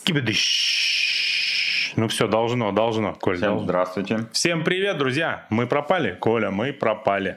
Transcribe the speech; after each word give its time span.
Скибидыщ. 0.00 1.92
Ну 1.96 2.08
все, 2.08 2.26
должно, 2.26 2.72
должно, 2.72 3.12
Коль. 3.14 3.36
Всем 3.36 3.48
должно. 3.48 3.64
здравствуйте. 3.64 4.26
Всем 4.32 4.64
привет, 4.64 4.96
друзья. 4.96 5.46
Мы 5.50 5.66
пропали, 5.66 6.16
Коля, 6.18 6.50
мы 6.50 6.72
пропали. 6.72 7.36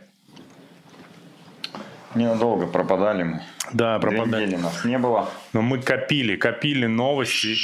Ненадолго 2.16 2.68
пропадали 2.68 3.24
мы. 3.24 3.42
Да, 3.74 4.00
Две 4.00 4.12
пропадали. 4.12 4.46
недели 4.46 4.62
нас 4.62 4.86
не 4.86 4.98
было. 4.98 5.30
Но 5.52 5.62
мы 5.62 5.82
копили, 5.82 6.38
копили 6.38 6.86
новости. 6.86 7.56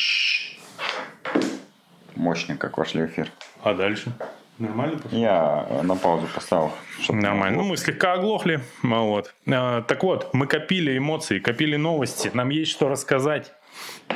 Мощно, 2.15 2.57
как 2.57 2.77
вошли 2.77 3.03
в 3.03 3.05
эфир. 3.05 3.29
А 3.63 3.73
дальше? 3.73 4.11
Нормально? 4.57 4.97
пошло? 4.99 5.17
Я 5.17 5.65
на 5.83 5.95
паузу 5.95 6.27
поставил. 6.35 6.73
Нормально. 7.07 7.59
Ну, 7.61 7.69
мы 7.69 7.77
слегка 7.77 8.13
оглохли. 8.15 8.59
Вот. 8.83 9.33
А, 9.49 9.81
Так 9.83 10.03
вот, 10.03 10.33
мы 10.33 10.45
копили 10.47 10.97
эмоции, 10.97 11.39
копили 11.39 11.77
новости. 11.77 12.29
Нам 12.33 12.49
есть 12.49 12.71
что 12.71 12.89
рассказать. 12.89 13.53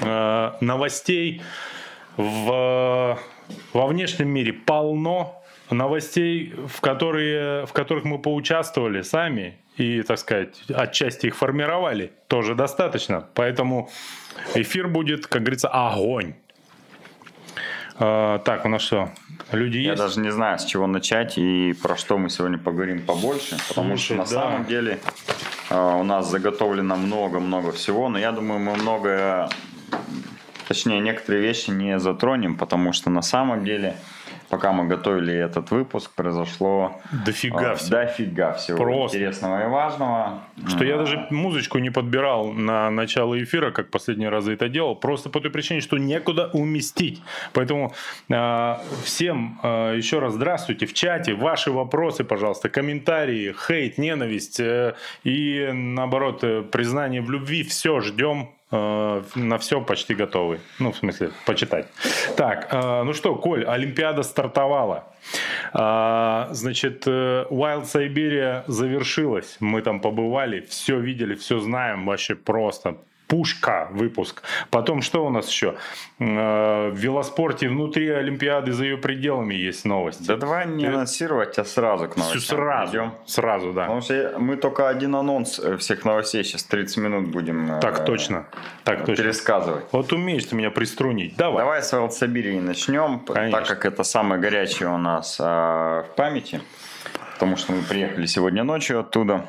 А, 0.02 0.58
Новостей 0.62 1.42
в, 2.18 3.20
во 3.74 3.88
внешнем 3.88 4.30
мире 4.30 4.54
полно. 4.54 5.40
Новостей, 5.70 6.54
в, 6.68 6.82
которые, 6.82 7.66
в 7.66 7.74
которых 7.74 8.04
мы 8.04 8.20
поучаствовали 8.20 9.02
сами 9.02 9.58
и, 9.78 10.04
так 10.04 10.20
сказать, 10.20 10.62
отчасти 10.70 11.28
их 11.28 11.36
формировали, 11.36 12.12
тоже 12.28 12.54
достаточно. 12.54 13.28
Поэтому 13.34 13.90
эфир 14.54 14.88
будет, 14.88 15.26
как 15.26 15.42
говорится, 15.42 15.70
огонь. 15.70 16.36
А, 17.98 18.40
Так, 18.40 18.66
у 18.66 18.70
нас 18.70 18.82
что, 18.84 19.10
люди 19.52 19.78
Я 19.78 19.92
есть? 19.92 20.02
даже 20.02 20.20
не 20.20 20.32
знаю, 20.32 20.60
с 20.60 20.66
чего 20.66 20.86
начать 20.86 21.38
и 21.38 21.74
про 21.82 21.96
что 21.98 22.18
мы 22.18 22.30
сегодня 22.30 22.58
поговорим 22.58 23.02
побольше, 23.04 23.58
потому 23.68 23.98
Слушай, 23.98 24.04
что 24.06 24.14
на 24.16 24.24
да. 24.24 24.30
самом 24.30 24.66
деле 24.66 25.00
э, 25.28 25.32
у 25.74 26.04
нас 26.04 26.30
заготовлено 26.30 26.96
много-много 26.96 27.72
всего, 27.72 28.10
но 28.10 28.20
я 28.20 28.32
думаю, 28.32 28.60
мы 28.60 28.76
многое, 28.76 29.50
точнее, 30.68 31.00
некоторые 31.00 31.42
вещи 31.42 31.72
не 31.72 32.00
затронем, 32.00 32.58
потому 32.58 32.94
что 32.94 33.10
на 33.10 33.22
самом 33.22 33.66
деле, 33.66 33.98
пока 34.54 34.72
мы 34.72 34.86
готовили 34.86 35.34
этот 35.34 35.72
выпуск, 35.72 36.12
произошло 36.16 37.02
Дофига 37.26 37.72
э, 37.72 37.76
всего. 37.76 37.90
дофига 37.90 38.54
всего 38.54 38.78
Просто. 38.78 39.18
интересного 39.18 39.64
и 39.64 39.68
важного. 39.68 40.42
Что 40.68 40.86
я 40.86 40.98
даже 40.98 41.26
музычку 41.32 41.80
не 41.80 41.90
подбирал 41.90 42.54
на 42.54 42.92
начало 42.92 43.42
эфира, 43.42 43.72
как 43.72 43.90
последние 43.90 44.30
разы 44.30 44.54
это 44.54 44.70
делал, 44.70 44.96
просто 44.96 45.32
по 45.32 45.40
той 45.40 45.50
причине, 45.50 45.82
что 45.82 45.98
некуда 45.98 46.52
уместить. 46.54 47.24
Поэтому 47.54 47.94
э, 48.30 48.76
всем 49.04 49.60
э, 49.64 49.96
еще 49.98 50.20
раз 50.20 50.34
здравствуйте 50.34 50.86
в 50.86 50.94
чате, 50.94 51.34
ваши 51.34 51.72
вопросы, 51.72 52.24
пожалуйста, 52.24 52.70
комментарии, 52.70 53.56
хейт, 53.68 53.98
ненависть 53.98 54.60
э, 54.60 54.94
и 55.24 55.72
наоборот 55.74 56.44
э, 56.44 56.62
признание 56.62 57.22
в 57.22 57.32
любви, 57.32 57.64
все 57.64 58.02
ждем. 58.02 58.50
Э, 58.74 59.22
На 59.36 59.58
все 59.58 59.82
почти 59.82 60.16
готовы. 60.16 60.60
Ну, 60.80 60.92
в 60.92 60.98
смысле, 60.98 61.32
почитать. 61.46 61.88
Так, 62.36 62.68
э, 62.72 63.04
ну 63.04 63.14
что, 63.14 63.36
Коль, 63.36 63.64
Олимпиада 63.66 64.24
стартовала. 64.24 65.04
А, 65.74 66.50
Значит, 66.52 67.04
э, 67.08 67.46
Wild 67.50 67.84
Siberia 67.84 68.64
завершилась. 68.68 69.58
Мы 69.60 69.82
там 69.82 70.00
побывали, 70.00 70.62
все 70.62 71.00
видели, 71.00 71.36
все 71.36 71.60
знаем. 71.60 72.06
Вообще 72.06 72.36
просто 72.36 72.98
пушка 73.28 73.88
выпуск. 73.92 74.44
Потом 74.70 75.02
что 75.02 75.26
у 75.26 75.30
нас 75.30 75.50
еще? 75.50 75.76
Э, 76.20 76.90
В 76.92 76.96
велоспорте 76.98 77.68
внутри 77.70 78.10
Олимпиады 78.10 78.72
за 78.74 78.84
ее 78.86 78.98
пределами 78.98 79.54
есть 79.56 79.86
новости. 79.86 80.24
Да 80.28 80.38
давай 80.38 80.68
не 80.68 80.86
Ты- 80.86 80.92
анонсировать, 80.92 81.58
а 81.60 81.66
сразу 81.66 82.08
к 82.10 82.18
новостям 82.18 82.42
сразу. 82.42 82.92
перейдем. 82.92 83.12
Сразу, 83.26 83.74
да. 83.74 83.82
Потому 83.84 84.02
что 84.02 84.36
мы 84.40 84.56
только 84.58 84.90
один 84.90 85.16
анонс 85.16 85.60
э, 85.60 85.78
всех 85.78 86.06
новостей 86.06 86.44
сейчас 86.44 86.64
30 86.64 86.98
минут 86.98 87.28
будем 87.30 87.72
э, 87.72 87.80
Так 87.80 88.06
точно. 88.06 88.46
Так 88.84 89.06
точно. 89.06 89.24
пересказывать. 89.24 89.86
Вот 89.92 90.12
умеешь 90.14 90.46
ты 90.46 90.56
меня 90.56 90.72
приструнить. 90.72 91.36
Давай. 91.38 91.60
Давай 91.64 91.82
с 91.82 91.90
Сибири 92.12 92.60
начнем, 92.60 93.20
Конечно. 93.20 93.58
так 93.60 93.68
как 93.68 93.86
это 93.86 94.04
самое 94.04 94.40
горячее 94.42 94.90
у 94.90 94.98
нас 94.98 95.38
а, 95.40 96.04
в 96.04 96.16
памяти, 96.16 96.62
потому 97.34 97.58
что 97.58 97.72
мы 97.74 97.82
приехали 97.82 98.26
сегодня 98.26 98.64
ночью 98.64 99.00
оттуда. 99.00 99.46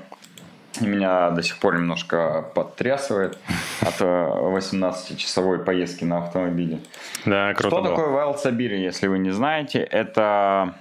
И 0.80 0.86
меня 0.86 1.30
до 1.30 1.42
сих 1.42 1.58
пор 1.58 1.76
немножко 1.76 2.50
подтрясывает 2.54 3.38
от 3.80 4.00
э, 4.00 4.04
18-часовой 4.04 5.60
поездки 5.60 6.04
на 6.04 6.18
автомобиле. 6.18 6.80
Да, 7.24 7.54
круто 7.54 7.76
Что 7.76 7.82
было. 7.82 7.90
такое 7.90 8.08
Wild 8.08 8.38
Сибири, 8.38 8.82
если 8.82 9.06
вы 9.06 9.18
не 9.18 9.30
знаете? 9.30 9.78
Это 9.78 10.74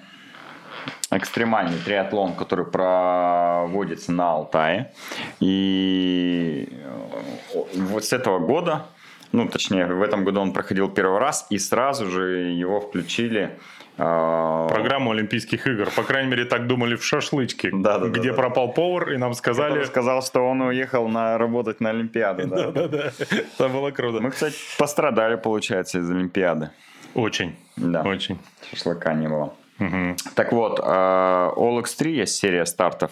экстремальный 1.12 1.78
триатлон, 1.78 2.34
который 2.34 2.66
проводится 2.66 4.12
на 4.12 4.32
Алтае. 4.32 4.92
И 5.40 6.70
э, 6.72 7.64
вот 7.76 8.04
с 8.04 8.14
этого 8.14 8.40
года, 8.40 8.88
ну, 9.32 9.48
точнее, 9.48 9.86
в 9.86 10.02
этом 10.02 10.24
году 10.24 10.42
он 10.42 10.54
проходил 10.54 10.90
первый 10.90 11.20
раз, 11.20 11.46
и 11.52 11.60
сразу 11.60 12.08
же 12.10 12.52
его 12.52 12.82
включили 12.82 13.44
э, 13.44 13.52
Программу 13.96 15.12
Олимпийских 15.12 15.68
игр. 15.68 15.90
По 15.96 16.04
крайней 16.04 16.30
мере, 16.30 16.46
так 16.46 16.68
думали 16.68 16.96
в 16.96 17.04
шашлычке, 17.06 17.70
Да-да-да-да. 17.72 18.20
где 18.20 18.34
пропал 18.34 18.72
повар, 18.74 19.12
и 19.12 19.18
нам 19.18 19.34
сказали... 19.34 19.70
который 19.70 19.88
сказал, 19.88 20.22
что 20.24 20.42
он 20.48 20.62
уехал 20.62 21.08
на 21.08 21.38
работать 21.38 21.80
на 21.82 21.90
Олимпиаду. 21.92 22.48
да. 22.48 22.72
Да-да-да, 22.72 23.12
это 23.30 23.70
было 23.70 23.92
круто. 23.92 24.20
Мы, 24.22 24.32
кстати, 24.32 24.56
пострадали, 24.80 25.36
получается, 25.36 26.00
из 26.00 26.10
Олимпиады. 26.10 26.70
Очень, 27.14 27.56
Да, 27.76 28.02
очень. 28.02 28.40
шашлыка 28.72 29.14
не 29.14 29.28
было. 29.28 29.54
Мгм. 29.80 30.16
Так 30.36 30.52
вот, 30.54 30.80
э, 30.80 30.84
All 30.84 31.82
X3 31.84 32.10
есть 32.10 32.36
серия 32.36 32.66
стартов 32.66 33.12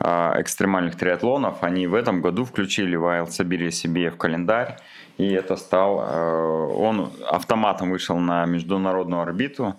э, 0.00 0.32
экстремальных 0.40 0.96
триатлонов. 0.96 1.62
Они 1.62 1.86
в 1.86 1.94
этом 1.94 2.20
году 2.22 2.44
включили 2.44 2.98
Wild 2.98 3.28
Siberia 3.28 3.70
себе 3.70 4.10
в 4.10 4.16
календарь. 4.16 4.76
И 5.18 5.32
это 5.32 5.56
стал... 5.56 6.00
э, 6.00 6.74
Он 6.76 7.12
автоматом 7.28 7.90
вышел 7.90 8.18
на 8.18 8.46
международную 8.46 9.22
орбиту. 9.22 9.74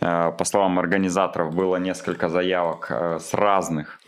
Э, 0.00 0.32
По 0.36 0.44
словам 0.44 0.78
организаторов, 0.78 1.54
было 1.54 1.76
несколько 1.76 2.28
заявок 2.28 2.86
э, 2.90 3.18
с 3.20 3.34
разных 3.34 3.98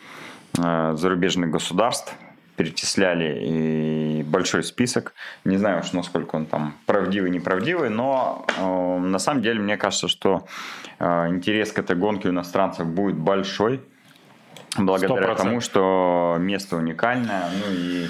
зарубежных 0.56 1.50
государств. 1.50 2.14
Перечисляли 2.56 3.40
и 3.44 4.22
большой 4.22 4.62
список. 4.62 5.12
Не 5.44 5.56
знаю 5.56 5.80
уж, 5.80 5.92
насколько 5.92 6.36
он 6.36 6.46
там 6.46 6.74
правдивый, 6.86 7.30
неправдивый, 7.30 7.90
но 7.90 8.46
э, 8.56 8.98
на 8.98 9.18
самом 9.18 9.42
деле 9.42 9.58
мне 9.58 9.76
кажется, 9.76 10.06
что 10.06 10.46
э, 11.00 11.28
интерес 11.30 11.72
к 11.72 11.80
этой 11.80 11.96
гонке 11.96 12.28
у 12.28 12.30
иностранцев 12.30 12.86
будет 12.86 13.16
большой. 13.16 13.80
Благодаря 14.78 15.32
100%. 15.32 15.36
тому, 15.36 15.60
что 15.60 16.36
место 16.38 16.76
уникальное, 16.76 17.50
ну 17.50 17.72
и 17.72 18.06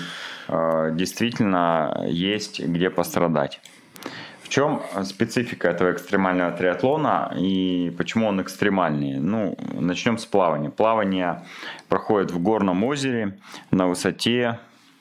действительно 0.49 2.05
есть 2.06 2.60
где 2.60 2.91
пострадать. 2.91 3.60
В 4.43 4.49
чем 4.50 4.82
специфика 5.05 5.69
этого 5.69 5.93
экстремального 5.93 6.53
триатлона 6.53 7.32
и 7.37 7.93
почему 7.97 8.27
он 8.28 8.41
экстремальный? 8.43 9.15
Ну, 9.19 9.56
начнем 9.72 10.19
с 10.19 10.27
плавания. 10.27 10.71
Плавание 10.71 11.43
проходит 11.88 12.31
в 12.31 12.38
горном 12.43 12.84
озере 12.84 13.38
на 13.71 13.87
высоте, 13.88 14.59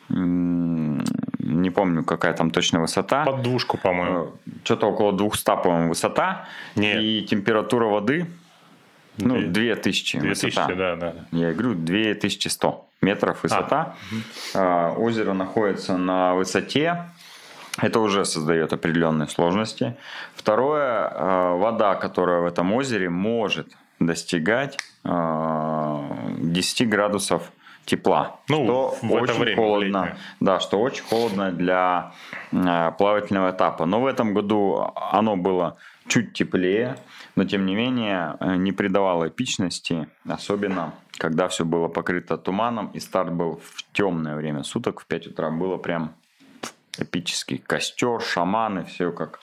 не 0.09 1.69
помню, 1.69 2.03
какая 2.03 2.33
там 2.33 2.51
точно 2.51 2.79
высота. 2.81 3.25
Под 3.25 3.41
двушку, 3.41 3.77
по-моему. 3.77 4.31
Что-то 4.63 4.87
около 4.87 5.11
200, 5.13 5.45
по-моему, 5.63 5.89
высота. 5.89 6.45
Нет. 6.75 7.01
И 7.01 7.25
температура 7.29 7.85
воды, 7.85 8.25
ну, 9.17 9.35
Две- 9.39 9.75
2000 9.75 10.19
2000, 10.19 10.45
высота. 10.45 10.75
да, 10.75 10.95
да. 10.95 11.13
Я 11.31 11.53
говорю, 11.53 11.75
2100 11.75 12.87
метров 13.03 13.43
высота. 13.43 13.95
А, 14.55 14.93
озеро 14.93 15.33
находится 15.33 15.97
на 15.97 16.33
высоте. 16.33 17.05
Это 17.81 17.99
уже 17.99 18.25
создает 18.25 18.71
определенные 18.73 19.27
сложности. 19.27 19.97
Второе, 20.35 21.09
а, 21.11 21.55
вода, 21.55 21.95
которая 21.95 22.41
в 22.41 22.45
этом 22.45 22.73
озере 22.73 23.09
может 23.09 23.67
достигать 23.99 24.77
а, 25.03 26.03
10 26.37 26.89
градусов 26.89 27.51
тепла. 27.85 28.39
Ну, 28.47 28.63
что 28.65 28.97
в 29.01 29.15
это 29.15 29.23
очень 29.23 29.39
время, 29.39 29.55
холодно. 29.57 29.97
летнее. 29.97 30.17
Да, 30.39 30.59
что 30.59 30.79
очень 30.79 31.03
холодно 31.03 31.51
для 31.51 32.13
а, 32.51 32.91
плавательного 32.91 33.51
этапа. 33.51 33.85
Но 33.85 34.01
в 34.01 34.05
этом 34.05 34.33
году 34.33 34.93
оно 34.95 35.35
было 35.35 35.77
чуть 36.07 36.33
теплее, 36.33 36.97
но 37.35 37.45
тем 37.45 37.65
не 37.65 37.75
менее 37.75 38.37
не 38.57 38.71
придавало 38.71 39.29
эпичности, 39.29 40.07
особенно 40.27 40.93
когда 41.17 41.47
все 41.47 41.63
было 41.65 41.87
покрыто 41.87 42.37
туманом 42.37 42.87
и 42.93 42.99
старт 42.99 43.31
был 43.31 43.61
в 43.63 43.83
темное 43.93 44.35
время 44.35 44.63
суток, 44.63 44.99
в 45.01 45.05
5 45.05 45.27
утра 45.27 45.49
было 45.51 45.77
прям 45.77 46.13
эпический 46.97 47.57
костер, 47.57 48.21
шаманы, 48.21 48.83
все 48.85 49.11
как, 49.11 49.39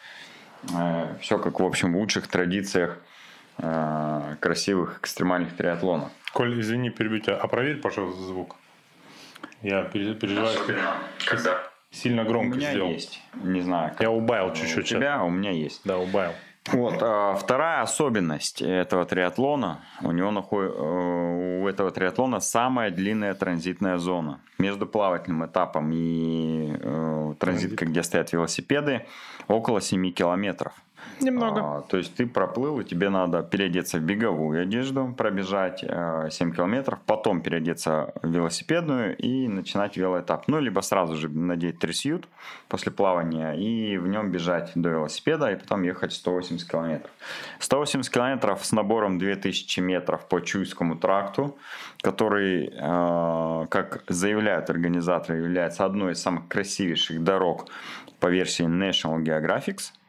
все 1.21 1.39
как 1.39 1.61
в 1.61 1.65
общем 1.65 1.93
в 1.93 1.97
лучших 1.97 2.29
традициях 2.29 2.99
э, 3.59 4.37
красивых 4.41 4.99
экстремальных 5.01 5.57
триатлонов. 5.57 6.11
Коль, 6.33 6.61
извини, 6.61 6.91
перебью 6.91 7.21
тебя. 7.21 7.37
А 7.37 7.49
проверь, 7.49 7.79
пожалуйста, 7.79 8.23
звук. 8.23 8.57
Я 9.63 9.83
пере- 9.83 10.15
переживаю, 10.15 10.57
что 10.57 10.75
когда 11.27 11.59
сильно 11.91 12.23
у 12.23 12.27
громко 12.27 12.57
меня 12.57 12.71
сделал. 12.71 12.89
есть, 12.91 13.21
не 13.35 13.61
знаю, 13.63 13.91
как 13.91 14.01
Я 14.01 14.11
убавил 14.11 14.53
у 14.53 14.55
чуть-чуть. 14.55 14.87
тебя, 14.89 15.17
а 15.21 15.25
у 15.25 15.31
меня 15.31 15.51
есть. 15.51 15.81
Да, 15.85 15.99
убавил. 15.99 16.33
Вот, 16.69 16.99
а 17.01 17.35
вторая 17.35 17.83
особенность 17.83 18.63
этого 18.63 19.05
триатлона, 19.07 19.81
у 20.03 20.13
него 20.13 20.31
наход... 20.31 20.73
Э, 20.77 21.61
у 21.63 21.69
этого 21.69 21.91
триатлона 21.91 22.41
самая 22.41 22.91
длинная 22.91 23.35
транзитная 23.35 23.99
зона. 23.99 24.41
Между 24.59 24.87
плавательным 24.87 25.45
этапом 25.45 25.91
и 25.93 26.73
э, 26.79 27.35
транзиткой, 27.39 27.89
где 27.89 28.03
стоят 28.03 28.33
велосипеды, 28.33 29.07
около 29.49 29.81
7 29.81 30.13
километров. 30.13 30.73
Немного. 31.21 31.61
А, 31.61 31.81
то 31.83 31.97
есть 31.97 32.15
ты 32.15 32.27
проплыл, 32.27 32.81
и 32.81 32.85
тебе 32.85 33.11
надо 33.11 33.43
переодеться 33.43 33.99
в 33.99 34.03
беговую 34.03 34.63
одежду, 34.63 35.15
пробежать 35.17 35.85
э, 35.87 36.29
7 36.31 36.53
километров, 36.55 36.99
потом 37.07 37.43
переодеться 37.43 38.13
в 38.23 38.31
велосипедную 38.31 39.17
и 39.17 39.49
начинать 39.49 39.97
велоэтап. 39.97 40.49
Ну, 40.49 40.61
либо 40.61 40.81
сразу 40.81 41.17
же 41.17 41.29
надеть 41.29 41.79
трясют 41.79 42.29
после 42.69 42.93
плавания 42.93 43.53
и 43.53 43.99
в 43.99 44.09
нем 44.09 44.31
бежать 44.31 44.73
до 44.75 44.89
велосипеда 44.91 45.53
и 45.53 45.57
потом 45.57 45.83
ехать 45.83 46.13
180 46.13 46.71
километров. 46.71 47.11
180 47.59 48.13
километров 48.13 48.65
с 48.65 48.73
набором 48.73 49.19
2000 49.19 49.81
метров 49.81 50.27
по 50.29 50.41
Чуйскому 50.41 50.97
тракту, 50.97 51.57
который, 52.01 52.73
э, 52.73 53.67
как 53.69 54.05
заявляют 54.09 54.71
организаторы, 54.71 55.39
является 55.39 55.85
одной 55.85 56.13
из 56.13 56.23
самых 56.23 56.49
красивейших 56.49 57.23
дорог 57.23 57.67
по 58.21 58.29
версии 58.29 58.65
National 58.65 59.23
Geographic– 59.23 59.81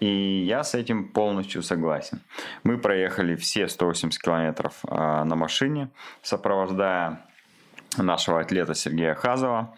и 0.00 0.44
я 0.46 0.62
с 0.62 0.74
этим 0.74 1.08
полностью 1.08 1.62
согласен. 1.62 2.20
Мы 2.64 2.78
проехали 2.78 3.34
все 3.36 3.68
180 3.68 4.20
километров 4.20 4.74
а, 4.88 5.24
на 5.24 5.36
машине, 5.36 5.90
сопровождая 6.22 7.26
нашего 7.96 8.40
атлета 8.40 8.74
Сергея 8.74 9.14
Хазова. 9.14 9.74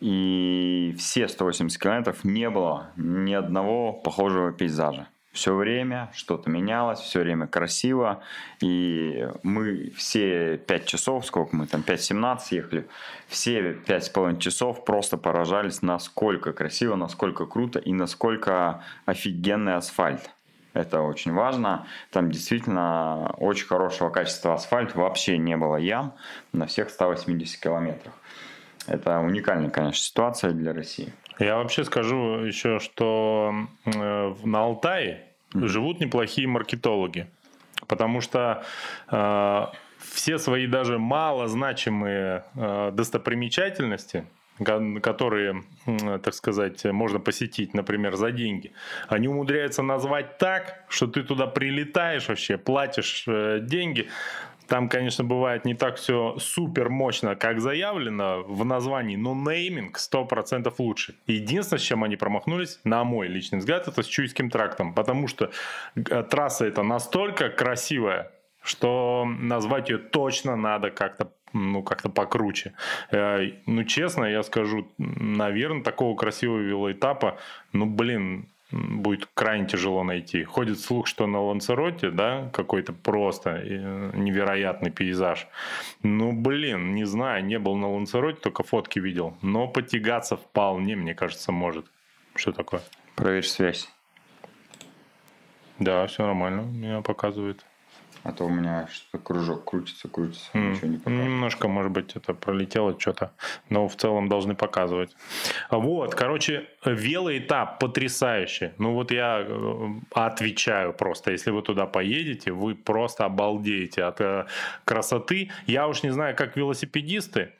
И 0.00 0.94
все 0.98 1.26
180 1.26 1.80
километров 1.80 2.24
не 2.24 2.50
было 2.50 2.90
ни 2.96 3.32
одного 3.32 3.94
похожего 3.94 4.52
пейзажа 4.52 5.08
все 5.36 5.54
время 5.54 6.10
что-то 6.14 6.50
менялось, 6.50 6.98
все 6.98 7.20
время 7.20 7.46
красиво. 7.46 8.22
И 8.60 9.28
мы 9.42 9.92
все 9.96 10.56
5 10.56 10.86
часов, 10.86 11.26
сколько 11.26 11.54
мы 11.54 11.66
там, 11.66 11.84
5-17 11.86 12.38
ехали, 12.50 12.88
все 13.28 13.72
5,5 13.72 14.38
часов 14.38 14.84
просто 14.84 15.16
поражались, 15.16 15.82
насколько 15.82 16.52
красиво, 16.52 16.96
насколько 16.96 17.46
круто 17.46 17.78
и 17.78 17.92
насколько 17.92 18.82
офигенный 19.04 19.76
асфальт. 19.76 20.30
Это 20.72 21.00
очень 21.00 21.32
важно. 21.32 21.86
Там 22.10 22.30
действительно 22.30 23.34
очень 23.38 23.66
хорошего 23.66 24.10
качества 24.10 24.54
асфальт. 24.54 24.94
Вообще 24.94 25.38
не 25.38 25.56
было 25.56 25.76
ям 25.76 26.14
на 26.52 26.66
всех 26.66 26.90
180 26.90 27.60
километрах. 27.62 28.12
Это 28.86 29.20
уникальная, 29.20 29.70
конечно, 29.70 30.02
ситуация 30.02 30.52
для 30.52 30.72
России. 30.72 31.12
Я 31.38 31.56
вообще 31.56 31.84
скажу 31.84 32.44
еще, 32.44 32.78
что 32.78 33.52
э, 33.84 34.34
на 34.44 34.60
Алтае 34.60 35.26
mm-hmm. 35.52 35.66
живут 35.66 36.00
неплохие 36.00 36.48
маркетологи. 36.48 37.26
Потому 37.86 38.20
что 38.20 38.64
э, 39.10 39.66
все 39.98 40.38
свои 40.38 40.66
даже 40.66 40.98
малозначимые 40.98 42.44
э, 42.54 42.90
достопримечательности, 42.92 44.24
которые, 45.02 45.64
так 45.84 46.32
сказать, 46.32 46.82
можно 46.86 47.20
посетить, 47.20 47.74
например, 47.74 48.16
за 48.16 48.30
деньги, 48.30 48.72
они 49.06 49.28
умудряются 49.28 49.82
назвать 49.82 50.38
так, 50.38 50.84
что 50.88 51.06
ты 51.06 51.22
туда 51.22 51.46
прилетаешь 51.46 52.28
вообще, 52.28 52.56
платишь 52.56 53.24
э, 53.26 53.58
деньги, 53.60 54.08
там, 54.68 54.88
конечно, 54.88 55.24
бывает 55.24 55.64
не 55.64 55.74
так 55.74 55.96
все 55.96 56.36
супер 56.38 56.88
мощно, 56.88 57.36
как 57.36 57.60
заявлено 57.60 58.42
в 58.42 58.64
названии, 58.64 59.16
но 59.16 59.34
нейминг 59.34 59.98
100% 59.98 60.72
лучше. 60.78 61.14
Единственное, 61.26 61.80
с 61.80 61.82
чем 61.82 62.04
они 62.04 62.16
промахнулись, 62.16 62.80
на 62.84 63.04
мой 63.04 63.28
личный 63.28 63.58
взгляд, 63.58 63.88
это 63.88 64.02
с 64.02 64.06
Чуйским 64.06 64.50
трактом, 64.50 64.94
потому 64.94 65.28
что 65.28 65.50
э, 65.94 66.22
трасса 66.22 66.66
эта 66.66 66.82
настолько 66.82 67.48
красивая, 67.48 68.32
что 68.62 69.24
назвать 69.26 69.88
ее 69.88 69.98
точно 69.98 70.56
надо 70.56 70.90
как-то 70.90 71.32
ну, 71.52 71.82
как-то 71.82 72.10
покруче. 72.10 72.74
Э, 73.10 73.50
ну, 73.66 73.84
честно, 73.84 74.24
я 74.24 74.42
скажу, 74.42 74.88
наверное, 74.98 75.82
такого 75.82 76.16
красивого 76.16 76.58
велоэтапа, 76.58 77.38
ну, 77.72 77.86
блин, 77.86 78.48
будет 78.70 79.28
крайне 79.34 79.66
тяжело 79.66 80.02
найти. 80.02 80.42
Ходит 80.44 80.80
слух, 80.80 81.06
что 81.06 81.26
на 81.26 81.40
Лансероте, 81.40 82.10
да, 82.10 82.50
какой-то 82.52 82.92
просто 82.92 83.50
э, 83.50 84.10
невероятный 84.14 84.90
пейзаж. 84.90 85.46
Ну, 86.02 86.32
блин, 86.32 86.94
не 86.94 87.04
знаю, 87.04 87.44
не 87.44 87.58
был 87.58 87.76
на 87.76 87.90
Лансероте, 87.90 88.40
только 88.40 88.62
фотки 88.62 88.98
видел. 88.98 89.36
Но 89.42 89.68
потягаться 89.68 90.36
вполне, 90.36 90.96
мне 90.96 91.14
кажется, 91.14 91.52
может. 91.52 91.86
Что 92.34 92.52
такое? 92.52 92.82
Проверь 93.14 93.44
связь. 93.44 93.88
Да, 95.78 96.06
все 96.06 96.24
нормально, 96.24 96.62
меня 96.62 97.02
показывает. 97.02 97.64
А 98.26 98.32
то 98.32 98.44
у 98.44 98.48
меня 98.48 98.88
что-то 98.90 99.22
кружок 99.22 99.64
крутится, 99.70 100.08
крутится, 100.08 100.50
mm. 100.52 100.70
ничего 100.72 100.88
не 100.88 100.96
показывает. 100.96 101.28
Немножко, 101.28 101.68
может 101.68 101.92
быть, 101.92 102.16
это 102.16 102.34
пролетело 102.34 102.98
что-то, 102.98 103.30
но 103.70 103.86
в 103.86 103.94
целом 103.94 104.28
должны 104.28 104.56
показывать. 104.56 105.16
Вот, 105.70 106.16
короче, 106.16 106.66
велоэтап 106.84 107.78
потрясающий. 107.78 108.72
Ну 108.78 108.94
вот 108.94 109.12
я 109.12 109.46
э, 109.46 109.88
отвечаю 110.10 110.92
просто, 110.92 111.30
если 111.30 111.52
вы 111.52 111.62
туда 111.62 111.86
поедете, 111.86 112.50
вы 112.50 112.74
просто 112.74 113.24
обалдеете 113.24 114.02
от 114.02 114.20
э, 114.20 114.46
красоты. 114.84 115.52
Я 115.66 115.86
уж 115.86 116.02
не 116.02 116.10
знаю, 116.10 116.34
как 116.34 116.56
велосипедисты, 116.56 117.52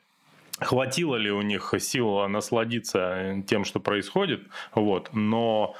хватило 0.59 1.15
ли 1.15 1.31
у 1.31 1.41
них 1.41 1.73
сил 1.79 2.27
насладиться 2.27 3.43
тем, 3.47 3.63
что 3.63 3.79
происходит, 3.79 4.41
вот, 4.73 5.09
но 5.13 5.75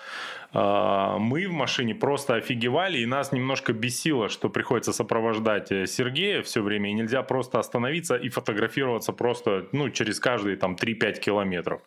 э, 0.53 1.15
мы 1.19 1.47
в 1.47 1.51
машине 1.51 1.95
просто 1.95 2.35
офигевали, 2.35 2.99
и 2.99 3.05
нас 3.05 3.31
немножко 3.31 3.73
бесило, 3.73 4.29
что 4.29 4.49
приходится 4.49 4.93
сопровождать 4.93 5.71
э, 5.71 5.87
Сергея 5.87 6.41
все 6.43 6.61
время, 6.61 6.91
и 6.91 6.93
нельзя 6.93 7.23
просто 7.23 7.59
остановиться 7.59 8.15
и 8.15 8.29
фотографироваться 8.29 9.13
просто, 9.13 9.67
ну, 9.71 9.89
через 9.89 10.19
каждые 10.19 10.57
там 10.57 10.75
3-5 10.75 11.19
километров, 11.19 11.81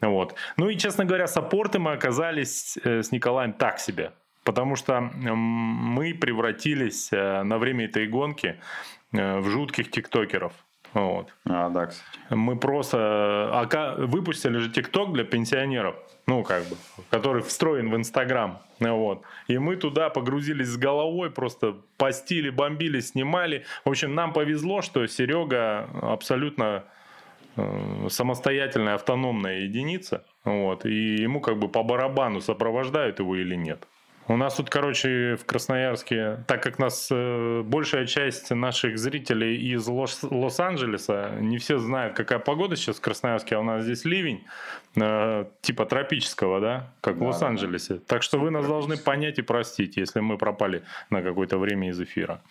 вот. 0.00 0.34
Ну 0.56 0.68
и, 0.68 0.76
честно 0.76 1.04
говоря, 1.04 1.26
саппорты 1.26 1.78
мы 1.78 1.92
оказались 1.92 2.78
э, 2.84 3.02
с 3.02 3.10
Николаем 3.10 3.52
так 3.52 3.80
себе, 3.80 4.12
потому 4.44 4.76
что 4.76 5.00
мы 5.00 6.14
превратились 6.14 7.08
э, 7.12 7.42
на 7.42 7.58
время 7.58 7.86
этой 7.86 8.06
гонки 8.06 8.60
в 9.10 9.48
жутких 9.48 9.90
тиктокеров. 9.90 10.52
Вот. 10.94 11.34
А, 11.44 11.68
да, 11.68 11.86
кстати. 11.86 12.08
Мы 12.30 12.56
просто 12.56 12.98
а, 12.98 13.94
выпустили 13.98 14.58
же 14.58 14.70
ТикТок 14.70 15.12
для 15.12 15.24
пенсионеров, 15.24 15.96
ну, 16.26 16.42
как 16.42 16.64
бы, 16.64 16.76
который 17.10 17.42
встроен 17.42 17.90
в 17.90 17.96
Инстаграм. 17.96 18.60
Вот. 18.80 19.22
И 19.48 19.58
мы 19.58 19.76
туда 19.76 20.08
погрузились 20.08 20.68
с 20.68 20.76
головой, 20.76 21.30
просто 21.30 21.76
постили, 21.96 22.50
бомбили, 22.50 23.00
снимали. 23.00 23.64
В 23.84 23.90
общем, 23.90 24.14
нам 24.14 24.32
повезло, 24.32 24.82
что 24.82 25.06
Серега 25.06 25.88
абсолютно 26.00 26.84
э, 27.56 28.06
самостоятельная, 28.08 28.94
автономная 28.94 29.60
единица. 29.60 30.24
Вот. 30.44 30.86
И 30.86 31.16
ему 31.16 31.40
как 31.40 31.58
бы 31.58 31.68
по 31.68 31.82
барабану 31.82 32.40
сопровождают 32.40 33.18
его 33.18 33.36
или 33.36 33.54
нет. 33.54 33.86
У 34.28 34.36
нас 34.36 34.56
тут, 34.56 34.68
короче, 34.68 35.36
в 35.36 35.46
Красноярске, 35.46 36.44
так 36.46 36.62
как 36.62 36.78
нас 36.78 37.08
э, 37.10 37.62
большая 37.64 38.04
часть 38.04 38.50
наших 38.50 38.98
зрителей 38.98 39.56
из 39.56 39.88
Лос- 39.88 40.22
Лос-Анджелеса, 40.22 41.30
не 41.40 41.56
все 41.56 41.78
знают, 41.78 42.14
какая 42.14 42.38
погода 42.38 42.76
сейчас 42.76 42.96
в 42.96 43.00
Красноярске, 43.00 43.56
а 43.56 43.60
у 43.60 43.62
нас 43.62 43.84
здесь 43.84 44.04
ливень, 44.04 44.44
э, 44.96 45.46
типа 45.62 45.86
тропического, 45.86 46.60
да, 46.60 46.90
как 47.00 47.18
да, 47.18 47.24
в 47.24 47.28
Лос-Анджелесе. 47.28 47.94
Да. 47.94 48.00
Так 48.06 48.22
что 48.22 48.38
вы 48.38 48.50
нас 48.50 48.66
должны 48.66 48.98
понять 48.98 49.38
и 49.38 49.42
простить, 49.42 49.96
если 49.96 50.20
мы 50.20 50.36
пропали 50.36 50.82
на 51.08 51.22
какое-то 51.22 51.56
время 51.56 51.88
из 51.88 51.98
эфира. 51.98 52.42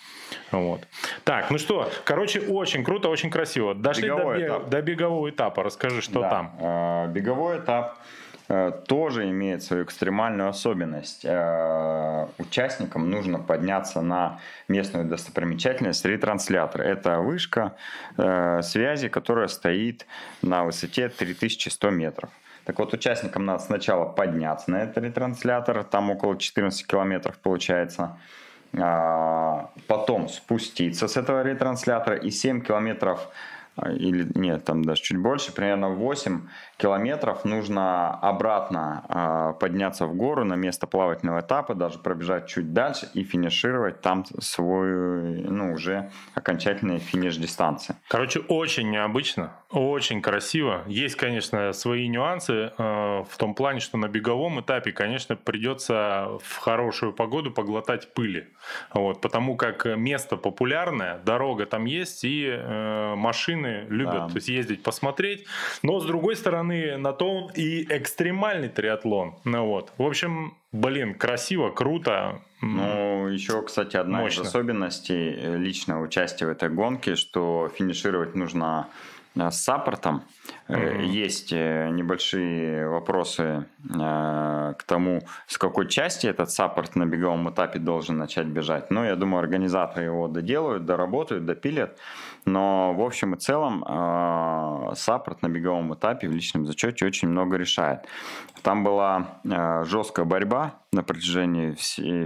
Вот. 0.52 0.82
Так, 1.26 1.52
ну 1.52 1.60
что, 1.60 1.92
короче, 2.06 2.40
очень 2.42 2.84
круто, 2.84 3.10
очень 3.10 3.30
красиво. 3.30 3.76
Дошли 3.76 4.10
до, 4.10 4.34
бег... 4.36 4.70
до 4.70 4.82
бегового 4.82 5.30
этапа. 5.30 5.62
Расскажи, 5.62 6.02
что 6.02 6.22
да. 6.22 6.30
там. 6.30 6.58
Э, 6.60 7.08
беговой 7.12 7.60
этап 7.60 8.00
тоже 8.88 9.30
имеет 9.30 9.62
свою 9.62 9.84
экстремальную 9.84 10.50
особенность. 10.50 11.26
Э, 11.26 12.28
участникам 12.38 13.10
нужно 13.10 13.40
подняться 13.40 14.02
на 14.02 14.40
местную 14.70 15.06
достопримечательность 15.06 16.06
ретранслятор. 16.06 16.82
Это 16.82 17.20
вышка 17.20 17.76
э, 18.18 18.62
связи, 18.62 19.10
которая 19.10 19.48
стоит 19.48 20.06
на 20.42 20.64
высоте 20.64 21.10
3100 21.10 21.90
метров. 21.90 22.30
Так 22.64 22.80
вот, 22.80 22.94
участникам 22.94 23.46
надо 23.46 23.64
сначала 23.64 24.06
подняться 24.06 24.72
на 24.72 24.84
этот 24.84 25.04
ретранслятор, 25.04 25.84
там 25.84 26.10
около 26.10 26.38
14 26.38 26.86
километров 26.86 27.38
получается, 27.40 28.18
потом 29.88 30.28
спуститься 30.28 31.08
с 31.08 31.16
этого 31.16 31.44
ретранслятора 31.44 32.18
и 32.18 32.30
7 32.30 32.62
километров 32.62 33.30
или 33.86 34.28
нет, 34.36 34.66
там 34.66 34.84
даже 34.84 35.02
чуть 35.02 35.18
больше, 35.18 35.54
примерно 35.54 35.90
8 35.90 36.48
километров 36.78 37.44
нужно 37.44 38.12
обратно 38.12 39.04
э, 39.10 39.60
подняться 39.60 40.06
в 40.06 40.16
гору 40.16 40.46
на 40.46 40.54
место 40.54 40.88
плавательного 40.88 41.42
этапа, 41.42 41.74
даже 41.74 41.98
пробежать 41.98 42.48
чуть 42.48 42.74
дальше 42.74 43.10
и 43.14 43.24
финишировать 43.24 44.02
там 44.02 44.26
свой, 44.40 45.42
ну, 45.42 45.74
уже 45.74 46.12
окончательный 46.36 47.00
финиш 47.00 47.38
дистанции. 47.38 47.96
Короче, 48.08 48.40
очень 48.40 48.92
необычно, 48.92 49.54
очень 49.72 50.22
красиво. 50.22 50.84
Есть, 50.88 51.16
конечно, 51.16 51.74
свои 51.74 52.08
нюансы 52.08 52.54
э, 52.54 52.74
в 52.78 53.38
том 53.38 53.56
плане, 53.56 53.80
что 53.80 53.98
на 53.98 54.08
беговом 54.08 54.62
этапе, 54.62 54.92
конечно, 54.92 55.36
придется 55.36 56.38
в 56.44 56.58
хорошую 56.58 57.14
погоду 57.14 57.52
поглотать 57.52 58.14
пыли. 58.14 58.50
Вот, 58.94 59.22
потому 59.22 59.58
как 59.58 59.86
место 59.86 60.38
популярное, 60.38 61.20
дорога 61.26 61.66
там 61.66 61.86
есть, 61.86 62.24
и 62.24 62.46
э, 62.48 63.16
машины 63.16 63.86
любят 63.90 64.34
да. 64.34 64.40
съездить 64.40 64.84
посмотреть. 64.84 65.46
Но, 65.82 66.00
с 66.00 66.06
другой 66.06 66.36
стороны, 66.36 66.67
на 66.68 67.14
то 67.14 67.30
он 67.30 67.52
и 67.56 67.84
экстремальный 67.90 68.70
триатлон. 68.70 69.36
Ну, 69.44 69.66
вот. 69.66 69.92
В 69.98 70.04
общем, 70.04 70.58
блин, 70.72 71.16
красиво, 71.16 71.70
круто. 71.70 72.42
Ну, 72.62 73.28
еще, 73.28 73.62
кстати, 73.62 73.98
одна 73.98 74.20
Мощно. 74.20 74.42
из 74.42 74.48
особенностей 74.48 75.58
личного 75.58 76.02
участия 76.04 76.46
в 76.46 76.50
этой 76.50 76.70
гонке, 76.70 77.16
что 77.16 77.72
финишировать 77.78 78.36
нужно 78.36 78.88
Э, 79.38 79.52
с 79.52 79.64
саппортом. 79.64 80.24
Mm-hmm. 80.68 81.06
Есть 81.06 81.54
э, 81.54 81.90
небольшие 81.90 82.88
вопросы 82.90 83.66
к 83.90 84.84
тому, 84.86 85.22
с 85.48 85.58
какой 85.58 85.88
части 85.88 86.28
этот 86.28 86.52
саппорт 86.52 86.96
на 86.96 87.06
беговом 87.06 87.50
этапе 87.50 87.80
должен 87.80 88.18
начать 88.18 88.48
бежать. 88.48 88.92
Но 88.92 89.06
я 89.06 89.16
думаю, 89.16 89.40
организаторы 89.40 90.06
его 90.06 90.28
доделают, 90.28 90.86
доработают, 90.86 91.46
допилят. 91.46 91.98
Но 92.48 92.94
в 92.94 93.02
общем 93.02 93.36
и 93.36 93.38
целом 93.38 93.84
саппорт 94.96 95.42
на 95.44 95.50
беговом 95.50 95.94
этапе 95.94 96.28
в 96.28 96.32
личном 96.32 96.66
зачете 96.66 97.06
очень 97.06 97.28
много 97.28 97.58
решает. 97.58 98.08
Там 98.64 98.84
была 98.84 99.42
жесткая 99.84 100.26
борьба 100.26 100.76
на 100.92 101.04
протяжении 101.04 101.74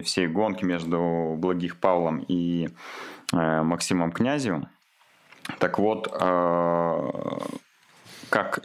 всей 0.01 0.27
гонки 0.27 0.63
между 0.63 1.35
Благих 1.37 1.79
Павлом 1.79 2.23
и 2.27 2.69
Максимом 3.33 4.11
Князевым. 4.11 4.67
Так 5.59 5.79
вот, 5.79 6.07
э, 6.07 7.09
как, 8.29 8.59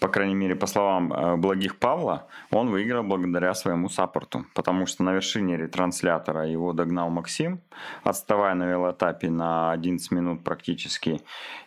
по 0.00 0.08
крайней 0.08 0.34
мере, 0.34 0.54
по 0.54 0.66
словам 0.66 1.12
э, 1.12 1.36
благих 1.36 1.76
Павла, 1.76 2.26
он 2.50 2.68
выиграл 2.70 3.02
благодаря 3.02 3.54
своему 3.54 3.88
саппорту, 3.88 4.44
потому 4.54 4.86
что 4.86 5.02
на 5.02 5.12
вершине 5.12 5.56
ретранслятора 5.56 6.46
его 6.46 6.72
догнал 6.72 7.10
Максим, 7.10 7.60
отставая 8.04 8.54
на 8.54 8.66
велоэтапе 8.66 9.30
на 9.30 9.72
11 9.72 10.10
минут 10.12 10.44
практически. 10.44 11.20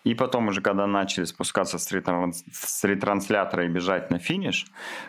И 0.03 0.13
потом 0.13 0.47
уже, 0.47 0.61
когда 0.61 0.85
начали 0.87 1.25
спускаться 1.25 1.79
с, 1.79 1.91
ретранс... 1.91 2.43
с 2.51 2.83
ретранслятора 2.83 3.65
и 3.65 3.69
бежать 3.69 4.11
на 4.11 4.19
финиш, 4.19 4.67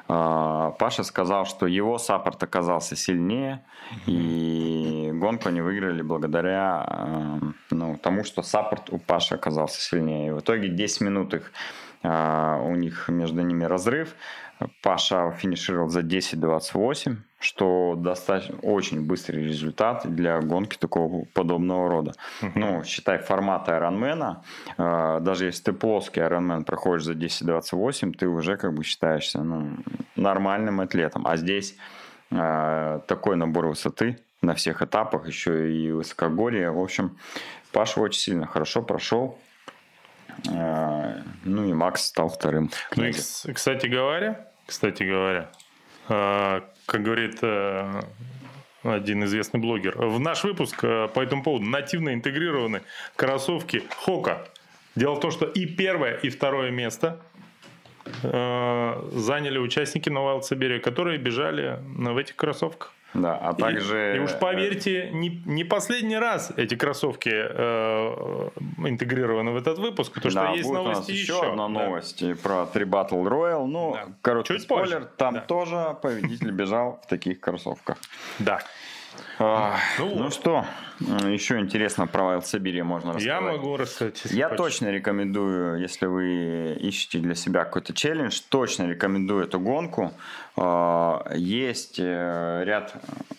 э, 0.09 0.73
Паша 0.79 1.03
сказал, 1.03 1.45
что 1.45 1.67
его 1.67 1.99
саппорт 1.99 2.43
оказался 2.43 2.97
сильнее, 2.97 3.65
и 4.07 5.11
гонку 5.13 5.49
они 5.49 5.61
выиграли 5.61 6.03
благодаря 6.03 7.41
ну, 7.71 7.97
тому, 7.97 8.25
что 8.25 8.43
саппорт 8.43 8.91
у 8.91 8.99
Паши 8.99 9.35
оказался 9.35 9.81
сильнее. 9.81 10.29
И 10.29 10.31
в 10.31 10.41
итоге 10.41 10.69
10 10.69 11.01
минут 11.03 11.35
их, 11.35 11.53
у 12.03 12.75
них 12.77 13.09
между 13.09 13.43
ними 13.43 13.65
разрыв. 13.65 14.15
Паша 14.83 15.31
финишировал 15.33 15.89
за 15.89 16.01
10-28, 16.01 17.17
что 17.39 17.95
достаточно 17.97 18.59
очень 18.59 19.07
быстрый 19.07 19.45
результат 19.45 20.03
для 20.05 20.41
гонки 20.41 20.77
такого 20.77 21.25
подобного 21.33 21.89
рода. 21.89 22.13
Uh-huh. 22.43 22.53
Ну, 22.55 22.85
считай, 22.85 23.19
формата 23.19 23.73
Ironman, 23.73 24.37
э, 24.77 25.21
даже 25.21 25.47
если 25.47 25.65
ты 25.65 25.73
плоский 25.73 26.21
Ironman 26.21 26.65
проходишь 26.65 27.05
за 27.05 27.15
10-28, 27.15 28.13
ты 28.13 28.29
уже 28.29 28.57
как 28.57 28.75
бы 28.75 28.85
считаешься 28.85 29.43
ну, 29.43 29.77
нормальным 30.17 30.81
атлетом. 30.81 31.27
А 31.27 31.37
здесь 31.37 31.77
э, 32.31 33.01
такой 33.07 33.37
набор 33.37 33.67
высоты 33.67 34.19
на 34.43 34.55
всех 34.55 34.83
этапах, 34.83 35.27
еще 35.27 35.73
и 35.73 35.91
высокогорье. 35.93 36.71
В 36.71 36.81
общем, 36.81 37.17
Паша 37.73 38.01
очень 38.01 38.21
сильно 38.21 38.47
хорошо 38.47 38.83
прошел. 38.83 39.39
А, 40.49 41.23
ну 41.45 41.69
и 41.69 41.73
Макс 41.73 42.05
стал 42.05 42.29
вторым. 42.29 42.71
Ну 42.97 43.05
и, 43.05 43.13
кстати 43.13 43.87
говоря, 43.87 44.49
кстати 44.67 45.03
говоря, 45.03 45.51
а, 46.09 46.65
как 46.87 47.03
говорит 47.03 47.39
э, 47.43 48.03
один 48.83 49.25
известный 49.25 49.61
блогер, 49.61 49.97
в 49.97 50.19
наш 50.19 50.45
выпуск 50.45 50.83
э, 50.83 51.09
по 51.09 51.21
этому 51.21 51.43
поводу 51.43 51.65
нативно 51.67 52.15
интегрированы 52.15 52.83
кроссовки 53.17 53.83
Хока. 54.05 54.47
Дело 54.97 55.15
в 55.15 55.21
том, 55.21 55.31
что 55.31 55.47
и 55.47 55.67
первое, 55.67 56.15
и 56.15 56.31
второе 56.31 56.71
место 56.71 57.21
э, 58.23 59.09
заняли 59.13 59.59
участники 59.59 60.09
Нового 60.09 60.43
Сибири, 60.43 60.81
которые 60.81 61.19
бежали 61.19 61.79
в 61.87 62.17
этих 62.17 62.37
кроссовках. 62.37 62.93
Да, 63.15 63.37
а 63.37 63.55
также... 63.55 64.15
И, 64.15 64.17
и 64.17 64.21
уж 64.21 64.33
поверьте, 64.39 65.11
не, 65.13 65.43
не 65.45 65.65
последний 65.65 66.17
раз 66.17 66.53
эти 66.57 66.77
кроссовки 66.77 67.31
э, 67.33 68.49
интегрированы 68.79 69.51
в 69.51 69.57
этот 69.57 69.79
выпуск, 69.79 70.15
потому 70.15 70.35
да, 70.35 70.47
что 70.47 70.57
есть 70.57 70.71
новости 70.71 71.11
еще. 71.11 71.33
еще 71.33 71.51
одна 71.51 71.69
да. 71.69 71.69
новость 71.69 72.25
про 72.43 72.67
три 72.67 72.85
Battle 72.85 73.25
Royale. 73.25 73.67
Ну, 73.67 73.93
да. 73.95 74.13
короткий 74.23 74.55
Чуть 74.55 74.63
спойлер, 74.63 75.01
позже. 75.01 75.11
там 75.17 75.35
да. 75.35 75.41
тоже 75.41 75.97
победитель 76.01 76.51
бежал 76.53 77.01
в 77.05 77.09
таких 77.09 77.41
кроссовках. 77.41 77.99
Да. 78.39 78.61
А, 79.39 79.77
ну, 79.99 80.15
ну 80.17 80.31
что, 80.31 80.65
еще 81.01 81.59
интересно 81.59 82.07
про 82.07 82.41
Сибири 82.43 82.83
можно 82.83 83.15
рассказать. 83.15 83.27
Я 83.27 83.41
могу 83.41 83.77
рассказать. 83.77 84.23
Я 84.27 84.49
хочешь. 84.49 84.59
точно 84.59 84.89
рекомендую, 84.89 85.81
если 85.81 86.07
вы 86.07 86.77
ищете 86.79 87.19
для 87.19 87.35
себя 87.35 87.65
какой-то 87.65 87.95
челлендж, 87.95 88.41
точно 88.49 88.89
рекомендую 88.89 89.45
эту 89.45 89.59
гонку. 89.59 90.13
А, 90.57 91.25
есть 91.35 91.99
э, 91.99 92.65
ряд 92.65 92.95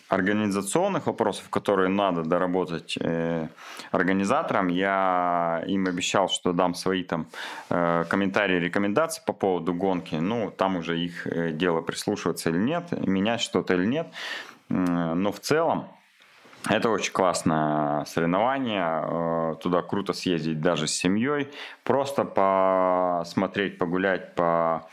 организационных 0.08 1.06
вопросов, 1.06 1.48
которые 1.50 1.88
надо 1.88 2.24
доработать 2.24 2.98
э, 3.00 3.46
организаторам. 3.92 4.66
Я 4.68 5.62
им 5.66 5.86
обещал, 5.86 6.28
что 6.28 6.52
дам 6.52 6.74
свои 6.74 7.04
там 7.04 7.26
э, 7.70 8.04
комментарии, 8.10 8.58
рекомендации 8.58 9.22
по 9.24 9.32
поводу 9.32 9.72
гонки. 9.72 10.16
Ну, 10.16 10.50
там 10.50 10.76
уже 10.76 10.98
их 10.98 11.28
дело 11.56 11.80
прислушиваться 11.80 12.50
или 12.50 12.58
нет, 12.58 12.90
менять 13.06 13.40
что-то 13.40 13.74
или 13.74 13.86
нет. 13.86 14.08
Но 14.72 15.32
в 15.32 15.40
целом 15.40 15.88
это 16.68 16.90
очень 16.90 17.12
классное 17.12 18.04
соревнование. 18.04 18.84
Э, 18.84 19.54
туда 19.60 19.82
круто 19.82 20.12
съездить 20.12 20.60
даже 20.60 20.86
с 20.86 20.92
семьей. 20.92 21.50
Просто 21.84 22.24
посмотреть, 22.24 23.78
погулять 23.78 24.34
по 24.34 24.86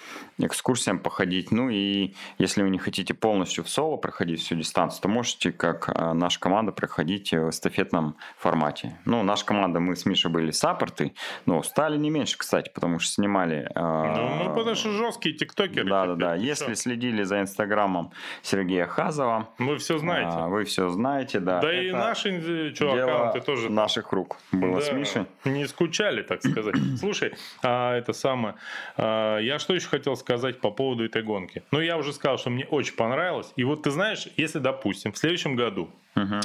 экскурсиям 0.46 1.00
походить. 1.00 1.52
Ну 1.52 1.70
и 1.70 2.14
если 2.38 2.64
вы 2.64 2.70
не 2.70 2.80
хотите 2.80 3.14
полностью 3.14 3.64
в 3.64 3.70
соло 3.70 3.98
проходить 3.98 4.42
всю 4.42 4.56
дистанцию, 4.56 5.02
то 5.02 5.08
можете, 5.08 5.52
как 5.52 5.90
э, 5.90 6.14
наша 6.14 6.40
команда, 6.40 6.72
проходить 6.72 7.32
в 7.32 7.50
эстафетном 7.50 8.16
формате. 8.38 8.98
Ну, 9.06 9.24
наша 9.24 9.46
команда, 9.46 9.80
мы 9.80 9.96
с 9.96 10.06
Мишей 10.06 10.32
были 10.32 10.52
саппорты, 10.52 11.14
но 11.46 11.62
стали 11.64 11.98
не 11.98 12.10
меньше, 12.10 12.38
кстати, 12.38 12.72
потому 12.74 13.00
что 13.00 13.14
снимали... 13.14 13.70
Э, 13.76 14.16
ну, 14.16 14.30
мы 14.44 14.56
потому 14.56 14.76
что 14.76 14.92
жесткие 14.92 15.36
тиктокеры. 15.36 15.90
Да-да-да. 15.90 16.36
Если 16.36 16.74
следили 16.74 17.24
за 17.24 17.42
инстаграмом 17.42 18.12
Сергея 18.42 18.86
Хазова... 18.86 19.50
Вы 19.58 19.78
все 19.78 19.98
знаете. 19.98 20.38
Э, 20.38 20.48
вы 20.48 20.64
все 20.64 20.90
знаете, 20.90 21.40
да. 21.40 21.60
Да 21.60 21.74
и 21.74 21.92
наши 21.92 22.74
что, 22.74 22.94
аккаунты 22.94 23.42
тоже... 23.42 23.70
наших 23.70 24.12
рук 24.12 24.38
было 24.52 24.80
да, 24.80 24.86
с 24.86 24.92
Мишей. 24.92 25.26
Не 25.46 25.68
скучали, 25.68 26.22
так 26.22 26.42
сказать. 26.42 26.76
Слушай, 27.00 27.34
а 27.64 27.96
это 27.96 28.14
самое... 28.14 28.56
А, 28.98 29.38
я 29.38 29.60
что 29.60 29.74
еще 29.74 29.88
хотел 29.88 30.16
сказать? 30.16 30.60
по 30.62 30.72
поводу 30.72 31.06
этой 31.06 31.24
гонки. 31.24 31.64
Ну, 31.72 31.80
я 31.80 31.98
уже 31.98 32.14
сказал, 32.14 32.38
что 32.38 32.50
мне 32.50 32.66
очень 32.66 32.96
понравилось. 32.96 33.52
И 33.56 33.64
вот 33.64 33.84
ты 33.84 33.92
знаешь, 33.92 34.28
если, 34.38 34.60
допустим, 34.60 35.12
в 35.12 35.18
следующем 35.18 35.56
году 35.56 35.90
uh 36.16 36.42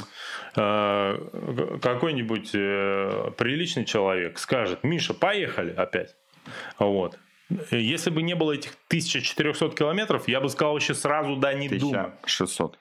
какой-нибудь 1.81 2.51
э, 2.53 3.31
приличный 3.37 3.85
человек 3.85 4.37
скажет, 4.39 4.83
Миша, 4.83 5.13
поехали 5.13 5.71
опять. 5.71 6.15
Вот. 6.79 7.17
Если 7.71 8.09
бы 8.09 8.21
не 8.21 8.33
было 8.35 8.53
этих 8.53 8.75
1400 8.97 9.69
километров, 9.69 10.27
я 10.27 10.39
бы 10.39 10.49
сказал 10.49 10.73
вообще 10.73 10.93
сразу 10.93 11.35
да, 11.35 11.53
не 11.53 11.67
1600. 11.67 11.91
думай. 11.91 12.11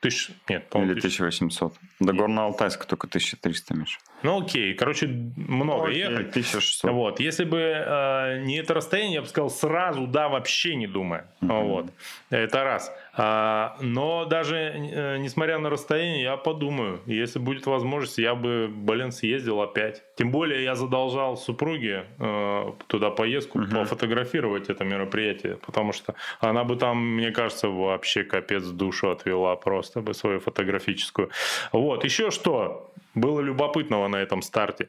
Тысяч... 0.00 0.30
Нет, 0.48 0.66
Или 0.74 0.98
1800. 0.98 1.74
До 2.00 2.12
Горно-Алтайска 2.12 2.86
только 2.86 3.06
1300, 3.06 3.74
Миша. 3.74 3.98
Ну 4.22 4.40
окей, 4.40 4.72
короче, 4.74 5.06
много 5.36 5.88
окей, 5.88 5.98
ехать. 5.98 6.30
1600. 6.30 6.90
Вот, 6.90 7.20
если 7.20 7.44
бы 7.44 7.58
э, 7.58 8.38
не 8.44 8.56
это 8.56 8.72
расстояние, 8.74 9.16
я 9.16 9.22
бы 9.22 9.28
сказал 9.28 9.50
сразу 9.50 10.06
да, 10.06 10.28
вообще 10.28 10.76
не 10.76 10.86
думая. 10.86 11.28
Uh-huh. 11.42 11.62
Вот, 11.62 11.86
это 12.30 12.64
раз. 12.64 12.90
А, 13.16 13.76
но 13.80 14.24
даже 14.24 14.56
э, 14.56 15.18
несмотря 15.18 15.58
на 15.58 15.70
расстояние, 15.70 16.22
я 16.22 16.36
подумаю, 16.36 17.00
если 17.06 17.38
будет 17.38 17.66
возможность, 17.66 18.18
я 18.18 18.34
бы, 18.34 18.68
блин, 18.68 19.12
съездил 19.12 19.60
опять. 19.60 20.02
Тем 20.16 20.30
более 20.30 20.64
я 20.64 20.74
задолжал 20.74 21.36
супруге 21.36 22.06
э, 22.18 22.72
туда 22.86 23.10
поездку 23.10 23.60
uh-huh. 23.60 23.80
пофотографировать 23.80 24.70
это 24.70 24.84
мероприятие, 24.84 25.56
потому 25.56 25.92
что 25.92 26.03
она 26.40 26.64
бы 26.64 26.76
там, 26.76 27.16
мне 27.16 27.30
кажется, 27.30 27.68
вообще 27.68 28.24
капец 28.24 28.64
душу 28.64 29.10
отвела 29.10 29.56
просто 29.56 30.00
бы 30.00 30.14
свою 30.14 30.40
фотографическую. 30.40 31.30
Вот, 31.72 32.04
еще 32.04 32.30
что? 32.30 32.90
было 33.14 33.40
любопытного 33.40 34.08
на 34.08 34.16
этом 34.16 34.42
старте. 34.42 34.88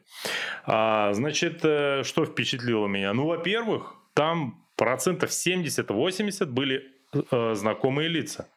А, 0.64 1.12
значит, 1.12 1.60
э, 1.62 2.02
что 2.04 2.24
впечатлило 2.24 2.86
меня? 2.86 3.12
Ну, 3.12 3.26
во-первых, 3.26 3.94
там 4.14 4.62
процентов 4.76 5.30
70-80 5.30 6.46
были 6.46 6.84
э, 7.12 7.54
знакомые 7.54 8.08
лица. 8.08 8.48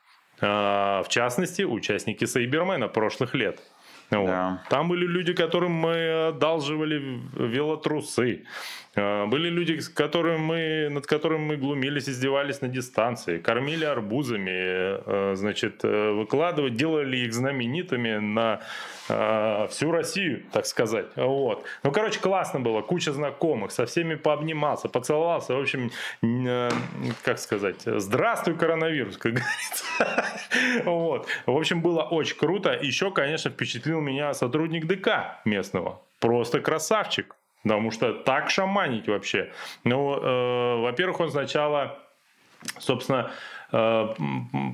А, 0.42 1.04
в 1.04 1.10
частности, 1.10 1.64
участники 1.64 2.26
Сайбермена 2.26 2.88
прошлых 2.88 3.36
лет. 3.36 3.62
Вот. 4.12 4.26
Да. 4.26 4.64
Там 4.70 4.90
были 4.90 5.06
люди, 5.06 5.34
которым 5.34 5.72
мы 5.72 6.28
одалживали 6.30 7.22
велотрусы. 7.36 8.44
А, 8.96 9.28
были 9.28 9.50
люди, 9.50 9.80
с 9.80 9.90
которыми 9.90 10.38
мы, 10.38 10.90
над 10.90 11.06
которыми 11.06 11.46
мы 11.46 11.58
глумились, 11.58 12.10
издевались 12.10 12.62
на 12.62 12.68
дистанции, 12.68 13.38
кормили 13.38 13.86
арбузами, 13.86 14.52
э, 14.52 15.36
значит, 15.36 15.82
э, 15.84 16.12
выкладывать, 16.12 16.76
делали 16.76 17.18
их 17.18 17.34
знаменитыми 17.34 18.18
на 18.18 18.62
э, 19.10 19.68
всю 19.70 19.92
Россию, 19.92 20.44
так 20.52 20.66
сказать. 20.66 21.06
Вот. 21.16 21.66
Ну, 21.84 21.92
короче, 21.92 22.20
классно 22.20 22.60
было, 22.60 22.82
куча 22.82 23.14
знакомых, 23.14 23.72
со 23.72 23.86
всеми 23.86 24.16
пообнимался, 24.16 24.90
поцеловался. 24.90 25.54
В 25.54 25.62
общем, 25.62 25.92
как 27.24 27.40
сказать, 27.40 27.82
здравствуй, 27.86 28.56
коронавирус, 28.56 29.18
как 29.18 29.34
говорится. 29.34 30.86
Вот. 30.86 31.28
В 31.46 31.56
общем, 31.56 31.82
было 31.82 32.02
очень 32.02 32.38
круто. 32.38 32.72
Еще, 32.72 33.12
конечно, 33.12 33.52
впечатлил 33.52 33.99
меня 34.02 34.34
сотрудник 34.34 34.86
ДК 34.86 35.40
местного. 35.46 36.02
Просто 36.20 36.60
красавчик. 36.60 37.36
Потому 37.64 37.92
что 37.92 38.14
так 38.14 38.50
шаманить 38.50 39.08
вообще. 39.08 39.52
Ну, 39.84 40.16
э, 40.16 40.82
во-первых, 40.82 41.20
он 41.20 41.30
сначала, 41.30 42.00
собственно, 42.78 43.32
э, 43.72 44.08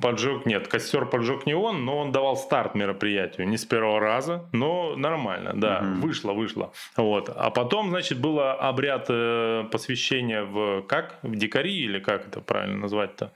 поджег, 0.00 0.46
нет, 0.46 0.68
костер 0.68 1.06
поджег 1.06 1.46
не 1.46 1.54
он, 1.54 1.84
но 1.84 1.98
он 1.98 2.12
давал 2.12 2.36
старт 2.36 2.74
мероприятию. 2.76 3.48
Не 3.48 3.56
с 3.56 3.64
первого 3.64 3.98
раза, 3.98 4.48
но 4.52 4.94
нормально, 4.96 5.52
да, 5.54 5.80
угу. 5.80 6.06
вышло, 6.06 6.32
вышло. 6.32 6.72
Вот. 6.96 7.28
А 7.28 7.50
потом, 7.50 7.90
значит, 7.90 8.20
был 8.20 8.40
обряд 8.40 9.06
э, 9.08 9.64
посвящения 9.72 10.44
в, 10.44 10.82
как, 10.82 11.18
в 11.22 11.34
дикари 11.34 11.74
или 11.74 11.98
как 11.98 12.28
это 12.28 12.40
правильно 12.40 12.78
назвать-то? 12.78 13.32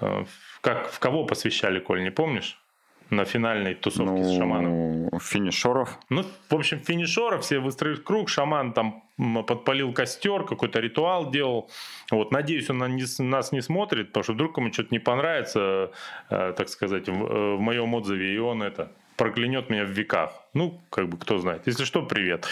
Э, 0.00 0.24
как, 0.60 0.90
в 0.90 0.98
кого 0.98 1.24
посвящали, 1.24 1.80
Коль, 1.80 2.02
не 2.02 2.10
помнишь? 2.10 2.61
На 3.12 3.24
финальной 3.24 3.74
тусовке 3.74 4.22
ну, 4.22 4.24
с 4.24 4.36
шаманом? 4.36 5.10
Финишеров. 5.20 5.98
Ну, 6.08 6.24
в 6.48 6.54
общем, 6.54 6.80
финишеров 6.80 7.42
все 7.42 7.58
выстроили 7.60 7.96
круг, 7.96 8.28
шаман 8.28 8.72
там 8.72 9.02
подпалил 9.46 9.92
костер, 9.92 10.44
какой-то 10.44 10.80
ритуал 10.80 11.30
делал. 11.30 11.70
Вот, 12.10 12.32
надеюсь, 12.32 12.70
он 12.70 12.78
нас 12.78 13.52
не 13.52 13.60
смотрит, 13.60 14.08
потому 14.08 14.24
что 14.24 14.32
вдруг 14.32 14.58
ему 14.58 14.72
что-то 14.72 14.88
не 14.90 14.98
понравится, 14.98 15.90
э, 16.30 16.54
так 16.56 16.68
сказать, 16.68 17.08
в, 17.08 17.12
э, 17.12 17.56
в 17.56 17.60
моем 17.60 17.94
отзыве, 17.94 18.34
и 18.34 18.38
он 18.38 18.62
это 18.62 18.90
проклянет 19.16 19.70
меня 19.70 19.84
в 19.84 19.90
веках. 19.90 20.32
Ну, 20.54 20.80
как 20.90 21.08
бы, 21.08 21.18
кто 21.18 21.38
знает. 21.38 21.66
Если 21.66 21.84
что, 21.84 22.02
привет. 22.02 22.46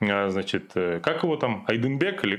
А, 0.00 0.30
значит, 0.30 0.70
э, 0.74 1.00
как 1.02 1.24
его 1.24 1.36
там, 1.36 1.64
Айденбек 1.68 2.24
или 2.24 2.38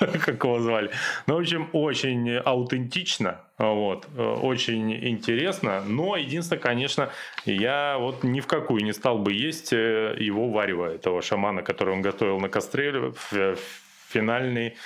как 0.24 0.44
его 0.44 0.60
звали. 0.60 0.90
Ну, 1.26 1.36
в 1.36 1.40
общем, 1.40 1.68
очень 1.72 2.36
аутентично, 2.36 3.40
вот, 3.58 4.08
очень 4.16 4.92
интересно. 4.92 5.82
Но 5.86 6.16
единственное, 6.16 6.60
конечно, 6.60 7.10
я 7.44 7.96
вот 7.98 8.24
ни 8.24 8.40
в 8.40 8.46
какую 8.46 8.82
не 8.82 8.92
стал 8.92 9.18
бы 9.18 9.32
есть 9.32 9.72
э, 9.72 10.16
его 10.18 10.48
варево, 10.48 10.86
этого 10.86 11.20
шамана, 11.20 11.62
который 11.62 11.94
он 11.94 12.02
готовил 12.02 12.40
на 12.40 12.48
костре 12.48 13.12
в 13.30 13.56
финальный, 14.08 14.76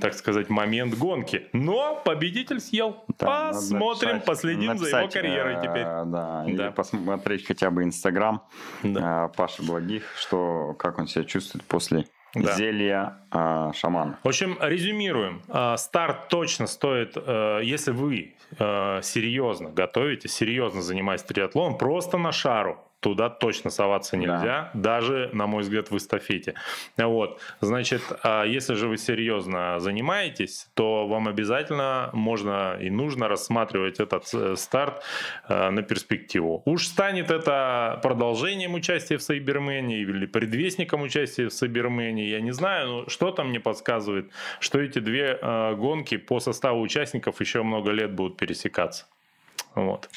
так 0.00 0.14
сказать, 0.14 0.48
момент 0.48 0.96
гонки. 0.96 1.48
Но 1.52 2.00
победитель 2.04 2.60
съел. 2.60 3.04
Да, 3.18 3.48
Посмотрим, 3.48 4.14
написать, 4.14 4.24
последим 4.24 4.66
написать, 4.66 4.90
за 4.90 4.98
его 4.98 5.08
карьерой 5.08 5.56
теперь. 5.60 5.82
Э, 5.84 6.04
да, 6.06 6.44
да. 6.48 6.70
посмотреть 6.70 7.46
хотя 7.46 7.70
бы 7.70 7.82
Инстаграм 7.82 8.42
да. 8.82 9.26
Э, 9.26 9.36
Паши 9.36 9.62
Благих, 9.62 10.04
что, 10.16 10.74
как 10.78 10.98
он 10.98 11.06
себя 11.06 11.24
чувствует 11.24 11.64
после 11.64 12.06
да. 12.34 12.52
зелья 12.54 13.18
э, 13.32 13.72
шаман. 13.74 14.16
В 14.22 14.28
общем, 14.28 14.58
резюмируем. 14.60 15.42
Э, 15.48 15.76
старт 15.76 16.28
точно 16.28 16.66
стоит, 16.66 17.16
э, 17.16 17.60
если 17.62 17.92
вы 17.92 18.34
э, 18.58 19.00
серьезно 19.02 19.70
готовите, 19.70 20.28
серьезно 20.28 20.82
занимаетесь 20.82 21.24
триатлоном, 21.24 21.78
просто 21.78 22.18
на 22.18 22.32
шару 22.32 22.78
туда 23.04 23.28
точно 23.28 23.68
соваться 23.68 24.16
нельзя, 24.16 24.40
да. 24.42 24.70
даже, 24.72 25.28
на 25.34 25.46
мой 25.46 25.62
взгляд, 25.62 25.90
в 25.90 25.96
эстафете. 25.98 26.54
Вот, 26.96 27.38
значит, 27.60 28.00
а 28.22 28.44
если 28.44 28.72
же 28.76 28.88
вы 28.88 28.96
серьезно 28.96 29.78
занимаетесь, 29.78 30.68
то 30.72 31.06
вам 31.06 31.28
обязательно 31.28 32.08
можно 32.14 32.78
и 32.80 32.88
нужно 32.88 33.28
рассматривать 33.28 34.00
этот 34.00 34.32
э, 34.32 34.56
старт 34.56 35.02
э, 35.50 35.68
на 35.68 35.82
перспективу. 35.82 36.62
Уж 36.64 36.86
станет 36.86 37.30
это 37.30 38.00
продолжением 38.02 38.72
участия 38.72 39.18
в 39.18 39.22
Сайбермене 39.22 39.98
или 40.00 40.24
предвестником 40.24 41.02
участия 41.02 41.48
в 41.48 41.52
Сайбермене, 41.52 42.26
я 42.30 42.40
не 42.40 42.52
знаю, 42.52 42.88
но 42.88 43.08
что-то 43.10 43.44
мне 43.44 43.60
подсказывает, 43.60 44.30
что 44.60 44.80
эти 44.80 44.98
две 44.98 45.38
э, 45.42 45.74
гонки 45.74 46.16
по 46.16 46.40
составу 46.40 46.80
участников 46.80 47.38
еще 47.42 47.62
много 47.62 47.90
лет 47.90 48.14
будут 48.14 48.38
пересекаться. 48.38 49.04
Вот. 49.74 50.08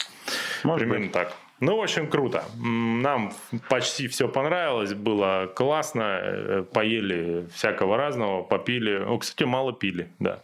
Может 0.63 0.87
Примерно 0.87 1.07
быть. 1.07 1.13
так. 1.13 1.35
Ну, 1.59 1.77
в 1.77 1.81
общем, 1.81 2.07
круто. 2.07 2.43
Нам 2.57 3.33
почти 3.69 4.07
все 4.07 4.27
понравилось, 4.27 4.93
было 4.93 5.51
классно. 5.55 6.19
Э, 6.21 6.63
поели 6.71 7.47
всякого 7.53 7.97
разного, 7.97 8.43
попили. 8.43 9.03
О, 9.03 9.17
кстати, 9.17 9.43
мало 9.43 9.73
пили, 9.73 10.09
да. 10.19 10.39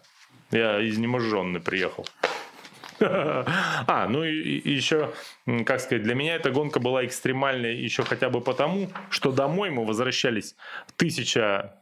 Я 0.51 0.87
изнеможенный 0.87 1.59
приехал. 1.59 2.05
А, 2.99 4.07
ну 4.07 4.23
и 4.23 4.69
еще, 4.69 5.13
как 5.65 5.81
сказать, 5.81 6.03
для 6.03 6.15
меня 6.15 6.35
эта 6.35 6.51
гонка 6.51 6.79
была 6.79 7.05
экстремальной 7.05 7.75
еще 7.75 8.03
хотя 8.03 8.29
бы 8.29 8.39
потому, 8.39 8.89
что 9.09 9.33
домой 9.33 9.71
мы 9.71 9.85
возвращались 9.85 10.55
тысяча 10.95 11.73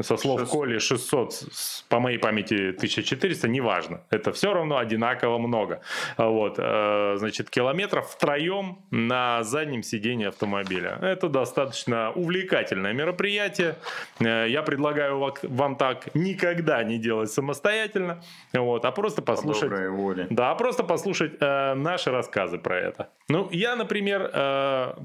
со 0.00 0.16
слов 0.16 0.40
600. 0.40 0.58
Коли 0.58 0.78
600, 0.78 1.44
по 1.88 2.00
моей 2.00 2.18
памяти 2.18 2.70
1400, 2.70 3.48
неважно. 3.48 4.00
Это 4.10 4.32
все 4.32 4.52
равно 4.52 4.76
одинаково 4.78 5.38
много. 5.38 5.80
Вот, 6.16 6.56
э, 6.58 7.14
значит, 7.16 7.50
километров 7.50 8.10
втроем 8.10 8.78
на 8.90 9.44
заднем 9.44 9.82
сидении 9.82 10.26
автомобиля. 10.26 10.98
Это 11.00 11.28
достаточно 11.28 12.10
увлекательное 12.12 12.92
мероприятие. 12.92 13.76
Э, 14.18 14.46
я 14.48 14.62
предлагаю 14.62 15.32
вам 15.42 15.76
так 15.76 16.14
никогда 16.14 16.82
не 16.82 16.98
делать 16.98 17.30
самостоятельно, 17.30 18.22
вот, 18.52 18.84
а 18.84 18.90
просто 18.90 19.22
послушать... 19.22 19.70
По 19.70 19.90
воле. 19.90 20.26
Да, 20.30 20.50
а 20.50 20.54
просто 20.54 20.82
послушать 20.82 21.34
э, 21.40 21.74
наши 21.74 22.10
рассказы 22.10 22.58
про 22.58 22.78
это. 22.78 23.08
Ну, 23.28 23.48
я, 23.52 23.76
например, 23.76 24.30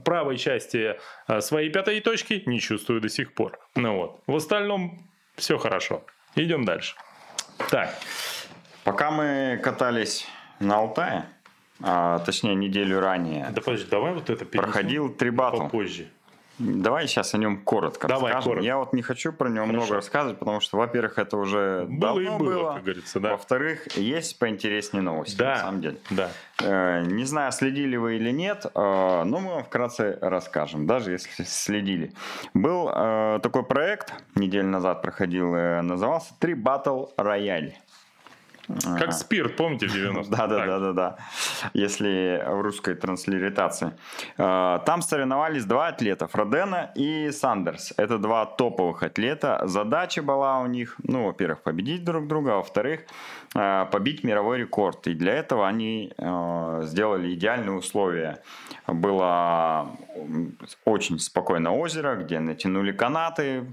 правой 0.04 0.38
части 0.38 0.97
своей 1.39 1.69
пятой 1.69 2.02
точки 2.02 2.43
не 2.45 2.60
чувствую 2.60 3.02
до 3.02 3.10
сих 3.10 3.34
пор. 3.34 3.60
Ну 3.79 3.95
вот. 3.95 4.21
В 4.27 4.35
остальном 4.35 4.99
все 5.35 5.57
хорошо. 5.57 6.03
Идем 6.35 6.65
дальше. 6.65 6.95
Так. 7.69 7.95
Пока 8.83 9.09
мы 9.11 9.59
катались 9.63 10.27
на 10.59 10.77
Алтае, 10.77 11.25
а, 11.81 12.19
точнее 12.19 12.55
неделю 12.55 12.99
ранее. 12.99 13.49
Да 13.51 13.61
подожди, 13.61 13.87
давай 13.89 14.13
вот 14.13 14.29
это 14.29 14.45
Проходил 14.45 15.09
три 15.09 15.29
батла. 15.29 15.65
Попозже. 15.65 16.09
Давай 16.60 17.08
сейчас 17.08 17.34
о 17.34 17.38
нем 17.38 17.58
коротко 17.58 18.08
Давай, 18.08 18.34
расскажем. 18.34 18.52
Коротко. 18.52 18.65
Я 18.65 18.78
вот 18.78 18.93
не 18.93 19.02
хочу 19.02 19.32
про 19.32 19.50
него 19.50 19.65
Хорошо. 19.65 19.78
много 19.78 19.95
рассказывать, 19.95 20.39
потому 20.39 20.60
что, 20.60 20.78
во-первых, 20.78 21.17
это 21.17 21.38
уже 21.38 21.86
было 21.88 22.00
давно 22.00 22.22
и 22.22 22.39
было, 22.39 22.54
было. 22.54 22.74
как 22.74 22.84
говорится, 22.84 23.19
да. 23.19 23.32
Во-вторых, 23.32 23.98
есть 23.98 24.38
поинтереснее 24.38 25.02
новости, 25.02 25.38
да. 25.38 25.52
на 25.52 25.58
самом 25.58 25.82
деле. 25.82 25.98
Да. 26.10 26.30
Э, 26.62 27.04
не 27.06 27.24
знаю, 27.24 27.52
следили 27.54 27.95
вы 27.95 28.17
или 28.17 28.32
нет, 28.32 28.65
э, 28.65 29.24
но 29.24 29.39
мы 29.39 29.54
вам 29.54 29.63
вкратце 29.63 30.17
расскажем, 30.22 30.86
даже 30.86 31.12
если 31.12 31.43
следили. 31.43 32.13
Был 32.54 32.91
э, 32.93 33.39
такой 33.41 33.63
проект, 33.63 34.13
неделю 34.36 34.67
назад 34.67 35.02
проходил, 35.02 35.54
назывался 35.82 36.34
«Три 36.39 36.56
Battle 36.56 37.10
Royale». 37.17 37.74
Как 38.97 39.13
спирт, 39.13 39.55
помните, 39.55 39.88
в 39.88 39.93
90 39.93 40.32
Да, 40.36 40.47
да, 40.47 40.65
да, 40.65 40.79
да, 40.79 40.93
да. 40.93 41.17
Если 41.73 42.43
в 42.45 42.62
русской 42.62 42.95
транслитерации. 42.95 43.93
А, 44.38 44.79
там 44.79 45.01
соревновались 45.01 45.65
два 45.65 45.88
атлета, 45.88 46.27
Фродена 46.27 46.91
и 46.95 47.32
Сандерс. 47.32 47.93
Это 47.97 48.17
два 48.17 48.45
топовых 48.45 49.01
атлета. 49.03 49.62
Задача 49.65 50.21
была 50.21 50.60
у 50.60 50.67
них, 50.67 50.95
ну, 51.03 51.25
во-первых, 51.25 51.63
победить 51.63 52.03
друг 52.03 52.27
друга, 52.27 52.53
а 52.53 52.55
во-вторых, 52.58 53.01
а, 53.55 53.86
побить 53.86 54.23
мировой 54.23 54.60
рекорд. 54.60 55.08
И 55.08 55.13
для 55.13 55.34
этого 55.34 55.67
они 55.67 56.13
сделали 56.82 57.34
идеальные 57.34 57.71
условия. 57.71 58.41
Было 58.93 59.95
очень 60.86 61.19
спокойное 61.19 61.71
озеро, 61.71 62.15
где 62.15 62.39
натянули 62.39 62.91
канаты, 62.91 63.65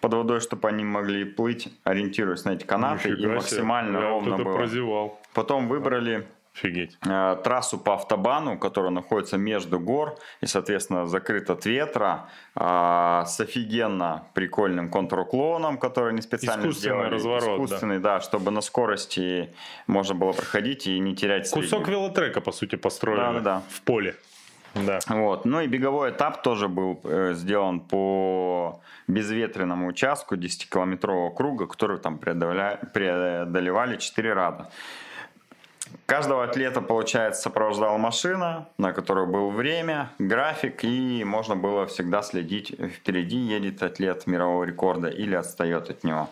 под 0.00 0.14
водой, 0.14 0.40
чтобы 0.40 0.68
они 0.68 0.84
могли 0.84 1.24
плыть, 1.24 1.68
ориентируясь 1.84 2.44
на 2.44 2.50
эти 2.50 2.64
канаты, 2.64 3.10
Нифига 3.10 3.32
и 3.32 3.34
максимально 3.36 3.98
себе. 3.98 4.08
ровно 4.08 4.36
было. 4.38 4.56
Прозевал. 4.56 5.20
Потом 5.34 5.68
выбрали 5.68 6.26
Офигеть. 6.58 6.98
Э, 7.06 7.36
трассу 7.44 7.78
по 7.78 7.94
автобану, 7.94 8.58
которая 8.58 8.90
находится 8.90 9.36
между 9.38 9.78
гор 9.78 10.18
и, 10.40 10.46
соответственно, 10.46 11.06
закрыт 11.06 11.50
от 11.50 11.64
ветра, 11.66 12.28
э, 12.56 13.22
с 13.26 13.40
офигенно 13.40 14.24
прикольным 14.34 14.90
контруклоном, 14.90 15.78
который 15.78 16.14
не 16.14 16.22
специально 16.22 16.62
Искусственный 16.62 16.94
сделали. 16.94 17.14
разворот. 17.14 17.60
Искусственный, 17.60 17.98
да. 18.00 18.14
да, 18.14 18.20
чтобы 18.20 18.50
на 18.50 18.60
скорости 18.60 19.54
можно 19.86 20.14
было 20.14 20.32
проходить 20.32 20.86
и 20.88 20.98
не 20.98 21.14
терять 21.14 21.48
Кусок 21.50 21.84
среднюю. 21.84 22.00
велотрека, 22.00 22.40
по 22.40 22.50
сути, 22.50 22.74
построили 22.76 23.20
да, 23.20 23.32
да, 23.32 23.40
да. 23.40 23.62
в 23.70 23.82
поле. 23.82 24.16
Да. 24.74 24.98
Вот. 25.08 25.44
Ну 25.44 25.60
и 25.60 25.66
беговой 25.66 26.10
этап 26.10 26.42
тоже 26.42 26.68
был 26.68 27.00
э, 27.04 27.32
сделан 27.34 27.80
по 27.80 28.80
безветренному 29.06 29.88
участку 29.88 30.36
10-километрового 30.36 31.34
круга, 31.34 31.66
который 31.66 31.98
там 31.98 32.18
преодоля... 32.18 32.78
преодолевали 32.92 33.96
4 33.96 34.32
рада. 34.32 34.70
Каждого 36.06 36.44
атлета, 36.44 36.80
получается, 36.80 37.42
сопровождала 37.42 37.98
машина, 37.98 38.68
на 38.78 38.92
которой 38.92 39.26
было 39.26 39.50
время, 39.50 40.10
график, 40.18 40.84
и 40.84 41.24
можно 41.24 41.56
было 41.56 41.86
всегда 41.86 42.22
следить, 42.22 42.74
впереди 42.96 43.36
едет 43.36 43.82
атлет 43.82 44.26
мирового 44.26 44.64
рекорда 44.64 45.08
или 45.08 45.34
отстает 45.34 45.90
от 45.90 46.04
него. 46.04 46.30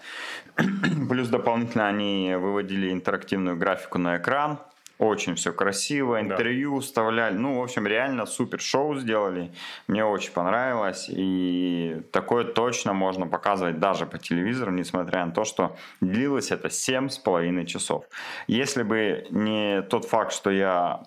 Плюс 1.09 1.29
дополнительно 1.29 1.88
они 1.88 2.35
выводили 2.38 2.92
интерактивную 2.92 3.57
графику 3.57 3.99
на 3.99 4.16
экран, 4.16 4.59
очень 4.98 5.35
все 5.35 5.52
красиво, 5.52 6.20
интервью 6.20 6.76
да. 6.76 6.80
вставляли. 6.80 7.35
Ну, 7.35 7.59
в 7.59 7.62
общем, 7.62 7.87
реально 7.87 8.26
супер 8.26 8.61
шоу 8.61 8.96
сделали. 8.96 9.52
Мне 9.88 10.04
очень 10.04 10.32
понравилось. 10.32 11.09
И 11.11 12.02
такое 12.12 12.44
точно 12.44 12.92
можно 12.94 13.26
показывать 13.26 13.78
даже 13.78 14.06
по 14.06 14.18
телевизору, 14.18 14.70
несмотря 14.70 15.26
на 15.26 15.32
то, 15.32 15.44
что 15.44 15.76
длилось 16.00 16.50
это 16.50 16.70
семь 16.70 17.09
с 17.09 17.18
половиной 17.18 17.66
часов. 17.66 18.04
Если 18.46 18.82
бы 18.82 19.26
не 19.30 19.82
тот 19.82 20.06
факт, 20.06 20.32
что 20.32 20.50
я 20.50 21.02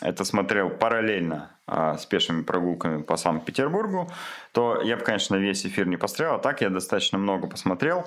это 0.00 0.24
смотрел 0.24 0.70
параллельно 0.70 1.50
а, 1.66 1.98
с 1.98 2.06
пешими 2.06 2.42
прогулками 2.42 3.02
по 3.02 3.16
Санкт-Петербургу, 3.16 4.10
то 4.52 4.80
я 4.82 4.96
бы, 4.96 5.04
конечно, 5.04 5.36
весь 5.36 5.66
эфир 5.66 5.86
не 5.86 5.96
посмотрел. 5.96 6.34
А 6.36 6.38
так 6.38 6.60
я 6.62 6.70
достаточно 6.70 7.18
много 7.18 7.46
посмотрел. 7.46 8.06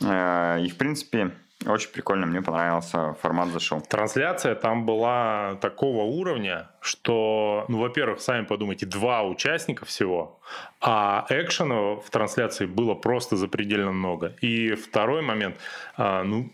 Э, 0.00 0.58
и, 0.60 0.68
в 0.68 0.76
принципе, 0.76 1.32
очень 1.66 1.90
прикольно, 1.90 2.26
мне 2.26 2.42
понравился 2.42 3.14
формат 3.20 3.48
зашел. 3.48 3.80
Трансляция 3.80 4.54
там 4.54 4.86
была 4.86 5.56
такого 5.60 6.02
уровня, 6.04 6.70
что, 6.80 7.64
ну, 7.68 7.78
во-первых, 7.78 8.20
сами 8.20 8.44
подумайте, 8.44 8.86
два 8.86 9.22
участника 9.22 9.84
всего, 9.84 10.40
а 10.80 11.26
экшена 11.28 11.96
в 11.96 12.10
трансляции 12.10 12.66
было 12.66 12.94
просто 12.94 13.36
запредельно 13.36 13.92
много. 13.92 14.34
И 14.40 14.74
второй 14.74 15.22
момент, 15.22 15.56
а, 15.96 16.22
ну, 16.22 16.52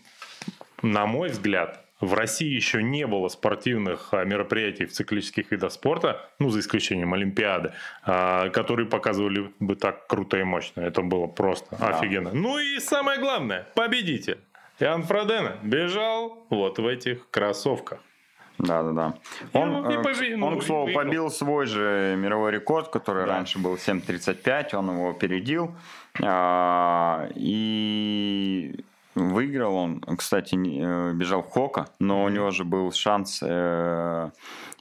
на 0.81 1.05
мой 1.05 1.29
взгляд, 1.29 1.83
в 1.99 2.13
России 2.13 2.47
еще 2.47 2.81
не 2.81 3.05
было 3.05 3.27
спортивных 3.27 4.09
а, 4.13 4.23
мероприятий 4.23 4.85
в 4.85 4.93
циклических 4.93 5.51
видах 5.51 5.71
спорта, 5.71 6.29
ну, 6.39 6.49
за 6.49 6.61
исключением 6.61 7.13
Олимпиады, 7.13 7.73
а, 8.03 8.49
которые 8.49 8.87
показывали 8.87 9.51
бы 9.59 9.75
так 9.75 10.07
круто 10.07 10.37
и 10.37 10.43
мощно. 10.43 10.81
Это 10.81 11.01
было 11.01 11.27
просто 11.27 11.75
да. 11.77 11.89
офигенно. 11.89 12.31
Ну 12.33 12.57
и 12.57 12.79
самое 12.79 13.19
главное, 13.19 13.67
победитель. 13.75 14.39
Иоанн 14.79 15.03
Фродена 15.03 15.57
бежал 15.61 16.45
вот 16.49 16.79
в 16.79 16.87
этих 16.87 17.29
кроссовках. 17.29 17.99
Да, 18.59 18.83
да, 18.83 18.91
да. 18.91 19.13
Он, 19.53 19.89
и, 19.89 19.95
э, 19.95 20.03
побе... 20.03 20.37
он, 20.41 20.59
к 20.59 20.63
слову, 20.63 20.91
побил 20.93 21.29
свой 21.29 21.65
же 21.65 22.15
мировой 22.17 22.51
рекорд, 22.51 22.89
который 22.89 23.25
да. 23.25 23.35
раньше 23.35 23.57
был 23.57 23.75
7.35, 23.75 24.75
он 24.75 24.91
его 24.91 25.09
опередил. 25.11 25.73
А, 26.21 27.29
и 27.35 28.83
выиграл 29.15 29.75
он, 29.75 30.01
кстати, 30.01 30.55
э, 30.55 31.13
бежал 31.13 31.41
Хока, 31.41 31.87
но 31.99 32.23
у 32.23 32.29
него 32.29 32.51
же 32.51 32.65
был 32.65 32.91
шанс 32.91 33.39
э, 33.41 34.29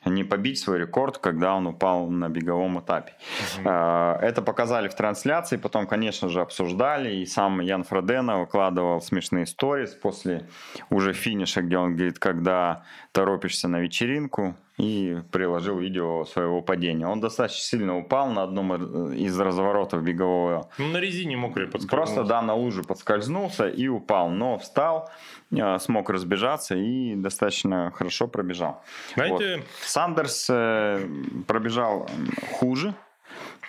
не 0.09 0.25
побить 0.25 0.59
свой 0.59 0.79
рекорд, 0.79 1.19
когда 1.19 1.55
он 1.55 1.67
упал 1.67 2.09
на 2.09 2.29
беговом 2.29 2.81
этапе. 2.81 3.13
Угу. 3.59 3.69
Это 3.69 4.43
показали 4.43 4.89
в 4.89 4.95
трансляции, 4.95 5.57
потом, 5.57 5.87
конечно 5.87 6.29
же, 6.29 6.41
обсуждали, 6.41 7.17
и 7.17 7.27
сам 7.27 7.61
Ян 7.61 7.85
Фродена 7.85 8.39
выкладывал 8.39 9.01
смешные 9.01 9.47
сторис 9.47 9.91
после 9.91 10.49
уже 10.91 11.13
финиша, 11.13 11.63
где 11.63 11.79
он 11.79 11.97
говорит, 11.97 12.19
когда 12.19 12.83
торопишься 13.13 13.69
на 13.69 13.81
вечеринку, 13.81 14.57
и 14.79 15.23
приложил 15.33 15.79
видео 15.79 16.25
своего 16.25 16.63
падения. 16.63 17.07
Он 17.07 17.21
достаточно 17.21 17.61
сильно 17.61 17.99
упал 17.99 18.31
на 18.31 18.45
одном 18.45 19.13
из 19.13 19.39
разворотов 19.39 20.03
бегового. 20.03 20.71
Ну, 20.79 20.87
на 20.89 20.99
резине 20.99 21.37
мокрый 21.37 21.67
подскользнулся. 21.67 22.15
Просто, 22.15 22.25
да, 22.29 22.43
на 22.43 22.55
луже 22.55 22.85
подскользнулся 22.85 23.69
и 23.69 23.89
упал, 23.89 24.31
но 24.31 24.57
встал, 24.59 25.11
э, 25.51 25.79
смог 25.81 26.11
разбежаться 26.11 26.77
и 26.77 27.17
достаточно 27.17 27.91
хорошо 27.91 28.29
пробежал. 28.29 28.83
Знаете... 29.15 29.57
Вот. 29.57 29.67
Сандерс 29.81 30.47
э, 30.49 31.09
пробежал 31.49 32.09
хуже, 32.53 32.95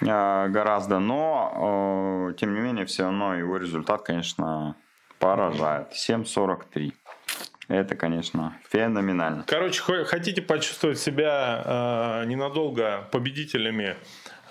э, 0.02 0.06
гораздо, 0.50 1.00
но 1.00 2.34
тем 2.38 2.54
не 2.54 2.60
менее 2.60 2.86
все 2.86 3.04
равно 3.04 3.36
его 3.36 3.58
результат, 3.58 4.04
конечно, 4.04 4.76
поражает. 5.18 5.92
7.43. 5.92 6.94
Это, 7.70 7.96
конечно, 7.96 8.58
феноменально. 8.68 9.44
Короче, 9.48 9.82
хотите 10.06 10.42
почувствовать 10.42 10.98
себя 10.98 11.62
э, 11.64 12.26
ненадолго 12.26 13.08
победителями 13.12 13.96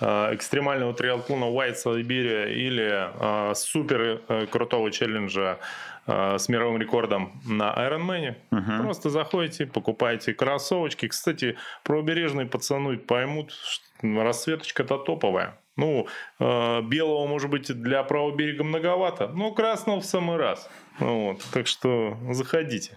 э, 0.01 0.35
экстремального 0.35 0.95
триатлона 0.95 1.47
White 1.47 1.75
Siberia 1.85 2.49
или 2.49 3.51
э, 3.51 3.55
супер 3.57 4.23
э, 4.29 4.47
крутого 4.47 4.93
челленджа 4.93 5.59
э, 6.07 6.39
с 6.39 6.49
мировым 6.49 6.81
рекордом 6.81 7.43
на 7.45 7.75
Ironman. 7.77 8.37
Угу. 8.53 8.85
Просто 8.85 9.11
заходите, 9.11 9.67
покупайте 9.67 10.33
кроссовочки. 10.33 11.09
Кстати, 11.09 11.57
правобережные 11.83 12.47
пацаны 12.47 12.99
поймут, 12.99 13.51
что 13.51 14.23
рассветочка-то 14.23 14.97
топовая. 14.97 15.59
Ну, 15.75 16.07
э, 16.39 16.83
белого, 16.83 17.27
может 17.27 17.51
быть, 17.51 17.67
для 17.83 18.05
правого 18.05 18.37
берега 18.37 18.63
многовато, 18.63 19.27
но 19.27 19.51
красного 19.51 20.01
в 20.01 20.05
самый 20.05 20.37
раз. 20.37 20.71
Вот, 21.01 21.43
так 21.53 21.67
что 21.67 22.17
заходите. 22.31 22.97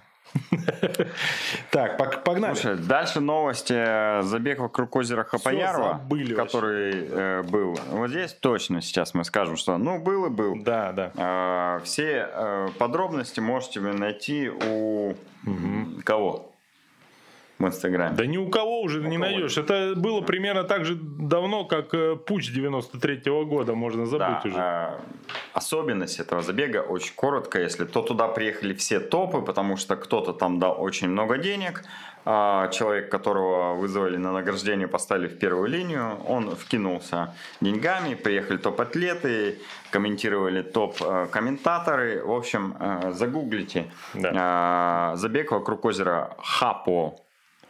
Так, 1.72 2.24
погнали. 2.24 2.54
Слушай, 2.54 2.78
дальше 2.78 3.20
новости. 3.20 4.22
Забег 4.24 4.60
вокруг 4.60 4.96
озера 4.96 5.24
Хапаярова, 5.24 6.02
который 6.36 7.08
э, 7.10 7.44
был. 7.44 7.78
Вот 7.90 8.10
здесь 8.10 8.34
точно 8.34 8.82
сейчас 8.82 9.14
мы 9.14 9.24
скажем, 9.24 9.58
что 9.58 9.78
ну 9.78 10.00
был 10.00 10.26
и 10.26 10.30
был. 10.30 10.56
Да, 10.64 10.92
да. 10.92 11.12
Э, 11.16 11.84
все 11.84 12.30
э, 12.32 12.70
подробности 12.78 13.40
можете 13.40 13.80
вы 13.80 13.94
найти 13.94 14.50
у 14.50 15.12
угу. 15.46 16.02
кого? 16.04 16.51
В 17.62 17.68
Инстаграме. 17.68 18.16
Да 18.16 18.26
ни 18.26 18.38
у 18.38 18.50
кого 18.50 18.82
уже 18.82 19.00
у 19.00 19.04
не 19.04 19.18
кого 19.18 19.30
найдешь. 19.30 19.58
Это 19.58 19.94
было 19.96 20.22
примерно 20.22 20.64
так 20.64 20.86
же 20.86 20.96
давно, 20.96 21.66
как 21.66 21.94
э, 21.94 22.16
Пуч 22.16 22.52
93-го 22.52 23.46
года, 23.46 23.76
можно 23.76 24.06
забыть 24.06 24.44
да, 24.44 24.50
уже. 24.50 24.58
Э, 24.58 25.00
особенность 25.54 26.20
этого 26.20 26.42
забега 26.42 26.80
очень 26.80 27.14
коротко, 27.16 27.60
если 27.60 27.86
то 27.86 28.02
туда 28.02 28.28
приехали 28.28 28.74
все 28.74 29.00
топы, 29.00 29.42
потому 29.42 29.78
что 29.78 29.96
кто-то 29.96 30.34
там 30.34 30.60
дал 30.60 30.82
очень 30.82 31.10
много 31.10 31.38
денег, 31.38 31.84
а 32.24 32.68
человек, 32.70 33.10
которого 33.10 33.74
вызвали 33.74 34.18
на 34.18 34.32
награждение, 34.32 34.88
поставили 34.88 35.28
в 35.28 35.40
первую 35.40 35.68
линию, 35.68 36.18
он 36.28 36.56
вкинулся 36.56 37.34
деньгами, 37.62 38.14
приехали 38.14 38.58
топ-атлеты, 38.58 39.60
комментировали 39.90 40.62
топ-комментаторы. 40.62 42.24
В 42.24 42.32
общем, 42.32 42.76
э, 42.80 43.12
загуглите 43.14 43.86
да. 44.14 45.14
забег 45.16 45.52
вокруг 45.52 45.86
озера 45.86 46.36
Хапо 46.38 47.16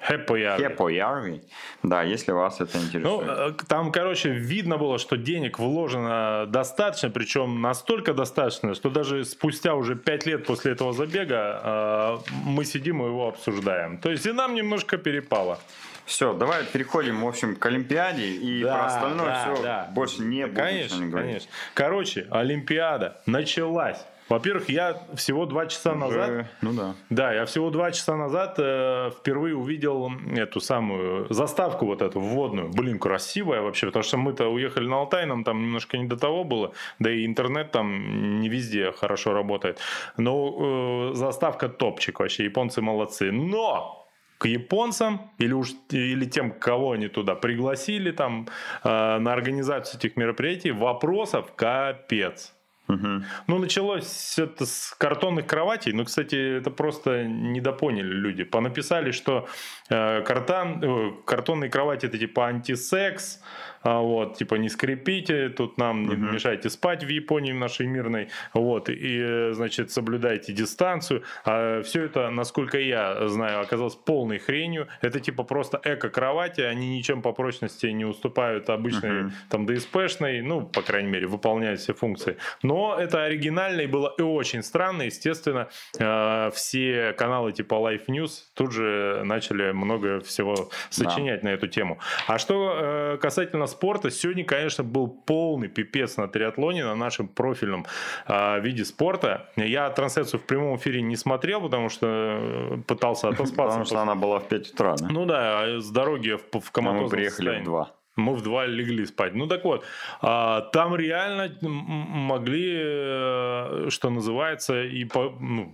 Хепоярви. 0.08 0.64
Хепоярви. 0.64 1.42
Да, 1.84 2.04
если 2.04 2.32
вас 2.32 2.62
это 2.62 2.78
интересует. 2.78 3.28
Ну, 3.28 3.54
там, 3.68 3.92
короче, 3.92 4.30
видно 4.30 4.78
было, 4.78 4.98
что 4.98 5.18
денег 5.18 5.60
вложено 5.60 6.46
достаточно, 6.48 7.10
причем 7.10 7.62
настолько 7.62 8.14
достаточно, 8.14 8.74
что 8.74 8.90
даже 8.90 9.26
спустя 9.26 9.76
уже 9.76 9.96
5 9.96 10.26
лет 10.26 10.46
после 10.46 10.72
этого 10.72 10.94
забега 10.94 11.62
э, 11.64 12.18
мы 12.46 12.66
сидим 12.66 13.02
и 13.04 13.06
его 13.06 13.28
обсуждаем. 13.28 13.98
То 13.98 14.10
есть 14.10 14.26
и 14.26 14.32
нам 14.32 14.56
немножко 14.56 14.98
перепало. 14.98 15.60
Все, 16.06 16.34
давай 16.34 16.66
переходим, 16.66 17.22
в 17.22 17.28
общем, 17.28 17.56
к 17.56 17.66
Олимпиаде 17.66 18.28
и 18.28 18.64
да, 18.64 18.74
про 18.74 18.86
остальное 18.88 19.26
да, 19.28 19.54
все 19.54 19.64
да. 19.64 19.90
больше 19.94 20.22
не 20.24 20.46
буду 20.46 20.60
конечно, 20.60 21.12
конечно. 21.12 21.50
Короче, 21.74 22.28
Олимпиада 22.32 23.22
началась. 23.26 23.98
Во-первых, 24.32 24.70
я 24.70 24.98
всего 25.16 25.46
два 25.46 25.66
часа 25.66 25.94
назад... 25.94 26.48
Ну 26.62 26.72
да. 26.72 26.96
Да, 27.10 27.34
я 27.34 27.46
всего 27.46 27.70
два 27.70 27.92
часа 27.92 28.16
назад 28.16 28.56
э, 28.60 29.12
впервые 29.20 29.58
увидел 29.58 30.10
эту 30.34 30.62
самую 30.62 31.28
заставку 31.34 31.86
вот 31.86 32.02
эту 32.02 32.22
вводную. 32.22 32.70
Блин, 32.70 32.98
красивая 32.98 33.62
вообще, 33.62 33.88
потому 33.88 34.04
что 34.04 34.16
мы-то 34.16 34.48
уехали 34.48 34.88
на 34.88 35.00
Алтай, 35.00 35.26
нам 35.26 35.44
там 35.44 35.62
немножко 35.62 35.98
не 35.98 36.08
до 36.08 36.16
того 36.16 36.46
было, 36.46 36.72
да 36.98 37.12
и 37.12 37.26
интернет 37.26 37.72
там 37.72 38.40
не 38.40 38.48
везде 38.48 38.94
хорошо 38.94 39.34
работает. 39.34 39.80
Но 40.16 41.12
э, 41.12 41.16
заставка 41.16 41.68
топчик 41.68 42.22
вообще, 42.22 42.46
японцы 42.46 42.82
молодцы. 42.82 43.34
Но 43.34 44.08
к 44.38 44.46
японцам 44.46 45.30
или 45.40 45.52
уж 45.52 45.74
или 45.90 46.24
тем, 46.24 46.52
кого 46.52 46.94
они 46.94 47.10
туда 47.10 47.36
пригласили 47.36 48.12
там 48.12 48.48
э, 48.84 49.18
на 49.18 49.34
организацию 49.34 50.00
этих 50.00 50.16
мероприятий, 50.16 50.72
вопросов 50.72 51.52
капец. 51.54 52.54
Угу. 52.92 53.24
Ну, 53.48 53.58
началось 53.60 54.38
это 54.38 54.66
с 54.66 54.94
картонных 54.98 55.48
кроватей. 55.48 55.94
Ну, 55.94 56.06
кстати, 56.06 56.58
это 56.58 56.72
просто 56.72 57.24
недопоняли 57.26 58.14
люди. 58.14 58.44
Понаписали, 58.44 59.12
что 59.12 59.48
картон, 59.92 60.82
э, 60.82 61.12
картонные 61.26 61.70
кровати 61.70 62.06
это 62.06 62.18
типа 62.18 62.48
антисекс, 62.48 63.42
а, 63.84 64.00
вот, 64.00 64.38
типа 64.38 64.56
не 64.56 64.70
скрипите, 64.70 65.50
тут 65.50 65.78
нам 65.78 66.08
не 66.08 66.16
мешайте 66.16 66.70
спать 66.70 67.04
в 67.04 67.08
Японии 67.08 67.52
в 67.52 67.56
нашей 67.56 67.88
мирной, 67.88 68.30
вот, 68.54 68.90
и, 68.90 69.50
значит, 69.54 69.92
соблюдайте 69.92 70.54
дистанцию. 70.54 71.24
А 71.46 71.82
все 71.82 72.04
это, 72.04 72.30
насколько 72.30 72.80
я 72.80 73.28
знаю, 73.28 73.62
оказалось 73.62 73.96
полной 73.96 74.40
хренью. 74.40 74.88
Это 75.02 75.20
типа 75.20 75.44
просто 75.44 75.82
эко-кровати, 75.84 76.62
они 76.62 76.98
ничем 76.98 77.22
по 77.22 77.32
прочности 77.32 77.88
не 77.88 78.06
уступают 78.06 78.70
обычной, 78.70 79.10
uh-huh. 79.10 79.32
там, 79.50 79.66
DSP-шной, 79.66 80.42
ну, 80.42 80.62
по 80.62 80.82
крайней 80.82 81.10
мере, 81.10 81.28
выполняют 81.28 81.80
все 81.80 81.94
функции. 81.94 82.38
Но 82.62 82.98
это 83.00 83.24
оригинально 83.24 83.82
и 83.82 83.88
было 83.88 84.14
и 84.18 84.22
очень 84.22 84.62
странно, 84.64 85.04
естественно, 85.04 85.70
э, 85.98 86.52
все 86.54 87.14
каналы 87.14 87.52
типа 87.52 87.76
Life 87.76 88.06
News 88.08 88.44
тут 88.54 88.72
же 88.72 89.22
начали 89.26 89.72
много 89.82 90.20
всего 90.22 90.70
сочинять 90.90 91.42
да. 91.42 91.50
на 91.50 91.54
эту 91.54 91.68
тему. 91.68 92.00
А 92.28 92.38
что 92.38 92.74
э, 92.76 93.18
касательно 93.22 93.68
спорта. 93.68 94.12
Сегодня, 94.12 94.44
конечно, 94.44 94.84
был 94.84 95.08
полный 95.08 95.68
пипец 95.68 96.18
на 96.18 96.28
триатлоне, 96.28 96.86
на 96.86 96.96
нашем 96.96 97.28
профильном 97.28 97.86
э, 98.28 98.60
виде 98.62 98.86
спорта. 98.86 99.50
Я 99.56 99.90
трансляцию 99.90 100.40
в 100.40 100.44
прямом 100.44 100.78
эфире 100.78 101.02
не 101.02 101.16
смотрел, 101.16 101.62
потому 101.62 101.90
что 101.90 102.08
э, 102.08 102.78
пытался 102.88 103.28
отоспаться. 103.30 103.56
Потому 103.56 103.86
что 103.86 104.00
она 104.00 104.16
была 104.16 104.40
в 104.40 104.48
5 104.48 104.74
утра? 104.74 104.96
Ну 105.10 105.26
да, 105.26 105.62
а 105.62 105.80
с 105.80 105.90
дороги 105.90 106.38
в, 106.52 106.72
коматозном 106.72 107.06
Мы 107.06 107.10
приехали 107.10 107.62
в 107.62 107.64
2. 107.64 107.92
Мы 108.18 108.36
в 108.36 108.42
два 108.42 108.66
легли 108.66 109.06
спать. 109.06 109.34
Ну 109.34 109.48
так 109.48 109.64
вот, 109.64 109.86
а, 110.22 110.62
там 110.62 110.96
реально 110.96 111.58
могли, 111.62 112.74
э, 112.76 113.88
что 113.90 114.10
называется, 114.10 114.84
и 114.84 115.06
по, 115.06 115.34
ну, 115.40 115.74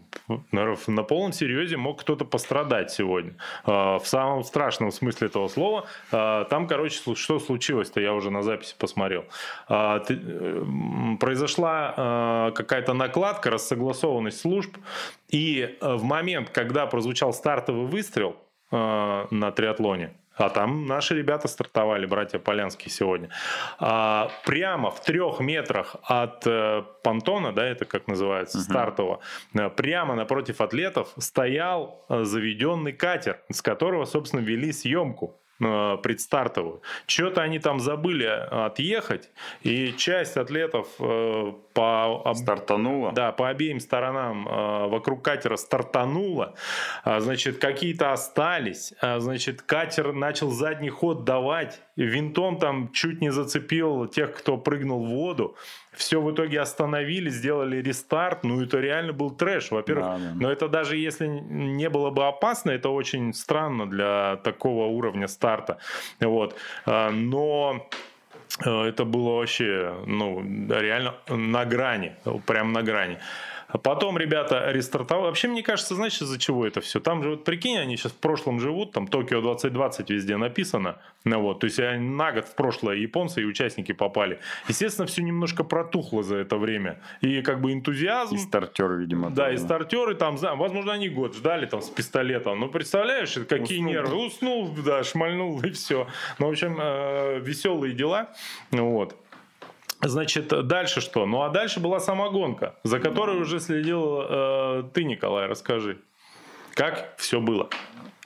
на 0.51 1.03
полном 1.03 1.33
серьезе 1.33 1.77
мог 1.77 2.01
кто-то 2.01 2.25
пострадать 2.25 2.91
сегодня. 2.91 3.33
А, 3.65 3.97
в 3.97 4.07
самом 4.07 4.43
страшном 4.43 4.91
смысле 4.91 5.27
этого 5.27 5.47
слова. 5.47 5.85
А, 6.11 6.43
там, 6.45 6.67
короче, 6.67 7.15
что 7.15 7.39
случилось-то, 7.39 7.99
я 7.99 8.13
уже 8.13 8.29
на 8.29 8.43
записи 8.43 8.75
посмотрел. 8.77 9.25
Э, 9.69 9.99
произошла 11.19 12.51
какая-то 12.55 12.93
накладка, 12.93 13.49
рассогласованность 13.49 14.39
служб, 14.39 14.77
и 15.29 15.77
э, 15.81 15.95
в 15.95 16.03
момент, 16.03 16.49
когда 16.51 16.85
прозвучал 16.85 17.33
стартовый 17.33 17.87
выстрел 17.87 18.37
на 18.69 19.51
триатлоне, 19.55 20.13
а 20.37 20.49
там 20.49 20.85
наши 20.85 21.15
ребята 21.15 21.47
стартовали, 21.47 22.05
братья 22.05 22.39
Полянские 22.39 22.91
сегодня. 22.91 23.29
А, 23.79 24.29
прямо 24.45 24.91
в 24.91 25.01
трех 25.01 25.39
метрах 25.39 25.95
от 26.03 26.45
э, 26.45 26.83
понтона, 27.03 27.53
да, 27.53 27.65
это 27.65 27.85
как 27.85 28.07
называется, 28.07 28.59
угу. 28.59 28.65
стартового, 28.65 29.19
э, 29.53 29.69
прямо 29.69 30.15
напротив 30.15 30.61
атлетов 30.61 31.13
стоял 31.17 32.05
э, 32.09 32.23
заведенный 32.23 32.93
катер, 32.93 33.39
с 33.51 33.61
которого, 33.61 34.05
собственно, 34.05 34.41
вели 34.41 34.71
съемку. 34.71 35.39
Э, 35.59 35.97
предстартовую. 36.03 36.83
Что-то 37.07 37.41
они 37.41 37.57
там 37.57 37.79
забыли 37.79 38.25
отъехать, 38.25 39.31
и 39.63 39.91
часть 39.97 40.37
атлетов 40.37 40.87
э, 40.99 41.51
по... 41.73 42.31
Стартанула? 42.35 43.11
Да, 43.11 43.31
по 43.31 43.49
обеим 43.49 43.79
сторонам 43.79 44.47
э, 44.47 44.87
вокруг 44.87 45.23
катера 45.23 45.55
стартанула. 45.55 46.53
А, 47.03 47.19
значит, 47.21 47.57
какие-то 47.57 48.11
остались. 48.11 48.93
А, 49.01 49.19
значит, 49.19 49.63
катер 49.63 50.13
начал 50.13 50.51
задний 50.51 50.91
ход 50.91 51.23
давать. 51.23 51.81
Винтом 51.95 52.59
там 52.59 52.91
чуть 52.91 53.19
не 53.21 53.31
зацепил 53.31 54.05
тех, 54.05 54.35
кто 54.37 54.57
прыгнул 54.57 55.03
в 55.03 55.09
воду 55.09 55.55
все 55.97 56.21
в 56.21 56.31
итоге 56.31 56.61
остановили, 56.61 57.29
сделали 57.29 57.81
рестарт. 57.81 58.43
Ну, 58.43 58.61
это 58.61 58.79
реально 58.79 59.13
был 59.13 59.31
трэш, 59.31 59.71
во-первых. 59.71 60.05
Да, 60.05 60.17
да. 60.17 60.33
Но 60.39 60.51
это 60.51 60.67
даже 60.67 60.95
если 60.95 61.27
не 61.27 61.89
было 61.89 62.11
бы 62.11 62.27
опасно, 62.27 62.71
это 62.71 62.89
очень 62.89 63.33
странно 63.33 63.89
для 63.89 64.37
такого 64.43 64.85
уровня 64.85 65.27
старта. 65.27 65.77
Вот. 66.19 66.55
А, 66.85 67.09
но 67.09 67.87
э, 68.63 68.69
это 68.69 69.05
было 69.05 69.37
вообще, 69.37 69.95
ну, 70.05 70.41
реально 70.69 71.15
на 71.29 71.65
грани, 71.65 72.15
прям 72.45 72.73
на 72.73 72.83
грани. 72.83 73.17
А 73.67 73.77
потом 73.77 74.17
ребята 74.17 74.71
рестартовали. 74.71 75.27
Вообще, 75.27 75.49
мне 75.49 75.61
кажется, 75.61 75.95
знаешь, 75.95 76.21
из-за 76.21 76.39
чего 76.39 76.65
это 76.65 76.79
все? 76.79 76.99
Там 76.99 77.21
же, 77.21 77.31
вот 77.31 77.43
прикинь, 77.43 77.77
они 77.77 77.97
сейчас 77.97 78.13
в 78.13 78.17
прошлом 78.17 78.59
живут, 78.59 78.93
там 78.93 79.07
Токио 79.07 79.41
2020 79.41 80.09
везде 80.09 80.37
написано. 80.37 80.97
Ну, 81.25 81.41
вот, 81.41 81.59
то 81.59 81.65
есть 81.65 81.79
они 81.79 82.07
на 82.07 82.31
год 82.31 82.45
в 82.45 82.55
прошлое 82.55 82.95
японцы 82.95 83.41
и 83.41 83.45
участники 83.45 83.91
попали. 83.91 84.39
Естественно, 84.69 85.05
все 85.05 85.21
немножко 85.21 85.65
протухло 85.65 86.23
за 86.23 86.37
это 86.37 86.55
время. 86.57 87.01
И 87.19 87.41
как 87.41 87.59
бы 87.59 87.73
энтузиазм... 87.73 88.35
И 88.35 88.37
стартеры, 88.37 89.01
видимо. 89.01 89.31
Да, 89.31 89.51
и 89.51 89.57
стартеры 89.57 90.15
там, 90.15 90.37
возможно, 90.37 90.93
они 90.93 91.09
год 91.09 91.35
ждали 91.35 91.65
там 91.65 91.81
с 91.81 91.89
пистолетом. 91.89 92.59
Ну, 92.59 92.69
представляешь, 92.69 93.33
какие 93.49 93.79
Уснул. 93.79 93.91
нервы. 93.91 94.25
Уснул, 94.25 94.69
да, 94.85 95.03
шмальнул 95.03 95.59
и 95.61 95.71
все. 95.71 96.07
Ну, 96.39 96.47
в 96.47 96.49
общем, 96.51 96.77
э, 96.79 97.39
веселые 97.39 97.93
дела. 97.93 98.29
Вот. 98.71 99.17
Значит, 100.01 100.47
дальше 100.67 101.01
что? 101.01 101.25
Ну 101.25 101.41
а 101.41 101.49
дальше 101.49 101.79
была 101.79 101.99
сама 101.99 102.29
гонка, 102.29 102.75
за 102.83 102.99
которой 102.99 103.39
уже 103.39 103.59
следил 103.59 104.21
э, 104.21 104.83
ты, 104.93 105.03
Николай, 105.03 105.47
расскажи. 105.47 105.99
Как 106.73 107.15
все 107.17 107.39
было? 107.39 107.69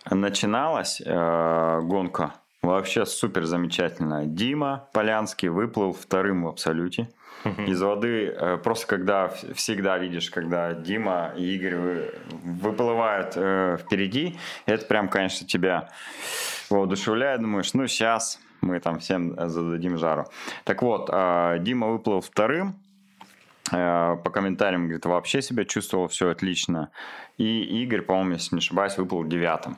Начиналась 0.09 1.01
э, 1.03 1.79
гонка 1.83 2.33
вообще 2.61 3.05
супер 3.05 3.45
замечательно. 3.45 4.25
Дима 4.25 4.89
Полянский 4.93 5.47
выплыл 5.47 5.93
вторым 5.93 6.43
в 6.43 6.47
абсолюте. 6.47 7.09
Из 7.65 7.81
воды 7.81 8.27
э, 8.27 8.57
просто 8.57 8.85
когда 8.85 9.29
всегда 9.55 9.97
видишь, 9.97 10.29
когда 10.29 10.73
Дима 10.73 11.33
и 11.35 11.55
Игорь 11.55 12.11
выплывают 12.43 13.33
э, 13.35 13.77
впереди, 13.81 14.37
это 14.67 14.85
прям, 14.85 15.09
конечно, 15.09 15.47
тебя 15.47 15.89
воодушевляет. 16.69 17.41
Думаешь, 17.41 17.73
ну 17.73 17.87
сейчас 17.87 18.39
мы 18.61 18.79
там 18.79 18.99
всем 18.99 19.35
зададим 19.49 19.97
жару. 19.97 20.25
Так 20.63 20.81
вот, 20.81 21.09
а, 21.11 21.57
Дима 21.57 21.87
выплыл 21.87 22.21
вторым, 22.21 22.75
а, 23.71 24.17
по 24.17 24.29
комментариям, 24.29 24.83
говорит, 24.83 25.05
вообще 25.05 25.41
себя 25.41 25.65
чувствовал 25.65 26.07
все 26.07 26.29
отлично. 26.29 26.89
И 27.37 27.83
Игорь, 27.83 28.01
по-моему, 28.01 28.33
если 28.33 28.55
не 28.55 28.59
ошибаюсь, 28.59 28.97
выплыл 28.97 29.23
девятым. 29.23 29.77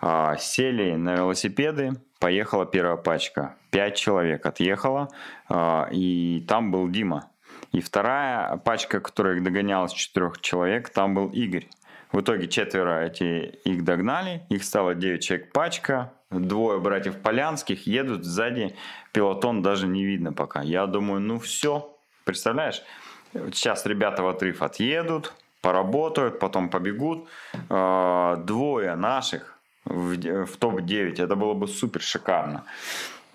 А, 0.00 0.36
сели 0.36 0.94
на 0.94 1.14
велосипеды, 1.14 1.92
поехала 2.18 2.66
первая 2.66 2.96
пачка. 2.96 3.56
Пять 3.70 3.96
человек 3.96 4.44
отъехала, 4.46 5.08
и 5.92 6.44
там 6.48 6.72
был 6.72 6.88
Дима. 6.88 7.30
И 7.72 7.80
вторая 7.80 8.56
пачка, 8.56 9.00
которая 9.00 9.36
их 9.36 9.44
догоняла 9.44 9.86
с 9.86 9.92
четырех 9.92 10.40
человек, 10.40 10.90
там 10.90 11.14
был 11.14 11.28
Игорь. 11.28 11.68
В 12.12 12.20
итоге 12.20 12.48
четверо 12.48 13.04
эти 13.06 13.46
их 13.64 13.84
догнали, 13.84 14.42
их 14.48 14.64
стало 14.64 14.96
9 14.96 15.22
человек 15.22 15.52
пачка, 15.52 16.12
двое 16.30 16.78
братьев 16.80 17.20
Полянских 17.20 17.86
едут 17.86 18.24
сзади, 18.24 18.76
пилотон 19.12 19.62
даже 19.62 19.86
не 19.86 20.04
видно 20.04 20.32
пока. 20.32 20.62
Я 20.62 20.86
думаю, 20.86 21.20
ну 21.20 21.38
все, 21.38 21.96
представляешь? 22.24 22.82
Сейчас 23.32 23.86
ребята 23.86 24.22
в 24.22 24.28
отрыв 24.28 24.62
отъедут, 24.62 25.32
поработают, 25.60 26.38
потом 26.38 26.68
побегут. 26.68 27.28
А, 27.68 28.36
двое 28.36 28.94
наших 28.96 29.58
в, 29.84 30.46
в 30.46 30.56
топ-9, 30.56 31.22
это 31.22 31.36
было 31.36 31.54
бы 31.54 31.68
супер 31.68 32.00
шикарно. 32.00 32.64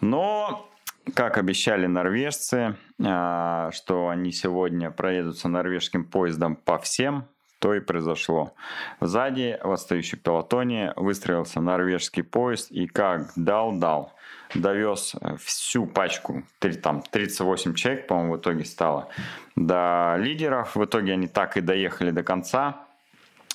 Но 0.01 0.69
как 1.13 1.37
обещали 1.37 1.85
норвежцы, 1.85 2.75
а, 3.03 3.71
что 3.71 4.09
они 4.09 4.31
сегодня 4.31 4.91
проедутся 4.91 5.47
норвежским 5.47 6.05
поездом 6.05 6.55
по 6.55 6.77
всем 6.77 7.25
то 7.65 7.73
и 7.73 7.79
произошло. 7.79 8.53
Сзади 9.01 9.57
в 9.63 9.71
отстающем 9.71 10.19
пилотоне 10.19 10.93
выстроился 10.97 11.61
норвежский 11.61 12.21
поезд 12.21 12.69
и 12.69 12.85
как 12.85 13.31
дал-дал 13.35 14.13
довез 14.53 15.15
всю 15.43 15.87
пачку, 15.87 16.43
там 16.83 17.01
38 17.01 17.73
человек, 17.73 18.05
по-моему, 18.05 18.33
в 18.33 18.37
итоге 18.37 18.65
стало, 18.65 19.09
до 19.55 20.15
лидеров. 20.19 20.75
В 20.75 20.85
итоге 20.85 21.13
они 21.13 21.25
так 21.25 21.57
и 21.57 21.61
доехали 21.61 22.11
до 22.11 22.21
конца. 22.21 22.85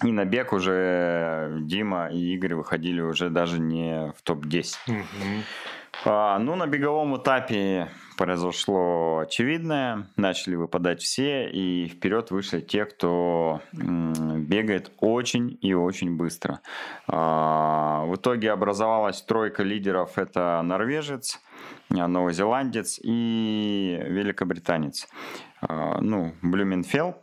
И 0.03 0.11
на 0.11 0.25
бег 0.25 0.53
уже 0.53 1.59
Дима 1.61 2.09
и 2.11 2.35
Игорь 2.35 2.55
выходили 2.55 3.01
уже 3.01 3.31
даже 3.31 3.61
не 3.61 4.12
в 4.16 4.23
топ-10. 4.23 4.75
Угу. 4.88 5.05
А, 6.05 6.38
ну, 6.38 6.57
на 6.57 6.66
беговом 6.66 7.16
этапе 7.16 7.88
произошло 8.16 9.18
очевидное. 9.18 10.07
Начали 10.16 10.55
выпадать 10.55 11.03
все, 11.03 11.50
и 11.50 11.87
вперед 11.88 12.31
вышли 12.31 12.61
те, 12.61 12.85
кто 12.85 13.61
бегает 13.72 14.92
очень 14.98 15.59
и 15.61 15.74
очень 15.74 16.16
быстро. 16.16 16.61
А, 17.07 18.05
в 18.05 18.16
итоге 18.16 18.53
образовалась 18.53 19.22
тройка 19.22 19.62
лидеров. 19.62 20.18
Это 20.18 20.61
норвежец, 20.62 21.40
новозеландец 21.88 22.98
и 23.03 23.98
великобританец. 24.07 25.09
А, 25.61 26.00
ну, 26.00 26.35
Блюменфелл, 26.42 27.16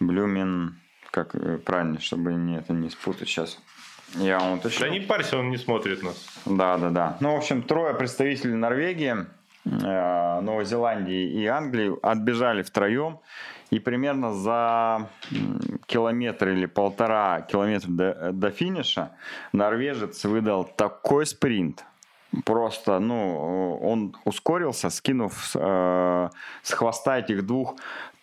Блюмен, 0.00 0.78
как 1.10 1.34
э, 1.34 1.58
правильно, 1.58 2.00
чтобы 2.00 2.34
не, 2.34 2.58
это 2.58 2.72
не 2.72 2.90
спутать 2.90 3.28
сейчас. 3.28 3.58
Я 4.14 4.38
вам 4.38 4.58
уточню. 4.58 4.86
Да 4.86 4.88
не 4.88 5.00
парься, 5.00 5.38
он 5.38 5.50
не 5.50 5.58
смотрит 5.58 6.02
нас. 6.02 6.26
Да, 6.46 6.78
да, 6.78 6.90
да. 6.90 7.16
Ну, 7.20 7.34
в 7.34 7.36
общем, 7.36 7.62
трое 7.62 7.94
представителей 7.94 8.54
Норвегии– 8.54 9.14
Э, 9.82 10.40
Новой 10.40 10.64
Зеландии 10.64 11.30
и 11.30 11.46
Англии 11.46 11.94
отбежали 12.02 12.62
втроем. 12.62 13.18
И 13.70 13.80
примерно 13.80 14.32
за 14.32 15.10
километр 15.86 16.48
или 16.48 16.64
полтора 16.64 17.42
километра 17.42 17.90
до, 17.90 18.32
до 18.32 18.50
финиша 18.50 19.12
норвежец 19.52 20.24
выдал 20.24 20.64
такой 20.64 21.26
спринт, 21.26 21.84
просто, 22.46 22.98
ну, 22.98 23.78
он 23.82 24.16
ускорился, 24.24 24.88
скинув 24.88 25.50
э, 25.54 26.30
с 26.62 26.72
хвоста 26.72 27.18
этих 27.18 27.44
двух 27.44 27.76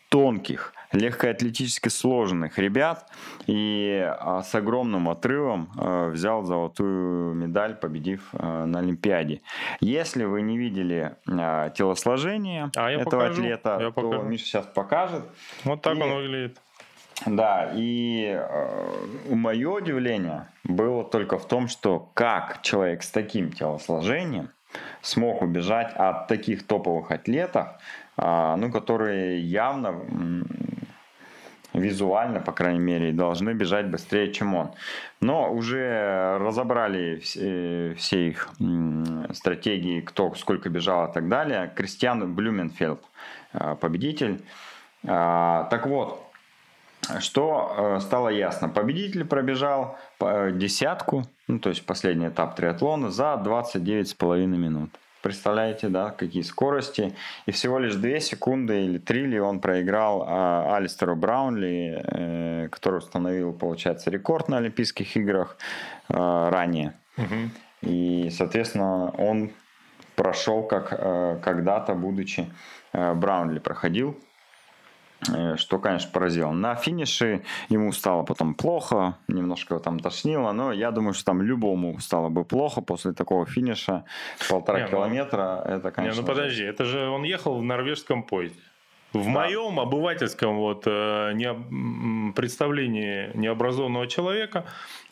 тонких, 0.10 0.74
легкоатлетически 0.96 1.90
сложных 1.90 2.58
ребят 2.58 3.08
и 3.48 4.02
а, 4.02 4.42
с 4.42 4.56
огромным 4.56 5.10
отрывом 5.10 5.70
а, 5.78 6.10
взял 6.10 6.44
золотую 6.44 7.34
медаль, 7.36 7.76
победив 7.76 8.30
а, 8.34 8.66
на 8.66 8.80
Олимпиаде. 8.80 9.42
Если 9.82 10.24
вы 10.24 10.42
не 10.42 10.58
видели 10.58 11.16
телосложение 11.26 12.72
а, 12.76 12.90
этого 12.90 13.04
покажу. 13.04 13.42
атлета, 13.42 13.78
я 13.80 13.92
то 13.92 13.92
покажу. 13.92 14.24
Миша 14.24 14.46
сейчас 14.46 14.66
покажет. 14.66 15.24
Вот 15.64 15.82
так 15.82 15.98
и, 15.98 16.02
он 16.02 16.14
выглядит. 16.16 16.58
Да, 17.26 17.72
и 17.74 18.38
э, 18.38 19.34
мое 19.34 19.70
удивление 19.70 20.48
было 20.64 21.04
только 21.04 21.38
в 21.38 21.48
том, 21.48 21.68
что 21.70 22.10
как 22.14 22.62
человек 22.62 23.04
с 23.04 23.10
таким 23.10 23.52
телосложением 23.52 24.50
смог 25.02 25.42
убежать 25.42 25.94
от 25.96 26.28
таких 26.28 26.68
топовых 26.68 27.12
атлетов, 27.12 27.68
ну, 28.18 28.70
которые 28.72 29.40
явно 29.40 29.96
визуально, 31.76 32.40
по 32.40 32.52
крайней 32.52 32.80
мере, 32.80 33.12
должны 33.12 33.52
бежать 33.52 33.88
быстрее, 33.88 34.32
чем 34.32 34.56
он. 34.56 34.72
Но 35.22 35.52
уже 35.52 36.38
разобрали 36.40 37.20
все, 37.20 37.96
все 37.98 38.30
их 38.30 38.50
стратегии, 39.34 40.02
кто 40.02 40.34
сколько 40.36 40.70
бежал 40.70 41.10
и 41.10 41.14
так 41.14 41.28
далее. 41.28 41.72
Кристиан 41.76 42.34
Блюменфельд 42.34 43.02
э, 43.54 43.76
победитель. 43.80 44.42
А, 45.08 45.66
так 45.66 45.88
вот, 45.88 46.22
что 47.20 47.76
э, 47.78 48.00
стало 48.02 48.30
ясно? 48.30 48.70
Победитель 48.70 49.26
пробежал 49.26 49.98
э, 50.20 50.52
десятку, 50.54 51.24
ну, 51.48 51.60
то 51.60 51.70
есть 51.70 51.86
последний 51.86 52.28
этап 52.28 52.56
триатлона, 52.56 53.12
за 53.12 53.42
29,5 53.44 54.48
минут. 54.48 54.90
Представляете, 55.26 55.90
да, 55.90 56.12
какие 56.12 56.44
скорости. 56.44 57.16
И 57.48 57.52
всего 57.52 57.80
лишь 57.80 57.96
2 57.96 58.20
секунды 58.20 58.86
или 58.86 59.00
3 59.00 59.26
ли 59.26 59.40
он 59.40 59.60
проиграл 59.60 60.24
а, 60.28 60.76
Алистеру 60.76 61.16
Браунли, 61.16 62.00
э, 62.06 62.68
который 62.70 63.00
установил, 63.00 63.52
получается, 63.52 64.12
рекорд 64.12 64.50
на 64.50 64.58
Олимпийских 64.58 65.18
играх 65.18 65.58
э, 66.10 66.14
ранее. 66.14 66.94
Угу. 67.18 67.90
И, 67.90 68.30
соответственно, 68.30 69.10
он 69.18 69.50
прошел 70.16 70.62
как 70.62 70.94
э, 70.96 71.40
когда-то, 71.44 71.96
будучи 71.96 72.46
э, 72.94 73.16
Браунли 73.16 73.58
проходил 73.58 74.20
что, 75.58 75.80
конечно, 75.80 76.12
поразило. 76.12 76.52
На 76.52 76.76
финише 76.76 77.44
ему 77.70 77.92
стало 77.92 78.24
потом 78.24 78.54
плохо, 78.54 79.18
немножко 79.28 79.74
его 79.74 79.84
там 79.84 80.00
тошнило, 80.00 80.52
но 80.52 80.72
я 80.72 80.92
думаю, 80.92 81.14
что 81.14 81.26
там 81.26 81.42
любому 81.42 82.00
стало 82.00 82.30
бы 82.30 82.44
плохо 82.44 82.82
после 82.82 83.14
такого 83.14 83.46
финиша. 83.46 84.06
Полтора 84.50 84.80
не, 84.80 84.86
ну, 84.86 84.92
километра, 84.92 85.64
ну, 85.66 85.72
это, 85.74 85.92
конечно... 85.92 86.22
Не, 86.22 86.22
ну 86.22 86.28
подожди, 86.28 86.64
это 86.64 86.86
же 86.86 87.08
он 87.10 87.24
ехал 87.24 87.58
в 87.58 87.64
норвежском 87.64 88.24
поезде. 88.24 88.60
В 89.14 89.24
да. 89.24 89.30
моем 89.30 89.80
обывательском 89.80 90.58
вот, 90.58 90.84
э, 90.86 91.32
не, 91.36 92.34
представлении 92.34 93.32
необразованного 93.34 94.08
человека 94.08 94.66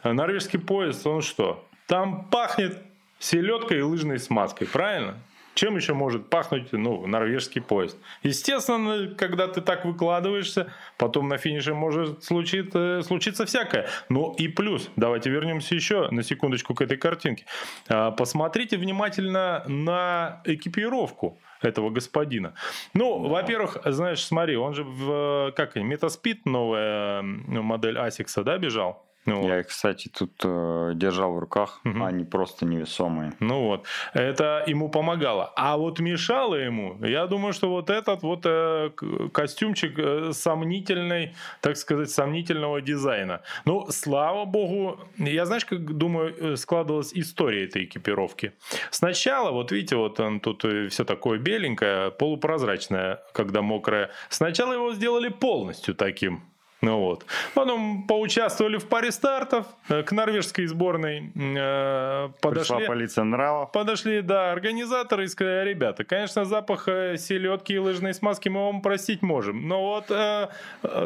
норвежский 0.04 0.60
поезд, 0.60 1.08
он 1.08 1.22
что? 1.22 1.66
Там 1.88 2.26
пахнет 2.26 2.82
селедкой 3.20 3.80
и 3.80 3.82
лыжной 3.82 4.20
смазкой, 4.20 4.68
правильно? 4.68 5.16
Чем 5.56 5.76
еще 5.76 5.94
может 5.94 6.30
пахнуть 6.30 6.72
ну, 6.72 7.06
норвежский 7.06 7.62
поезд? 7.62 7.98
Естественно, 8.24 9.14
когда 9.16 9.48
ты 9.48 9.62
так 9.62 9.86
выкладываешься, 9.86 10.74
потом 10.98 11.28
на 11.28 11.38
финише 11.38 11.74
может 11.74 12.24
случиться, 12.24 13.02
случиться 13.04 13.46
всякое. 13.46 13.88
Но 14.10 14.34
и 14.38 14.48
плюс, 14.48 14.90
давайте 14.96 15.30
вернемся 15.30 15.76
еще 15.76 16.10
на 16.10 16.24
секундочку 16.24 16.74
к 16.74 16.82
этой 16.82 16.98
картинке. 16.98 17.46
А, 17.88 18.12
посмотрите 18.12 18.78
внимательно 18.78 19.64
на 19.68 20.42
экипировку 20.46 21.38
этого 21.62 21.90
господина. 21.90 22.54
Ну, 22.94 23.24
да. 23.24 23.30
во-первых, 23.30 23.78
знаешь, 23.86 24.24
смотри, 24.26 24.58
он 24.58 24.74
же 24.74 24.84
в, 24.84 25.54
как 25.56 25.76
Метаспид, 25.76 26.46
новая 26.46 27.22
модель 27.22 27.98
Asics, 27.98 28.44
да, 28.44 28.58
бежал? 28.58 29.06
Ну, 29.26 29.48
Я 29.48 29.60
их, 29.60 29.68
кстати, 29.68 30.10
тут 30.10 30.32
э, 30.44 30.92
держал 30.96 31.34
в 31.34 31.40
руках, 31.40 31.80
угу. 31.86 32.04
они 32.04 32.26
просто 32.26 32.66
невесомые. 32.66 33.34
Ну 33.40 33.64
вот, 33.64 33.86
это 34.14 34.64
ему 34.68 34.90
помогало. 34.90 35.54
А 35.56 35.78
вот 35.78 36.00
мешало 36.00 36.56
ему, 36.56 36.98
я 37.06 37.28
думаю, 37.28 37.54
что 37.54 37.70
вот 37.70 37.90
этот 37.90 38.22
вот 38.24 38.42
э, 38.46 38.92
костюмчик 39.32 39.98
э, 39.98 40.32
сомнительный, 40.34 41.36
так 41.62 41.78
сказать, 41.78 42.10
сомнительного 42.10 42.82
дизайна. 42.82 43.42
Ну, 43.66 43.88
слава 43.90 44.46
богу, 44.46 45.00
я 45.18 45.46
знаешь, 45.46 45.66
как 45.66 45.98
думаю, 45.98 46.36
э, 46.54 46.56
складывалась 46.58 47.14
история 47.14 47.66
этой 47.66 47.86
экипировки. 47.86 48.54
Сначала, 48.92 49.52
вот 49.52 49.72
видите, 49.72 49.96
вот 49.96 50.20
он 50.20 50.40
тут 50.40 50.66
э, 50.66 50.90
все 50.90 51.06
такое 51.06 51.40
беленькое, 51.40 52.12
полупрозрачное, 52.12 53.22
когда 53.32 53.62
мокрое. 53.62 54.10
Сначала 54.30 54.74
его 54.74 54.94
сделали 54.94 55.30
полностью 55.30 55.96
таким 55.96 56.44
ну 56.84 57.00
вот. 57.00 57.26
Потом 57.54 58.04
поучаствовали 58.04 58.78
в 58.78 58.90
паре 58.90 59.12
стартов 59.12 59.66
э, 59.88 60.04
к 60.04 60.12
норвежской 60.12 60.66
сборной. 60.66 61.32
Э, 61.34 62.30
подошли, 62.42 62.76
Пришла 62.76 62.88
полиция 62.88 63.24
нравов. 63.24 63.72
Подошли, 63.72 64.22
да, 64.22 64.52
организаторы 64.52 65.24
и 65.24 65.28
сказали, 65.28 65.70
ребята, 65.70 66.04
конечно, 66.04 66.44
запах 66.44 66.90
э, 66.90 67.16
селедки 67.18 67.74
и 67.74 67.78
лыжной 67.78 68.14
смазки 68.14 68.50
мы 68.50 68.66
вам 68.66 68.82
простить 68.82 69.22
можем. 69.22 69.68
Но 69.68 69.82
вот 69.82 70.12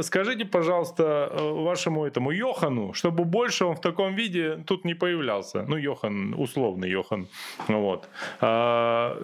скажите, 0.04 0.46
пожалуйста, 0.46 1.30
вашему 1.32 2.06
этому 2.06 2.32
Йохану, 2.32 2.94
чтобы 2.94 3.24
больше 3.24 3.66
он 3.66 3.76
в 3.76 3.82
таком 3.82 4.16
виде 4.16 4.64
тут 4.66 4.84
не 4.84 4.96
появлялся. 4.96 5.64
Ну, 5.68 5.78
Йохан, 5.78 6.34
условный 6.34 6.90
Йохан. 6.90 7.28
Вот. 7.68 8.10
А, 8.42 9.16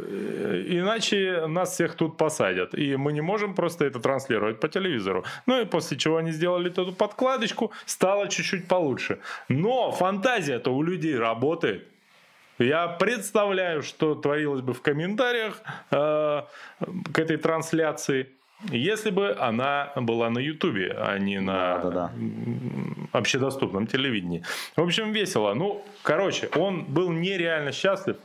иначе 0.67 1.47
нас 1.47 1.71
всех 1.71 1.95
тут 1.95 2.17
посадят. 2.17 2.75
И 2.75 2.95
мы 2.95 3.11
не 3.11 3.21
можем 3.21 3.55
просто 3.55 3.85
это 3.85 3.99
транслировать 3.99 4.59
по 4.59 4.67
телевизору. 4.67 5.23
Ну 5.47 5.59
и 5.59 5.65
после 5.65 5.97
чего 5.97 6.17
они 6.17 6.31
сделали 6.31 6.42
эту 6.43 6.93
подкладочку, 6.93 7.71
стало 7.85 8.27
чуть-чуть 8.29 8.67
получше. 8.67 9.19
Но 9.49 9.91
фантазия-то 9.91 10.73
у 10.73 10.83
людей 10.83 11.17
работает. 11.17 11.87
Я 12.59 12.87
представляю, 12.87 13.81
что 13.81 14.15
творилось 14.15 14.61
бы 14.61 14.73
в 14.73 14.81
комментариях 14.81 15.61
э, 15.91 16.43
к 17.11 17.19
этой 17.19 17.37
трансляции, 17.37 18.29
если 18.71 19.09
бы 19.09 19.35
она 19.37 19.91
была 19.95 20.29
на 20.29 20.39
Ютубе, 20.39 20.95
а 20.97 21.17
не 21.17 21.39
на 21.39 21.79
да, 21.79 21.83
да, 21.83 21.89
да. 21.91 22.11
общедоступном 23.11 23.87
телевидении. 23.87 24.43
В 24.75 24.81
общем, 24.81 25.11
весело. 25.11 25.53
Ну, 25.53 25.83
короче, 26.03 26.49
он 26.55 26.85
был 26.85 27.11
нереально 27.11 27.71
счастлив. 27.71 28.17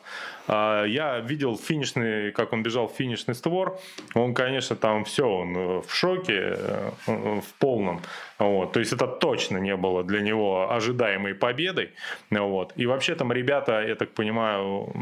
А, 0.49 0.85
я 0.85 1.21
видел 1.21 1.59
финишный, 1.59 2.33
как 2.33 2.53
он 2.53 2.63
бежал 2.63 2.89
в 2.89 2.93
финишный 2.93 3.35
створ. 3.35 3.79
Он, 4.15 4.35
конечно, 4.35 4.77
там 4.77 5.05
все, 5.05 5.29
он 5.29 5.57
э, 5.57 5.83
в 5.87 5.95
шоке, 5.95 6.57
э, 6.57 6.91
в 7.07 7.55
полном. 7.59 8.01
Вот. 8.39 8.73
То 8.73 8.81
есть 8.81 8.93
это 8.93 9.07
точно 9.07 9.59
не 9.59 9.77
было 9.77 10.03
для 10.03 10.21
него 10.21 10.73
ожидаемой 10.73 11.35
победой. 11.35 11.91
Вот. 12.31 12.73
И 12.77 12.87
вообще 12.87 13.15
там 13.15 13.31
ребята, 13.33 13.83
я 13.83 13.95
так 13.95 14.11
понимаю, 14.13 14.93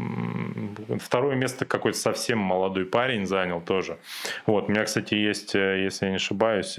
второе 0.99 1.35
место 1.35 1.65
какой-то 1.65 1.97
совсем 1.97 2.39
молодой 2.39 2.85
парень 2.85 3.25
занял 3.25 3.61
тоже. 3.61 3.97
Вот. 4.45 4.67
У 4.67 4.71
меня, 4.71 4.83
кстати, 4.83 5.13
есть, 5.13 5.55
э, 5.55 5.83
если 5.83 6.05
я 6.05 6.11
не 6.11 6.17
ошибаюсь, 6.17 6.75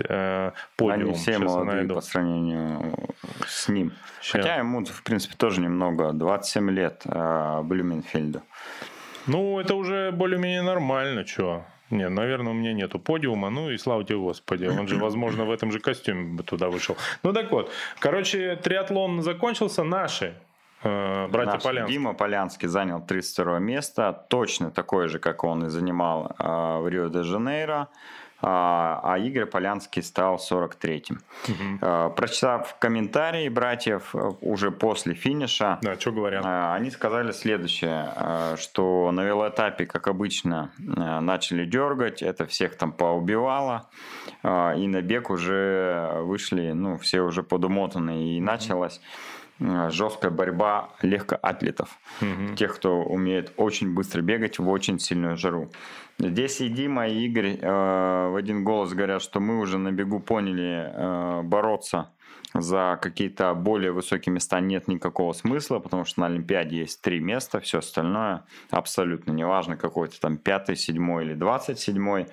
подиум. 0.76 1.00
Они 1.00 1.12
все 1.14 1.32
Сейчас 1.32 1.42
молодые 1.42 1.88
по 1.88 2.00
сравнению 2.02 2.94
с 3.46 3.68
ним. 3.68 3.92
Сейчас. 4.20 4.42
Хотя 4.42 4.56
ему, 4.56 4.84
в 4.84 5.02
принципе, 5.04 5.36
тоже 5.36 5.60
немного, 5.60 6.12
27 6.12 6.70
лет 6.70 7.02
Блюменфельду. 7.06 8.42
Ну, 9.28 9.60
это 9.60 9.74
уже 9.74 10.10
более-менее 10.10 10.62
нормально, 10.62 11.26
что. 11.26 11.62
Не, 11.90 12.08
наверное, 12.08 12.52
у 12.52 12.54
меня 12.54 12.72
нету 12.72 12.98
подиума. 12.98 13.50
Ну 13.50 13.70
и 13.70 13.78
слава 13.78 14.04
тебе, 14.04 14.18
Господи. 14.18 14.66
Он 14.66 14.88
же, 14.88 14.96
возможно, 14.96 15.44
в 15.44 15.50
этом 15.50 15.72
же 15.72 15.80
костюме 15.80 16.36
бы 16.36 16.42
туда 16.42 16.68
вышел. 16.68 16.96
Ну 17.22 17.32
так 17.32 17.50
вот. 17.50 17.70
Короче, 17.98 18.56
триатлон 18.56 19.22
закончился. 19.22 19.84
Наши 19.84 20.34
э, 20.82 21.28
братья 21.28 21.52
Наш 21.52 21.62
Полянский. 21.62 21.92
Дима 21.94 22.14
Полянский 22.14 22.68
занял 22.68 23.00
32 23.00 23.58
место. 23.58 24.26
Точно 24.28 24.70
такое 24.70 25.08
же, 25.08 25.18
как 25.18 25.44
он 25.44 25.64
и 25.64 25.68
занимал 25.68 26.34
э, 26.38 26.78
в 26.78 26.88
Рио-де-Жанейро 26.88 27.88
а, 28.40 29.00
а 29.02 29.18
Игорь 29.18 29.46
Полянский 29.46 30.02
стал 30.02 30.36
43-м. 30.36 31.20
Угу. 31.48 32.14
Прочитав 32.14 32.76
комментарии 32.78 33.48
братьев 33.48 34.14
э, 34.14 34.30
уже 34.40 34.70
после 34.70 35.14
финиша, 35.14 35.78
да, 35.82 35.98
что 35.98 36.12
говорят? 36.12 36.44
А, 36.44 36.74
они 36.74 36.90
сказали 36.90 37.32
следующее, 37.32 38.12
что 38.56 39.10
на 39.12 39.24
велоэтапе, 39.24 39.86
как 39.86 40.06
обычно, 40.08 40.70
начали 40.78 41.64
дергать, 41.64 42.22
это 42.22 42.46
всех 42.46 42.76
там 42.76 42.92
поубивало, 42.92 43.88
и 44.42 44.86
на 44.86 45.02
бег 45.02 45.30
уже 45.30 46.12
вышли, 46.22 46.72
ну, 46.72 46.96
все 46.98 47.22
уже 47.22 47.42
подумотанные, 47.42 48.36
и 48.36 48.38
угу. 48.38 48.46
началось 48.46 49.00
э, 49.00 49.37
жесткая 49.60 50.30
борьба 50.30 50.90
легкоатлетов. 51.02 51.98
Мгм. 52.20 52.56
Тех, 52.56 52.74
кто 52.76 53.02
умеет 53.02 53.52
очень 53.56 53.94
быстро 53.94 54.22
бегать 54.22 54.58
в 54.58 54.68
очень 54.68 54.98
сильную 54.98 55.36
жару. 55.36 55.70
Здесь 56.18 56.60
и 56.60 56.68
Дима, 56.68 57.06
и 57.06 57.26
Игорь 57.26 57.58
э, 57.60 58.28
в 58.28 58.36
один 58.36 58.64
голос 58.64 58.92
говорят, 58.92 59.22
что 59.22 59.38
мы 59.38 59.60
уже 59.60 59.78
на 59.78 59.92
бегу 59.92 60.18
поняли, 60.18 60.90
э, 60.92 61.42
бороться 61.42 62.10
за 62.54 62.98
какие-то 63.00 63.54
более 63.54 63.92
высокие 63.92 64.32
места 64.32 64.60
нет 64.60 64.88
никакого 64.88 65.32
смысла, 65.32 65.78
потому 65.78 66.04
что 66.04 66.20
на 66.20 66.26
Олимпиаде 66.26 66.78
есть 66.78 67.02
три 67.02 67.20
места, 67.20 67.60
все 67.60 67.78
остальное 67.78 68.44
абсолютно 68.70 69.32
неважно, 69.32 69.76
какой 69.76 70.08
то 70.08 70.20
там 70.20 70.38
пятый, 70.38 70.76
седьмой 70.76 71.24
или 71.24 71.34
двадцать 71.34 71.78
седьмой, 71.78 72.26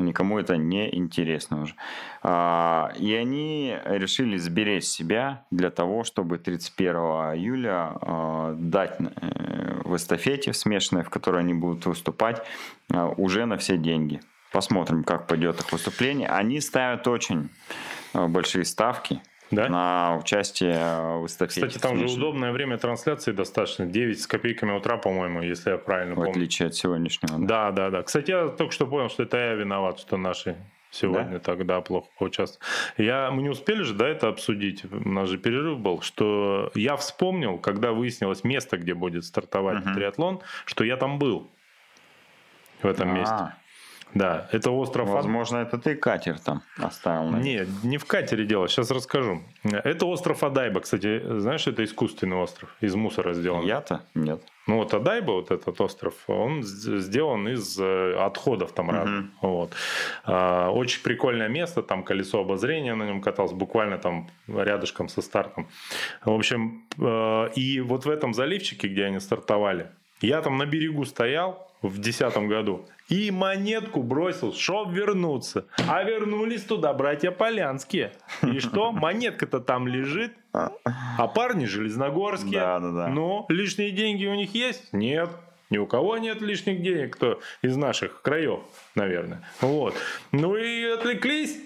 никому 0.00 0.38
это 0.38 0.56
не 0.56 0.94
интересно 0.94 1.62
уже. 1.62 1.74
А, 2.22 2.92
И 2.98 3.14
они 3.14 3.76
решили 3.84 4.36
сберечь 4.36 4.84
себя 4.84 5.44
для 5.50 5.70
того, 5.70 6.04
чтобы 6.04 6.38
31 6.38 6.94
июля 7.36 7.92
э, 8.00 8.54
дать 8.58 8.96
э, 8.98 9.80
в 9.84 9.96
эстафете 9.96 10.52
в 10.52 10.56
смешанной, 10.56 11.04
в 11.04 11.10
которой 11.10 11.40
они 11.40 11.54
будут 11.54 11.86
выступать, 11.86 12.42
э, 12.92 13.14
уже 13.16 13.46
на 13.46 13.56
все 13.56 13.76
деньги. 13.76 14.20
Посмотрим, 14.52 15.04
как 15.04 15.26
пойдет 15.26 15.60
их 15.60 15.72
выступление. 15.72 16.28
Они 16.28 16.60
ставят 16.60 17.08
очень 17.08 17.48
большие 18.12 18.64
ставки 18.64 19.20
Да? 19.54 19.68
на 19.68 20.16
участие 20.18 20.74
э, 20.74 21.18
в 21.18 21.26
эстафете. 21.26 21.66
Кстати, 21.66 21.82
там 21.82 21.96
же 21.96 22.14
удобное 22.16 22.52
время 22.52 22.78
трансляции 22.78 23.32
достаточно. 23.32 23.86
9 23.86 24.20
с 24.20 24.26
копейками 24.26 24.72
утра, 24.72 24.96
по-моему, 24.96 25.42
если 25.42 25.70
я 25.70 25.78
правильно 25.78 26.12
В 26.14 26.16
помню. 26.16 26.30
отличие 26.30 26.68
от 26.68 26.74
сегодняшнего. 26.74 27.38
да. 27.38 27.70
Да, 27.70 27.70
да, 27.70 27.90
да. 27.90 28.02
Кстати, 28.02 28.30
я 28.30 28.48
только 28.48 28.72
что 28.72 28.86
понял, 28.86 29.08
что 29.08 29.22
это 29.22 29.36
я 29.38 29.54
виноват, 29.54 29.98
что 30.00 30.16
наши 30.16 30.56
сегодня 30.90 31.40
тогда 31.40 31.80
плохо 31.80 32.06
поучаствовали. 32.18 32.64
Я, 32.98 33.30
мы 33.32 33.42
не 33.42 33.48
успели 33.48 33.82
же, 33.82 33.94
да, 33.94 34.06
это 34.08 34.28
обсудить. 34.28 34.84
У 34.92 35.08
нас 35.08 35.28
же 35.28 35.38
перерыв 35.38 35.78
был, 35.80 36.00
что 36.02 36.70
я 36.76 36.96
вспомнил, 36.96 37.58
когда 37.58 37.92
выяснилось 37.92 38.44
место, 38.44 38.76
где 38.76 38.94
будет 38.94 39.24
стартовать 39.24 39.84
Мгм. 39.84 39.94
триатлон, 39.94 40.40
что 40.66 40.84
я 40.84 40.96
там 40.96 41.18
был 41.18 41.50
в 42.82 42.86
этом 42.86 43.10
А, 43.10 43.12
месте. 43.12 43.54
Да, 44.14 44.48
это 44.52 44.70
остров 44.70 45.08
Ад- 45.08 45.14
Возможно, 45.14 45.58
это 45.58 45.76
ты 45.76 45.96
катер 45.96 46.38
там 46.38 46.62
оставил. 46.78 47.24
на- 47.30 47.36
Не, 47.38 47.66
не 47.82 47.98
в 47.98 48.04
катере 48.04 48.44
дело, 48.46 48.68
сейчас 48.68 48.90
расскажу. 48.92 49.42
Это 49.64 50.06
остров 50.06 50.42
Адайба, 50.44 50.80
кстати, 50.80 51.20
знаешь, 51.40 51.66
это 51.66 51.82
искусственный 51.84 52.36
остров, 52.36 52.74
из 52.80 52.94
мусора 52.94 53.34
сделан. 53.34 53.64
Я-то? 53.66 54.02
Нет. 54.14 54.40
Ну 54.66 54.76
вот 54.78 54.94
Адайба, 54.94 55.32
вот 55.32 55.50
этот 55.50 55.78
остров, 55.80 56.14
он 56.28 56.62
сделан 56.62 57.48
из 57.48 57.78
э, 57.78 58.14
отходов 58.18 58.72
там 58.72 58.86
Мгм. 58.86 58.94
разных. 58.96 59.24
Вот. 59.42 59.72
А, 60.24 60.70
Очень 60.70 61.02
прикольное 61.02 61.48
место, 61.48 61.82
там 61.82 62.02
колесо 62.02 62.40
обозрения 62.40 62.94
на 62.94 63.04
нем 63.04 63.20
катался, 63.20 63.54
буквально 63.54 63.98
там 63.98 64.30
рядышком 64.48 65.08
со 65.08 65.20
стартом. 65.22 65.66
В 66.24 66.30
общем, 66.32 66.84
э, 66.98 67.48
и 67.56 67.80
вот 67.80 68.06
в 68.06 68.10
этом 68.10 68.32
заливчике, 68.32 68.88
где 68.88 69.04
они 69.06 69.20
стартовали, 69.20 69.88
я 70.20 70.40
там 70.40 70.56
на 70.56 70.64
берегу 70.66 71.04
стоял 71.04 71.70
в 71.88 71.98
2010 71.98 72.36
году 72.48 72.86
и 73.08 73.30
монетку 73.30 74.02
бросил, 74.02 74.54
чтоб 74.54 74.90
вернуться. 74.90 75.66
А 75.88 76.02
вернулись 76.02 76.62
туда 76.62 76.92
братья 76.92 77.30
Полянские. 77.30 78.12
И 78.42 78.58
что? 78.58 78.92
Монетка-то 78.92 79.60
там 79.60 79.86
лежит, 79.86 80.32
а 80.52 81.26
парни 81.28 81.66
железногорские. 81.66 82.60
Да, 82.60 82.80
да, 82.80 82.90
да. 82.90 83.08
Ну, 83.08 83.46
лишние 83.48 83.90
деньги 83.90 84.26
у 84.26 84.34
них 84.34 84.54
есть? 84.54 84.92
Нет. 84.92 85.30
Ни 85.70 85.78
у 85.78 85.86
кого 85.86 86.18
нет 86.18 86.40
лишних 86.40 86.82
денег, 86.82 87.16
кто 87.16 87.40
из 87.62 87.76
наших 87.76 88.22
краев, 88.22 88.60
наверное. 88.94 89.42
Вот. 89.60 89.94
Ну 90.30 90.56
и 90.56 90.84
отвлеклись. 90.84 91.58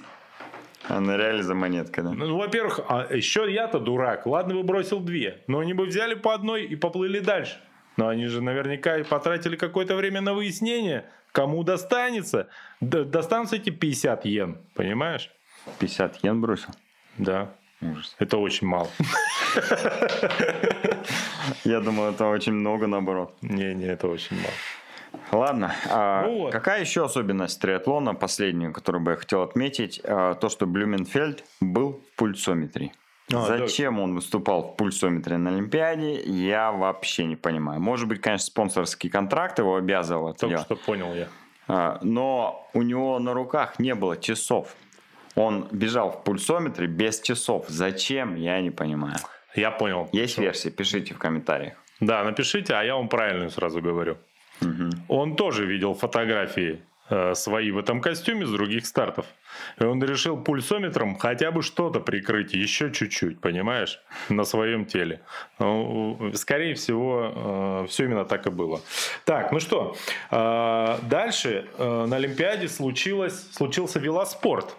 А 0.88 1.00
ныряли 1.00 1.42
за 1.42 1.54
монеткой, 1.54 2.04
да? 2.04 2.12
Ну, 2.12 2.38
во-первых, 2.38 2.80
а 2.88 3.06
еще 3.12 3.52
я-то 3.52 3.78
дурак. 3.78 4.24
Ладно, 4.26 4.54
бы 4.54 4.62
бросил 4.62 5.00
две. 5.00 5.42
Но 5.46 5.58
они 5.58 5.74
бы 5.74 5.84
взяли 5.84 6.14
по 6.14 6.32
одной 6.32 6.64
и 6.64 6.76
поплыли 6.76 7.18
дальше. 7.18 7.60
Но 7.98 8.06
они 8.08 8.26
же 8.28 8.40
наверняка 8.40 8.96
потратили 9.04 9.56
какое-то 9.56 9.96
время 9.96 10.20
на 10.20 10.32
выяснение, 10.32 11.04
кому 11.32 11.64
достанется. 11.64 12.46
Д- 12.80 13.04
достанутся 13.04 13.56
эти 13.56 13.70
50 13.70 14.24
йен, 14.24 14.56
понимаешь? 14.74 15.30
50 15.80 16.22
йен 16.24 16.40
бросил. 16.40 16.70
Да. 17.18 17.50
Ужас. 17.82 18.14
Это 18.20 18.36
очень 18.38 18.68
мало. 18.68 18.88
Я 21.64 21.80
думал, 21.80 22.10
это 22.10 22.26
очень 22.26 22.52
много 22.52 22.86
наоборот. 22.86 23.34
Не-не, 23.42 23.86
это 23.86 24.06
очень 24.08 24.36
мало. 24.36 24.54
Ладно, 25.32 25.74
а 25.90 26.22
Ну 26.26 26.38
вот. 26.38 26.52
какая 26.52 26.80
еще 26.80 27.04
особенность 27.04 27.60
триатлона, 27.60 28.14
последнюю, 28.14 28.72
которую 28.72 29.02
бы 29.02 29.12
я 29.12 29.16
хотел 29.16 29.42
отметить, 29.42 30.00
а, 30.04 30.34
то, 30.34 30.48
что 30.50 30.66
Блюменфельд 30.66 31.44
был 31.60 32.00
в 32.12 32.16
пульсометрии. 32.16 32.92
А, 33.32 33.42
Зачем 33.42 33.98
он 34.00 34.14
выступал 34.14 34.62
в 34.72 34.76
пульсометре 34.76 35.36
на 35.36 35.50
Олимпиаде, 35.50 36.20
я 36.22 36.72
вообще 36.72 37.24
не 37.24 37.36
понимаю. 37.36 37.80
Может 37.80 38.08
быть, 38.08 38.20
конечно, 38.20 38.46
спонсорский 38.46 39.10
контракт 39.10 39.58
его 39.58 39.76
обязывал 39.76 40.32
Только 40.34 40.46
делать. 40.48 40.64
что 40.64 40.76
понял 40.76 41.14
я. 41.14 41.28
А, 41.66 41.98
но 42.02 42.66
у 42.72 42.82
него 42.82 43.18
на 43.18 43.34
руках 43.34 43.78
не 43.78 43.94
было 43.94 44.16
часов. 44.16 44.74
Он 45.34 45.68
бежал 45.70 46.10
в 46.10 46.24
пульсометре 46.24 46.86
без 46.86 47.20
часов. 47.20 47.66
Зачем, 47.68 48.34
я 48.34 48.60
не 48.62 48.70
понимаю. 48.70 49.16
Я 49.54 49.70
понял. 49.70 50.08
Есть 50.12 50.32
Что- 50.34 50.42
версии, 50.42 50.70
пишите 50.70 51.14
в 51.14 51.18
комментариях. 51.18 51.74
Да, 52.00 52.24
напишите, 52.24 52.74
а 52.74 52.82
я 52.82 52.96
вам 52.96 53.08
правильно 53.08 53.50
сразу 53.50 53.82
говорю. 53.82 54.16
Мгм. 54.60 54.90
Он 55.08 55.36
тоже 55.36 55.66
видел 55.66 55.94
фотографии 55.94 56.80
свои 57.34 57.70
в 57.70 57.78
этом 57.78 58.00
костюме 58.00 58.46
с 58.46 58.50
других 58.50 58.86
стартов. 58.86 59.26
И 59.80 59.84
он 59.84 60.02
решил 60.02 60.36
пульсометром 60.36 61.16
хотя 61.18 61.50
бы 61.50 61.62
что-то 61.62 62.00
прикрыть, 62.00 62.52
еще 62.54 62.92
чуть-чуть, 62.92 63.40
понимаешь, 63.40 64.00
на 64.28 64.44
своем 64.44 64.84
теле. 64.84 65.20
Ну, 65.58 66.32
скорее 66.34 66.74
всего, 66.74 67.86
все 67.88 68.04
именно 68.04 68.24
так 68.24 68.46
и 68.46 68.50
было. 68.50 68.80
Так, 69.24 69.52
ну 69.52 69.60
что, 69.60 69.96
э, 70.30 70.98
дальше 71.02 71.66
э, 71.76 72.06
на 72.06 72.16
Олимпиаде 72.16 72.68
случилось, 72.68 73.50
случился 73.52 73.98
велоспорт. 73.98 74.76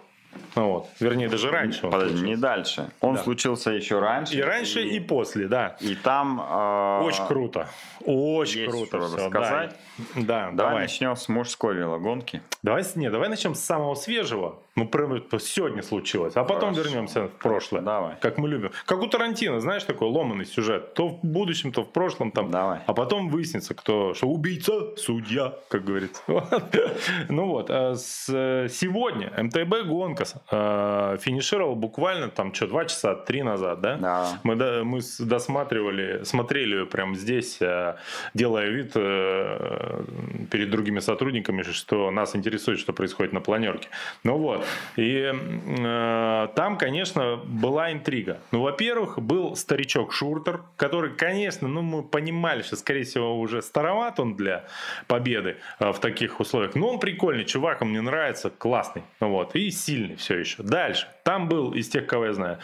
Ну 0.56 0.68
Вот. 0.72 0.88
Вернее, 1.00 1.28
даже 1.28 1.50
раньше. 1.50 1.86
он 1.86 1.92
Подожди, 1.92 2.14
не 2.14 2.20
случился. 2.20 2.40
дальше. 2.42 2.90
Он 3.00 3.14
Да. 3.14 3.22
случился 3.22 3.70
еще 3.70 3.98
раньше. 4.00 4.34
И 4.36 4.40
раньше, 4.42 4.82
и 4.82 4.98
после, 5.00 5.46
да. 5.48 5.76
И 5.80 5.94
там... 5.94 6.40
э, 6.40 7.00
Очень 7.04 7.26
круто. 7.26 7.68
Очень 8.04 8.60
есть 8.60 8.70
круто 8.70 8.98
что 8.98 9.06
все. 9.08 9.16
рассказать. 9.26 9.76
Да, 10.16 10.16
да 10.16 10.24
Давай, 10.24 10.54
давай. 10.56 10.82
начнем 10.82 11.14
с 11.16 11.28
мужской 11.28 11.74
велогонки. 11.74 12.42
Давай, 12.62 12.82
не, 12.96 13.10
давай 13.10 13.28
начнем 13.28 13.54
с 13.54 13.60
самого 13.60 13.94
свежего. 13.94 14.58
Ну, 14.80 14.88
прям 14.88 15.22
сегодня 15.38 15.82
случилось. 15.82 16.36
А 16.36 16.44
потом 16.44 16.70
Хорошо. 16.70 16.88
вернемся 16.88 17.26
в 17.26 17.32
прошлое. 17.32 17.82
Давай. 17.82 18.14
Как 18.18 18.38
мы 18.38 18.48
любим. 18.48 18.70
Как 18.86 19.02
у 19.02 19.06
Тарантино, 19.06 19.60
знаешь, 19.60 19.84
такой 19.84 20.08
ломанный 20.08 20.46
сюжет. 20.46 20.94
То 20.94 21.08
в 21.08 21.18
будущем, 21.22 21.70
то 21.70 21.82
в 21.82 21.90
прошлом. 21.92 22.30
Там. 22.30 22.50
Давай. 22.50 22.78
А 22.86 22.94
потом 22.94 23.28
выяснится, 23.28 23.74
кто, 23.74 24.14
что 24.14 24.26
убийца, 24.26 24.96
судья, 24.96 25.54
как 25.68 25.84
говорится. 25.84 26.22
Ну 27.28 27.46
вот, 27.46 27.70
а 27.70 27.94
сегодня 27.96 29.32
МТБ 29.36 29.86
гонка 29.86 30.24
э, 30.50 31.18
финишировал 31.20 31.76
буквально 31.76 32.28
там 32.28 32.54
что, 32.54 32.66
два 32.66 32.84
часа, 32.84 33.14
три 33.14 33.42
назад, 33.42 33.80
да? 33.80 33.96
Да. 33.96 34.40
Мы, 34.42 34.84
мы 34.84 35.00
досматривали, 35.18 36.24
смотрели 36.24 36.84
прямо 36.84 37.14
здесь, 37.14 37.58
э, 37.60 37.96
делая 38.34 38.68
вид 38.68 38.92
э, 38.94 40.02
перед 40.50 40.70
другими 40.70 41.00
сотрудниками, 41.00 41.62
что 41.62 42.10
нас 42.10 42.34
интересует, 42.34 42.78
что 42.78 42.92
происходит 42.92 43.32
на 43.32 43.40
планерке. 43.40 43.88
Ну 44.24 44.38
вот. 44.38 44.64
И 44.96 45.32
э, 45.32 46.48
там, 46.54 46.78
конечно, 46.78 47.36
была 47.44 47.92
интрига. 47.92 48.40
Ну, 48.52 48.62
во-первых, 48.62 49.18
был 49.18 49.56
старичок 49.56 50.12
Шуртер, 50.12 50.62
который, 50.76 51.14
конечно, 51.14 51.68
ну, 51.68 51.82
мы 51.82 52.02
понимали, 52.02 52.62
что, 52.62 52.76
скорее 52.76 53.04
всего, 53.04 53.38
уже 53.38 53.62
староват 53.62 54.20
он 54.20 54.36
для 54.36 54.64
победы 55.06 55.56
э, 55.78 55.92
в 55.92 55.98
таких 55.98 56.40
условиях. 56.40 56.74
Но 56.74 56.88
он 56.88 56.98
прикольный, 56.98 57.44
чувак, 57.44 57.82
он 57.82 57.90
мне 57.90 58.00
нравится, 58.00 58.50
классный. 58.50 59.02
Вот. 59.20 59.54
И 59.54 59.70
сильный 59.70 60.16
все 60.16 60.38
еще. 60.38 60.62
Дальше. 60.62 61.08
Там 61.24 61.48
был 61.48 61.72
из 61.72 61.88
тех, 61.88 62.06
кого 62.06 62.26
я 62.26 62.32
знаю, 62.32 62.58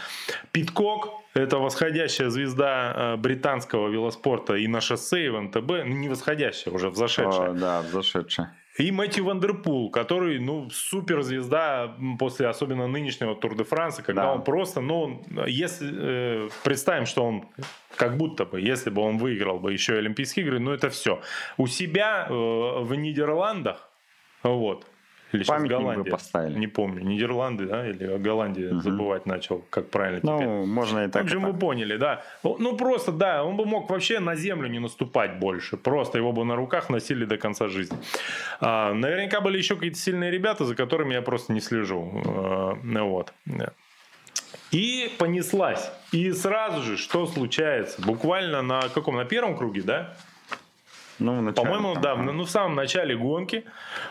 Питкок, 0.53 1.11
это 1.35 1.59
восходящая 1.59 2.31
звезда 2.31 2.93
э, 2.95 3.17
британского 3.17 3.89
велоспорта 3.89 4.55
и 4.55 4.67
на 4.69 4.81
шоссе, 4.81 5.27
и 5.27 5.29
в 5.29 5.41
МТБ. 5.41 5.69
Ну, 5.69 5.85
не 5.85 6.09
восходящая, 6.09 6.73
уже 6.75 6.89
взошедшая. 6.89 7.51
О, 7.51 7.55
да, 7.55 7.83
зашедшая. 7.83 8.55
И 8.79 8.93
Мэтью 8.93 9.25
Ван 9.25 9.45
дер 9.45 9.64
Пул, 9.64 9.91
который, 9.91 10.39
ну, 10.39 10.69
суперзвезда 10.71 11.97
после 12.19 12.49
особенно 12.49 12.87
нынешнего 12.87 13.35
Тур 13.35 13.57
де 13.57 13.65
Франса, 13.65 14.03
когда 14.03 14.23
Да. 14.25 14.33
он 14.35 14.45
просто, 14.45 14.81
ну, 14.81 15.23
если 15.47 15.89
э, 16.47 16.49
представим, 16.63 17.07
что 17.07 17.25
он 17.25 17.49
как 17.97 18.17
будто 18.17 18.45
бы, 18.45 18.61
если 18.61 18.91
бы 18.91 19.01
он 19.03 19.17
выиграл 19.19 19.59
бы 19.59 19.73
еще 19.73 19.95
и 19.95 19.99
Олимпийские 19.99 20.45
игры, 20.45 20.59
ну, 20.59 20.73
это 20.73 20.91
все. 20.91 21.21
У 21.57 21.67
себя 21.67 22.27
э, 22.29 22.33
в 22.33 22.95
Нидерландах, 22.95 23.89
вот, 24.43 24.85
или 25.33 25.43
сейчас 25.43 25.57
Памятник 25.57 25.77
бы 25.77 25.83
Голландия, 25.83 26.11
поставили. 26.11 26.59
не 26.59 26.67
помню, 26.67 27.03
Нидерланды, 27.03 27.67
да, 27.67 27.89
или 27.89 28.17
Голландия, 28.19 28.79
забывать 28.81 29.27
начал, 29.27 29.65
как 29.71 29.91
правильно 29.91 30.21
теперь. 30.21 30.47
Ну, 30.47 30.67
можно 30.67 31.05
и 31.05 31.09
В 31.09 31.11
так. 31.11 31.23
и 31.23 31.27
общем, 31.27 31.43
вы 31.45 31.53
поняли, 31.53 31.97
да. 31.97 32.23
Ну, 32.43 32.77
просто, 32.77 33.13
да, 33.13 33.45
он 33.45 33.57
бы 33.57 33.67
мог 33.67 33.91
вообще 33.91 34.21
на 34.21 34.37
землю 34.37 34.69
не 34.69 34.79
наступать 34.79 35.39
больше. 35.39 35.77
Просто 35.77 36.19
его 36.19 36.33
бы 36.33 36.45
на 36.45 36.55
руках 36.57 36.91
носили 36.91 37.25
до 37.25 37.39
конца 37.39 37.69
жизни. 37.69 37.99
А, 38.61 38.93
наверняка 38.93 39.41
были 39.41 39.59
еще 39.59 39.75
какие-то 39.75 39.99
сильные 39.99 40.31
ребята, 40.31 40.65
за 40.65 40.75
которыми 40.75 41.15
я 41.15 41.23
просто 41.23 41.53
не 41.53 41.61
слежу. 41.61 42.23
А, 42.25 42.79
ну 42.83 43.09
вот. 43.09 43.33
И 44.71 45.13
понеслась. 45.19 45.91
И 46.13 46.33
сразу 46.33 46.83
же, 46.83 46.97
что 46.97 47.27
случается? 47.27 48.01
Буквально 48.03 48.63
на 48.63 48.89
каком? 48.89 49.17
На 49.17 49.25
первом 49.25 49.57
круге, 49.57 49.83
да? 49.83 50.17
Ну, 51.19 51.41
начале, 51.41 51.67
По-моему, 51.67 51.95
там, 51.95 52.27
да, 52.27 52.33
ну, 52.33 52.45
в 52.45 52.51
самом 52.51 52.75
начале 52.75 53.17
гонки 53.17 53.65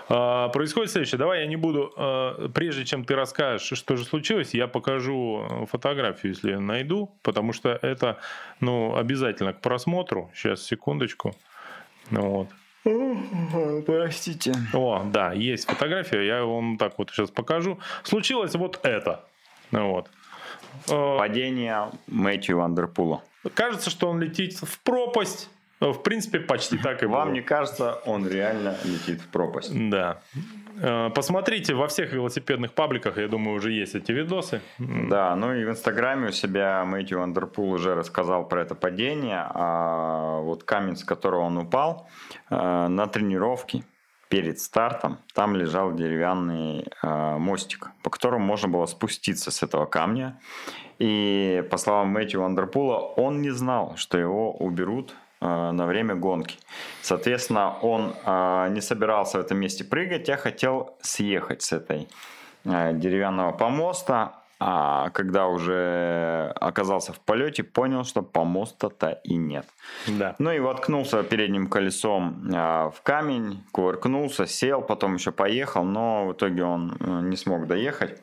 э, 0.10 0.50
происходит 0.52 0.92
следующее. 0.92 1.20
Давай 1.20 1.42
я 1.42 1.48
не 1.48 1.56
буду, 1.56 1.94
э, 1.96 2.50
прежде 2.54 2.84
чем 2.86 3.06
ты 3.06 3.16
расскажешь, 3.16 3.78
что 3.78 3.96
же 3.96 4.06
случилось, 4.06 4.54
я 4.54 4.68
покажу 4.68 5.46
э, 5.48 5.66
фотографию, 5.68 6.34
если 6.34 6.52
я 6.52 6.60
найду, 6.60 7.12
потому 7.22 7.54
что 7.54 7.78
это, 7.82 8.18
ну, 8.60 8.96
обязательно 8.96 9.54
к 9.54 9.62
просмотру. 9.62 10.32
Сейчас, 10.34 10.64
секундочку. 10.64 11.36
Ну, 12.10 12.48
вот. 12.84 13.86
Простите. 13.86 14.54
О, 14.74 15.04
да, 15.06 15.34
есть 15.34 15.68
фотография, 15.68 16.26
я 16.26 16.44
вам 16.44 16.78
так 16.78 16.98
вот 16.98 17.12
сейчас 17.12 17.30
покажу. 17.30 17.80
Случилось 18.04 18.56
вот 18.56 18.80
это. 18.84 19.26
Ну, 19.72 19.92
Вот. 19.92 20.10
Падение 20.88 21.90
Мэтью 22.08 22.58
Вандерпула. 22.58 23.24
Кажется, 23.54 23.90
что 23.90 24.10
он 24.10 24.20
летит 24.20 24.54
в 24.54 24.80
пропасть. 24.82 25.50
Э, 25.82 25.92
В 25.92 26.02
принципе, 26.04 26.40
почти 26.40 26.78
так 26.78 27.04
и 27.04 27.06
было. 27.06 27.18
Вам 27.18 27.34
не 27.34 27.42
кажется, 27.42 28.02
он 28.06 28.28
реально 28.28 28.76
летит 28.84 29.22
в 29.22 29.28
пропасть? 29.28 29.72
Да. 29.90 30.20
Э, 30.82 31.10
Посмотрите, 31.14 31.74
во 31.74 31.88
всех 31.88 32.14
велосипедных 32.14 32.74
пабликах, 32.74 33.18
я 33.18 33.28
думаю, 33.28 33.58
уже 33.58 33.72
есть 33.72 33.96
эти 33.96 34.12
видосы. 34.12 34.62
Да, 34.80 35.36
ну 35.36 35.54
и 35.54 35.66
в 35.66 35.70
Инстаграме 35.70 36.30
у 36.30 36.32
себя 36.32 36.84
Мэтью 36.86 37.20
Вандерпул 37.20 37.72
уже 37.72 37.96
рассказал 37.96 38.48
про 38.48 38.62
это 38.62 38.76
падение, 38.76 39.46
а 39.50 40.40
вот 40.42 40.64
камень, 40.64 40.96
с 40.96 41.04
которого 41.04 41.42
он 41.42 41.58
упал, 41.58 42.08
э, 42.50 42.88
на 42.88 43.08
тренировке 43.08 43.84
перед 44.28 44.60
стартом, 44.60 45.20
там 45.34 45.56
лежал 45.56 45.94
деревянный 45.94 46.88
э, 47.04 47.38
мостик, 47.38 47.92
по 48.02 48.10
которому 48.10 48.46
можно 48.46 48.68
было 48.68 48.86
спуститься 48.88 49.52
с 49.52 49.64
этого 49.64 49.86
камня. 49.86 50.40
И 50.98 51.64
по 51.70 51.78
словам 51.78 52.08
Мэтью 52.08 52.42
Вандерпула, 52.42 52.98
он 52.98 53.42
не 53.42 53.52
знал, 53.52 53.94
что 53.98 54.18
его 54.18 54.52
уберут 54.54 55.14
на 55.46 55.86
время 55.86 56.16
гонки. 56.16 56.58
Соответственно, 57.02 57.76
он 57.82 58.14
э, 58.26 58.68
не 58.70 58.82
собирался 58.82 59.38
в 59.38 59.42
этом 59.42 59.58
месте 59.60 59.84
прыгать, 59.84 60.30
а 60.30 60.38
хотел 60.38 60.96
съехать 61.02 61.62
с 61.62 61.72
этой 61.74 62.08
э, 62.66 62.94
деревянного 62.94 63.52
помоста, 63.52 64.34
а 64.60 65.10
когда 65.10 65.48
уже 65.48 66.54
оказался 66.62 67.12
в 67.12 67.20
полете, 67.20 67.64
понял, 67.64 68.06
что 68.06 68.22
помоста-то 68.22 69.20
и 69.24 69.36
нет. 69.36 69.66
Да. 70.08 70.36
Ну 70.40 70.52
и 70.52 70.60
воткнулся 70.60 71.24
передним 71.24 71.68
колесом 71.68 72.50
в 72.50 72.96
камень, 73.04 73.64
кувыркнулся, 73.74 74.48
сел, 74.48 74.82
потом 74.82 75.16
еще 75.16 75.32
поехал, 75.32 75.84
но 75.84 76.28
в 76.28 76.34
итоге 76.34 76.64
он 76.64 76.96
э, 77.00 77.06
не 77.24 77.36
смог 77.36 77.68
доехать. 77.68 78.22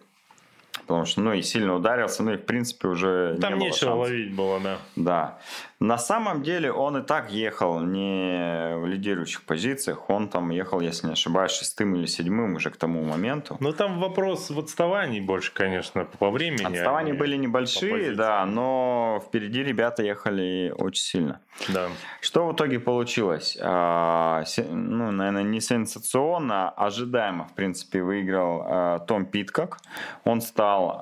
Потому 0.87 1.05
что, 1.05 1.21
ну, 1.21 1.33
и 1.33 1.43
сильно 1.43 1.75
ударился, 1.75 2.23
ну, 2.23 2.33
и, 2.33 2.37
в 2.37 2.45
принципе, 2.45 2.89
уже 2.89 3.39
Там 3.41 3.53
не 3.53 3.59
было 3.59 3.65
нечего 3.67 3.91
шансов. 3.91 3.99
ловить 3.99 4.35
было, 4.35 4.61
да. 4.61 4.79
Да. 4.97 5.39
На 5.83 5.99
самом 5.99 6.45
деле 6.45 6.71
он 6.71 6.99
и 6.99 7.03
так 7.03 7.33
ехал 7.33 7.81
не 7.81 8.77
в 8.77 8.87
лидирующих 8.87 9.43
позициях. 9.43 10.09
Он 10.09 10.29
там 10.29 10.51
ехал, 10.51 10.79
если 10.79 11.09
не 11.09 11.15
ошибаюсь, 11.15 11.51
шестым 11.51 11.97
или 11.97 12.07
седьмым 12.07 12.55
уже 12.55 12.71
к 12.71 12.77
тому 12.77 13.03
моменту. 13.03 13.57
Но 13.59 13.73
там 13.73 13.99
вопрос 13.99 14.51
в 14.51 14.59
отставании 14.61 15.21
больше, 15.21 15.53
конечно, 15.53 16.05
по 16.05 16.31
времени. 16.31 16.63
Отставания 16.63 17.15
а 17.15 17.17
были 17.17 17.37
небольшие, 17.37 18.15
да, 18.15 18.47
но 18.47 19.21
впереди 19.27 19.65
ребята 19.65 20.05
ехали 20.05 20.73
очень 20.79 21.03
сильно. 21.03 21.41
Да. 21.69 21.89
Что 22.21 22.47
в 22.47 22.55
итоге 22.55 22.79
получилось? 22.79 23.59
А, 23.61 24.45
Ну, 24.71 25.11
наверное, 25.11 25.43
не 25.43 25.61
сенсационно, 25.61 26.71
а 26.71 26.87
ожидаемо, 26.87 27.49
в 27.49 27.55
принципе, 27.55 28.03
выиграл 28.03 28.63
а, 28.65 28.99
Том 29.01 29.27
Питкок. 29.27 29.79
Он 30.25 30.41
стал, 30.41 31.01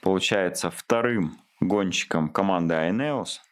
получается, 0.00 0.72
вторым 0.72 1.38
гонщиком 1.60 2.28
команды 2.28 2.74
Айнеус, 2.74 3.42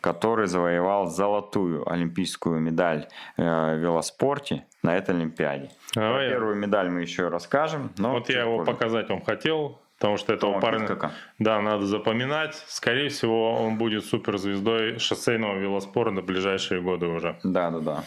который 0.00 0.46
завоевал 0.46 1.06
золотую 1.06 1.90
олимпийскую 1.90 2.60
медаль 2.60 3.06
э, 3.36 3.42
в 3.76 3.78
велоспорте 3.78 4.64
на 4.82 4.96
этой 4.96 5.14
Олимпиаде. 5.14 5.70
Давай 5.94 6.10
Про 6.12 6.22
я- 6.24 6.30
первую 6.30 6.56
медаль 6.56 6.88
мы 6.90 7.02
еще 7.02 7.28
расскажем. 7.28 7.92
Но 7.98 8.12
Вот 8.12 8.28
я 8.30 8.42
его 8.42 8.64
показать 8.64 9.08
вам 9.10 9.22
хотел, 9.22 9.78
потому 10.00 10.16
что 10.16 10.32
этого 10.32 10.52
Тома 10.54 10.62
парня, 10.62 10.80
Питкока. 10.86 11.12
да, 11.38 11.60
надо 11.60 11.84
запоминать. 11.84 12.54
Скорее 12.68 13.10
всего, 13.10 13.52
он 13.54 13.76
будет 13.76 14.04
суперзвездой 14.06 14.98
шоссейного 14.98 15.58
велоспорта 15.58 16.10
на 16.12 16.22
ближайшие 16.22 16.80
годы 16.80 17.06
уже. 17.06 17.36
Да, 17.44 17.70
да, 17.70 17.78
да. 17.80 18.04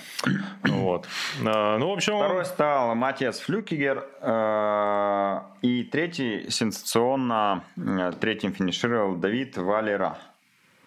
Вот. 0.64 1.08
А, 1.46 1.78
Ну, 1.78 1.90
в 1.90 1.94
общем, 1.94 2.16
он- 2.16 2.24
Второй 2.26 2.46
стал 2.46 2.96
Матиас 2.96 3.40
Флюкигер. 3.42 4.04
э, 4.22 5.40
И 5.62 5.84
третий 5.84 6.50
сенсационно, 6.50 7.64
э, 7.78 8.12
третьим 8.20 8.54
финишировал 8.54 9.16
Давид 9.16 9.56
Валера. 9.58 10.18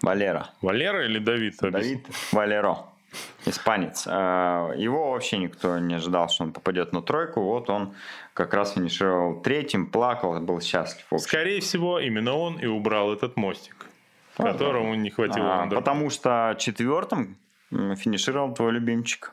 Валера. 0.03 0.49
Валера 0.61 1.05
или 1.07 1.19
Давид? 1.21 1.55
Давид 1.61 2.05
Валеро. 2.33 2.79
Испанец. 3.47 4.07
Э, 4.07 4.75
Его 4.77 5.13
вообще 5.13 5.39
никто 5.39 5.79
не 5.79 5.95
ожидал, 5.95 6.29
что 6.29 6.45
он 6.45 6.53
попадет 6.53 6.93
на 6.93 7.03
тройку. 7.03 7.41
Вот 7.41 7.71
он 7.71 7.95
как 8.35 8.55
раз 8.55 8.75
финишировал 8.75 9.41
третьим, 9.41 9.87
плакал, 9.87 10.39
был 10.41 10.61
счастлив. 10.61 11.05
Скорее 11.19 11.61
всего, 11.61 12.01
именно 12.01 12.35
он 12.35 12.59
и 12.59 12.67
убрал 12.67 13.13
этот 13.13 13.37
мостик, 13.37 13.87
А, 14.37 14.53
которому 14.53 14.95
не 14.95 15.11
хватило. 15.11 15.63
А, 15.63 15.67
потому 15.67 16.11
что 16.11 16.55
четвертым 16.59 17.37
финишировал 17.71 18.53
твой 18.55 18.73
любимчик. 18.73 19.33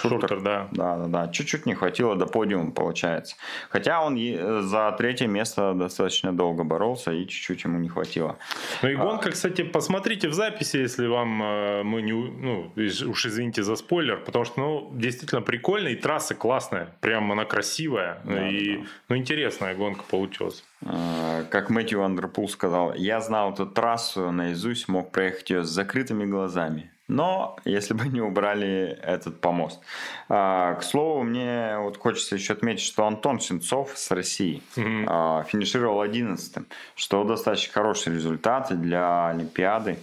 Шуртер, 0.00 0.40
да. 0.40 0.68
Да, 0.72 0.96
да, 0.96 1.06
да. 1.06 1.28
Чуть-чуть 1.28 1.66
не 1.66 1.74
хватило 1.74 2.14
до 2.16 2.26
подиума, 2.26 2.72
получается. 2.72 3.36
Хотя 3.70 4.02
он 4.04 4.16
за 4.62 4.94
третье 4.96 5.26
место 5.26 5.74
достаточно 5.74 6.32
долго 6.32 6.64
боролся, 6.64 7.12
и 7.12 7.26
чуть-чуть 7.26 7.64
ему 7.64 7.78
не 7.78 7.88
хватило. 7.88 8.38
Ну 8.82 8.88
и 8.88 8.94
гонка, 8.94 9.30
кстати, 9.30 9.62
посмотрите 9.62 10.28
в 10.28 10.32
записи, 10.34 10.76
если 10.76 11.06
вам 11.06 11.42
э, 11.42 11.82
мы 11.82 12.02
не, 12.02 12.12
ну, 12.12 12.72
уж 12.76 13.26
извините 13.26 13.62
за 13.62 13.76
спойлер, 13.76 14.18
потому 14.24 14.44
что, 14.44 14.60
ну, 14.60 14.90
действительно 14.94 15.42
прикольно, 15.42 15.88
и 15.88 15.96
трасса 15.96 16.34
классная, 16.34 16.94
прям 17.00 17.32
она 17.32 17.44
красивая, 17.44 18.20
Да, 18.24 18.48
и, 18.48 18.76
да, 18.76 18.82
ну, 19.08 19.16
интересная 19.16 19.74
гонка 19.74 20.04
получилась. 20.08 20.64
Э, 20.82 21.44
Как 21.50 21.70
Мэтью 21.70 22.02
Андерпул 22.02 22.48
сказал, 22.48 22.94
я 22.94 23.20
знал 23.20 23.52
эту 23.52 23.66
трассу 23.66 24.30
наизусть, 24.30 24.88
мог 24.88 25.10
проехать 25.12 25.50
ее 25.50 25.64
с 25.64 25.68
закрытыми 25.68 26.24
глазами. 26.24 26.90
Но 27.08 27.56
если 27.64 27.94
бы 27.94 28.06
не 28.08 28.20
убрали 28.20 28.98
этот 29.02 29.40
помост. 29.40 29.80
А, 30.28 30.74
К 30.74 30.82
слову, 30.82 31.22
мне 31.22 31.76
вот 31.78 31.96
хочется 31.96 32.34
еще 32.36 32.52
отметить, 32.52 32.84
что 32.84 33.06
Антон 33.06 33.40
Сенцов 33.40 33.92
с 33.96 34.10
России 34.10 34.62
Мгм. 34.76 35.06
а, 35.08 35.42
финишировал 35.44 36.00
11 36.02 36.66
что 36.94 37.24
достаточно 37.24 37.72
хороший 37.72 38.14
результат 38.14 38.68
для 38.80 39.28
Олимпиады 39.28 39.98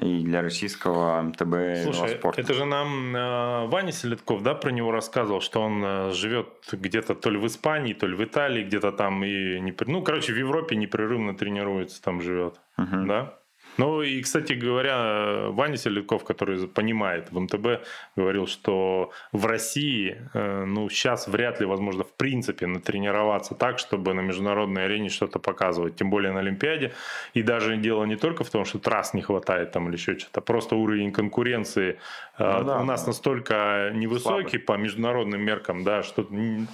и 0.00 0.22
для 0.24 0.42
российского 0.42 1.22
МТБ 1.22 1.38
Слушай, 1.38 1.84
велоспорта. 2.08 2.40
это 2.40 2.52
же 2.54 2.64
нам 2.64 3.14
э, 3.14 3.66
Ваня 3.68 3.92
Селедков, 3.92 4.42
да, 4.42 4.54
про 4.54 4.70
него 4.72 4.90
рассказывал, 4.90 5.40
что 5.40 5.60
он 5.62 5.82
э, 5.84 6.10
живет 6.12 6.48
где-то 6.72 7.14
то 7.14 7.30
ли 7.30 7.38
в 7.38 7.46
Испании, 7.46 7.92
то 7.94 8.06
ли 8.08 8.16
в 8.16 8.24
Италии, 8.24 8.64
где-то 8.64 8.90
там 8.90 9.22
и, 9.24 9.58
непр- 9.60 9.84
ну, 9.86 10.02
короче, 10.02 10.32
в 10.32 10.36
Европе 10.36 10.74
непрерывно 10.74 11.34
тренируется, 11.36 12.02
там 12.02 12.20
живет, 12.20 12.60
Мгм. 12.76 13.06
да? 13.06 13.34
Ну 13.76 14.02
и, 14.02 14.22
кстати 14.22 14.52
говоря, 14.52 15.48
Ваня 15.50 15.76
Селедков, 15.76 16.24
который 16.24 16.66
понимает 16.68 17.32
в 17.32 17.40
МТБ, 17.40 17.84
говорил, 18.16 18.46
что 18.46 19.10
в 19.32 19.46
России, 19.46 20.16
э, 20.32 20.64
ну, 20.64 20.88
сейчас 20.88 21.26
вряд 21.28 21.60
ли 21.60 21.66
возможно 21.66 22.04
в 22.04 22.12
принципе 22.12 22.66
натренироваться 22.66 23.54
так, 23.54 23.78
чтобы 23.78 24.14
на 24.14 24.20
международной 24.20 24.84
арене 24.84 25.08
что-то 25.08 25.38
показывать, 25.38 25.96
тем 25.96 26.10
более 26.10 26.32
на 26.32 26.40
Олимпиаде. 26.40 26.92
И 27.34 27.42
даже 27.42 27.76
дело 27.76 28.04
не 28.04 28.16
только 28.16 28.44
в 28.44 28.50
том, 28.50 28.64
что 28.64 28.78
трасс 28.78 29.14
не 29.14 29.22
хватает 29.22 29.72
там 29.72 29.88
или 29.88 29.96
еще 29.96 30.18
что-то, 30.18 30.40
просто 30.40 30.76
уровень 30.76 31.12
конкуренции 31.12 31.98
э, 32.38 32.58
Ну 32.58 32.64
да, 32.64 32.80
у 32.80 32.84
нас 32.84 33.02
да. 33.02 33.08
настолько 33.08 33.90
невысокий 33.92 34.58
Слабый. 34.58 34.58
по 34.60 34.72
международным 34.76 35.40
меркам, 35.40 35.82
да, 35.82 36.02
что 36.02 36.26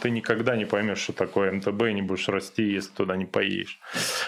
ты 0.02 0.10
никогда 0.10 0.56
не 0.56 0.66
поймешь, 0.66 0.98
что 0.98 1.12
такое 1.12 1.52
МТБ, 1.52 1.82
и 1.82 1.94
не 1.94 2.02
будешь 2.02 2.28
расти, 2.28 2.62
если 2.62 2.92
туда 2.92 3.16
не 3.16 3.24
поедешь. 3.26 3.78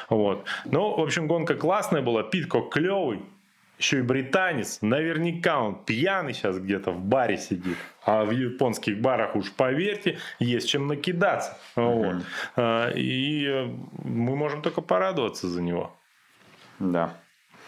Вот. 0.09 0.47
Ну, 0.65 0.97
в 0.97 1.01
общем, 1.01 1.27
гонка 1.27 1.55
классная 1.55 2.03
была, 2.03 2.23
Питко 2.23 2.62
клевый, 2.69 3.21
еще 3.79 3.99
и 3.99 4.03
британец, 4.03 4.79
наверняка 4.81 5.61
он 5.61 5.75
пьяный 5.85 6.35
сейчас 6.35 6.59
где-то 6.59 6.93
в 6.93 7.01
баре 7.01 7.37
сидит. 7.39 7.77
А 8.05 8.25
в 8.25 8.31
японских 8.31 9.01
барах 9.01 9.35
уж 9.37 9.51
поверьте, 9.53 10.19
есть 10.39 10.69
чем 10.69 10.87
накидаться. 10.87 11.59
Вот. 11.77 12.17
А, 12.57 12.91
И 12.91 13.45
э, 13.47 13.67
мы 14.05 14.37
можем 14.37 14.63
только 14.63 14.81
порадоваться 14.83 15.49
за 15.49 15.63
него. 15.63 15.93
Да. 16.79 17.15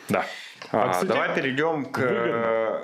Да. 0.08 0.24
А, 0.72 0.84
А, 0.84 0.88
кстати, 0.92 1.08
давай 1.08 1.34
перейдем 1.34 1.84
к... 1.86 1.98
выгодно. 1.98 2.20
э, 2.20 2.80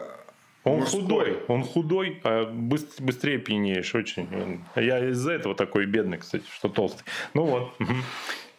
Он 0.65 0.79
мужской. 0.81 1.01
худой, 1.01 1.39
он 1.49 1.63
худой, 1.65 2.21
а 2.25 2.45
быс- 2.53 3.01
быстрее 3.03 3.39
пьянеешь 3.39 3.95
очень. 3.95 4.63
Я 4.77 5.09
из-за 5.11 5.33
этого 5.33 5.55
такой 5.55 5.87
бедный, 5.87 6.19
кстати, 6.19 6.45
что 6.53 6.69
толстый. 6.69 7.05
Ну 7.35 7.45
вот. 7.45 7.73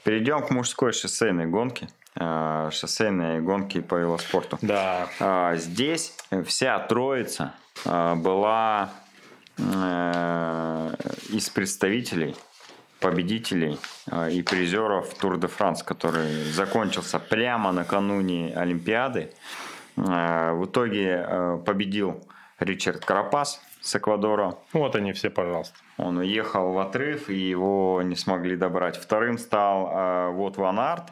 Перейдем 0.04 0.42
к 0.46 0.50
мужской 0.50 0.94
шоссейной 0.94 1.46
гонке. 1.46 1.88
Э, 2.16 2.70
Шоссейной 2.72 3.42
гонки 3.42 3.80
по 3.80 3.96
велоспорту. 3.96 4.58
Да. 4.62 5.08
А, 5.20 5.56
Здесь 5.56 6.16
вся 6.46 6.78
троица 6.80 7.54
а, 7.86 8.16
была 8.16 8.90
э, 9.58 10.94
из 11.30 11.50
представителей 11.50 12.36
победителей 13.00 13.80
э, 14.12 14.32
и 14.32 14.44
призеров 14.44 15.14
Тур 15.16 15.38
де 15.38 15.48
Франс, 15.48 15.84
который 15.84 16.44
закончился 16.52 17.18
прямо 17.18 17.72
накануне 17.72 18.54
Олимпиады. 18.56 19.32
Э, 19.96 20.52
в 20.52 20.66
итоге 20.66 21.60
победил 21.66 22.28
Ричард 22.60 23.06
Карапас 23.06 23.62
с 23.80 23.96
Эквадора. 23.96 24.56
Вот 24.74 24.96
они 24.96 25.14
все, 25.14 25.30
пожалуйста. 25.30 25.76
Он 25.98 26.18
уехал 26.18 26.74
в 26.74 26.80
отрыв, 26.80 27.30
и 27.30 27.36
его 27.36 28.02
не 28.04 28.16
смогли 28.16 28.58
добрать. 28.58 28.98
Вторым 28.98 29.38
стал 29.38 30.34
вот 30.34 30.58
Ван 30.58 30.80
Арт, 30.80 31.12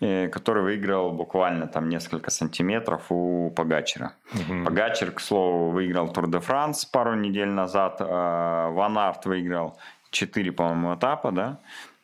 который 0.00 0.62
выиграл 0.62 1.12
буквально 1.12 1.66
там 1.66 1.88
несколько 1.88 2.30
сантиметров 2.30 3.02
у 3.10 3.50
Погачера. 3.50 4.12
Угу. 4.34 4.64
Погачер, 4.64 5.10
к 5.10 5.20
слову, 5.20 5.70
выиграл 5.70 6.08
Тур 6.12 6.28
де 6.28 6.38
Франс 6.38 6.84
пару 6.84 7.14
недель 7.14 7.48
назад. 7.48 8.00
Ван 8.00 8.98
Арт 8.98 9.26
выиграл 9.26 9.78
4, 10.10 10.52
по-моему, 10.52 10.94
этапа, 10.94 11.32
да? 11.32 11.58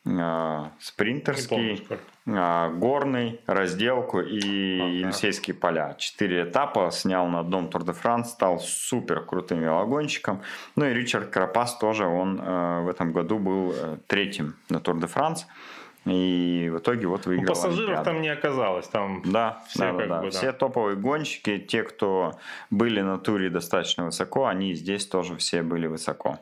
А, 0.07 0.71
спринтерский, 0.81 1.87
а, 2.27 2.69
горный, 2.69 3.41
разделку 3.47 4.21
и 4.21 4.79
ага. 4.79 4.91
Елисейские 4.91 5.55
поля. 5.55 5.95
Четыре 5.99 6.45
этапа 6.45 6.91
снял 6.91 7.27
на 7.27 7.41
одном 7.41 7.71
Тур 7.71 7.85
де 7.85 7.93
Франс, 7.93 8.31
стал 8.31 8.61
супер 8.61 9.25
крутым 9.25 9.61
велогонщиком. 9.61 10.43
Ну 10.77 10.85
и 10.85 10.93
Ричард 10.93 11.31
Крапас 11.31 11.79
тоже, 11.79 12.05
он 12.05 12.39
э, 12.39 12.81
в 12.83 12.89
этом 12.89 13.13
году 13.13 13.39
был 13.39 13.73
э, 13.73 13.97
третьим 14.07 14.57
на 14.69 14.79
Тур 14.79 15.01
де 15.01 15.07
Франс. 15.07 15.47
И 16.07 16.71
в 16.71 16.79
итоге 16.79 17.07
вот 17.07 17.25
выиграл. 17.25 17.47
Ну, 17.47 17.49
пассажиров 17.49 17.89
Олимпиаду. 17.89 18.05
там 18.05 18.21
не 18.21 18.29
оказалось, 18.29 18.87
там 18.89 19.23
да, 19.25 19.63
все, 19.69 19.79
да, 19.79 19.93
да, 19.93 20.07
да. 20.07 20.21
Бы, 20.21 20.25
да. 20.25 20.31
все 20.31 20.53
топовые 20.53 20.97
гонщики, 20.97 21.59
те, 21.59 21.83
кто 21.83 22.33
были 22.71 23.01
на 23.01 23.19
туре 23.19 23.49
достаточно 23.49 24.05
высоко, 24.05 24.47
они 24.47 24.75
здесь 24.75 25.07
тоже 25.07 25.37
все 25.37 25.63
были 25.63 25.87
высоко. 25.87 26.41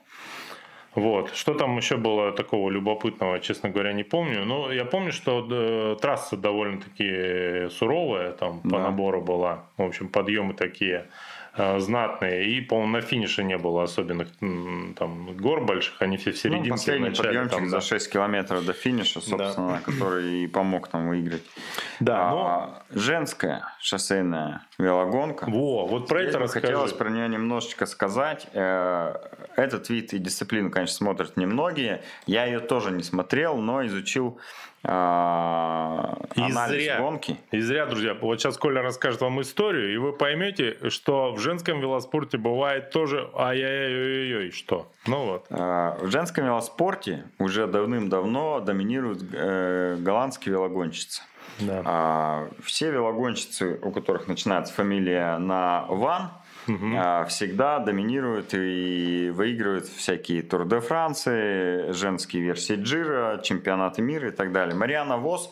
Вот. 0.95 1.35
Что 1.35 1.55
там 1.55 1.77
еще 1.77 1.97
было 1.97 2.33
такого 2.33 2.69
любопытного, 2.71 3.41
честно 3.41 3.71
говоря, 3.71 3.93
не 3.93 4.05
помню. 4.05 4.45
Но 4.45 4.71
я 4.73 4.85
помню, 4.85 5.13
что 5.13 5.47
э, 5.51 5.97
трасса 6.01 6.37
довольно-таки 6.37 7.71
суровая, 7.71 8.33
там 8.33 8.61
по 8.61 8.77
да. 8.77 8.79
набору 8.79 9.23
была. 9.23 9.65
В 9.79 9.83
общем, 9.83 10.09
подъемы 10.09 10.55
такие. 10.55 11.07
Э, 11.55 11.79
знатные. 11.81 12.47
И, 12.47 12.63
по-моему, 12.63 12.93
на 12.93 13.01
финише 13.03 13.45
не 13.45 13.59
было 13.59 13.83
особенных 13.83 14.29
там 14.97 15.37
гор 15.37 15.65
больших, 15.65 16.01
они 16.01 16.17
все 16.17 16.33
в 16.33 16.39
середине. 16.39 16.65
Ну, 16.65 16.71
последний 16.71 17.11
начале, 17.11 17.29
подъемчик 17.29 17.59
там, 17.59 17.69
за 17.69 17.81
6 17.83 18.11
километров 18.11 18.65
до 18.65 18.73
финиша, 18.73 19.21
собственно, 19.21 19.73
да. 19.75 19.81
который 19.85 20.45
и 20.45 20.47
помог 20.47 20.89
там 20.89 21.11
выиграть. 21.11 21.43
Да, 22.01 22.17
а, 22.17 22.31
но... 22.31 22.83
Женская 22.99 23.65
шоссейная 23.81 24.63
велогонка. 24.79 25.45
Во, 25.47 25.87
вот 25.87 26.09
про 26.09 26.23
это 26.23 26.39
расскажи. 26.39 26.69
Хотелось 26.69 26.95
про 26.95 27.11
нее 27.11 27.29
немножечко 27.29 27.85
сказать. 27.85 28.49
Э, 28.55 29.15
этот 29.57 29.91
вид 29.91 30.15
и 30.15 30.19
дисциплину, 30.19 30.71
конечно, 30.71 30.97
смотрят 30.97 31.37
немногие. 31.37 32.03
Я 32.25 32.47
ее 32.47 32.61
тоже 32.61 32.93
не 32.93 33.03
смотрел, 33.03 33.59
но 33.59 33.85
изучил 33.85 34.39
а, 34.85 36.19
анализ 36.37 36.83
зря, 36.83 36.99
гонки. 36.99 37.37
И 37.53 37.61
зря, 37.61 37.87
друзья. 37.87 38.15
Вот 38.15 38.41
сейчас 38.41 38.57
Коля 38.57 38.83
расскажет 38.83 39.21
вам 39.21 39.41
историю, 39.41 39.95
и 39.95 39.97
вы 39.97 40.13
поймете, 40.13 40.77
что 40.89 41.33
в 41.33 41.39
женском 41.39 41.81
велоспорте 41.81 42.37
бывает 42.37 42.91
тоже 42.91 43.31
ай-яй-яй-яй, 43.35 44.51
что. 44.51 44.91
Ну 45.07 45.27
вот. 45.27 45.47
А, 45.51 45.97
в 46.01 46.11
женском 46.11 46.47
велоспорте 46.47 47.25
уже 47.39 47.67
давным-давно 47.67 48.61
доминируют 48.61 49.23
э, 49.33 49.97
голландские 50.01 50.55
велогонщицы. 50.55 51.23
Да. 51.61 51.83
А, 51.85 52.49
все 52.65 52.91
велогонщицы, 52.91 53.79
у 53.83 53.93
которых 53.93 54.27
начинается 54.27 54.75
фамилия 54.75 55.39
на 55.39 55.87
Ван, 55.89 56.31
угу. 56.67 57.27
всегда 57.29 57.79
доминируют 57.79 58.55
и 58.55 59.31
выигрывают 59.35 59.87
всякие 59.87 60.43
Тур 60.43 60.67
де 60.67 60.81
Франции, 60.81 61.93
женские 61.93 62.43
версии 62.43 62.75
Джира, 62.75 63.41
чемпионаты 63.43 64.03
мира 64.03 64.29
и 64.29 64.33
так 64.33 64.53
далее. 64.53 64.75
Мариана 64.75 65.17
Вос 65.17 65.51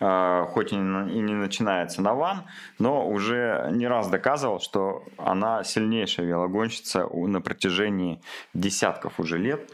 а, 0.00 0.46
хоть 0.46 0.72
и 0.72 0.76
не 0.76 1.34
начинается 1.34 2.02
на 2.02 2.14
ван, 2.14 2.42
но 2.78 3.08
уже 3.08 3.68
не 3.72 3.86
раз 3.86 4.08
доказывал, 4.08 4.60
что 4.60 5.04
она 5.16 5.64
сильнейшая 5.64 6.26
велогонщица 6.26 7.06
на 7.06 7.40
протяжении 7.40 8.20
десятков 8.54 9.20
уже 9.20 9.38
лет. 9.38 9.70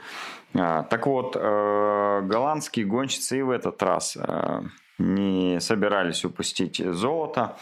А, 0.54 0.82
так 0.84 1.06
вот, 1.06 1.36
э, 1.36 2.20
голландские 2.22 2.84
гонщицы 2.84 3.38
и 3.38 3.42
в 3.42 3.50
этот 3.50 3.82
раз 3.82 4.16
э, 4.16 4.62
не 5.00 5.60
собирались 5.60 6.24
упустить 6.24 6.76
золото. 6.78 7.56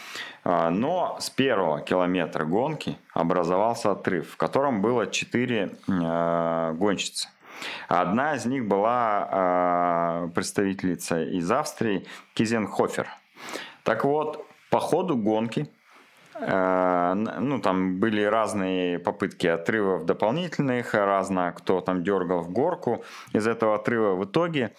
А, 0.45 0.71
но 0.71 1.17
с 1.21 1.31
первого 1.31 1.81
километра 1.81 2.45
гонки 2.45 2.99
образовался 3.15 3.93
отрыв, 3.93 4.31
в 4.31 4.37
котором 4.37 4.83
было 4.83 5.07
четыре 5.07 5.71
а, 5.89 6.73
гонщицы. 6.73 7.29
Одна 7.89 8.35
из 8.35 8.45
них 8.45 8.67
была 8.67 9.29
а, 9.31 10.29
представительница 10.35 11.23
из 11.23 11.51
Австрии 11.51 12.07
Кизенхофер. 12.35 13.09
Так 13.85 14.05
вот, 14.05 14.45
по 14.71 14.81
ходу 14.81 15.17
гонки 15.17 15.71
ну, 16.41 17.61
там 17.61 17.99
были 17.99 18.23
разные 18.23 19.01
попытки 19.01 19.49
отрывов 19.49 20.07
дополнительных, 20.07 20.95
разно 20.95 21.53
кто 21.57 21.81
там 21.81 22.05
дергал 22.05 22.43
в 22.43 22.51
горку 22.51 23.03
из 23.33 23.49
этого 23.49 23.75
отрыва. 23.75 24.15
В 24.15 24.25
итоге 24.25 24.73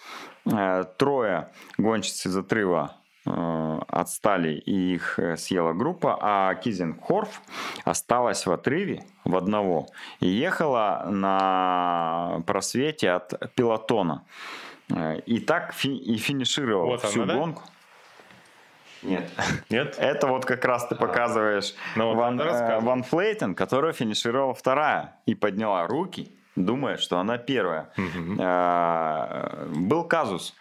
трое 0.96 1.48
гонщиц 1.78 2.26
из 2.26 2.36
отрыва 2.36 2.96
э, 3.26 3.80
отстали 3.88 4.54
и 4.54 4.94
их 4.94 5.18
э, 5.18 5.36
съела 5.36 5.72
группа, 5.72 6.18
а 6.20 6.54
Кизенхорф 6.54 7.40
осталась 7.84 8.46
в 8.46 8.52
отрыве 8.52 9.04
в 9.24 9.36
одного 9.36 9.88
и 10.20 10.28
ехала 10.28 11.06
на 11.10 12.42
просвете 12.46 13.10
от 13.10 13.54
пилотона. 13.54 14.24
И 15.26 15.38
так 15.38 15.72
фи- 15.72 15.96
и 15.96 16.16
финишировала 16.16 16.86
вот 16.86 17.02
всю 17.02 17.22
она, 17.22 17.34
гонку. 17.34 17.62
Да? 17.64 17.70
Нет. 19.02 19.30
Нет? 19.70 19.96
Это 19.98 20.26
вот 20.26 20.44
как 20.44 20.64
раз 20.64 20.86
ты 20.86 20.94
показываешь 20.94 21.74
а. 21.96 22.04
вот 22.04 22.16
Ван, 22.16 22.40
э, 22.40 22.80
Ван 22.80 23.02
Флейтен, 23.02 23.54
которая 23.54 23.92
финишировала 23.92 24.54
вторая 24.54 25.16
и 25.26 25.34
подняла 25.34 25.86
руки 25.86 26.32
думает, 26.64 27.00
что 27.00 27.18
она 27.18 27.38
первая. 27.38 27.90
Угу. 27.96 28.36
Был 29.88 30.04
казус. 30.04 30.54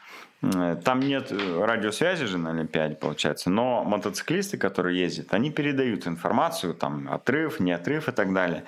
Там 0.86 1.02
нет 1.02 1.34
радиосвязи 1.34 2.26
же 2.26 2.38
на 2.38 2.52
Олимпиаде, 2.52 2.96
получается, 2.96 3.50
но 3.50 3.84
мотоциклисты, 3.84 4.58
которые 4.58 4.98
ездят, 4.98 5.34
они 5.34 5.52
передают 5.52 6.08
информацию, 6.08 6.74
там, 6.74 7.12
отрыв, 7.12 7.60
не 7.60 7.74
отрыв 7.74 8.08
и 8.08 8.14
так 8.14 8.34
далее. 8.34 8.64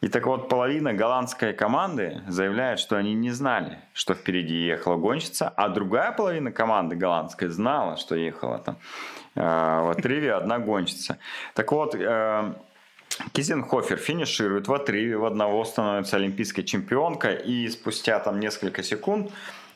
И 0.00 0.08
так 0.08 0.26
вот, 0.26 0.48
половина 0.48 0.94
голландской 0.94 1.52
команды 1.52 2.22
заявляет, 2.26 2.78
что 2.78 2.96
они 2.96 3.12
не 3.12 3.32
знали, 3.32 3.80
что 3.92 4.14
впереди 4.14 4.54
ехала 4.54 4.96
гонщица, 4.96 5.52
а 5.54 5.68
другая 5.68 6.12
половина 6.12 6.52
команды 6.52 6.96
голландской 6.96 7.48
знала, 7.48 7.98
что 7.98 8.14
ехала 8.14 8.58
там 8.58 8.78
э, 9.34 9.40
в 9.42 9.90
отрыве 9.90 10.32
одна 10.32 10.58
гонщица. 10.58 11.18
Так 11.54 11.70
вот, 11.72 11.94
э, 11.94 12.54
Кизенхофер 13.32 13.96
финиширует 13.96 14.68
в 14.68 14.72
отрыве, 14.72 15.16
в 15.16 15.24
одного 15.24 15.64
становится 15.64 16.16
олимпийской 16.16 16.62
чемпионкой, 16.62 17.36
и 17.42 17.68
спустя 17.68 18.18
там 18.18 18.40
несколько 18.40 18.82
секунд 18.82 19.30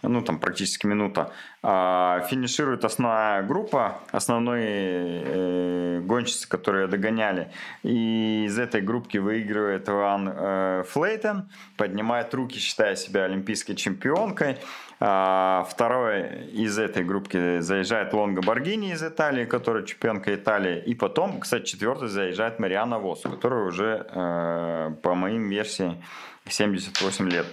ну 0.08 0.22
там 0.22 0.38
практически 0.38 0.86
минута, 0.86 1.32
а, 1.62 2.20
финиширует 2.28 2.84
основная 2.84 3.42
группа, 3.42 3.98
основные 4.12 5.22
э, 5.24 6.00
гонщицы, 6.04 6.48
которые 6.48 6.86
догоняли. 6.88 7.50
И 7.82 8.44
из 8.46 8.58
этой 8.58 8.82
группки 8.82 9.18
выигрывает 9.18 9.88
Ван 9.88 10.30
э, 10.34 10.84
Флейтен, 10.88 11.48
поднимает 11.76 12.34
руки, 12.34 12.58
считая 12.58 12.96
себя 12.96 13.24
олимпийской 13.24 13.74
чемпионкой. 13.74 14.58
А, 15.00 15.66
второй 15.68 16.46
из 16.52 16.78
этой 16.78 17.04
группки 17.04 17.60
заезжает 17.60 18.12
Лонго 18.12 18.42
Баргини 18.42 18.92
из 18.92 19.02
Италии, 19.02 19.44
которая 19.44 19.84
чемпионка 19.84 20.34
Италии. 20.34 20.82
И 20.86 20.94
потом, 20.94 21.40
кстати, 21.40 21.64
четвертый 21.64 22.08
заезжает 22.08 22.58
Мариана 22.58 22.98
Вос, 22.98 23.22
которая 23.22 23.64
уже, 23.64 24.06
э, 24.08 24.94
по 25.02 25.14
моим 25.14 25.48
версиям, 25.48 26.02
78 26.48 27.30
лет. 27.30 27.46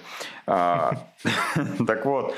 А, 0.48 0.94
так 1.88 2.06
вот, 2.06 2.36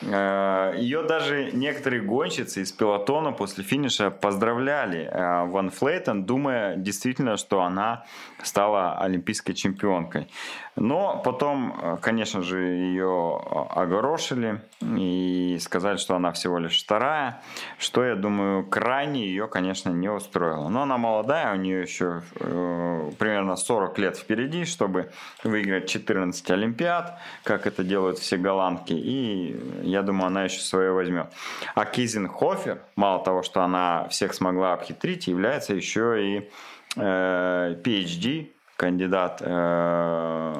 э, 0.00 0.74
ее 0.78 1.02
даже 1.02 1.50
некоторые 1.52 2.02
гонщицы 2.02 2.62
из 2.62 2.72
пилотона 2.72 3.32
после 3.32 3.62
финиша 3.62 4.10
поздравляли 4.10 5.04
э, 5.04 5.46
Ван 5.46 5.70
Флейтон, 5.70 6.24
думая 6.24 6.76
действительно, 6.76 7.36
что 7.36 7.62
она 7.62 8.04
стала 8.42 8.98
олимпийской 8.98 9.52
чемпионкой. 9.52 10.28
Но 10.76 11.20
потом, 11.22 11.74
э, 11.80 11.96
конечно 12.00 12.42
же, 12.42 12.58
ее 12.58 13.38
огорошили 13.70 14.62
и 14.80 15.58
сказали, 15.60 15.98
что 15.98 16.16
она 16.16 16.32
всего 16.32 16.58
лишь 16.58 16.82
вторая, 16.82 17.42
что, 17.78 18.02
я 18.04 18.14
думаю, 18.16 18.64
крайне 18.64 19.26
ее, 19.26 19.48
конечно, 19.48 19.90
не 19.90 20.08
устроило. 20.08 20.68
Но 20.68 20.82
она 20.82 20.96
молодая, 20.96 21.52
у 21.52 21.56
нее 21.56 21.82
еще 21.82 22.22
э, 22.40 23.10
примерно 23.18 23.56
40 23.56 23.98
лет 23.98 24.16
впереди, 24.16 24.64
чтобы 24.64 25.10
выиграть 25.44 25.90
14 25.90 26.50
Олимпиад, 26.50 27.18
как 27.44 27.66
это 27.66 27.84
делают 27.84 28.18
все 28.18 28.38
голландки, 28.38 28.94
и 28.94 29.60
я 29.82 30.02
думаю, 30.02 30.28
она 30.28 30.44
еще 30.44 30.60
свое 30.60 30.92
возьмет. 30.92 31.26
А 31.74 31.84
Кизенхофер, 31.84 32.80
мало 32.96 33.22
того, 33.22 33.42
что 33.42 33.62
она 33.62 34.08
всех 34.08 34.32
смогла 34.32 34.72
обхитрить, 34.72 35.26
является 35.26 35.74
еще 35.74 36.16
и 36.24 36.50
э, 36.96 37.76
PhD 37.84 38.52
кандидат, 38.92 39.40
э, 39.40 40.54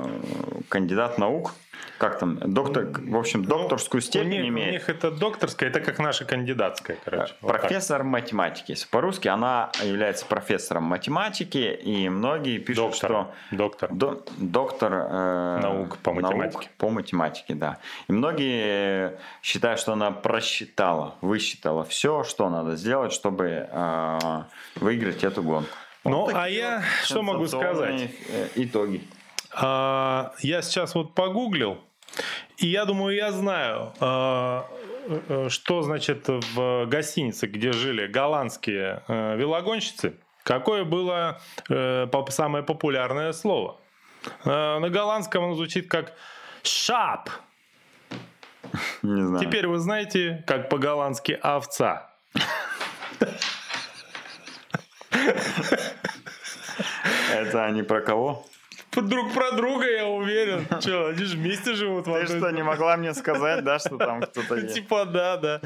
кандидат 0.68 1.18
наук, 1.18 1.52
как 1.98 2.18
там, 2.18 2.36
доктор, 2.54 2.86
в 2.86 3.16
общем, 3.16 3.44
докторскую 3.44 4.00
Ну, 4.00 4.06
степень 4.06 4.28
у 4.28 4.42
них, 4.42 4.48
имеет. 4.48 4.68
У 4.68 4.72
них 4.72 4.88
это 4.88 5.10
докторская, 5.10 5.68
это 5.70 5.80
как 5.80 5.98
наша 5.98 6.24
кандидатская, 6.24 6.96
короче. 7.04 7.34
Вот 7.40 7.52
так. 7.52 7.60
Профессор 7.62 8.04
математики. 8.04 8.72
Если 8.72 8.88
По-русски 8.88 9.26
она 9.28 9.70
является 9.82 10.24
профессором 10.26 10.84
математики, 10.84 11.58
и 11.58 12.08
многие 12.08 12.58
пишут, 12.58 12.84
Доктор. 12.92 13.10
что 13.10 13.32
Доктор. 13.56 13.88
до- 13.92 14.24
доктор 14.38 14.92
э, 14.94 15.58
Наук 15.62 15.98
по 15.98 16.12
математике. 16.12 16.68
по 16.78 16.90
математике, 16.90 17.54
да. 17.54 17.78
И 18.08 18.12
многие 18.12 19.12
считают, 19.42 19.80
что 19.80 19.92
она 19.92 20.10
просчитала, 20.12 21.14
высчитала 21.22 21.84
все, 21.84 22.22
что 22.24 22.48
надо 22.50 22.76
сделать, 22.76 23.12
чтобы 23.12 23.68
э, 23.70 24.18
выиграть 24.76 25.24
эту 25.24 25.42
гонку. 25.42 25.68
Ну, 26.05 26.22
Вот 26.24 26.34
а 26.34 26.48
я 26.48 26.78
вот 26.78 27.07
что 27.07 27.22
могу 27.22 27.46
сенсационные, 27.46 28.11
э, 28.28 28.48
Итоги. 28.57 29.03
А, 29.55 30.32
я 30.40 30.62
сейчас 30.62 30.94
вот 30.94 31.14
погуглил, 31.14 31.78
и 32.57 32.66
я 32.66 32.84
думаю, 32.86 33.14
я 33.14 33.30
знаю, 33.32 33.92
а, 34.00 34.66
э, 35.07 35.46
что 35.48 35.82
значит 35.82 36.24
в 36.28 36.86
гостинице, 36.86 37.46
где 37.46 37.72
жили 37.72 38.07
голландские 38.09 39.03
э, 39.07 39.36
велогонщицы, 39.36 40.14
какое 40.42 40.84
было 40.84 41.40
поп- 41.68 42.30
самое 42.32 42.64
популярное 42.64 43.32
слово. 43.32 43.76
Э, 44.44 44.78
На 44.78 44.88
голландском 44.88 45.44
оно 45.44 45.55
звучит 45.55 45.88
как 45.88 46.12
«шап». 46.64 47.30
Не 49.03 49.22
знаю. 49.22 49.44
Теперь 49.44 49.66
вы 49.68 49.78
знаете, 49.78 50.42
как 50.46 50.68
по-голландски 50.68 51.38
«овца». 51.42 52.11
Это 57.43 57.64
они 57.64 57.82
про 57.82 58.01
кого? 58.01 58.45
Друг 58.95 59.32
про 59.32 59.53
друга, 59.53 59.90
я 59.90 60.07
уверен. 60.07 60.66
Че, 60.80 61.09
они 61.09 61.24
же 61.24 61.36
вместе 61.36 61.74
живут. 61.74 62.05
Ты 62.05 62.26
что, 62.26 62.51
не 62.51 62.62
могла 62.62 62.97
мне 62.97 63.14
сказать, 63.14 63.64
да, 63.64 63.78
что 63.78 63.97
там 63.97 64.20
кто-то 64.20 64.57
есть? 64.57 64.74
Типа 64.74 65.07
да, 65.07 65.36
да. 65.38 65.61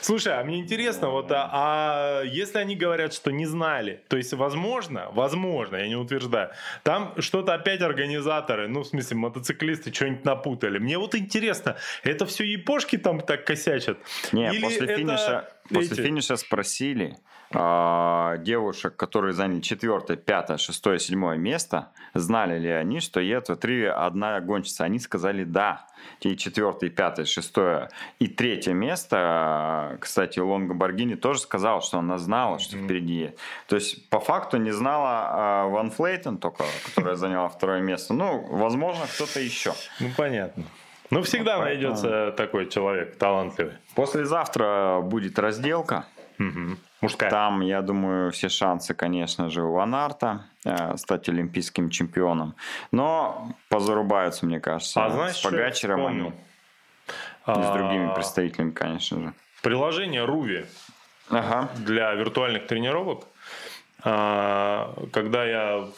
Слушай, 0.00 0.38
а 0.38 0.44
мне 0.44 0.60
интересно, 0.60 1.08
вот, 1.08 1.30
а, 1.32 1.50
а 1.52 2.22
если 2.22 2.58
они 2.58 2.76
говорят, 2.76 3.12
что 3.12 3.32
не 3.32 3.46
знали, 3.46 4.02
то 4.08 4.16
есть, 4.16 4.32
возможно, 4.32 5.08
возможно, 5.12 5.76
я 5.76 5.88
не 5.88 5.96
утверждаю, 5.96 6.50
там 6.84 7.14
что-то 7.18 7.54
опять 7.54 7.80
организаторы, 7.80 8.68
ну, 8.68 8.82
в 8.82 8.86
смысле, 8.86 9.16
мотоциклисты 9.16 9.92
что-нибудь 9.92 10.24
напутали. 10.24 10.78
Мне 10.78 10.98
вот 10.98 11.14
интересно, 11.14 11.76
это 12.04 12.26
все 12.26 12.44
япошки 12.44 12.96
там 12.96 13.20
так 13.20 13.44
косячат? 13.44 13.98
Не, 14.32 14.50
Или 14.52 14.62
после 14.62 14.86
это 14.86 14.96
финиша, 14.96 15.48
после 15.68 15.96
эти? 15.96 16.02
финиша 16.02 16.36
спросили 16.36 17.16
а, 17.50 18.36
девушек, 18.38 18.96
которые 18.96 19.32
заняли 19.32 19.60
четвертое, 19.60 20.16
пятое, 20.16 20.58
шестое, 20.58 20.98
седьмое 20.98 21.38
место, 21.38 21.88
знали 22.14 22.58
ли 22.58 22.67
они, 22.68 23.00
что 23.00 23.20
едут 23.20 23.48
в 23.48 23.56
три 23.56 23.84
одна 23.84 24.40
гонщица. 24.40 24.84
Они 24.84 24.98
сказали 24.98 25.44
да. 25.44 25.86
И 26.20 26.36
четвертое, 26.36 26.90
пятое, 26.90 27.26
шестое 27.26 27.90
и 28.18 28.28
третье 28.28 28.72
место, 28.72 29.16
а, 29.20 29.96
кстати, 30.00 30.38
Лонго 30.38 30.74
Баргини 30.74 31.14
тоже 31.16 31.40
сказал, 31.40 31.82
что 31.82 31.98
она 31.98 32.18
знала, 32.18 32.58
что 32.58 32.76
впереди. 32.76 33.32
То 33.66 33.76
есть, 33.76 34.08
по 34.08 34.20
факту 34.20 34.56
не 34.58 34.70
знала 34.70 35.08
а, 35.10 35.66
Ван 35.68 35.90
Флейтен 35.90 36.38
только, 36.38 36.64
которая 36.86 37.16
заняла 37.16 37.48
второе 37.48 37.80
место. 37.80 38.14
Ну, 38.14 38.46
возможно, 38.48 39.06
кто-то 39.12 39.40
еще. 39.40 39.74
Ну, 40.00 40.10
понятно. 40.16 40.64
Ну, 41.10 41.22
всегда 41.22 41.58
поэтому- 41.58 41.64
найдется 41.94 42.32
такой 42.36 42.68
человек 42.68 43.16
талантливый. 43.16 43.74
Послезавтра 43.94 45.00
будет 45.02 45.38
разделка. 45.38 46.04
Мгм. 46.38 46.78
Мужская. 47.00 47.30
Там, 47.30 47.60
я 47.60 47.82
думаю, 47.82 48.30
все 48.32 48.48
шансы, 48.48 48.94
конечно 48.94 49.50
же, 49.50 49.62
у 49.62 49.72
Ванарта 49.72 50.46
э, 50.64 50.96
стать 50.96 51.28
олимпийским 51.28 51.90
чемпионом. 51.90 52.54
Но 52.92 53.52
позарубаются, 53.68 54.46
мне 54.46 54.60
кажется, 54.60 55.04
А 55.04 55.10
знаешь, 55.10 55.36
с 55.36 55.42
Погачером 55.42 56.06
они. 56.06 56.28
И 56.30 57.62
с 57.62 57.70
другими 57.70 58.10
А, 58.10 58.14
представителями, 58.14 58.70
конечно 58.72 59.20
же. 59.20 59.34
Приложение 59.62 60.24
Руви 60.24 60.66
Ага. 61.30 61.70
для 61.76 62.12
виртуальных 62.14 62.66
тренировок. 62.66 63.26
А, 64.04 64.94
Когда 65.12 65.44
я 65.44 65.88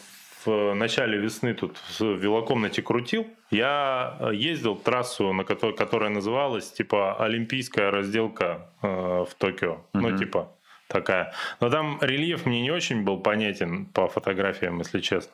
в 0.45 0.75
начале 0.75 1.19
весны 1.19 1.55
тут 1.55 1.77
в 1.99 2.03
велокомнате 2.17 2.83
крутил, 2.83 3.27
я 3.51 4.19
ездил 4.33 4.77
трассу, 4.77 5.33
на 5.33 5.45
которой, 5.45 5.75
которая 5.77 6.11
называлась 6.11 6.71
типа 6.71 7.17
Олимпийская 7.25 7.91
разделка 7.91 8.71
э, 8.83 8.87
в 9.29 9.35
Токио. 9.39 9.79
Ну, 9.93 10.09
Мгм. 10.09 10.19
типа 10.19 10.53
такая. 10.89 11.33
Но 11.61 11.71
там 11.71 11.99
рельеф 12.01 12.47
мне 12.47 12.63
не 12.63 12.71
очень 12.71 13.03
был 13.05 13.19
понятен 13.21 13.87
по 13.87 14.09
фотографиям, 14.09 14.79
если 14.79 15.01
честно. 15.01 15.33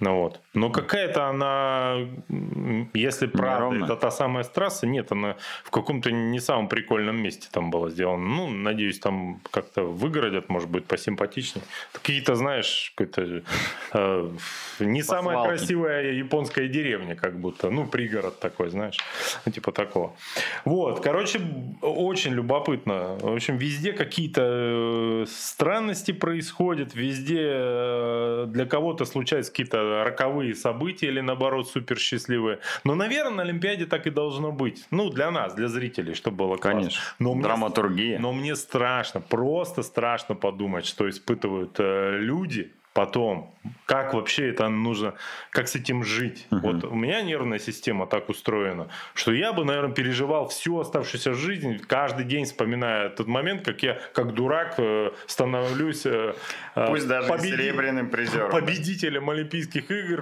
Ну 0.00 0.22
вот. 0.22 0.40
Но 0.54 0.70
какая-то 0.70 1.26
она, 1.26 1.96
если 2.94 3.26
правда, 3.26 3.66
Неровная. 3.66 3.84
это 3.84 3.96
та 3.96 4.10
самая 4.10 4.44
трасса, 4.44 4.86
нет, 4.86 5.12
она 5.12 5.36
в 5.62 5.70
каком-то 5.70 6.10
не 6.10 6.40
самом 6.40 6.68
прикольном 6.68 7.22
месте 7.22 7.48
там 7.52 7.70
была 7.70 7.90
сделана. 7.90 8.26
Ну, 8.26 8.48
надеюсь, 8.48 8.98
там 8.98 9.40
как-то 9.50 9.82
выгородят, 9.82 10.48
может 10.48 10.70
быть, 10.70 10.86
посимпатичнее. 10.86 11.62
Какие-то, 11.92 12.34
знаешь, 12.34 12.92
какой-то 12.96 13.42
э, 13.92 14.30
не 14.80 15.02
самая 15.02 15.36
свалке. 15.36 15.56
красивая 15.56 16.12
японская 16.12 16.68
деревня, 16.68 17.14
как 17.14 17.38
будто, 17.38 17.68
ну, 17.68 17.86
пригород 17.86 18.40
такой, 18.40 18.70
знаешь, 18.70 18.96
ну, 19.44 19.52
типа 19.52 19.70
такого. 19.70 20.14
Вот, 20.64 21.00
короче, 21.00 21.40
очень 21.82 22.32
любопытно. 22.32 23.18
В 23.20 23.34
общем, 23.34 23.58
везде 23.58 23.92
какие-то 23.92 24.42
э, 24.44 25.26
странности 25.28 26.12
происходят, 26.12 26.94
везде 26.94 27.42
э, 27.42 28.46
для 28.48 28.64
кого-то 28.64 29.04
случаются 29.04 29.52
какие-то 29.52 29.89
роковые 30.04 30.54
события 30.54 31.06
или, 31.08 31.20
наоборот, 31.20 31.68
супер 31.68 31.98
счастливые. 31.98 32.58
Но, 32.84 32.94
наверное, 32.94 33.32
на 33.32 33.42
Олимпиаде 33.42 33.86
так 33.86 34.06
и 34.06 34.10
должно 34.10 34.52
быть. 34.52 34.84
Ну, 34.90 35.10
для 35.10 35.30
нас, 35.30 35.54
для 35.54 35.68
зрителей, 35.68 36.14
чтобы 36.14 36.38
было 36.38 36.56
классно. 36.56 36.80
Конечно. 36.80 37.00
Но 37.18 37.34
мне 37.34 37.42
Драматургия. 37.42 38.18
но 38.18 38.32
мне 38.32 38.56
страшно, 38.56 39.20
просто 39.20 39.82
страшно 39.82 40.34
подумать, 40.34 40.86
что 40.86 41.08
испытывают 41.08 41.76
э, 41.78 42.18
люди 42.18 42.72
потом. 42.92 43.54
Как 43.84 44.14
вообще 44.14 44.48
это 44.48 44.68
нужно, 44.68 45.14
как 45.50 45.68
с 45.68 45.76
этим 45.76 46.02
жить? 46.02 46.46
Мгм. 46.50 46.60
Вот 46.62 46.84
у 46.84 46.94
меня 46.94 47.20
нервная 47.22 47.58
система 47.58 48.06
так 48.06 48.28
устроена, 48.30 48.88
что 49.14 49.32
я 49.32 49.52
бы, 49.52 49.64
наверное, 49.64 49.94
переживал 49.94 50.48
всю 50.48 50.78
оставшуюся 50.78 51.34
жизнь, 51.34 51.78
каждый 51.86 52.24
день 52.24 52.46
вспоминая 52.46 53.10
тот 53.10 53.26
момент, 53.26 53.62
как 53.62 53.82
я, 53.82 53.98
как 54.14 54.32
дурак, 54.32 54.74
э, 54.78 55.10
становлюсь 55.26 56.06
э, 56.06 56.34
э, 56.74 56.86
Пусть 56.88 57.06
даже 57.06 57.28
победи- 57.28 57.56
серебряным 57.56 58.08
призером. 58.08 58.50
победителем 58.50 59.28
Олимпийских 59.28 59.90
игр 59.90 60.20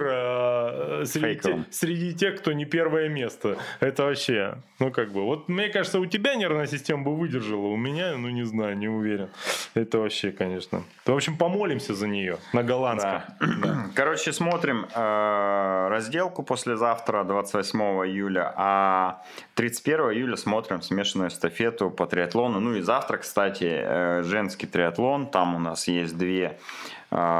среди, 1.05 1.39
те- 1.39 1.65
среди 1.71 2.13
тех, 2.13 2.37
кто 2.39 2.51
не 2.51 2.65
первое 2.65 3.07
место. 3.09 3.57
Это 3.79 4.03
вообще, 4.03 4.57
ну 4.79 4.91
как 4.91 5.11
бы, 5.11 5.23
вот 5.23 5.47
мне 5.49 5.69
кажется, 5.69 5.99
у 5.99 6.05
тебя 6.05 6.35
нервная 6.35 6.67
система 6.67 7.03
бы 7.03 7.15
выдержала, 7.15 7.67
у 7.67 7.77
меня, 7.77 8.17
ну 8.17 8.29
не 8.29 8.43
знаю, 8.43 8.77
не 8.77 8.87
уверен. 8.89 9.29
Это 9.75 9.99
вообще, 9.99 10.31
конечно. 10.31 10.83
В 11.05 11.13
общем, 11.15 11.37
помолимся 11.37 11.93
за 11.93 12.07
нее 12.07 12.37
на 12.59 12.63
голландском. 12.63 13.21
Да. 13.59 13.85
Короче, 13.95 14.31
смотрим 14.31 14.85
э, 14.93 15.87
разделку 15.89 16.43
послезавтра, 16.43 17.23
28 17.23 17.79
июля, 18.07 18.53
а 18.55 19.21
31 19.55 20.11
июля 20.11 20.35
смотрим 20.37 20.81
смешанную 20.81 21.29
эстафету 21.29 21.89
по 21.89 22.05
триатлону. 22.05 22.59
Ну 22.59 22.75
и 22.75 22.81
завтра, 22.81 23.17
кстати, 23.17 23.69
э, 23.69 24.23
женский 24.23 24.67
триатлон. 24.67 25.27
Там 25.27 25.55
у 25.55 25.59
нас 25.59 25.87
есть 25.87 26.17
две 26.17 26.57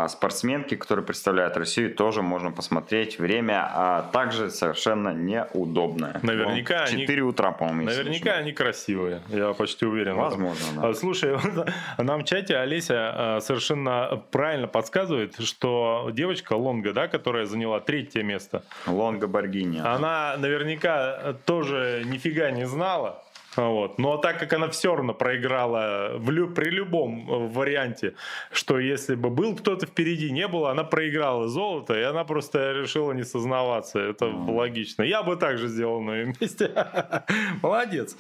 спортсменки, 0.10 0.76
которые 0.76 1.06
представляют 1.06 1.56
Россию. 1.58 1.94
Тоже 1.94 2.22
можно 2.22 2.52
посмотреть. 2.52 3.20
Время 3.20 3.70
а 3.72 4.02
также 4.12 4.50
совершенно 4.50 5.10
неудобное. 5.14 6.20
Наверняка 6.24 6.86
В 6.86 6.90
они- 6.90 7.02
4 7.02 7.22
утра, 7.24 7.52
по-моему. 7.52 7.84
Наверняка 7.84 8.34
они 8.34 8.52
красивые, 8.52 9.22
я 9.30 9.54
почти 9.54 9.86
уверен. 9.86 10.16
Возможно, 10.16 10.66
да. 10.82 10.88
А, 10.90 10.94
Слушай, 10.94 11.38
нам 11.98 12.22
в 12.22 12.26
чате 12.26 12.58
Олеся 12.58 12.96
а, 13.36 13.40
совершенно 13.42 14.22
правильно 14.32 14.68
подсказывает, 14.68 15.40
что 15.42 16.10
девочка 16.14 16.54
Лонга, 16.54 16.94
да, 16.94 17.08
которая 17.08 17.46
заняла 17.46 17.80
третье 17.80 18.24
место, 18.24 18.64
Лонго 18.88 19.28
Баргини. 19.28 19.80
она 19.80 20.36
наверняка 20.38 21.36
тоже 21.46 22.04
нифига 22.06 22.52
не 22.52 22.66
знала. 22.66 23.24
Вот. 23.60 24.00
Но 24.00 24.18
так 24.18 24.40
как 24.40 24.54
она 24.54 24.68
все 24.70 24.96
равно 24.96 25.14
проиграла 25.14 26.12
в 26.18 26.30
лю- 26.32 26.50
при 26.54 26.70
любом 26.70 27.30
э, 27.30 27.48
варианте, 27.50 28.14
что 28.52 28.80
если 28.80 29.16
бы 29.16 29.30
был 29.30 29.56
кто-то 29.56 29.86
впереди, 29.86 30.32
не 30.32 30.48
было, 30.48 30.72
она 30.72 30.84
проиграла 30.84 31.48
золото, 31.50 31.94
и 32.00 32.04
она 32.04 32.24
просто 32.24 32.72
решила 32.72 33.12
не 33.12 33.24
сознаваться. 33.24 34.00
Это 34.00 34.26
логично. 34.28 35.04
Я 35.04 35.24
бы 35.24 35.36
так 35.36 35.58
же 35.58 35.68
сделал 35.68 36.02
на 36.02 36.12
ее 36.16 36.34
месте. 36.40 36.72
Молодец. 37.62 38.16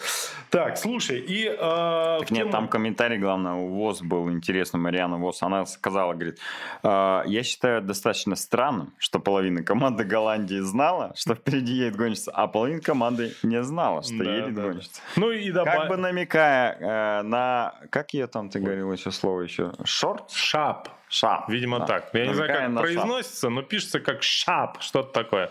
Так, 0.49 0.77
слушай, 0.77 1.19
и... 1.19 1.45
э, 1.45 1.57
в 1.57 2.31
Нет, 2.31 2.43
тему- 2.45 2.51
там 2.51 2.67
комментарий, 2.67 3.17
главное, 3.17 3.53
у 3.53 3.67
ВОЗ 3.69 4.01
был 4.01 4.29
интересный, 4.31 4.79
Мариана 4.79 5.17
ВОЗ. 5.17 5.43
Она 5.43 5.65
сказала, 5.65 6.13
говорит, 6.13 6.39
«А, 6.83 7.23
я 7.25 7.43
считаю 7.43 7.81
достаточно 7.81 8.35
странным, 8.35 8.93
что 8.97 9.19
половина 9.19 9.63
команды 9.63 10.03
Голландии 10.03 10.59
знала, 10.59 11.13
что 11.15 11.35
впереди 11.35 11.73
едет 11.73 11.95
гонщица, 11.95 12.31
а 12.33 12.47
половина 12.47 12.81
команды 12.81 13.33
не 13.43 13.63
знала, 13.63 14.01
что 14.03 14.23
Да, 14.23 14.35
едет 14.35 14.53
да, 14.55 14.61
да. 14.63 14.67
гонщица. 14.73 15.01
Ну, 15.15 15.28
Ну 15.29 15.35
и 15.35 15.51
добавь. 15.51 15.77
Как 15.77 15.89
бы 15.89 15.97
намекая 15.97 16.77
э, 16.79 17.21
на... 17.21 17.75
Как 17.91 18.13
я 18.15 18.25
там, 18.25 18.49
ты 18.49 18.59
говорил 18.59 18.91
еще 18.91 19.11
слово 19.11 19.41
еще? 19.41 19.73
Шорт? 19.83 20.31
Шап. 20.31 20.89
Шап. 21.07 21.47
Видимо 21.49 21.79
да. 21.79 21.85
так. 21.85 22.09
Я 22.13 22.25
не 22.27 22.33
знаю, 22.33 22.49
Намекая 22.49 22.67
как 22.67 22.75
на 22.75 22.81
шап. 22.81 22.83
произносится, 22.83 23.49
но 23.49 23.61
пишется 23.61 23.99
как 23.99 24.23
шап, 24.23 24.81
что-то 24.81 25.11
такое. 25.13 25.49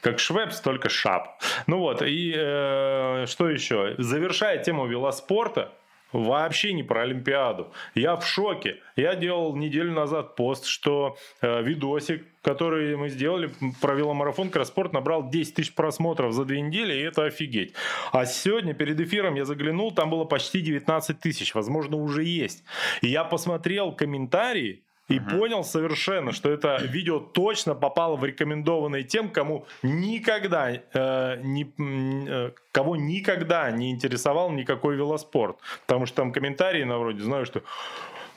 Как 0.00 0.18
швепс, 0.18 0.60
только 0.60 0.88
шап. 0.88 1.42
Ну 1.66 1.78
вот, 1.78 2.02
и 2.02 2.34
э, 2.34 3.26
что 3.28 3.50
еще? 3.50 3.96
Завершая 3.98 4.62
тему 4.64 4.86
велоспорта, 4.86 5.72
Вообще 6.12 6.72
не 6.72 6.82
про 6.82 7.02
Олимпиаду. 7.02 7.72
Я 7.94 8.16
в 8.16 8.26
шоке. 8.26 8.78
Я 8.96 9.14
делал 9.14 9.56
неделю 9.56 9.92
назад 9.92 10.36
пост, 10.36 10.66
что 10.66 11.16
э, 11.40 11.62
видосик, 11.62 12.24
который 12.42 12.96
мы 12.96 13.08
сделали 13.08 13.50
про 13.80 13.94
веломарафон 13.94 14.50
Краспорт, 14.50 14.92
набрал 14.92 15.28
10 15.30 15.54
тысяч 15.54 15.74
просмотров 15.74 16.32
за 16.32 16.44
две 16.44 16.60
недели, 16.60 16.94
и 16.94 17.00
это 17.00 17.24
офигеть. 17.24 17.74
А 18.12 18.26
сегодня 18.26 18.74
перед 18.74 19.00
эфиром 19.00 19.34
я 19.34 19.44
заглянул, 19.44 19.92
там 19.92 20.10
было 20.10 20.24
почти 20.24 20.60
19 20.60 21.18
тысяч, 21.20 21.54
возможно, 21.54 21.96
уже 21.96 22.24
есть. 22.24 22.64
И 23.00 23.08
я 23.08 23.24
посмотрел 23.24 23.92
комментарии, 23.92 24.82
и 25.08 25.18
Мгм. 25.18 25.38
понял 25.38 25.64
совершенно, 25.64 26.32
что 26.32 26.50
это 26.50 26.76
видео 26.82 27.18
точно 27.18 27.74
попало 27.74 28.16
в 28.16 28.24
рекомендованные 28.24 29.02
тем, 29.02 29.28
кому 29.30 29.66
никогда 29.82 30.70
э, 30.70 31.40
не, 31.42 31.72
э, 31.78 32.52
кого 32.70 32.96
никогда 32.96 33.70
не 33.70 33.90
интересовал 33.90 34.50
никакой 34.50 34.96
велоспорт. 34.96 35.56
Потому 35.86 36.06
что 36.06 36.16
там 36.16 36.32
комментарии 36.32 36.84
на 36.84 36.98
вроде, 36.98 37.22
знаю, 37.22 37.46
что 37.46 37.62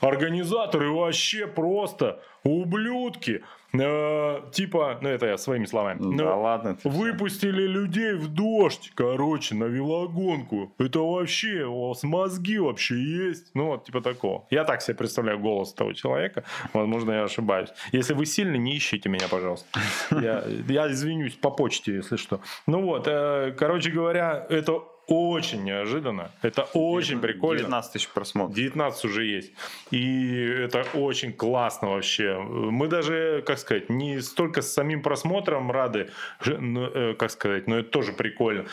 организаторы 0.00 0.90
вообще 0.90 1.46
просто 1.46 2.20
ублюдки. 2.42 3.42
Э, 3.72 4.40
типа, 4.52 4.98
ну 5.02 5.08
это 5.08 5.26
я 5.26 5.38
своими 5.38 5.66
словами. 5.66 5.98
Да 6.00 6.24
Ну, 6.24 6.40
ладно. 6.42 6.74
ты 6.74 6.80
всё. 6.80 6.90
Выпустили 6.90 7.66
людей 7.66 8.14
в 8.14 8.28
дождь, 8.28 8.92
короче, 8.94 9.54
на 9.54 9.64
велогонку. 9.64 10.72
Это 10.78 11.00
вообще, 11.00 11.64
у 11.64 11.88
вас 11.88 12.02
мозги 12.02 12.58
вообще 12.58 12.96
есть? 12.96 13.50
Ну, 13.54 13.66
вот, 13.66 13.84
типа 13.84 14.00
такого. 14.00 14.46
Я 14.50 14.64
так 14.64 14.82
себе 14.82 14.94
представляю 14.96 15.38
голос 15.38 15.72
того 15.72 15.92
человека. 15.92 16.44
Возможно, 16.72 17.12
я 17.12 17.24
ошибаюсь. 17.24 17.70
Если 17.92 18.14
вы 18.14 18.26
сильны, 18.26 18.56
не 18.56 18.76
ищите 18.76 19.08
меня, 19.08 19.26
пожалуйста. 19.30 19.66
Я, 20.10 20.44
я 20.68 20.90
извинюсь 20.92 21.34
по 21.34 21.50
почте, 21.50 21.94
если 21.96 22.16
что. 22.16 22.40
Ну 22.66 22.82
вот, 22.82 23.06
э, 23.08 23.54
короче 23.58 23.90
говоря, 23.90 24.46
это 24.48 24.80
очень 25.06 25.62
неожиданно. 25.62 26.30
Это 26.42 26.62
очень 26.72 27.20
прикольно. 27.20 27.60
19 27.60 27.92
тысяч 27.92 28.08
просмотров. 28.08 28.54
19 28.54 29.04
уже 29.04 29.24
есть. 29.24 29.52
И 29.90 30.34
это 30.64 30.84
очень 30.94 31.32
классно 31.32 31.90
вообще. 31.90 32.38
Мы 32.38 32.88
даже, 32.88 33.42
как 33.46 33.58
сказать, 33.58 33.88
не 33.88 34.20
столько 34.20 34.62
с 34.62 34.72
самим 34.72 35.02
просмотром 35.02 35.70
рады, 35.70 36.10
э, 36.44 37.14
как 37.18 37.30
сказать, 37.30 37.68
но 37.68 37.78
это 37.78 37.90
тоже 37.90 38.12
прикольно. 38.12 38.66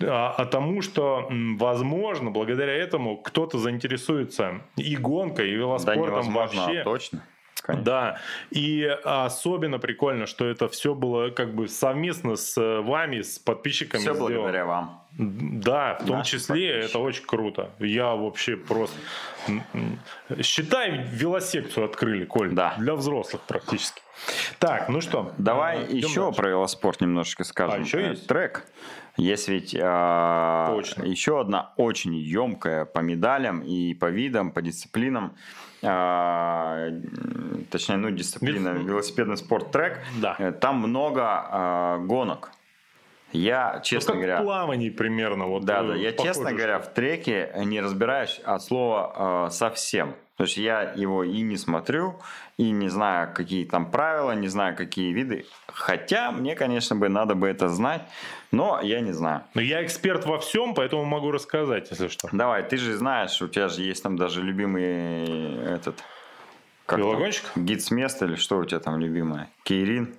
А, 0.00 0.34
а 0.36 0.44
тому, 0.46 0.82
что, 0.82 1.28
возможно, 1.30 2.30
благодаря 2.30 2.74
этому 2.74 3.16
кто-то 3.16 3.58
заинтересуется 3.58 4.60
и 4.76 4.96
гонкой, 4.96 5.48
и 5.48 5.52
Да 5.52 5.58
велоспортом 5.58 6.06
невозможно, 6.06 6.62
вообще. 6.62 6.80
а 6.80 6.84
точно. 6.84 7.24
Конечно. 7.60 7.84
Да, 7.84 8.20
и 8.50 8.84
особенно 9.04 9.78
прикольно, 9.78 10.26
что 10.26 10.46
это 10.46 10.68
все 10.68 10.94
было 10.94 11.30
как 11.30 11.54
бы 11.54 11.68
совместно 11.68 12.36
с 12.36 12.56
вами, 12.80 13.22
с 13.22 13.38
подписчиками. 13.38 14.00
Все 14.00 14.14
сделано. 14.14 14.34
благодаря 14.34 14.64
вам. 14.64 15.04
Да, 15.12 15.98
в 16.00 16.06
том 16.06 16.18
Наши 16.18 16.32
числе 16.38 16.70
подписчики. 16.72 16.90
это 16.90 16.98
очень 16.98 17.24
круто. 17.26 17.70
Я 17.78 18.14
вообще 18.14 18.56
просто... 18.56 18.96
Считай, 20.42 21.04
велосекцию 21.10 21.86
открыли, 21.86 22.24
Коль. 22.24 22.50
Да. 22.52 22.74
Для 22.78 22.94
взрослых 22.94 23.42
практически. 23.42 24.02
Так, 24.58 24.88
ну 24.88 25.00
что? 25.00 25.32
Давай 25.38 25.84
э, 25.84 25.96
еще 25.96 26.24
дальше. 26.26 26.36
про 26.36 26.48
велоспорт 26.50 27.00
немножечко 27.00 27.44
скажем. 27.44 27.80
А, 27.82 27.84
еще 27.84 27.98
Э, 28.00 28.10
есть? 28.10 28.26
Трек. 28.26 28.64
Есть 29.18 29.48
ведь 29.48 29.76
а, 29.78 30.66
Точно. 30.74 31.02
еще 31.02 31.40
одна 31.40 31.72
очень 31.76 32.14
емкая 32.14 32.84
по 32.84 33.00
медалям 33.00 33.60
и 33.62 33.92
по 33.94 34.06
видам, 34.10 34.52
по 34.52 34.62
дисциплинам, 34.62 35.34
м, 35.82 37.64
точнее, 37.70 37.96
ну, 37.96 38.10
дисциплина 38.10 38.68
Вел- 38.68 38.84
велосипедный 38.84 39.36
спорт 39.36 39.70
трек. 39.72 39.98
Да. 40.20 40.36
Э, 40.38 40.52
Там 40.52 40.76
много 40.78 41.22
а, 41.26 41.98
гонок. 41.98 42.50
Я, 43.32 43.72
Ну, 43.76 43.82
честно 43.82 44.12
как 44.12 44.22
говоря, 44.22 44.40
в 44.40 44.44
плавании 44.44 44.88
примерно. 44.90 45.46
Вот, 45.46 45.64
да, 45.64 45.82
э, 45.82 45.88
да. 45.88 45.94
Я, 45.96 46.12
похоже, 46.12 46.28
честно 46.34 46.52
говоря, 46.52 46.80
что- 46.80 46.90
в 46.90 46.94
треке 46.94 47.52
не 47.64 47.80
разбираюсь 47.80 48.40
от 48.44 48.62
слова 48.62 49.48
э, 49.48 49.50
совсем. 49.50 50.14
То 50.38 50.44
есть 50.44 50.56
я 50.56 50.92
его 50.94 51.24
и 51.24 51.40
не 51.40 51.56
смотрю, 51.56 52.14
и 52.58 52.70
не 52.70 52.88
знаю, 52.88 53.34
какие 53.34 53.64
там 53.64 53.90
правила, 53.90 54.30
не 54.36 54.46
знаю, 54.46 54.76
какие 54.76 55.12
виды. 55.12 55.46
Хотя 55.66 56.30
мне, 56.30 56.54
конечно, 56.54 56.94
бы 56.94 57.08
надо 57.08 57.34
бы 57.34 57.48
это 57.48 57.68
знать, 57.68 58.02
но 58.52 58.80
я 58.80 59.00
не 59.00 59.10
знаю. 59.10 59.42
Но 59.54 59.60
я 59.60 59.84
эксперт 59.84 60.26
во 60.26 60.38
всем, 60.38 60.74
поэтому 60.74 61.04
могу 61.04 61.32
рассказать, 61.32 61.90
если 61.90 62.06
что. 62.06 62.28
Давай, 62.30 62.62
ты 62.62 62.76
же 62.76 62.96
знаешь, 62.96 63.42
у 63.42 63.48
тебя 63.48 63.66
же 63.66 63.82
есть 63.82 64.00
там 64.04 64.16
даже 64.16 64.40
любимый 64.40 65.56
этот... 65.64 65.96
как? 66.86 67.00
Велогонщик? 67.00 67.44
Гид 67.56 67.82
с 67.82 67.90
места 67.90 68.26
или 68.26 68.36
что 68.36 68.58
у 68.58 68.64
тебя 68.64 68.78
там 68.78 69.00
любимое? 69.00 69.48
Кейрин? 69.64 70.14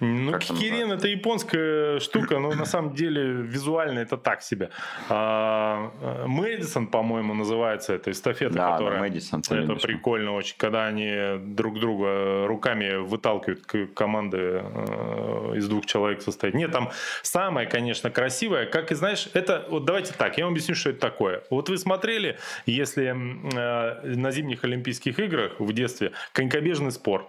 Ну, 0.00 0.32
Как 0.32 0.42
это 0.42 1.08
японская 1.08 2.00
штука, 2.00 2.38
но 2.38 2.52
на 2.52 2.64
самом 2.64 2.94
деле 2.94 3.22
визуально 3.22 3.98
это 3.98 4.16
так 4.16 4.42
себе. 4.42 4.70
А, 5.08 5.92
э, 6.00 6.26
Мэдисон, 6.26 6.86
по-моему, 6.86 7.34
называется 7.34 7.92
эта 7.92 8.10
эстафета, 8.10 8.54
Да, 8.54 8.70
да, 8.70 8.78
которая... 8.78 9.00
Мэдисон, 9.00 9.42
ты 9.42 9.56
это 9.56 9.66
любишь. 9.66 9.82
прикольно 9.82 10.34
очень, 10.34 10.54
когда 10.56 10.86
они 10.86 11.38
друг 11.38 11.78
друга 11.78 12.46
руками 12.46 12.96
выталкивают 12.96 13.66
команды 13.94 14.62
э, 14.62 15.52
из 15.56 15.68
двух 15.68 15.84
человек 15.84 16.22
состоит. 16.22 16.54
Нет, 16.54 16.72
там 16.72 16.90
самое, 17.22 17.66
конечно, 17.68 18.10
красивое, 18.10 18.66
как 18.66 18.92
и 18.92 18.94
знаешь, 18.94 19.28
это 19.34 19.66
вот 19.68 19.84
давайте 19.84 20.14
так, 20.14 20.38
я 20.38 20.44
вам 20.44 20.54
объясню, 20.54 20.74
что 20.74 20.90
это 20.90 21.00
такое. 21.00 21.42
Вот 21.50 21.68
вы 21.68 21.76
смотрели, 21.76 22.38
если 22.64 23.08
э, 23.10 24.16
на 24.16 24.30
зимних 24.30 24.64
Олимпийских 24.64 25.18
играх 25.18 25.60
в 25.60 25.72
детстве 25.72 26.12
конькобежный 26.32 26.90
спорт. 26.92 27.26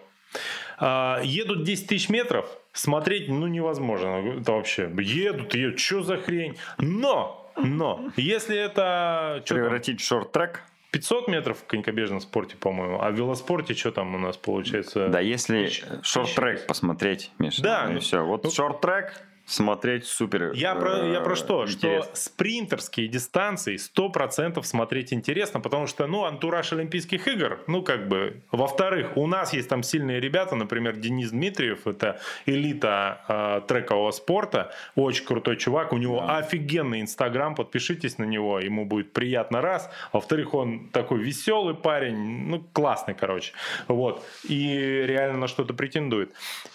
А, 0.78 1.19
едут 1.24 1.63
10 1.63 1.88
тысяч 1.88 2.09
метров, 2.09 2.45
смотреть 2.74 3.30
ну 3.30 3.47
невозможно. 3.47 4.39
Это 4.39 4.53
вообще 4.53 4.91
едут, 4.97 5.53
едут, 5.53 5.80
что 5.80 6.03
за 6.03 6.17
хрень? 6.17 6.57
Но, 6.78 7.51
но, 7.57 8.11
если 8.15 8.57
это 8.57 9.43
Превратить 9.47 10.01
в 10.01 10.05
шорт-трек? 10.05 10.63
500 10.91 11.30
метров 11.30 11.57
в 11.59 11.65
конькобежном 11.65 12.19
спорте, 12.19 12.57
по-моему, 12.57 12.99
а 13.01 13.11
в 13.11 13.15
велоспорте 13.15 13.74
что 13.74 13.91
там 13.91 14.13
у 14.13 14.17
нас 14.17 14.36
получается? 14.36 15.07
Да, 15.07 15.22
если 15.22 15.69
шорт-трек 16.03 16.67
посмотреть, 16.67 17.32
Миша, 17.39 17.61
Да, 17.63 17.84
ну 17.86 17.91
и 17.91 17.93
ну, 17.95 17.99
все. 18.01 18.26
Вот 18.26 18.43
ну- 18.43 18.51
шорт-трек 18.51 19.13
смотреть 19.52 20.06
супер. 20.06 20.54
Я 20.54 20.76
про, 20.76 21.06
я 21.08 21.22
про 21.22 21.34
э, 21.34 21.36
что? 21.36 21.66
интересно. 21.66 22.04
Что 22.04 22.16
спринтерские 22.16 23.08
дистанции 23.08 23.76
100% 23.76 24.64
смотреть 24.64 25.14
интересно, 25.14 25.60
потому 25.60 25.88
что, 25.88 26.08
ну, 26.08 26.24
антураж 26.24 26.72
Олимпийских 26.74 27.28
игр, 27.28 27.60
ну, 27.68 27.84
как 27.84 28.08
бы, 28.08 28.41
во-вторых, 28.52 29.18
у 29.18 29.28
нас 29.28 29.54
есть 29.54 29.70
там 29.70 29.84
сильные 29.84 30.20
ребята, 30.20 30.56
например, 30.56 30.95
Денис 30.95 31.32
Дмитриев, 31.32 31.86
это 31.86 32.20
элита 32.45 33.22
э, 33.28 33.62
трекового 33.68 34.12
спорта, 34.12 34.72
очень 34.95 35.26
крутой 35.26 35.58
чувак, 35.58 35.93
у 35.93 35.97
него 35.97 36.20
Да. 36.22 36.38
офигенный 36.38 37.02
инстаграм, 37.02 37.56
подпишитесь 37.56 38.18
на 38.18 38.24
него, 38.24 38.60
ему 38.60 38.86
будет 38.86 39.12
приятно 39.14 39.62
раз, 39.62 39.89
во-вторых, 40.14 40.54
он 40.54 40.89
такой 40.89 41.20
веселый 41.20 41.76
парень, 41.76 42.47
ну, 42.47 42.64
классный, 42.74 43.14
короче, 43.14 43.54
вот, 43.88 44.26
и 44.47 45.04
реально 45.06 45.39
на 45.39 45.47
что-то 45.47 45.74
претендует. 45.74 46.32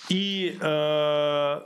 И 0.08 0.58
э, 0.60 1.60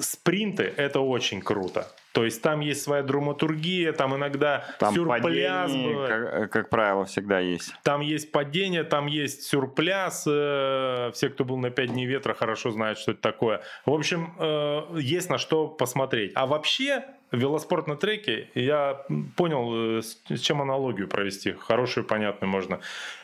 спринты 0.00 0.72
это 0.76 1.00
очень 1.00 1.40
круто. 1.40 1.86
То 2.12 2.24
есть 2.24 2.42
там 2.42 2.60
есть 2.60 2.82
своя 2.82 3.02
драматургия, 3.02 3.92
там 3.92 4.14
иногда 4.14 4.64
Там 4.78 4.94
сюрпляз 4.94 5.22
падение, 5.22 6.06
как, 6.06 6.52
как 6.52 6.70
правило, 6.70 7.04
всегда 7.06 7.40
есть. 7.40 7.74
Там 7.82 8.00
есть 8.02 8.30
падение, 8.30 8.84
там 8.84 9.06
есть 9.06 9.42
сюрпляз. 9.42 10.24
э, 10.28 11.10
Все, 11.12 11.28
кто 11.28 11.44
был 11.44 11.56
на 11.56 11.70
5 11.70 11.92
дней 11.92 12.06
ветра, 12.06 12.34
хорошо 12.34 12.70
знают, 12.70 12.98
что 12.98 13.10
это 13.12 13.20
такое. 13.20 13.62
В 13.84 13.92
общем, 13.92 14.32
э, 14.38 14.82
есть 15.00 15.28
на 15.28 15.38
что 15.38 15.66
посмотреть. 15.66 16.30
А 16.36 16.46
вообще, 16.46 17.04
велоспорт 17.32 17.88
на 17.88 17.96
треке, 17.96 18.48
я 18.54 19.04
понял, 19.36 19.98
э, 19.98 20.02
с 20.02 20.38
чем 20.40 20.62
аналогию 20.62 21.08
провести. 21.08 21.52
Хорошую, 21.52 22.04
понятную 22.04 22.48
можно. 22.48 22.78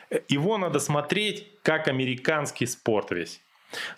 Э, 0.09 0.19
Его 0.27 0.57
надо 0.57 0.79
смотреть 0.79 1.47
как 1.63 1.87
американский 1.87 2.65
спорт 2.65 3.11
весь. 3.11 3.41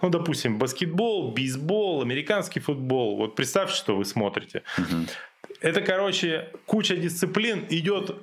Ну, 0.02 0.10
допустим, 0.10 0.58
баскетбол, 0.58 1.32
бейсбол, 1.32 2.02
американский 2.02 2.60
футбол. 2.60 3.18
Вот 3.18 3.36
представьте, 3.36 3.76
что 3.76 3.96
вы 3.96 4.06
смотрите. 4.06 4.64
Мгм. 4.78 5.08
Это, 5.62 5.82
короче, 5.82 6.50
куча 6.66 6.96
дисциплин 6.96 7.66
идет 7.70 8.16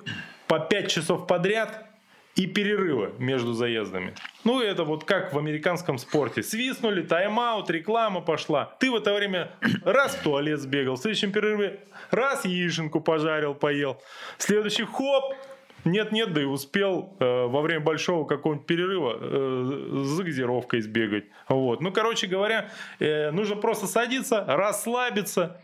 по 0.47 0.59
5 0.59 0.91
часов 0.91 1.27
подряд 1.27 1.91
и 2.35 2.47
перерывы 2.47 3.13
между 3.19 3.53
заездами. 3.53 4.13
Ну, 4.43 4.61
это 4.61 4.83
вот 4.83 5.03
как 5.03 5.33
в 5.33 5.37
американском 5.37 5.97
спорте. 5.97 6.43
Свистнули, 6.43 7.01
тайм-аут, 7.01 7.69
реклама 7.69 8.21
пошла. 8.21 8.75
Ты 8.79 8.89
в 8.89 8.95
это 8.95 9.13
время 9.13 9.51
раз 9.83 10.15
в 10.15 10.23
туалет 10.23 10.59
сбегал, 10.59 10.95
в 10.95 10.99
следующем 10.99 11.31
перерыве 11.31 11.79
раз 12.09 12.45
яишенку 12.45 13.01
пожарил, 13.01 13.53
поел. 13.53 14.01
Следующий 14.37 14.85
хоп, 14.85 15.35
нет-нет, 15.85 16.33
да 16.33 16.41
и 16.41 16.45
успел 16.45 17.15
э, 17.19 17.45
во 17.45 17.61
время 17.61 17.81
большого 17.81 18.25
какого-нибудь 18.25 18.67
перерыва 18.67 19.17
э, 19.19 20.03
за 20.03 20.23
газировкой 20.23 20.81
сбегать. 20.81 21.25
Вот. 21.47 21.81
Ну, 21.81 21.91
короче 21.91 22.27
говоря, 22.27 22.69
э, 22.99 23.31
нужно 23.31 23.55
просто 23.55 23.87
садиться, 23.87 24.43
расслабиться, 24.47 25.61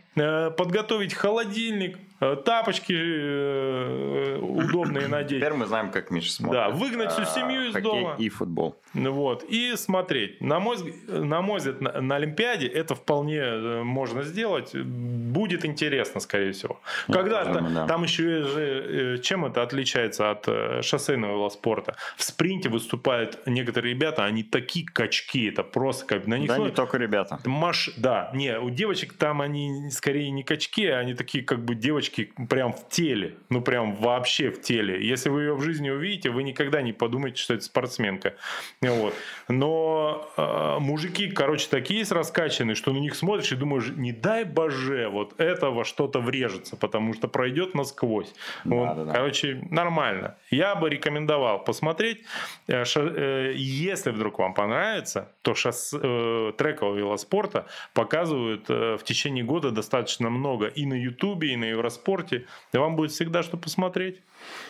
подготовить 0.56 1.14
холодильник, 1.14 1.98
э, 2.20 2.36
тапочки 2.44 2.94
э, 2.94 4.38
удобные 4.40 5.08
надеть. 5.08 5.38
Теперь 5.40 5.54
мы 5.54 5.66
знаем, 5.66 5.90
как 5.90 6.10
Миша 6.10 6.32
смотрит. 6.32 6.60
Да, 6.60 6.68
выгнать 6.70 7.12
всю 7.12 7.22
а, 7.22 7.26
семью 7.26 7.68
из 7.68 7.74
дома. 7.82 8.14
и 8.18 8.28
футбол. 8.28 8.76
Ну 8.94 9.12
Вот, 9.12 9.44
и 9.44 9.76
смотреть. 9.76 10.40
На 10.40 10.60
мой, 10.60 10.76
на 11.06 11.42
мой 11.42 11.58
взгляд, 11.58 11.80
на, 11.80 12.00
на 12.00 12.16
Олимпиаде 12.16 12.66
это 12.66 12.94
вполне 12.94 13.38
э, 13.40 13.82
можно 13.82 14.22
сделать. 14.22 14.74
Будет 14.74 15.64
интересно, 15.64 16.20
скорее 16.20 16.52
всего. 16.52 16.80
Я 17.06 17.14
Когда 17.14 17.44
тоже 17.44 17.58
думаю, 17.58 17.74
та- 17.74 17.80
да. 17.82 17.86
там 17.86 18.02
еще 18.02 18.42
же, 18.42 19.14
э, 19.16 19.18
чем 19.18 19.44
это 19.44 19.62
отличается 19.62 20.30
от 20.30 20.44
э, 20.48 20.80
шоссейного 20.82 21.32
велоспорта? 21.32 21.96
В 22.16 22.22
спринте 22.24 22.68
выступают 22.68 23.38
некоторые 23.46 23.94
ребята, 23.94 24.24
они 24.24 24.42
такие 24.42 24.86
качки, 24.86 25.46
это 25.48 25.62
просто 25.62 26.06
как 26.06 26.26
на 26.26 26.38
них 26.38 26.48
Да, 26.48 26.56
ну, 26.56 26.64
не 26.66 26.70
только 26.72 26.96
ребята. 26.96 27.38
Маш, 27.44 27.90
да, 27.96 28.30
не, 28.34 28.58
у 28.58 28.70
девочек 28.70 29.12
там 29.12 29.40
они 29.42 29.90
скорее 29.90 30.07
не 30.12 30.42
качки, 30.42 30.86
а 30.86 30.98
они 30.98 31.14
такие 31.14 31.44
как 31.44 31.64
бы 31.64 31.74
девочки 31.74 32.32
прям 32.48 32.72
в 32.72 32.88
теле, 32.88 33.34
ну 33.50 33.60
прям 33.60 33.94
вообще 33.94 34.50
в 34.50 34.60
теле. 34.60 35.06
Если 35.06 35.28
вы 35.28 35.42
ее 35.42 35.54
в 35.54 35.62
жизни 35.62 35.90
увидите, 35.90 36.30
вы 36.30 36.42
никогда 36.42 36.82
не 36.82 36.92
подумаете, 36.92 37.40
что 37.42 37.54
это 37.54 37.64
спортсменка. 37.64 38.34
Вот. 38.80 39.14
Но 39.48 40.30
э, 40.36 40.78
мужики, 40.80 41.30
короче, 41.30 41.68
такие 41.68 42.00
есть 42.00 42.12
раскачанные, 42.12 42.74
что 42.74 42.92
на 42.92 42.98
них 42.98 43.14
смотришь 43.14 43.52
и 43.52 43.56
думаешь, 43.56 43.88
не 43.96 44.12
дай 44.12 44.44
боже, 44.44 45.08
вот 45.08 45.38
этого 45.40 45.84
что-то 45.84 46.20
врежется, 46.20 46.76
потому 46.76 47.12
что 47.12 47.28
пройдет 47.28 47.74
насквозь. 47.74 48.32
Вот. 48.64 48.86
Да-да-да. 48.86 49.12
Короче, 49.12 49.60
нормально. 49.70 50.36
Я 50.50 50.74
бы 50.74 50.88
рекомендовал 50.88 51.62
посмотреть. 51.62 52.22
Э, 52.66 52.84
э, 52.84 53.52
Если 53.54 54.10
вдруг 54.10 54.38
вам 54.38 54.54
понравится, 54.54 55.32
то 55.42 55.54
шосс... 55.54 55.92
э, 55.92 56.52
трекового 56.56 56.96
велоспорта 56.96 57.66
показывают 57.94 58.66
э, 58.68 58.96
в 58.96 59.04
течение 59.04 59.44
года 59.44 59.70
достаточно 59.70 59.87
много 60.30 60.66
и 60.66 60.86
на 60.86 60.94
Ютубе, 60.94 61.52
и 61.52 61.56
на 61.56 61.64
Евроспорте. 61.64 62.46
И 62.72 62.78
вам 62.78 62.96
будет 62.96 63.12
всегда 63.12 63.42
что 63.42 63.56
посмотреть. 63.56 64.20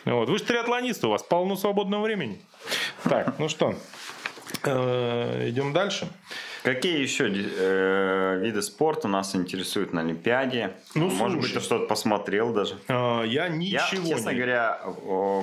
Вот. 0.04 0.28
Вы 0.28 0.38
же 0.38 0.44
триатлонисты, 0.44 1.06
у 1.06 1.10
вас 1.10 1.22
полно 1.22 1.56
свободного 1.56 2.02
времени. 2.02 2.40
Так, 3.04 3.38
ну 3.38 3.48
что, 3.48 3.74
э, 4.64 5.48
идем 5.48 5.72
дальше. 5.72 6.08
Какие 6.68 7.00
еще 7.00 7.30
э, 7.32 8.40
виды 8.42 8.60
спорта 8.60 9.08
нас 9.08 9.34
интересуют 9.34 9.94
на 9.94 10.02
Олимпиаде? 10.02 10.72
Ну, 10.94 11.08
Может 11.08 11.38
быть, 11.38 11.46
слушай. 11.46 11.54
ты 11.54 11.60
что-то 11.64 11.86
посмотрел 11.86 12.52
даже? 12.52 12.74
Э, 12.88 13.22
Я 13.24 13.46
Я, 13.46 13.48
ничего 13.48 14.06
честно 14.06 14.28
не... 14.30 14.36
говоря, 14.36 14.78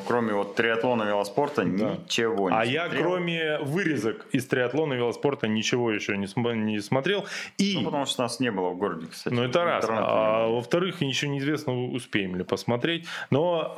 кроме 0.08 0.34
вот 0.34 0.54
триатлона 0.56 1.02
и 1.04 1.08
велоспорта, 1.08 1.64
Да. 1.64 1.96
ничего 1.96 2.52
не 2.52 2.56
А 2.56 2.64
я, 2.64 2.84
смотрел. 2.84 3.04
кроме 3.04 3.58
вырезок 3.60 4.26
из 4.34 4.46
триатлона 4.46 4.94
и 4.94 4.98
велоспорта, 4.98 5.48
ничего 5.48 5.90
еще 5.92 6.16
не, 6.16 6.28
см- 6.28 6.56
не 6.56 6.80
смотрел. 6.80 7.26
И 7.58 7.76
Ну, 7.80 7.86
потому 7.86 8.06
что 8.06 8.22
нас 8.22 8.40
не 8.40 8.52
было 8.52 8.70
в 8.70 8.78
городе, 8.78 9.08
кстати. 9.08 9.34
Ну, 9.34 9.42
это 9.44 9.64
раз. 9.64 9.84
А 9.90 10.48
во-вторых, 10.48 11.02
еще 11.02 11.28
неизвестно, 11.28 11.88
успеем 11.88 12.36
ли 12.36 12.44
посмотреть. 12.44 13.08
Но, 13.32 13.74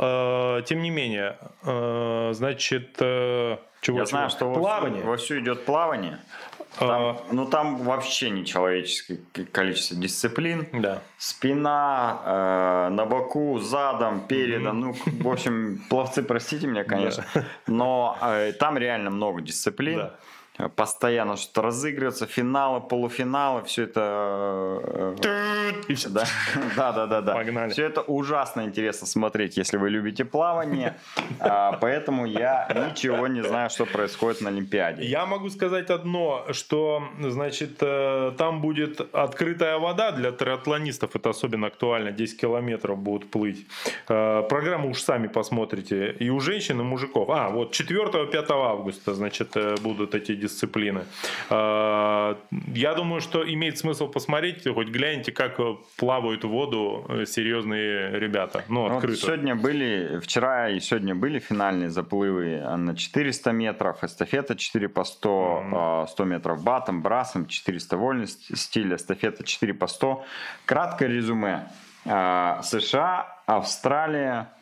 э, 0.60 0.64
тем 0.66 0.82
не 0.82 0.90
менее, 0.90 1.38
э, 1.64 2.32
значит, 2.34 2.98
э, 3.00 3.58
чего, 3.80 4.00
Я 4.00 4.06
чего? 4.06 4.10
знаю, 4.10 4.30
что 4.32 4.54
плавание. 4.54 5.04
Вовсю 5.04 5.40
идет 5.40 5.64
плавание. 5.64 6.18
А, 6.80 6.88
Там, 6.88 7.18
ну, 7.32 7.46
там 7.46 7.78
вообще 7.78 8.30
нечеловеческое 8.30 9.18
количество 9.52 9.98
дисциплин. 9.98 10.68
да. 10.74 11.02
Спина, 11.18 12.22
э, 12.26 12.90
на 12.94 13.06
боку, 13.06 13.60
задом, 13.60 14.22
передом. 14.28 14.80
Ну, 14.80 14.94
в 15.06 15.28
общем, 15.28 15.82
пловцы, 15.90 16.24
простите 16.24 16.68
меня, 16.68 16.84
конечно. 16.84 17.26
Но 17.66 18.18
э, 18.22 18.54
там 18.54 18.78
реально 18.78 19.10
много 19.10 19.42
дисциплин. 19.42 19.98
Да. 19.98 20.16
Э, 20.58 20.70
Постоянно 20.70 21.38
что-то 21.38 21.62
разыгрывается, 21.62 22.26
финалы, 22.26 22.82
полуфиналы, 22.82 23.64
все 23.64 23.84
это... 23.84 24.82
э, 25.24 25.72
И 25.88 25.94
всё. 25.94 26.10
Да, 26.10 26.26
да, 26.76 26.92
да, 26.92 27.06
да, 27.08 27.22
да. 27.22 27.34
Погнали. 27.36 27.72
Все 27.72 27.86
это 27.86 28.02
ужасно 28.02 28.62
интересно 28.62 29.08
смотреть, 29.08 29.58
если 29.58 29.78
вы 29.78 29.90
любите 29.90 30.26
плавание. 30.26 30.96
А, 31.40 31.74
Поэтому 31.74 32.26
я 32.26 32.68
ничего 32.90 33.28
не 33.28 33.44
знаю, 33.44 33.70
что 33.70 33.86
происходит 33.86 34.42
на 34.42 34.50
Олимпиаде. 34.50 35.04
Я 35.06 35.26
могу 35.26 35.50
сказать 35.50 35.90
одно, 35.92 36.46
что, 36.52 37.04
значит, 37.22 37.78
э, 37.82 38.32
там 38.38 38.62
будет 38.62 39.02
открытая 39.14 39.78
вода 39.78 40.12
для 40.12 40.32
триатлонистов, 40.32 41.16
это 41.16 41.30
особенно 41.30 41.68
актуально, 41.68 42.12
10 42.12 42.40
километров 42.42 42.98
будут 42.98 43.30
плыть. 43.30 43.66
Э, 44.10 44.44
Программу 44.50 44.90
уж 44.90 45.02
сами 45.02 45.28
посмотрите, 45.28 46.12
и 46.20 46.30
у 46.30 46.40
женщин, 46.40 46.80
и 46.82 46.84
мужиков. 46.84 47.30
А, 47.30 47.50
вот 47.50 47.74
4-5 47.80 48.46
августа, 48.52 49.14
значит, 49.14 49.56
э, 49.56 49.76
будут 49.82 50.16
эти 50.16 50.32
дисциплины. 50.48 51.06
Э, 51.50 52.36
Я 52.74 52.94
думаю, 52.94 53.22
что 53.22 53.44
имеет 53.44 53.78
смысл 53.78 54.08
посмотреть, 54.08 54.68
хоть 54.74 54.88
гляньте, 54.90 55.32
как 55.32 55.58
плавают 55.98 56.44
в 56.44 56.50
воду 56.50 57.06
серьезные 57.26 58.20
ребята. 58.20 58.64
Ну, 58.70 58.82
Вот 58.84 58.92
открыто. 58.94 59.18
сегодня 59.22 59.56
были, 59.56 60.20
вчера 60.22 60.70
и 60.70 60.80
сегодня 60.80 61.16
были 61.16 61.40
финальные 61.40 61.90
заплывы 61.90 62.62
а, 62.64 62.78
на 62.78 62.96
400 62.96 63.52
метров, 63.52 64.04
эстафета 64.04 64.56
4 64.56 64.90
по 64.90 65.04
100, 65.04 65.62
Мгм. 65.66 65.76
а, 65.76 66.08
100 66.08 66.24
метров 66.26 66.64
батом, 66.64 67.02
брасом, 67.02 67.46
400 67.48 67.98
вольный 67.98 68.28
ст- 68.28 68.58
стиль, 68.58 68.94
эстафета 68.96 69.44
4 69.44 69.74
по 69.74 69.88
100. 69.88 70.24
Краткое 70.66 71.08
резюме. 71.10 71.68
А, 72.06 72.62
США, 72.64 73.26
Австралия, 73.46 74.32
а, 74.32 74.57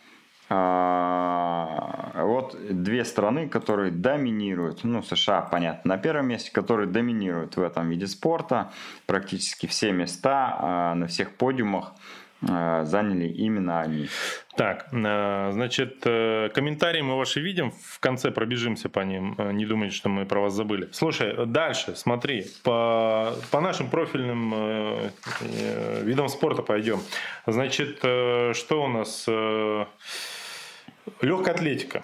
вот 0.50 2.56
две 2.70 3.06
страны, 3.06 3.50
которые 3.50 3.92
доминируют. 3.92 4.84
Ну, 4.84 5.02
США, 5.02 5.42
понятно, 5.42 5.96
на 5.96 5.98
первом 5.98 6.28
месте, 6.28 6.52
которые 6.52 6.88
доминируют 6.88 7.58
в 7.58 7.62
этом 7.62 7.90
виде 7.90 8.08
спорта. 8.08 8.72
Практически 9.06 9.68
все 9.68 9.92
места 9.92 10.58
а, 10.60 10.96
на 10.96 11.08
всех 11.08 11.36
подиумах 11.36 11.94
а, 12.48 12.86
заняли 12.86 13.28
именно 13.28 13.82
они. 13.82 14.08
Так, 14.56 14.88
э, 14.94 15.50
значит, 15.52 15.98
э, 16.06 16.50
комментарии 16.54 17.02
мы 17.02 17.18
ваши 17.18 17.42
видим, 17.42 17.72
в 17.72 18.00
конце 18.00 18.32
пробежимся 18.32 18.88
по 18.88 19.02
ним, 19.02 19.36
Э, 19.38 19.52
не 19.52 19.66
думайте, 19.66 19.96
что 19.96 20.08
мы 20.08 20.26
про 20.26 20.40
вас 20.40 20.54
забыли. 20.54 20.88
Слушай, 20.94 21.46
дальше, 21.46 21.96
смотри, 21.96 22.46
по, 22.64 23.34
по 23.52 23.60
нашим 23.60 23.90
профильным 23.90 24.54
э, 24.56 25.10
э, 25.42 26.04
видам 26.04 26.30
спорта 26.30 26.62
пойдем. 26.62 27.02
Значит, 27.46 28.00
э, 28.04 28.54
что 28.54 28.84
у 28.84 28.88
нас? 28.88 29.28
Легкая 31.22 31.54
атлетика. 31.54 32.04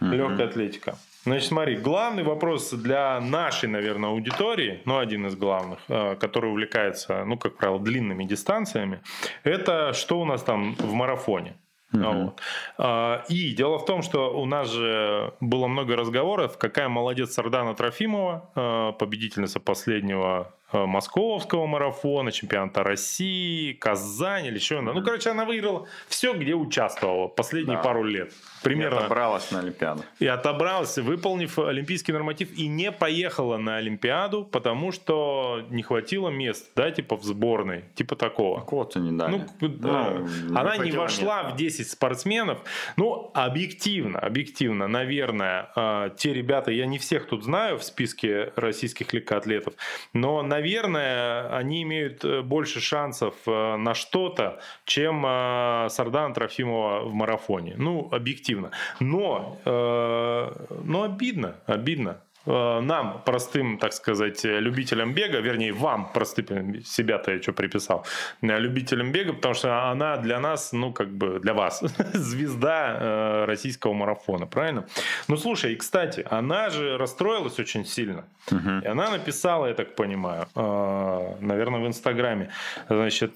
Мгм. 0.00 0.12
Легкая 0.12 0.46
атлетика. 0.46 0.98
Значит, 1.24 1.48
смотри, 1.48 1.76
главный 1.76 2.22
вопрос 2.22 2.70
для 2.70 3.20
нашей, 3.20 3.68
наверное, 3.68 4.10
аудитории, 4.10 4.80
ну, 4.84 4.98
один 4.98 5.26
из 5.26 5.34
главных, 5.34 5.78
э, 5.88 6.16
который 6.16 6.50
увлекается, 6.50 7.24
ну, 7.24 7.36
как 7.36 7.56
правило, 7.56 7.80
длинными 7.80 8.24
дистанциями, 8.24 9.00
это 9.44 9.92
что 9.92 10.20
у 10.20 10.24
нас 10.24 10.42
там 10.42 10.74
в 10.76 10.92
марафоне. 10.92 11.54
Мгм. 11.92 12.24
Вот. 12.24 12.40
А, 12.78 13.24
И 13.28 13.52
дело 13.54 13.78
в 13.78 13.84
том, 13.86 14.02
что 14.02 14.38
у 14.40 14.44
нас 14.46 14.70
же 14.70 15.32
было 15.40 15.66
много 15.68 15.96
разговоров, 15.96 16.58
какая 16.58 16.88
молодец 16.88 17.32
Сардана 17.32 17.74
Трофимова, 17.74 18.50
э, 18.54 18.92
победительница 18.98 19.58
последнего 19.58 20.52
московского 20.72 21.66
марафона, 21.66 22.32
чемпионата 22.32 22.82
России, 22.82 23.72
Казань 23.72 24.46
или 24.46 24.56
еще. 24.56 24.80
Ну, 24.80 25.02
короче, 25.02 25.30
она 25.30 25.44
выиграла 25.44 25.86
все, 26.08 26.34
где 26.34 26.54
участвовала 26.54 27.28
последние 27.28 27.76
Да. 27.76 27.82
пару 27.82 28.04
лет. 28.04 28.32
Примерно. 28.62 28.88
Примерно. 28.88 28.98
Отобралась 29.06 29.50
на 29.50 29.60
Олимпиаду. 29.60 30.04
И 30.18 30.26
отобралась, 30.26 30.98
выполнив 30.98 31.58
олимпийский 31.58 32.12
норматив, 32.12 32.52
и 32.56 32.66
не 32.66 32.90
поехала 32.92 33.56
на 33.56 33.76
Олимпиаду, 33.76 34.44
потому 34.44 34.92
что 34.92 35.62
не 35.70 35.82
хватило 35.82 36.28
мест, 36.28 36.70
да, 36.74 36.90
типа 36.90 37.16
в 37.16 37.22
сборной, 37.24 37.84
типа 37.94 38.16
такого. 38.16 38.60
Квоту 38.60 38.98
не 39.00 39.16
дали. 39.16 39.44
Ну, 39.60 39.68
да. 39.68 40.10
Ну, 40.42 40.58
она 40.58 40.76
не 40.76 40.90
вошла 40.92 41.42
места. 41.42 41.54
в 41.54 41.56
10 41.56 41.90
спортсменов. 41.90 42.58
Ну, 42.96 43.30
объективно, 43.34 44.18
объективно, 44.18 44.88
наверное, 44.88 45.70
э, 45.76 46.10
те 46.16 46.32
ребята, 46.34 46.70
я 46.72 46.86
не 46.86 46.98
всех 46.98 47.26
тут 47.26 47.44
знаю 47.44 47.78
в 47.78 47.84
списке 47.84 48.52
российских 48.56 49.12
легкоатлетов, 49.12 49.74
но, 50.12 50.42
наверное, 50.58 51.56
они 51.56 51.82
имеют 51.82 52.24
э, 52.24 52.42
больше 52.42 52.80
шансов 52.80 53.34
э, 53.46 53.76
на 53.76 53.94
что-то, 53.94 54.60
чем 54.84 55.24
э, 55.24 55.88
Сардана 55.90 56.34
Трофимова 56.34 57.04
в 57.04 57.14
марафоне. 57.14 57.74
Ну, 57.76 58.08
объективно. 58.10 58.70
Но, 59.00 59.58
но 59.64 61.02
обидно, 61.02 61.54
обидно. 61.66 62.20
Э, 62.46 62.80
Нам, 62.80 63.22
простым, 63.24 63.78
так 63.78 63.92
сказать, 63.92 64.44
любителям 64.44 65.12
бега, 65.12 65.40
вернее, 65.40 65.72
вам, 65.72 66.12
простым, 66.12 66.82
себя-то 66.84 67.32
я 67.32 67.42
что 67.42 67.52
приписал, 67.52 68.06
э, 68.42 68.58
любителям 68.58 69.12
бега, 69.12 69.32
потому 69.32 69.54
что 69.54 69.90
она 69.90 70.16
для 70.16 70.40
нас, 70.40 70.72
ну, 70.72 70.92
как 70.92 71.08
бы, 71.08 71.40
для 71.40 71.54
вас, 71.54 71.80
звезда 72.14 72.96
э, 73.00 73.44
российского 73.46 73.92
марафона, 73.92 74.46
правильно? 74.46 74.86
Ну, 75.28 75.36
слушай, 75.36 75.72
и, 75.72 75.76
кстати, 75.76 76.26
она 76.30 76.70
же 76.70 76.96
расстроилась 76.96 77.58
очень 77.58 77.84
сильно. 77.84 78.24
Мгм. 78.50 78.80
И 78.80 78.86
она 78.86 79.10
написала, 79.10 79.66
я 79.66 79.74
так 79.74 79.94
понимаю, 79.94 80.46
наверное, 80.54 81.80
в 81.80 81.86
Инстаграме, 81.86 82.50
значит, 82.88 83.34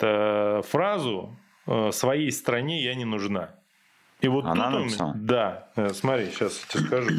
фразу 0.69 1.37
«своей 1.91 2.33
стране 2.33 2.83
я 2.83 2.95
не 2.95 3.05
нужна». 3.05 3.51
И 4.23 4.29
вот 4.29 4.45
Она 4.45 4.71
тут 4.71 4.85
написала? 4.85 5.13
да, 5.17 5.67
э, 5.77 5.89
смотри, 5.93 6.27
сейчас 6.27 6.61
я 6.61 6.81
тебе 6.81 6.87
скажу. 6.87 7.11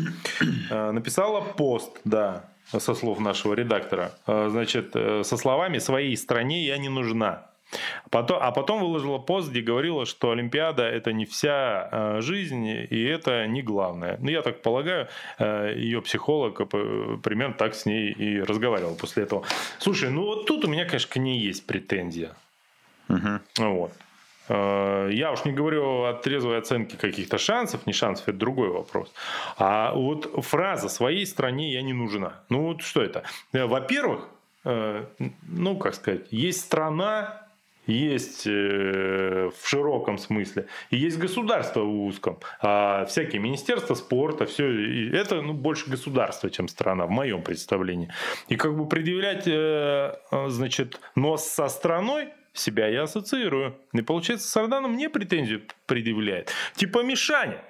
Э, 0.71 0.91
Написала 0.91 1.41
пост, 1.41 1.99
да, 2.05 2.45
со 2.71 2.95
слов 2.95 3.19
нашего 3.19 3.53
редактора. 3.53 4.13
Э, 4.25 4.47
Значит, 4.49 4.93
со 4.93 5.37
словами 5.37 5.79
«своей 5.79 6.15
стране 6.17 6.65
я 6.65 6.77
не 6.77 6.89
нужна». 6.89 7.45
Потом, 8.11 8.37
а 8.39 8.51
потом 8.51 8.79
выложила 8.81 9.17
пост, 9.17 9.49
где 9.49 9.61
говорила, 9.61 10.05
что 10.05 10.29
Олимпиада 10.29 10.83
это 10.83 11.11
не 11.11 11.25
вся 11.25 12.21
жизнь, 12.21 12.67
и 12.67 13.03
это 13.03 13.47
не 13.47 13.63
главное. 13.63 14.17
Ну, 14.21 14.29
я 14.29 14.43
так 14.43 14.61
полагаю, 14.61 15.07
ее 15.39 15.99
психолог 16.03 16.69
примерно 16.69 17.55
так 17.55 17.73
с 17.73 17.87
ней 17.87 18.11
и 18.11 18.39
разговаривал 18.41 18.95
после 18.95 19.23
этого. 19.23 19.43
Слушай, 19.79 20.11
ну 20.11 20.21
вот 20.23 20.45
тут 20.45 20.65
у 20.65 20.67
меня, 20.67 20.85
конечно, 20.85 21.09
к 21.11 21.15
ней 21.15 21.39
есть 21.39 21.65
претензия. 21.65 22.35
Угу. 23.09 23.39
Вот. 23.57 23.91
Э, 24.49 25.09
я 25.11 25.31
уж 25.31 25.45
не 25.45 25.51
говорю 25.51 26.03
о 26.03 26.13
трезвой 26.13 26.57
оценке 26.57 26.97
каких-то 26.97 27.37
шансов, 27.37 27.85
не 27.85 27.93
шансов, 27.93 28.27
это 28.27 28.37
другой 28.37 28.69
вопрос. 28.69 29.11
А 29.57 29.93
вот 29.93 30.45
фраза 30.45 30.89
«своей 30.89 31.25
стране 31.25 31.73
я 31.73 31.81
не 31.81 31.93
нужна». 31.93 32.41
Ну 32.49 32.63
вот 32.63 32.81
что 32.81 33.01
это? 33.01 33.23
Э, 33.53 33.65
во-первых, 33.65 34.27
э, 34.65 35.05
ну 35.47 35.77
как 35.77 35.95
сказать, 35.95 36.27
есть 36.31 36.61
страна, 36.61 37.39
есть 37.85 38.45
в 38.45 39.53
широком 39.65 40.17
смысле, 40.17 40.67
и 40.89 40.95
есть 40.95 41.19
государство 41.19 41.81
в 41.81 42.05
узком. 42.05 42.39
А 42.61 43.05
всякие 43.07 43.41
министерства 43.41 43.93
спорта, 43.95 44.45
все 44.45 45.11
это 45.11 45.41
ну, 45.41 45.51
больше 45.51 45.89
государство, 45.89 46.49
чем 46.49 46.69
страна, 46.69 47.05
в 47.05 47.09
моем 47.09 47.41
представлении. 47.41 48.09
И 48.47 48.55
как 48.55 48.77
бы 48.77 48.87
предъявлять, 48.87 49.43
значит, 50.49 51.01
нос 51.15 51.45
со 51.45 51.67
страной 51.67 52.29
себя 52.53 52.87
я 52.87 53.03
ассоциирую. 53.03 53.75
И 53.93 54.01
получается, 54.01 54.47
Сардана 54.47 54.87
мне 54.87 55.09
претензию 55.09 55.63
предъявляет. 55.85 56.51
Типа 56.75 57.03
Мишаня. 57.03 57.63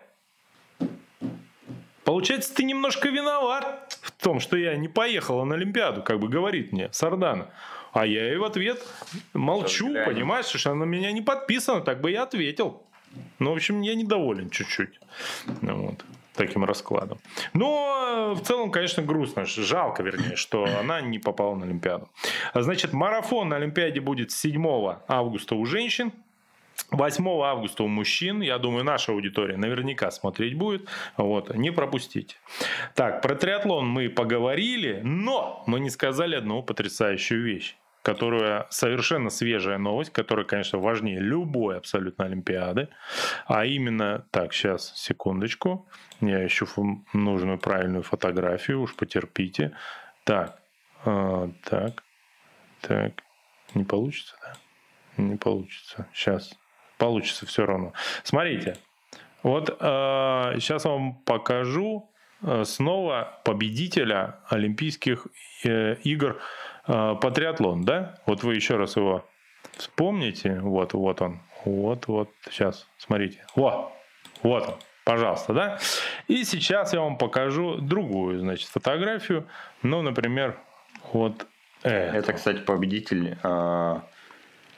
Получается, 2.03 2.53
ты 2.53 2.63
немножко 2.63 3.09
виноват 3.09 3.97
в 4.01 4.11
том, 4.11 4.41
что 4.41 4.57
я 4.57 4.75
не 4.75 4.89
поехала 4.89 5.45
на 5.45 5.55
Олимпиаду, 5.55 6.03
как 6.03 6.19
бы 6.19 6.27
говорит 6.27 6.73
мне 6.73 6.89
Сардана. 6.91 7.49
А 7.93 8.05
я 8.05 8.25
ей 8.25 8.37
в 8.37 8.43
ответ 8.43 8.83
молчу, 9.33 9.93
понимаешь, 10.05 10.47
что 10.47 10.71
она 10.71 10.85
на 10.85 10.89
меня 10.89 11.11
не 11.11 11.21
подписана, 11.21 11.81
так 11.81 12.01
бы 12.01 12.11
я 12.11 12.23
ответил. 12.23 12.83
Ну, 13.39 13.51
в 13.51 13.53
общем, 13.53 13.81
я 13.81 13.93
недоволен 13.95 14.49
чуть-чуть. 14.49 14.99
Ну, 15.61 15.87
вот 15.87 16.03
таким 16.35 16.63
раскладом. 16.65 17.19
Но 17.53 18.33
в 18.35 18.41
целом, 18.41 18.71
конечно, 18.71 19.03
грустно, 19.03 19.45
жалко, 19.45 20.03
вернее, 20.03 20.35
что 20.35 20.65
она 20.79 21.01
не 21.01 21.19
попала 21.19 21.55
на 21.55 21.65
Олимпиаду. 21.65 22.09
Значит, 22.53 22.93
марафон 22.93 23.49
на 23.49 23.57
Олимпиаде 23.57 24.01
будет 24.01 24.31
7 24.31 24.63
августа 25.07 25.55
у 25.55 25.65
женщин, 25.65 26.11
8 26.91 27.27
августа 27.43 27.83
у 27.83 27.87
мужчин, 27.87 28.41
я 28.41 28.57
думаю, 28.57 28.83
наша 28.83 29.11
аудитория 29.11 29.57
наверняка 29.57 30.11
смотреть 30.11 30.55
будет. 30.55 30.87
Вот, 31.17 31.55
не 31.55 31.71
пропустите. 31.71 32.35
Так, 32.95 33.21
про 33.21 33.35
триатлон 33.35 33.87
мы 33.87 34.09
поговорили, 34.09 35.01
но 35.03 35.63
мы 35.67 35.79
не 35.79 35.89
сказали 35.89 36.35
одну 36.35 36.61
потрясающую 36.63 37.43
вещь 37.43 37.75
которая 38.03 38.67
совершенно 38.69 39.29
свежая 39.29 39.77
новость, 39.77 40.11
которая, 40.11 40.45
конечно, 40.45 40.77
важнее 40.77 41.19
любой 41.19 41.77
абсолютно 41.77 42.25
Олимпиады. 42.25 42.89
А 43.47 43.65
именно, 43.65 44.25
так, 44.29 44.53
сейчас, 44.53 44.93
секундочку, 44.95 45.87
я 46.21 46.45
ищу 46.45 46.67
нужную 47.13 47.57
правильную 47.57 48.03
фотографию, 48.03 48.81
уж 48.81 48.95
потерпите. 48.95 49.71
Так, 50.25 50.59
э, 51.05 51.49
так, 51.63 52.03
так, 52.81 53.13
не 53.73 53.85
получится, 53.85 54.35
да? 54.41 55.23
Не 55.23 55.37
получится. 55.37 56.07
Сейчас 56.13 56.53
получится 56.97 57.45
все 57.45 57.65
равно. 57.65 57.93
Смотрите, 58.23 58.77
вот 59.43 59.69
э, 59.69 59.73
сейчас 60.59 60.83
вам 60.83 61.15
покажу 61.25 62.11
э, 62.41 62.63
снова 62.65 63.39
победителя 63.45 64.39
Олимпийских 64.49 65.27
э, 65.63 65.95
игр 66.03 66.41
по 66.85 67.31
триатлон, 67.33 67.83
да? 67.85 68.19
Вот 68.25 68.43
вы 68.43 68.55
еще 68.55 68.75
раз 68.75 68.95
его 68.95 69.25
вспомните. 69.77 70.59
Вот, 70.59 70.93
вот 70.93 71.21
он. 71.21 71.39
Вот, 71.65 72.07
вот. 72.07 72.29
Сейчас, 72.49 72.87
смотрите. 72.97 73.45
Вот, 73.55 73.91
вот 74.41 74.67
он. 74.67 74.75
Пожалуйста, 75.05 75.53
да? 75.53 75.79
И 76.29 76.45
сейчас 76.45 76.93
я 76.93 77.01
вам 77.01 77.17
покажу 77.17 77.75
другую, 77.75 78.39
значит, 78.39 78.69
фотографию. 78.69 79.45
Ну, 79.81 80.01
например, 80.01 80.57
вот 81.11 81.45
это. 81.83 82.17
Это, 82.17 82.33
кстати, 82.33 82.59
победитель 82.59 83.37
э, 83.43 83.99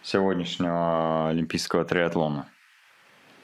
сегодняшнего 0.02 1.30
олимпийского 1.30 1.86
триатлона. 1.86 2.48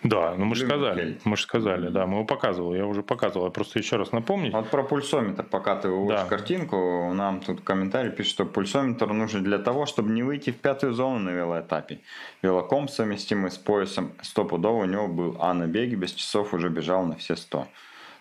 Да, 0.04 0.34
ну 0.36 0.46
мы 0.46 0.56
же 0.56 0.66
сказали, 0.66 1.20
мы 1.26 1.38
же 1.38 1.44
сказали, 1.44 1.90
да, 1.90 2.08
мы 2.08 2.16
его 2.16 2.26
показывали, 2.26 2.78
я 2.78 2.88
уже 2.88 3.04
показывал, 3.04 3.46
я 3.46 3.52
просто 3.52 3.78
еще 3.78 3.98
раз 3.98 4.12
напомню. 4.12 4.52
Вот 4.52 4.70
про 4.70 4.84
пульсометр, 4.84 5.44
пока 5.44 5.76
ты 5.76 5.90
выводишь 5.90 6.22
да. 6.22 6.26
картинку, 6.26 7.14
нам 7.14 7.40
тут 7.40 7.62
комментарий 7.62 8.12
пишет, 8.12 8.34
что 8.34 8.46
пульсометр 8.46 9.14
нужен 9.14 9.44
для 9.44 9.60
того, 9.60 9.86
чтобы 9.86 10.12
не 10.12 10.24
выйти 10.24 10.50
в 10.52 10.58
пятую 10.58 10.94
зону 10.94 11.20
на 11.20 11.30
велоэтапе. 11.30 12.00
Велоком 12.42 12.88
совместимый 12.88 13.52
с 13.52 13.58
поясом 13.58 14.14
стопудово 14.22 14.84
у 14.84 14.86
него 14.86 15.08
был, 15.08 15.38
а 15.40 15.54
на 15.54 15.68
беге 15.68 15.96
без 15.96 16.14
часов 16.14 16.54
уже 16.54 16.70
бежал 16.70 17.06
на 17.06 17.16
все 17.16 17.36
сто. 17.36 17.68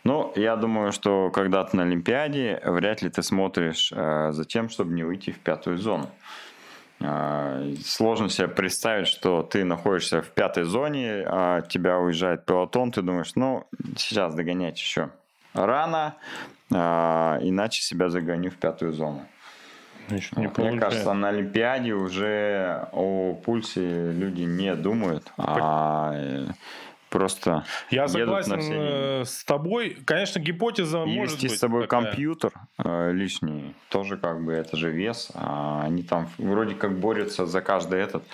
Ну, 0.05 0.33
я 0.37 0.57
думаю, 0.57 0.93
что 0.93 1.31
когда-то 1.31 1.76
на 1.76 1.83
Олимпиаде 1.83 2.61
вряд 2.64 3.03
ли 3.03 3.11
ты 3.11 3.22
смотришь 3.22 3.93
э, 3.95 4.33
за 4.33 4.45
тем, 4.45 4.70
чтобы 4.70 4.93
не 4.93 5.03
выйти 5.03 5.31
в 5.31 5.39
пятую 5.39 5.78
зону. 5.78 6.11
А, 7.03 7.63
сложно 7.85 8.29
себе 8.29 8.49
представить, 8.49 9.07
что 9.07 9.43
ты 9.43 9.65
находишься 9.65 10.21
в 10.21 10.29
пятой 10.29 10.65
зоне, 10.65 11.25
а 11.27 11.63
тебя 11.63 11.99
уезжает 11.99 12.45
пилотон, 12.45 12.93
ты 12.93 13.01
думаешь, 13.01 13.33
ну, 13.37 13.67
сейчас 13.97 14.35
догонять 14.35 14.79
еще 14.79 15.11
рано, 15.55 16.17
а, 16.73 17.39
иначе 17.43 17.83
себя 17.83 18.09
загоню 18.09 18.51
в 18.51 18.57
пятую 18.57 18.93
зону. 18.93 19.27
Значит, 20.09 20.37
не 20.37 20.49
Мне 20.49 20.81
кажется, 20.81 21.13
на 21.13 21.29
Олимпиаде 21.29 21.93
уже 21.93 22.89
о 22.93 23.35
пульсе 23.35 24.13
люди 24.13 24.43
не 24.43 24.75
думают, 24.75 25.33
а 25.37 26.13
просто 27.11 27.65
Я 27.91 28.09
согласен 28.09 28.59
э, 28.61 29.25
с 29.27 29.45
тобой. 29.45 29.99
Конечно, 30.05 30.39
гипотеза 30.39 31.03
и 31.03 31.07
может 31.07 31.35
вести 31.35 31.49
быть 31.49 31.57
с 31.57 31.61
собой 31.61 31.83
такая. 31.83 32.05
компьютер 32.05 32.53
э, 32.79 33.13
лишний, 33.13 33.75
тоже 33.91 34.17
как 34.17 34.43
бы 34.43 34.53
это 34.53 34.77
же 34.77 34.91
вес. 34.91 35.31
А 35.35 35.83
они 35.85 36.03
там 36.03 36.29
вроде 36.39 36.75
как 36.75 36.99
борются 36.99 37.47
за 37.47 37.61
каждый 37.61 38.01
этот 38.01 38.25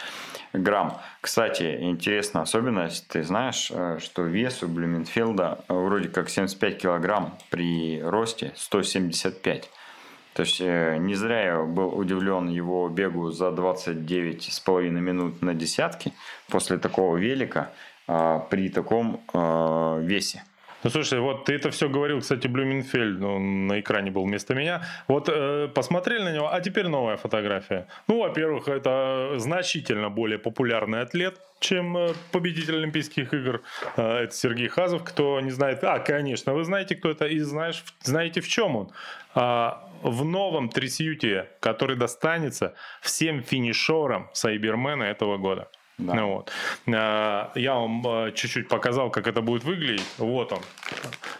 грамм. 0.53 1.01
Кстати, 1.20 1.79
интересная 1.81 2.43
особенность, 2.43 3.09
ты 3.09 3.22
знаешь, 3.24 3.72
э, 3.74 3.99
что 4.01 4.22
вес 4.22 4.62
у 4.62 4.68
Блюменфелда 4.68 5.64
вроде 5.68 6.09
как 6.09 6.29
75 6.29 6.79
килограмм 6.79 7.37
при 7.51 8.01
росте 8.03 8.53
175. 8.55 9.70
То 10.35 10.43
есть 10.43 10.61
не 10.61 11.14
зря 11.14 11.45
я 11.45 11.62
был 11.62 11.97
удивлен 11.97 12.49
его 12.49 12.87
бегу 12.91 13.31
за 13.31 13.47
29,5 13.47 14.91
минут 14.91 15.41
на 15.41 15.55
десятки 15.55 16.12
после 16.51 16.77
такого 16.77 17.16
велика. 17.16 17.72
А, 18.09 18.38
при 18.38 18.68
таком 18.68 19.20
а, 19.32 19.98
весе. 20.00 20.44
Ну, 20.86 20.90
слушай, 20.90 21.18
вот 21.18 21.46
ты 21.46 21.54
это 21.54 21.72
все 21.72 21.88
говорил, 21.88 22.20
кстати, 22.20 22.46
Блюменфельд, 22.46 23.18
ну, 23.18 23.40
на 23.40 23.80
экране 23.80 24.12
был 24.12 24.24
вместо 24.24 24.54
меня. 24.54 24.82
Вот 25.09 25.28
э, 25.28 25.68
посмотрели 25.74 26.22
на 26.22 26.32
него, 26.32 26.52
а 26.52 26.61
теперь 26.61 26.86
новая 26.86 27.16
фотография. 27.16 27.88
Ну, 28.07 28.20
во-первых, 28.20 28.68
это 28.68 29.32
значительно 29.38 30.11
более 30.11 30.38
популярный 30.38 31.00
атлет, 31.00 31.40
чем 31.59 31.96
э, 31.96 32.12
победитель 32.30 32.76
Олимпийских 32.76 33.34
игр. 33.34 33.62
Э, 33.96 34.18
это 34.24 34.34
Сергей 34.36 34.68
Хазов, 34.68 35.02
кто 35.02 35.40
не 35.40 35.50
знает. 35.50 35.82
А, 35.82 35.98
конечно, 35.98 36.54
вы 36.54 36.62
знаете, 36.62 36.94
кто 36.94 37.11
это, 37.11 37.26
и 37.26 37.40
знаешь, 37.40 37.82
знаете, 38.02 38.40
в 38.40 38.46
чем 38.46 38.76
он. 38.76 38.90
А, 39.34 39.90
в 40.02 40.24
новом 40.24 40.68
трясюте, 40.68 41.48
который 41.59 41.96
достанется 41.96 42.74
всем 43.00 43.42
финишерам 43.42 44.30
Сайбермена 44.34 45.02
этого 45.02 45.36
года. 45.36 45.68
Да. 45.99 46.12
Ну, 46.14 46.34
вот. 46.34 46.53
А, 46.94 47.53
я 47.55 47.74
вам 47.74 48.07
а, 48.07 48.30
чуть-чуть 48.30 48.68
показал, 48.68 49.11
как 49.11 49.26
это 49.26 49.40
будет 49.40 49.64
выглядеть. 49.64 50.05
Вот 50.18 50.53
он. 50.53 50.61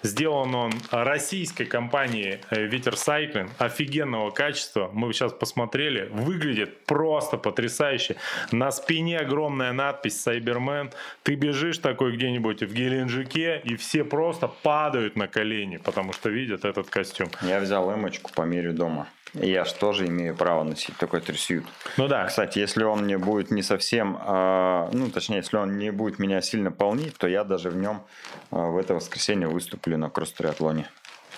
Сделан 0.03 0.55
он 0.55 0.73
российской 0.91 1.67
компанией 1.67 2.41
э, 2.51 2.65
Ветер 2.65 2.97
Сайклинг. 2.97 3.51
Офигенного 3.59 4.31
качества. 4.31 4.91
Мы 4.95 5.13
сейчас 5.13 5.33
посмотрели. 5.35 6.09
Выглядит 6.11 6.85
просто 6.87 7.37
потрясающе. 7.37 8.17
На 8.51 8.71
спине 8.71 9.19
огромная 9.19 9.73
надпись 9.73 10.21
Сайбермен. 10.23 10.91
Ты 11.23 11.35
бежишь 11.35 11.79
такой 11.79 12.17
где-нибудь 12.17 12.63
в 12.63 12.73
Геленджике, 12.73 13.61
и 13.63 13.77
все 13.77 14.05
просто 14.05 14.49
падают 14.49 15.17
на 15.17 15.29
колени, 15.29 15.77
потому 15.77 16.15
что 16.15 16.31
видят 16.31 16.65
этот 16.65 16.89
костюм. 16.89 17.29
Я 17.43 17.61
взял 17.61 17.93
эмочку 17.95 18.33
по 18.33 18.43
мере 18.43 18.73
дома. 18.73 19.07
Я 19.41 19.65
же 19.65 19.75
тоже 19.75 20.07
имею 20.07 20.35
право 20.35 20.63
носить 20.65 20.97
такой 20.97 21.21
трясют. 21.21 21.65
Ну 21.97 22.09
да. 22.09 22.25
Кстати, 22.27 22.59
если 22.59 22.85
он 22.85 23.05
мне 23.05 23.19
будет 23.19 23.51
не 23.51 23.63
совсем, 23.63 24.17
э, 24.17 24.89
ну 24.93 25.11
точнее, 25.11 25.37
если 25.37 25.57
он 25.57 25.77
не 25.79 25.93
будет 25.93 26.19
меня 26.19 26.41
сильно 26.41 26.71
полнить, 26.71 27.17
то 27.17 27.29
я 27.29 27.45
даже 27.45 27.71
в 27.71 27.77
нем 27.77 28.03
э, 28.51 28.57
в 28.57 28.77
это 28.77 28.95
воскресенье 28.95 29.49
выступлю 29.49 29.99
на 29.99 30.09
кросс-триатлоне. 30.09 30.89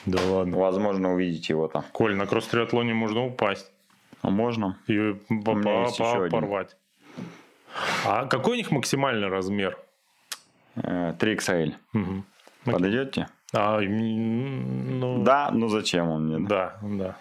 Да 0.07 0.20
ладно. 0.26 0.57
Возможно, 0.57 1.14
увидите 1.14 1.53
его 1.53 1.68
там. 1.68 1.84
Коль, 1.92 2.14
на 2.14 2.26
кросс-триатлоне 2.26 2.94
можно 2.94 3.26
упасть. 3.26 3.70
А 4.22 4.30
можно. 4.30 4.78
И 4.86 5.14
по 5.28 5.53
-по 5.53 6.30
порвать. 6.30 6.76
А 8.05 8.26
какой 8.26 8.55
у 8.55 8.57
них 8.57 8.70
максимальный 8.70 9.28
размер? 9.28 9.78
3XL. 10.76 11.74
Э, 11.94 11.99
угу. 11.99 12.24
Подойдете? 12.64 13.28
А, 13.53 13.80
ну... 13.80 15.22
Да, 15.22 15.51
ну 15.53 15.68
зачем 15.68 16.09
он 16.09 16.26
мне? 16.26 16.46
Да, 16.46 16.78
да. 16.82 17.16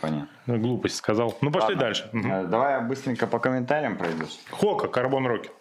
Понятно. 0.00 0.28
Глупость 0.58 0.96
сказал. 0.96 1.36
Ну, 1.40 1.50
пошли 1.50 1.74
Ладно. 1.74 1.80
дальше. 1.80 2.10
Э, 2.12 2.44
Давай 2.44 2.74
я 2.74 2.80
быстренько 2.80 3.26
по 3.26 3.38
комментариям 3.38 3.96
пройдусь. 3.96 4.40
Хока, 4.50 4.88
Карбон 4.88 5.26
Рокет. 5.26 5.52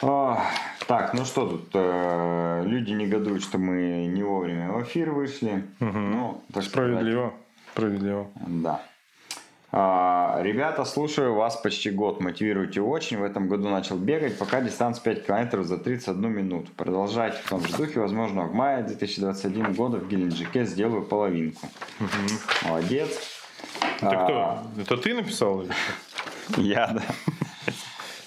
Так, 0.00 1.12
ну 1.12 1.24
что 1.26 1.46
тут? 1.46 1.68
э, 1.74 2.62
люди 2.64 2.92
негодуют, 2.92 3.42
что 3.42 3.58
мы 3.58 4.06
не 4.06 4.22
вовремя 4.22 4.70
в 4.72 4.82
эфир 4.84 5.10
вышли. 5.10 5.64
Мгм. 5.80 6.10
Ну, 6.12 6.42
так 6.52 6.62
сказать, 6.64 6.70
Справедливо. 6.70 7.34
Справедливо. 7.72 8.26
Да. 8.46 8.80
А, 9.70 10.38
ребята, 10.40 10.84
слушаю 10.84 11.34
вас 11.34 11.56
почти 11.56 11.90
год. 11.90 12.20
Мотивируете 12.20 12.80
очень. 12.80 13.18
В 13.18 13.22
этом 13.22 13.48
году 13.48 13.68
начал 13.68 13.96
бегать, 13.96 14.38
пока 14.38 14.62
дистанция 14.62 15.02
5 15.02 15.26
километров 15.26 15.66
за 15.66 15.76
31 15.76 16.30
минуту. 16.30 16.70
Продолжайте 16.76 17.36
в 17.44 17.48
том 17.48 17.60
же 17.60 17.76
духе. 17.76 18.00
Возможно, 18.00 18.44
в 18.44 18.54
мае 18.54 18.82
2021 18.82 19.74
года 19.74 19.98
в 19.98 20.08
Геленджике 20.08 20.64
сделаю 20.64 21.02
половинку. 21.02 21.66
Молодец. 22.64 23.10
Это 24.00 24.10
А, 24.10 24.24
кто? 24.24 24.82
Это 24.82 24.96
ты 24.96 25.14
написал? 25.14 25.64
Я, 26.56 26.86
да. 26.88 27.02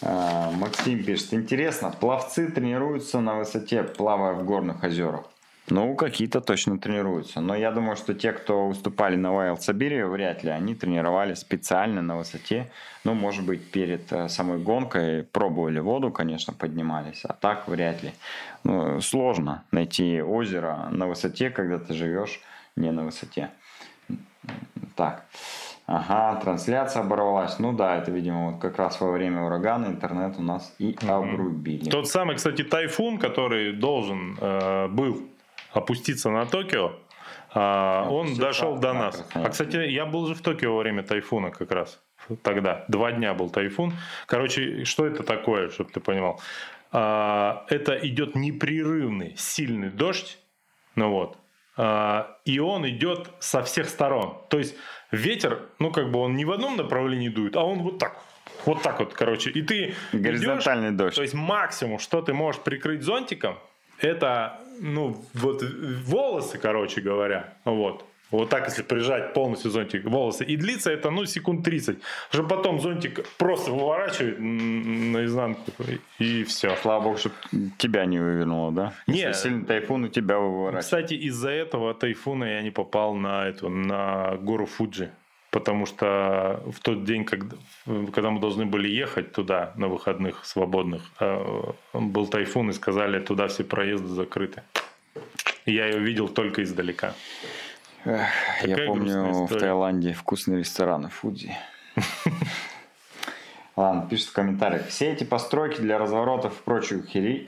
А, 0.03 0.51
Максим 0.51 1.03
пишет, 1.03 1.33
интересно, 1.33 1.91
пловцы 1.91 2.51
тренируются 2.51 3.19
на 3.19 3.35
высоте, 3.35 3.83
плавая 3.83 4.33
в 4.33 4.43
горных 4.45 4.83
озерах? 4.83 5.25
Ну, 5.69 5.95
какие-то 5.95 6.41
точно 6.41 6.79
тренируются. 6.79 7.39
Но 7.39 7.55
я 7.55 7.71
думаю, 7.71 7.95
что 7.95 8.13
те, 8.13 8.33
кто 8.33 8.67
выступали 8.67 9.15
на 9.15 9.27
Wild 9.27 9.59
Siberia, 9.59 10.07
вряд 10.07 10.43
ли. 10.43 10.49
Они 10.49 10.75
тренировали 10.75 11.33
специально 11.33 12.01
на 12.01 12.17
высоте. 12.17 12.69
Ну, 13.03 13.13
может 13.13 13.45
быть, 13.45 13.71
перед 13.71 14.11
э, 14.11 14.27
самой 14.27 14.59
гонкой 14.59 15.23
пробовали 15.23 15.79
воду, 15.79 16.11
конечно, 16.11 16.53
поднимались. 16.53 17.23
А 17.25 17.33
так 17.33 17.67
вряд 17.67 18.03
ли. 18.03 18.11
Ну, 18.63 18.99
сложно 19.01 19.63
найти 19.71 20.21
озеро 20.21 20.89
на 20.91 21.07
высоте, 21.07 21.49
когда 21.49 21.79
ты 21.79 21.93
живешь 21.93 22.41
не 22.75 22.91
на 22.91 23.05
высоте. 23.05 23.51
Так. 24.95 25.25
Ага, 25.87 26.39
трансляция 26.39 27.01
оборвалась. 27.01 27.59
Ну 27.59 27.73
да, 27.73 27.97
это, 27.97 28.11
видимо, 28.11 28.51
вот 28.51 28.61
как 28.61 28.77
раз 28.77 29.01
во 29.01 29.11
время 29.11 29.43
урагана 29.43 29.87
интернет 29.87 30.35
у 30.37 30.41
нас 30.41 30.73
и 30.79 30.95
обрубили. 31.07 31.89
Тот 31.89 32.07
самый, 32.07 32.35
кстати, 32.35 32.63
тайфун, 32.63 33.17
который 33.17 33.73
должен 33.73 34.37
э, 34.39 34.87
был 34.87 35.30
опуститься 35.73 36.29
на 36.29 36.45
Токио, 36.45 36.93
а, 37.53 38.07
он 38.09 38.35
дошел 38.35 38.77
до 38.77 38.93
нас. 38.93 39.25
А, 39.33 39.49
кстати, 39.49 39.77
я 39.77 40.05
был 40.05 40.27
же 40.27 40.35
в 40.35 40.41
Токио 40.41 40.73
во 40.73 40.79
время 40.79 41.03
тайфуна 41.03 41.51
как 41.51 41.71
раз. 41.71 42.01
Тогда. 42.43 42.85
Два 42.87 43.11
дня 43.11 43.33
был 43.33 43.49
тайфун. 43.49 43.93
Короче, 44.25 44.85
что 44.85 45.05
это 45.05 45.23
такое, 45.23 45.69
чтобы 45.69 45.91
ты 45.91 45.99
понимал? 45.99 46.39
А, 46.91 47.65
это 47.69 47.95
идет 47.95 48.35
непрерывный, 48.35 49.35
сильный 49.37 49.89
дождь. 49.89 50.37
Ну 50.95 51.11
вот. 51.11 51.37
А, 51.77 52.37
и 52.45 52.59
он 52.59 52.87
идет 52.87 53.29
со 53.39 53.63
всех 53.63 53.89
сторон. 53.89 54.37
То 54.49 54.59
есть 54.59 54.75
ветер, 55.11 55.69
ну 55.79 55.91
как 55.91 56.11
бы 56.11 56.19
он 56.19 56.35
не 56.35 56.45
в 56.45 56.51
одном 56.51 56.77
направлении 56.77 57.29
дует, 57.29 57.55
а 57.55 57.63
он 57.63 57.79
вот 57.79 57.97
так. 57.97 58.17
Вот 58.65 58.81
так 58.83 58.99
вот, 58.99 59.13
короче. 59.13 59.49
И 59.49 59.61
ты 59.61 59.95
идешь, 60.11 60.21
Горизонтальный 60.21 60.91
дождь. 60.91 61.15
то 61.15 61.21
есть 61.21 61.33
максимум, 61.33 61.99
что 61.99 62.21
ты 62.21 62.33
можешь 62.33 62.61
прикрыть 62.61 63.01
зонтиком, 63.01 63.57
это, 63.99 64.59
ну, 64.81 65.23
вот 65.33 65.63
волосы, 66.05 66.57
короче 66.57 67.01
говоря, 67.01 67.53
вот. 67.65 68.05
Вот 68.31 68.49
так, 68.49 68.67
если 68.67 68.81
прижать 68.81 69.33
полностью 69.33 69.71
зонтик 69.71 70.05
волосы. 70.05 70.45
И 70.45 70.55
длится 70.55 70.89
это, 70.89 71.11
ну, 71.11 71.25
секунд 71.25 71.65
30. 71.65 71.99
Уже 72.33 72.43
потом 72.43 72.79
зонтик 72.79 73.27
просто 73.37 73.71
выворачивает 73.71 74.39
наизнанку, 74.39 75.71
и 76.19 76.43
все. 76.45 76.75
Слава 76.81 77.03
богу, 77.03 77.17
чтобы 77.17 77.35
тебя 77.77 78.05
не 78.05 78.19
вывернуло, 78.19 78.71
да? 78.71 78.93
Не. 79.07 79.19
Если 79.19 79.49
сильный 79.49 79.65
тайфун, 79.65 80.05
у 80.05 80.07
тебя 80.07 80.39
выворачивает. 80.39 80.85
Кстати, 80.85 81.13
из-за 81.15 81.49
этого 81.49 81.93
тайфуна 81.93 82.45
я 82.45 82.61
не 82.61 82.71
попал 82.71 83.15
на 83.15 83.49
эту, 83.49 83.67
на 83.69 84.37
гору 84.37 84.65
Фуджи. 84.65 85.11
Потому 85.51 85.85
что 85.85 86.63
в 86.65 86.79
тот 86.79 87.03
день, 87.03 87.25
когда, 87.25 87.57
когда 87.85 88.29
мы 88.29 88.39
должны 88.39 88.65
были 88.65 88.87
ехать 88.87 89.33
туда 89.33 89.73
на 89.75 89.89
выходных 89.89 90.45
свободных, 90.45 91.03
э, 91.19 91.73
был 91.93 92.27
тайфун 92.27 92.69
и 92.69 92.73
сказали, 92.73 93.19
туда 93.19 93.49
все 93.49 93.65
проезды 93.65 94.07
закрыты. 94.07 94.63
И 95.65 95.73
Я 95.73 95.87
ее 95.87 95.99
видел 95.99 96.29
только 96.29 96.63
издалека. 96.63 97.13
Эх, 98.05 98.29
я 98.63 98.77
помню 98.87 99.45
в. 99.45 99.57
Таиланде 99.59 100.13
вкусные 100.13 100.59
рестораны 100.59 101.09
Фудзи. 101.09 101.53
Ладно, 103.75 104.07
пишет 104.09 104.27
в 104.27 104.33
комментариях. 104.33 104.87
Все 104.87 105.11
эти 105.11 105.23
постройки 105.23 105.81
для 105.81 105.97
разворотов 105.97 106.59
и 106.59 106.63
прочие 106.63 106.99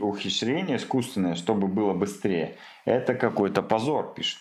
ухищрения 0.01 0.77
искусственные, 0.77 1.35
чтобы 1.35 1.67
было 1.67 1.93
быстрее, 1.93 2.57
это 2.85 3.13
какой-то 3.13 3.61
позор, 3.61 4.13
пишет. 4.13 4.39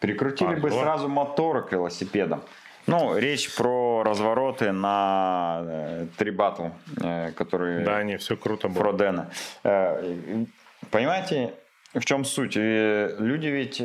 Прикрутили 0.00 0.56
бы 0.56 0.68
Позор? 0.68 0.82
сразу 0.82 1.08
моторы 1.08 1.62
к 1.62 1.72
велосипедам. 1.72 2.42
Ну, 2.86 3.16
речь 3.16 3.54
про 3.54 4.02
развороты 4.02 4.72
на 4.72 5.62
э, 5.64 6.06
три 6.18 6.30
батл, 6.30 6.66
э, 7.02 7.32
которые 7.32 7.84
Да, 7.84 8.02
не, 8.02 8.18
все 8.18 8.36
круто 8.36 8.68
было. 8.68 8.84
Фродена. 8.84 9.30
Э, 9.62 10.44
Понимаете, 10.90 11.54
в 11.94 12.04
чем 12.04 12.24
суть? 12.24 12.56
Люди 12.56 13.46
ведь 13.46 13.78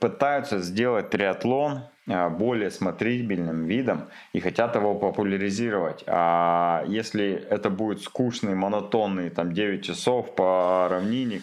пытаются 0.00 0.58
сделать 0.58 1.08
триатлон 1.08 1.84
более 2.06 2.70
смотрибельным 2.70 3.64
видом 3.64 4.08
и 4.34 4.40
хотят 4.40 4.76
его 4.76 4.94
популяризировать. 4.94 6.04
А 6.06 6.84
если 6.86 7.32
это 7.48 7.70
будет 7.70 8.02
скучный, 8.02 8.54
монотонный, 8.54 9.30
там 9.30 9.52
9 9.54 9.82
часов 9.82 10.34
по 10.34 10.88
равнине, 10.90 11.40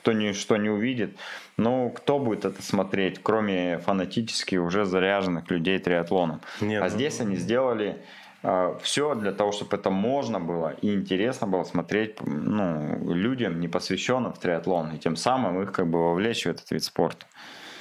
кто 0.00 0.12
ничто 0.12 0.56
не 0.56 0.70
увидит, 0.70 1.16
ну, 1.56 1.90
кто 1.90 2.18
будет 2.18 2.44
это 2.44 2.62
смотреть, 2.62 3.20
кроме 3.22 3.78
фанатически 3.78 4.56
уже 4.56 4.84
заряженных 4.84 5.50
людей 5.50 5.78
триатлоном? 5.78 6.40
Нет, 6.60 6.82
а 6.82 6.86
ну- 6.86 6.90
здесь 6.90 7.20
они 7.20 7.36
сделали 7.36 7.96
все 8.82 9.14
для 9.16 9.32
того, 9.32 9.50
чтобы 9.50 9.76
это 9.76 9.90
можно 9.90 10.38
было 10.38 10.74
и 10.80 10.94
интересно 10.94 11.48
было 11.48 11.64
смотреть 11.64 12.20
ну, 12.24 13.12
людям, 13.12 13.58
не 13.60 13.66
посвященным 13.66 14.32
в 14.32 14.38
триатлон, 14.38 14.92
и 14.94 14.98
тем 14.98 15.16
самым 15.16 15.60
их 15.60 15.72
как 15.72 15.88
бы 15.88 15.98
вовлечь 15.98 16.44
в 16.44 16.48
этот 16.48 16.70
вид 16.70 16.84
спорта. 16.84 17.26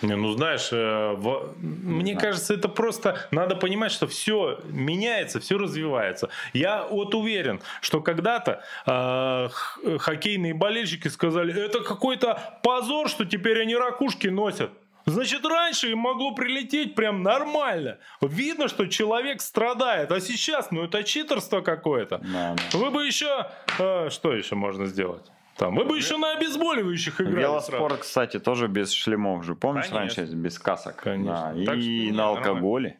Не, 0.01 0.15
ну 0.15 0.31
знаешь, 0.33 0.69
э, 0.71 1.13
во- 1.17 1.53
мне 1.61 2.13
знаю. 2.13 2.19
кажется, 2.19 2.53
это 2.53 2.69
просто 2.69 3.27
надо 3.31 3.55
понимать, 3.55 3.91
что 3.91 4.07
все 4.07 4.59
меняется, 4.65 5.39
все 5.39 5.57
развивается. 5.57 6.29
Я 6.53 6.85
вот 6.85 7.15
уверен, 7.15 7.61
что 7.81 8.01
когда-то 8.01 8.61
э, 8.85 9.49
хоккейные 9.97 10.53
болельщики 10.53 11.07
сказали, 11.07 11.53
это 11.59 11.79
какой-то 11.81 12.59
позор, 12.63 13.09
что 13.09 13.25
теперь 13.25 13.61
они 13.61 13.75
ракушки 13.75 14.27
носят. 14.27 14.71
Значит, 15.05 15.45
раньше 15.45 15.91
им 15.91 15.99
могло 15.99 16.35
прилететь 16.35 16.93
прям 16.93 17.23
нормально. 17.23 17.97
Видно, 18.19 18.67
что 18.67 18.87
человек 18.87 19.41
страдает. 19.41 20.11
А 20.11 20.19
сейчас, 20.19 20.69
ну 20.69 20.83
это 20.83 21.03
читерство 21.05 21.61
какое-то. 21.61 22.17
Да, 22.17 22.55
да. 22.71 22.77
Вы 22.77 22.91
бы 22.91 23.05
еще... 23.05 23.47
э, 23.79 24.09
что 24.09 24.33
еще 24.33 24.55
можно 24.55 24.85
сделать? 24.85 25.25
Там, 25.57 25.75
вы 25.75 25.85
бы 25.85 25.97
еще 25.97 26.17
на 26.17 26.33
обезболивающих 26.33 27.19
играли. 27.19 27.35
сразу. 27.35 27.71
Велоспорт, 27.71 27.99
кстати, 28.01 28.39
тоже 28.39 28.67
без 28.67 28.91
шлемов 28.91 29.43
же. 29.43 29.55
Помнишь 29.55 29.87
Конечно. 29.89 30.21
раньше 30.21 30.35
без 30.35 30.59
касок? 30.59 30.97
Конечно. 30.97 31.53
Да, 31.65 31.73
И 31.73 32.11
на 32.11 32.27
алкоголе. 32.29 32.97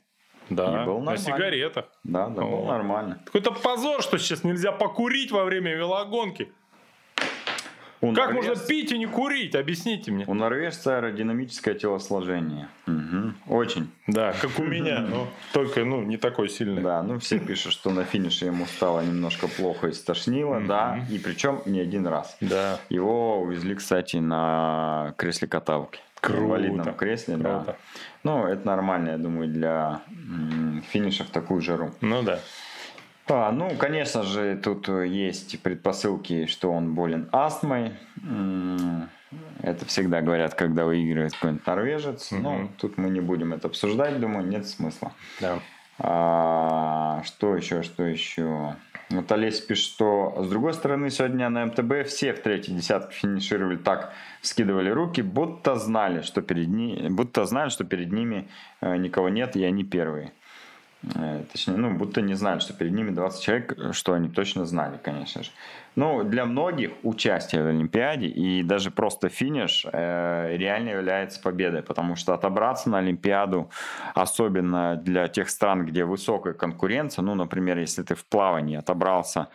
Да, 0.49 0.84
И 0.84 0.85
был 0.85 0.99
на 1.01 1.17
сигаретах. 1.17 1.85
Да, 2.03 2.27
да, 2.27 2.41
был 2.41 2.63
О. 2.63 2.65
нормально. 2.67 3.21
Какой-то 3.25 3.51
позор, 3.51 4.01
что 4.01 4.17
сейчас 4.17 4.43
нельзя 4.43 4.71
покурить 4.71 5.31
во 5.31 5.43
время 5.43 5.75
велогонки. 5.75 6.51
У 7.99 8.14
Как 8.14 8.30
норвеж- 8.32 8.48
можно 8.49 8.56
пить 8.68 8.91
и 8.91 8.98
не 8.98 9.07
курить? 9.07 9.56
Объясните 9.56 10.11
мне. 10.11 10.26
У 10.28 10.34
норвежца 10.36 10.98
аэродинамическое 10.98 11.74
телосложение. 11.74 12.68
Мгм. 12.86 13.36
Очень. 13.48 13.90
Да, 14.06 14.34
как 14.40 14.60
у 14.60 14.64
меня, 14.64 14.99
но 14.99 15.28
только 15.52 15.84
ну 15.84 16.03
не 16.03 16.18
такой 16.18 16.48
сильный. 16.49 16.84
Да, 16.84 17.02
ну 17.02 17.18
все 17.19 17.40
пишут, 17.40 17.74
что 17.74 17.90
на 17.90 18.03
финише 18.03 18.45
ему 18.45 18.65
стало 18.65 19.02
немножко 19.02 19.48
плохо 19.48 19.88
и 19.88 19.94
стошнило, 19.94 20.61
да, 20.61 20.99
и 21.10 21.18
причем 21.18 21.61
не 21.65 21.80
один 21.80 22.06
раз. 22.06 22.38
Да. 22.40 22.80
Его 22.90 23.41
увезли, 23.41 23.74
кстати, 23.76 24.18
на 24.18 25.14
кресле 25.18 25.48
каталки. 25.48 25.99
Круто. 26.22 26.41
Инвалидном 26.44 26.94
кресле, 26.95 27.38
да. 27.38 27.57
Круто. 27.57 27.78
Ну, 28.24 28.45
это 28.48 28.65
нормально, 28.65 29.11
я 29.11 29.18
думаю, 29.18 29.48
для 29.49 30.02
финиша 30.91 31.24
в 31.24 31.30
такую 31.30 31.61
жару. 31.61 31.91
Ну 32.02 32.24
да. 32.24 32.40
А, 33.29 33.51
ну, 33.51 33.69
конечно 33.77 34.23
же, 34.23 34.57
тут 34.57 34.87
э, 34.89 35.07
есть 35.07 35.59
предпосылки, 35.61 36.45
что 36.45 36.71
он 36.71 36.93
болен 36.93 37.29
астмой. 37.31 37.93
Это 39.61 39.85
всегда 39.85 40.21
говорят, 40.21 40.53
когда 40.53 40.85
выигрывает 40.85 41.33
какой-нибудь 41.33 41.65
норвежец. 41.67 42.31
Но 42.31 42.53
Мгм. 42.53 42.69
тут 42.77 42.97
мы 42.97 43.09
не 43.09 43.19
будем 43.19 43.53
это 43.53 43.67
обсуждать, 43.67 44.19
думаю, 44.19 44.47
нет 44.47 44.65
смысла. 44.67 45.11
Да. 45.41 45.59
А, 45.99 47.21
что 47.25 47.55
еще, 47.55 47.83
что 47.83 48.03
еще? 48.03 48.75
Вот 49.09 49.31
Олесь 49.31 49.61
пишет, 49.61 49.85
что 49.85 50.35
с 50.43 50.49
другой 50.49 50.73
стороны, 50.73 51.09
сегодня 51.09 51.49
на 51.49 51.65
МТБ 51.65 52.07
все 52.07 52.33
в 52.33 52.39
третьей 52.41 52.75
десятке 52.75 53.13
финишировали 53.15 53.77
так, 53.77 54.13
скидывали 54.41 54.89
руки, 54.89 55.21
будто 55.21 55.75
знали, 55.75 56.21
что 56.21 56.41
перед, 56.41 56.67
ни... 56.67 57.07
будто 57.07 57.45
знали, 57.45 57.69
что 57.69 57.83
перед 57.85 58.11
ними 58.11 58.49
э, 58.81 58.97
никого 58.97 59.29
нет, 59.29 59.55
и 59.55 59.63
они 59.63 59.83
первые. 59.85 60.33
Э, 61.15 61.43
точнее, 61.51 61.77
ну, 61.77 61.93
будто 61.93 62.21
не 62.21 62.35
знали, 62.35 62.59
что 62.59 62.73
перед 62.73 62.93
ними 62.93 63.11
20 63.11 63.41
человек, 63.41 63.77
что 63.93 64.13
они 64.13 64.29
точно 64.29 64.65
знали, 64.65 64.99
конечно 65.01 65.43
же. 65.43 65.51
Ну, 65.98 66.24
для 66.24 66.45
многих 66.45 66.91
участие 67.02 67.64
в 67.64 67.68
Олимпиаде 67.68 68.28
и 68.28 68.61
даже 68.61 68.91
просто 68.91 69.30
финиш 69.30 69.84
э, 69.91 70.56
реально 70.56 70.90
является 70.90 71.41
победой, 71.41 71.82
потому 71.82 72.15
что 72.15 72.36
отобраться 72.36 72.88
на 72.91 72.99
Олимпиаду, 72.99 73.72
особенно 74.14 74.95
для 74.95 75.28
тех 75.28 75.49
стран, 75.49 75.88
где 75.88 76.06
высокая 76.06 76.53
конкуренция, 76.53 77.24
ну, 77.24 77.34
например, 77.34 77.80
если 77.80 78.03
ты 78.03 78.14
в 78.14 78.28
плавании 78.28 78.78
отобрался 78.78 79.48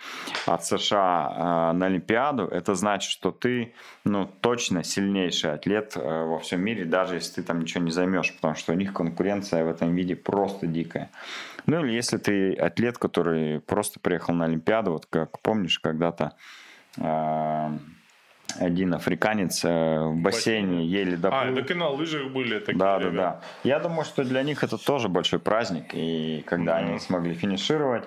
от 0.44 0.64
США 0.64 1.70
э, 1.70 1.76
на 1.76 1.86
Олимпиаду, 1.86 2.48
это 2.48 2.74
значит, 2.74 3.12
что 3.12 3.30
ты, 3.30 3.72
ну, 4.02 4.28
точно 4.40 4.82
сильнейший 4.82 5.52
атлет 5.52 5.92
э, 5.94 6.24
во 6.24 6.40
всем 6.40 6.60
мире, 6.60 6.84
даже 6.84 7.14
если 7.14 7.34
ты 7.34 7.42
там 7.44 7.60
ничего 7.60 7.84
не 7.84 7.92
займешь, 7.92 8.34
потому 8.34 8.56
что 8.56 8.72
у 8.72 8.74
них 8.74 8.92
конкуренция 8.92 9.64
в 9.64 9.68
этом 9.68 9.94
виде 9.94 10.16
просто 10.16 10.66
дикая. 10.66 11.08
Ну 11.66 11.84
или 11.84 11.92
если 11.92 12.18
ты 12.18 12.54
атлет, 12.54 12.98
который 12.98 13.60
просто 13.60 14.00
приехал 14.00 14.34
на 14.34 14.46
Олимпиаду, 14.46 14.92
вот 14.92 15.06
как 15.06 15.40
помнишь, 15.40 15.78
когда-то 15.78 16.32
э, 16.98 17.70
один 18.58 18.94
африканец 18.94 19.64
э, 19.64 19.98
в 20.00 20.16
бассейне 20.16 20.86
еле 20.86 21.16
доплыл. 21.16 21.52
А, 21.52 21.54
так 21.54 21.70
и 21.70 21.74
на 21.74 21.88
лыжах 21.88 22.32
были 22.32 22.58
такие 22.58 22.78
Да, 22.78 22.98
да, 22.98 23.10
да. 23.10 23.40
Я 23.64 23.78
думаю, 23.78 24.04
что 24.04 24.24
для 24.24 24.42
них 24.42 24.62
это 24.64 24.76
тоже 24.76 25.08
большой 25.08 25.38
праздник. 25.38 25.94
И 25.94 26.44
когда 26.46 26.80
mm-hmm. 26.80 26.88
они 26.90 26.98
смогли 26.98 27.34
финишировать, 27.34 28.04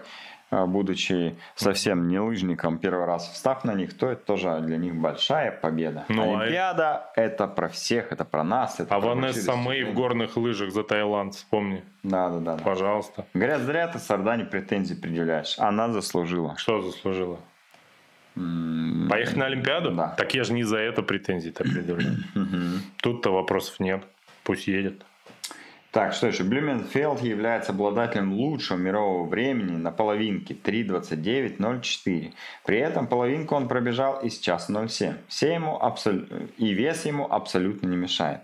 будучи 0.51 1.35
совсем 1.55 2.07
не 2.07 2.19
лыжником, 2.19 2.77
первый 2.77 3.05
раз 3.05 3.27
встав 3.29 3.63
на 3.63 3.73
них, 3.73 3.97
то 3.97 4.09
это 4.09 4.23
тоже 4.25 4.59
для 4.61 4.77
них 4.77 4.95
большая 4.95 5.51
победа. 5.51 6.05
Ну, 6.09 6.35
а 6.35 6.41
Олимпиада 6.41 6.97
а... 6.97 7.11
это 7.15 7.47
про 7.47 7.69
всех, 7.69 8.11
это 8.11 8.25
про 8.25 8.43
нас. 8.43 8.79
Это 8.79 8.95
а 8.95 8.99
про 8.99 9.09
Ванесса 9.09 9.55
Мэй 9.55 9.83
в 9.83 9.93
горных 9.93 10.37
лыжах 10.37 10.71
за 10.71 10.83
Таиланд, 10.83 11.35
вспомни. 11.35 11.83
Да, 12.03 12.29
да, 12.29 12.39
да. 12.39 12.63
Пожалуйста. 12.63 13.25
Говорят, 13.33 13.61
зря 13.61 13.87
ты 13.87 13.99
Сардане 13.99 14.45
претензии 14.45 14.93
предъявляешь. 14.93 15.55
Она 15.59 15.89
заслужила. 15.89 16.55
Что 16.57 16.81
заслужила? 16.81 17.39
Поехать 18.35 19.37
на 19.37 19.45
Олимпиаду? 19.45 19.91
Да. 19.91 20.09
Так 20.09 20.33
я 20.33 20.43
же 20.43 20.53
не 20.53 20.63
за 20.63 20.77
это 20.77 21.01
претензии-то 21.01 21.63
предъявляю. 21.63 22.17
Тут-то 22.97 23.31
вопросов 23.31 23.79
нет. 23.79 24.03
Пусть 24.43 24.67
едет. 24.67 25.05
Так, 25.95 26.11
что 26.11 26.27
еще? 26.27 26.43
Блюменфелд 26.43 27.21
является 27.21 27.71
обладателем 27.71 28.33
лучшего 28.33 28.77
мирового 28.77 29.25
времени 29.29 29.77
на 29.77 29.91
половинке 29.91 30.53
3.29.04. 30.53 32.33
При 32.65 32.77
этом 32.79 33.07
половинку 33.07 33.55
он 33.55 33.69
пробежал 33.69 34.19
из 34.19 34.37
часа 34.39 34.87
07. 34.87 35.13
Все 35.29 35.53
ему 35.53 35.81
абсол... 35.81 36.15
И 36.57 36.73
вес 36.73 37.05
ему 37.05 37.31
абсолютно 37.31 37.87
не 37.87 37.95
мешает. 37.95 38.41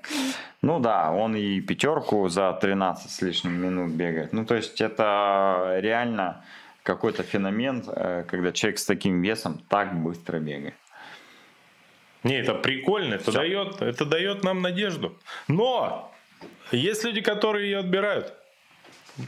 Ну 0.62 0.80
да, 0.80 1.12
он 1.12 1.36
и 1.36 1.60
пятерку 1.60 2.30
за 2.30 2.54
13 2.54 3.12
с 3.12 3.22
лишним 3.22 3.62
минут 3.62 3.92
бегает. 3.92 4.32
Ну 4.32 4.46
то 4.46 4.56
есть 4.56 4.80
это 4.80 5.76
реально 5.82 6.46
какой-то 6.84 7.24
феномен, 7.24 7.84
э, 7.86 8.24
когда 8.30 8.54
человек 8.54 8.80
с 8.80 8.86
таким 8.86 9.22
весом 9.22 9.60
так 9.68 9.94
быстро 10.02 10.40
бегает. 10.40 10.76
Не, 12.24 12.36
это 12.36 12.54
прикольно, 12.54 13.16
это 13.16 13.34
дает, 13.34 13.82
это 13.82 14.06
дает 14.06 14.46
нам 14.46 14.62
надежду. 14.62 15.18
Но 15.50 16.11
есть 16.72 17.04
люди, 17.04 17.22
которые 17.22 17.70
ее 17.70 17.80
отбирают. 17.80 18.34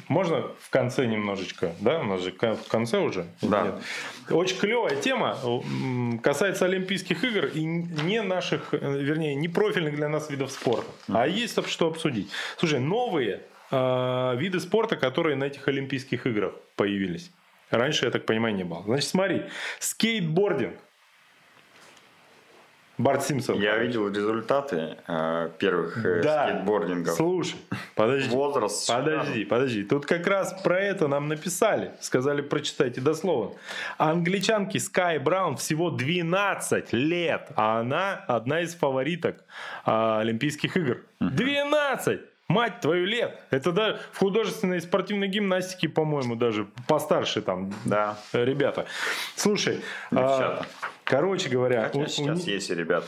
Можно 0.07 0.47
в 0.59 0.69
конце 0.69 1.05
немножечко, 1.05 1.73
да? 1.81 1.99
У 1.99 2.03
нас 2.03 2.21
же 2.21 2.31
в 2.31 2.67
конце 2.69 2.99
уже. 2.99 3.27
Да. 3.41 3.63
Нет. 3.63 3.75
Очень 4.29 4.57
клевая 4.57 4.95
тема 4.95 5.37
касается 6.23 6.65
Олимпийских 6.65 7.23
игр 7.23 7.45
и 7.45 7.63
не 7.63 8.21
наших, 8.21 8.71
вернее, 8.71 9.35
не 9.35 9.49
профильных 9.49 9.95
для 9.95 10.07
нас 10.07 10.29
видов 10.29 10.51
спорта. 10.51 10.89
Mm-hmm. 11.07 11.21
А 11.21 11.27
есть 11.27 11.67
что 11.69 11.87
обсудить. 11.87 12.29
Слушай, 12.57 12.79
новые 12.79 13.41
э, 13.71 14.35
виды 14.37 14.59
спорта, 14.61 14.95
которые 14.95 15.35
на 15.35 15.45
этих 15.45 15.67
Олимпийских 15.67 16.25
играх 16.27 16.53
появились. 16.77 17.29
Раньше, 17.69 18.05
я 18.05 18.11
так 18.11 18.25
понимаю, 18.25 18.55
не 18.55 18.63
было. 18.63 18.83
Значит, 18.83 19.09
смотри, 19.09 19.43
скейтбординг– 19.79 20.75
Барт 23.03 23.23
Симпсон. 23.23 23.59
Я 23.59 23.77
видел 23.79 24.07
результаты 24.07 24.95
э, 25.07 25.49
первых 25.59 26.05
э, 26.05 26.21
да. 26.23 26.47
скейтбордингов. 26.47 27.15
Слушай, 27.15 27.57
подожди. 27.95 28.29
Возраст. 28.29 28.87
Подожди, 28.87 29.43
подожди. 29.43 29.83
Тут 29.83 30.05
как 30.05 30.25
раз 30.25 30.53
про 30.63 30.79
это 30.79 31.09
нам 31.09 31.27
написали. 31.27 31.91
Сказали, 31.99 32.41
прочитайте 32.41 33.01
дословно. 33.01 33.55
Англичанке 33.97 34.79
Скай 34.79 35.19
Браун 35.19 35.57
всего 35.57 35.89
12 35.89 36.93
лет, 36.93 37.49
а 37.57 37.81
она 37.81 38.23
одна 38.25 38.61
из 38.61 38.73
фавориток 38.73 39.43
э, 39.85 40.19
Олимпийских 40.21 40.77
игр. 40.77 41.01
12! 41.19 42.21
Мать 42.47 42.81
твою 42.81 43.05
лет! 43.05 43.37
Это 43.49 43.71
да, 43.71 43.99
в 44.11 44.19
художественной 44.19 44.79
спортивной 44.79 45.27
гимнастике, 45.27 45.89
по-моему, 45.89 46.35
даже 46.35 46.67
постарше 46.87 47.41
там 47.41 47.73
да. 47.83 48.17
ребята. 48.31 48.85
Слушай, 49.35 49.81
а, 50.11 50.63
короче 51.13 51.49
говоря... 51.49 51.83
Хотя 51.83 51.99
у, 51.99 52.07
сейчас 52.07 52.47
у... 52.47 52.49
есть 52.49 52.69
и 52.69 52.75
ребята. 52.75 53.07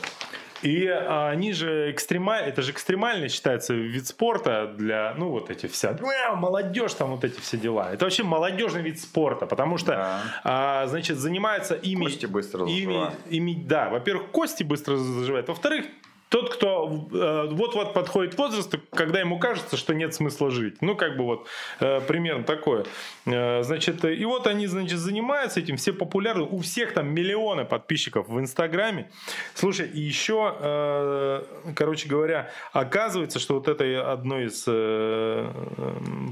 И 0.62 0.86
а, 0.86 1.28
они 1.30 1.52
же 1.52 1.90
экстремально, 1.90 2.46
это 2.46 2.62
же 2.62 2.72
экстремально 2.72 3.28
считается 3.28 3.74
вид 3.74 4.06
спорта 4.06 4.72
для, 4.76 5.14
ну, 5.18 5.28
вот 5.28 5.50
эти 5.50 5.66
вся, 5.66 5.96
молодежь 6.34 6.94
там 6.94 7.10
вот 7.10 7.24
эти 7.24 7.38
все 7.40 7.56
дела. 7.56 7.92
Это 7.92 8.06
вообще 8.06 8.22
молодежный 8.22 8.82
вид 8.82 9.00
спорта, 9.00 9.46
потому 9.46 9.76
что, 9.76 9.92
да. 9.92 10.20
а, 10.44 10.86
значит, 10.86 11.18
занимаются 11.18 11.74
ими... 11.74 12.04
Кости 12.04 12.26
быстро 12.26 12.66
ими, 12.66 13.10
ими, 13.28 13.54
да, 13.54 13.90
во-первых, 13.90 14.30
кости 14.30 14.62
быстро 14.62 14.96
заживают, 14.96 15.48
во-вторых, 15.48 15.86
тот, 16.36 16.54
кто 16.54 17.08
э, 17.12 17.48
вот-вот 17.50 17.94
подходит 17.94 18.36
возраст, 18.36 18.74
когда 18.90 19.20
ему 19.20 19.38
кажется, 19.38 19.78
что 19.78 19.94
нет 19.94 20.12
смысла 20.12 20.50
жить. 20.50 20.82
Ну, 20.82 20.94
как 20.94 21.16
бы 21.16 21.24
вот 21.24 21.46
э, 21.80 22.02
примерно 22.02 22.44
такое. 22.44 22.84
Э, 23.24 23.62
значит, 23.62 24.04
и 24.04 24.22
вот 24.26 24.46
они, 24.46 24.66
значит, 24.66 24.98
занимаются 24.98 25.60
этим, 25.60 25.78
все 25.78 25.94
популярны. 25.94 26.42
У 26.42 26.58
всех 26.58 26.92
там 26.92 27.08
миллионы 27.08 27.64
подписчиков 27.64 28.28
в 28.28 28.38
Инстаграме. 28.38 29.10
Слушай, 29.54 29.88
и 29.88 29.98
еще, 29.98 31.42
короче 31.74 32.06
говоря, 32.06 32.50
оказывается, 32.72 33.38
что 33.38 33.54
вот 33.54 33.68
этой 33.68 33.98
одной 33.98 34.46
из 34.46 34.64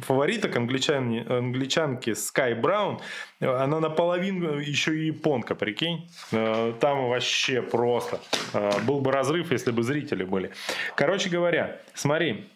фавориток 0.04 0.54
англичан, 0.56 1.24
англичанки 1.30 2.10
Sky 2.10 2.54
Браун, 2.54 3.00
она 3.40 3.80
наполовину 3.80 4.58
еще 4.58 4.94
и 4.96 5.06
японка, 5.06 5.54
прикинь. 5.54 6.10
Там 6.30 7.08
вообще 7.08 7.62
просто. 7.62 8.20
Был 8.86 9.00
бы 9.00 9.10
разрыв, 9.10 9.50
если 9.50 9.70
бы 9.70 9.82
зрители 9.94 10.24
были. 10.24 10.50
Короче 10.96 11.28
говоря, 11.28 11.78
смотри, 11.94 12.48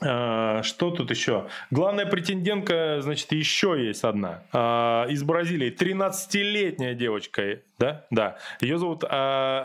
э, 0.00 0.60
что 0.62 0.90
тут 0.90 1.10
еще? 1.10 1.48
Главная 1.70 2.06
претендентка, 2.06 2.98
значит, 3.00 3.32
еще 3.32 3.74
есть 3.78 4.04
одна. 4.04 4.42
Э, 4.52 5.06
из 5.10 5.22
Бразилии. 5.24 5.74
13-летняя 5.76 6.94
девочка. 6.94 7.58
Да? 7.78 8.04
Да. 8.10 8.36
Ее 8.60 8.78
зовут 8.78 9.02
э, 9.02 9.08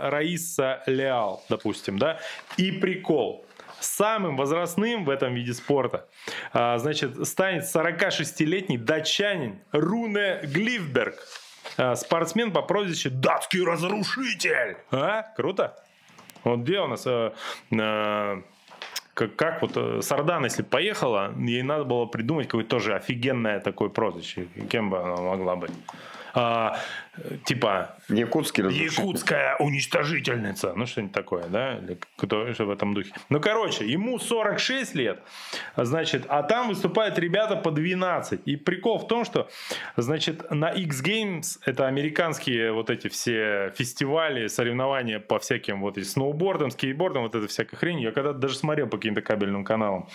Раиса 0.10 0.82
Леал, 0.88 1.44
допустим. 1.50 2.00
Да? 2.00 2.20
И 2.58 2.72
прикол. 2.72 3.46
Самым 3.80 4.36
возрастным 4.36 5.06
в 5.06 5.10
этом 5.10 5.36
виде 5.36 5.54
спорта, 5.54 6.08
значит, 6.54 7.28
станет 7.28 7.64
46-летний 7.66 8.78
датчанин 8.78 9.60
Руне 9.74 10.40
Глифберг. 10.44 11.16
Спортсмен 11.96 12.52
по 12.52 12.62
прозвищу 12.62 13.12
«Датский 13.12 13.64
разрушитель». 13.64 14.78
А? 14.92 15.24
Круто? 15.36 15.76
Вот 16.46 16.60
где 16.60 16.80
у 16.80 16.88
нас... 16.88 17.06
Э, 17.06 17.32
э, 17.72 18.42
как, 19.14 19.36
как 19.36 19.62
вот 19.62 19.72
э, 19.76 20.02
Сардан, 20.02 20.44
если 20.44 20.62
поехала, 20.62 21.34
ей 21.38 21.64
надо 21.64 21.86
было 21.86 22.06
придумать 22.06 22.48
какое-то 22.48 22.70
тоже 22.70 22.96
офигенное 22.96 23.60
такое 23.60 23.90
прозвище. 23.90 24.48
Кем 24.70 24.90
бы 24.90 25.00
она 25.00 25.16
могла 25.16 25.56
быть? 25.56 25.72
А, 26.34 26.78
типа 27.46 27.96
Якутский 28.10 28.64
Якутская 28.64 29.56
уничтожительница, 29.58 30.74
ну 30.76 30.86
что-нибудь 30.86 31.14
такое, 31.14 31.46
да, 31.48 31.78
или 31.78 31.98
кто 32.18 32.46
в 32.46 32.70
этом 32.70 32.94
духе. 32.94 33.12
Ну, 33.30 33.40
короче, 33.40 33.86
ему 33.86 34.20
46 34.20 34.96
лет, 34.96 35.20
значит, 35.76 36.26
а 36.28 36.44
там 36.44 36.70
выступают 36.70 37.18
ребята 37.18 37.56
по 37.56 37.72
12. 37.72 38.42
И 38.46 38.56
прикол 38.56 39.00
в 39.00 39.08
том, 39.08 39.26
что, 39.26 39.50
значит, 39.98 40.52
на 40.52 40.70
X 40.70 41.04
Games, 41.04 41.60
это 41.66 41.88
американские 41.88 42.72
вот 42.72 42.90
эти 42.90 43.08
все 43.08 43.72
фестивали, 43.76 44.48
соревнования 44.48 45.20
по 45.20 45.40
всяким 45.40 45.82
вот 45.82 45.98
этим 45.98 46.08
сноубордам, 46.08 46.72
скейтбордам, 46.72 47.24
вот 47.24 47.36
эта 47.36 47.48
всякая 47.48 47.78
хрень, 47.78 48.02
я 48.02 48.12
когда-то 48.12 48.40
даже 48.40 48.56
смотрел 48.56 48.88
по 48.88 48.98
каким-то 48.98 49.22
кабельным 49.22 49.64
каналам. 49.64 50.08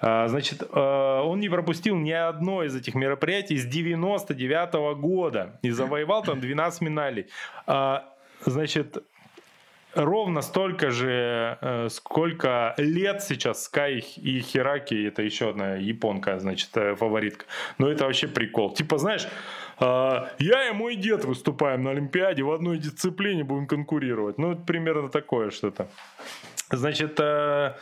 А, 0.00 0.28
значит, 0.28 0.62
а, 0.70 1.22
он 1.22 1.40
не 1.40 1.48
пропустил 1.48 1.96
ни 1.96 2.12
одно 2.12 2.62
из 2.62 2.76
этих 2.76 2.94
мероприятий 2.94 3.56
с 3.56 3.66
99 3.66 4.74
-го 4.74 4.94
года 4.94 5.58
и 5.62 5.70
завоевал 5.70 6.22
там 6.22 6.40
12 6.42 6.82
медалей. 6.82 7.26
А, 7.66 8.04
значит, 8.44 9.02
ровно 9.94 10.42
столько 10.42 10.90
же, 10.90 11.58
э, 11.60 11.88
сколько 11.90 12.74
лет 12.78 13.22
сейчас 13.22 13.64
Скай 13.64 14.04
и 14.16 14.40
Хираки, 14.40 15.06
это 15.06 15.22
еще 15.22 15.50
одна 15.50 15.76
японка, 15.76 16.38
значит, 16.38 16.70
э, 16.76 16.94
фаворитка. 16.96 17.46
Но 17.78 17.90
это 17.90 18.04
вообще 18.04 18.28
прикол. 18.28 18.74
Типа, 18.74 18.98
знаешь, 18.98 19.26
а, 19.78 20.30
я 20.38 20.68
и 20.68 20.72
мой 20.72 20.96
дед 20.96 21.24
выступаем 21.24 21.82
на 21.82 21.90
Олимпиаде, 21.90 22.42
в 22.42 22.50
одной 22.50 22.78
дисциплине 22.78 23.44
будем 23.44 23.66
конкурировать. 23.66 24.38
Ну, 24.38 24.52
это 24.52 24.62
примерно 24.62 25.08
такое 25.08 25.50
что-то. 25.50 25.88
Значит, 26.70 27.18
э, 27.20 27.74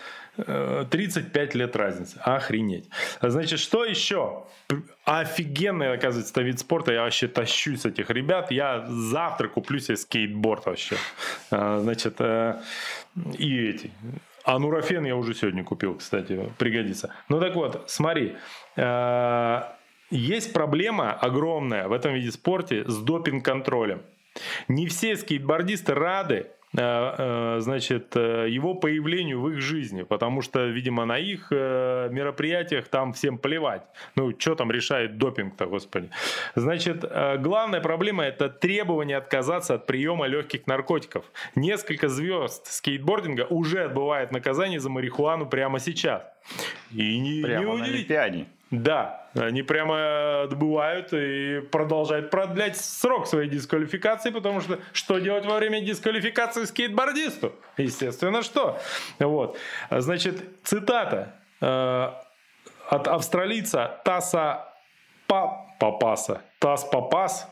35 0.44 1.54
лет 1.54 1.76
разницы. 1.76 2.18
Охренеть. 2.24 2.88
Значит, 3.20 3.58
что 3.58 3.84
еще? 3.84 4.44
Офигенный, 5.04 5.92
оказывается, 5.92 6.42
вид 6.42 6.60
спорта. 6.60 6.92
Я 6.92 7.02
вообще 7.02 7.28
тащусь 7.28 7.84
этих 7.84 8.10
ребят. 8.10 8.50
Я 8.50 8.86
завтра 8.88 9.48
куплю 9.48 9.78
себе 9.80 9.96
скейтборд 9.96 10.66
вообще. 10.66 10.96
Значит, 11.50 12.20
и 12.20 13.68
эти. 13.68 13.90
А 14.44 14.58
нурофен 14.58 15.04
я 15.04 15.16
уже 15.16 15.34
сегодня 15.34 15.64
купил, 15.64 15.96
кстати, 15.96 16.50
пригодится. 16.58 17.14
Ну 17.28 17.40
так 17.40 17.54
вот, 17.54 17.84
смотри. 17.88 18.36
Есть 20.10 20.52
проблема 20.52 21.12
огромная 21.12 21.88
в 21.88 21.92
этом 21.92 22.14
виде 22.14 22.32
спорта 22.32 22.90
с 22.90 22.98
допинг-контролем. 22.98 24.02
Не 24.68 24.86
все 24.86 25.16
скейтбордисты 25.16 25.94
рады 25.94 26.46
Э, 26.46 26.46
э, 26.46 26.59
значит, 26.72 28.14
э, 28.14 28.46
его 28.48 28.74
появлению 28.74 29.40
в 29.40 29.50
их 29.50 29.60
жизни, 29.60 30.02
потому 30.02 30.40
что, 30.40 30.66
видимо, 30.66 31.04
на 31.04 31.18
их 31.18 31.50
мероприятиях 31.50 32.88
там 32.88 33.12
всем 33.12 33.38
плевать. 33.38 33.82
Ну, 34.14 34.32
что 34.38 34.54
там 34.54 34.70
решает 34.70 35.18
допинг-то, 35.18 35.66
господи. 35.66 36.10
Значит, 36.54 37.04
главная 37.38 37.80
проблема– 37.80 38.24
это 38.26 38.48
требование 38.48 39.16
отказаться 39.16 39.74
от 39.74 39.86
приема 39.86 40.26
легких 40.26 40.66
наркотиков. 40.66 41.24
Несколько 41.56 42.08
звезд 42.08 42.66
скейтбординга 42.66 43.46
уже 43.50 43.84
отбывают 43.84 44.30
наказание 44.30 44.78
за 44.80 44.90
марихуану 44.90 45.46
прямо 45.46 45.80
сейчас. 45.80 46.22
И 46.92 47.18
не, 47.18 47.42
прямо 47.42 47.76
не 47.76 47.82
Олимпиаде. 47.82 48.46
Да, 48.70 49.28
они 49.34 49.62
прямо 49.62 50.46
добывают 50.48 51.12
и 51.12 51.60
продолжают 51.72 52.30
продлять 52.30 52.76
срок 52.76 53.26
своей 53.26 53.48
дисквалификации, 53.48 54.30
потому 54.30 54.60
что 54.60 54.78
что 54.92 55.18
делать 55.18 55.44
во 55.44 55.56
время 55.56 55.80
дисквалификации 55.80 56.64
скейтбордисту? 56.64 57.52
Естественно, 57.76 58.42
что? 58.42 58.78
Вот. 59.18 59.58
Значит, 59.90 60.44
цитата 60.62 61.34
э, 61.60 62.10
от 62.90 63.08
австралийца 63.08 64.00
Таса 64.04 64.68
Папаса. 65.26 66.42
Тас 66.60 66.84
Папас 66.84 67.48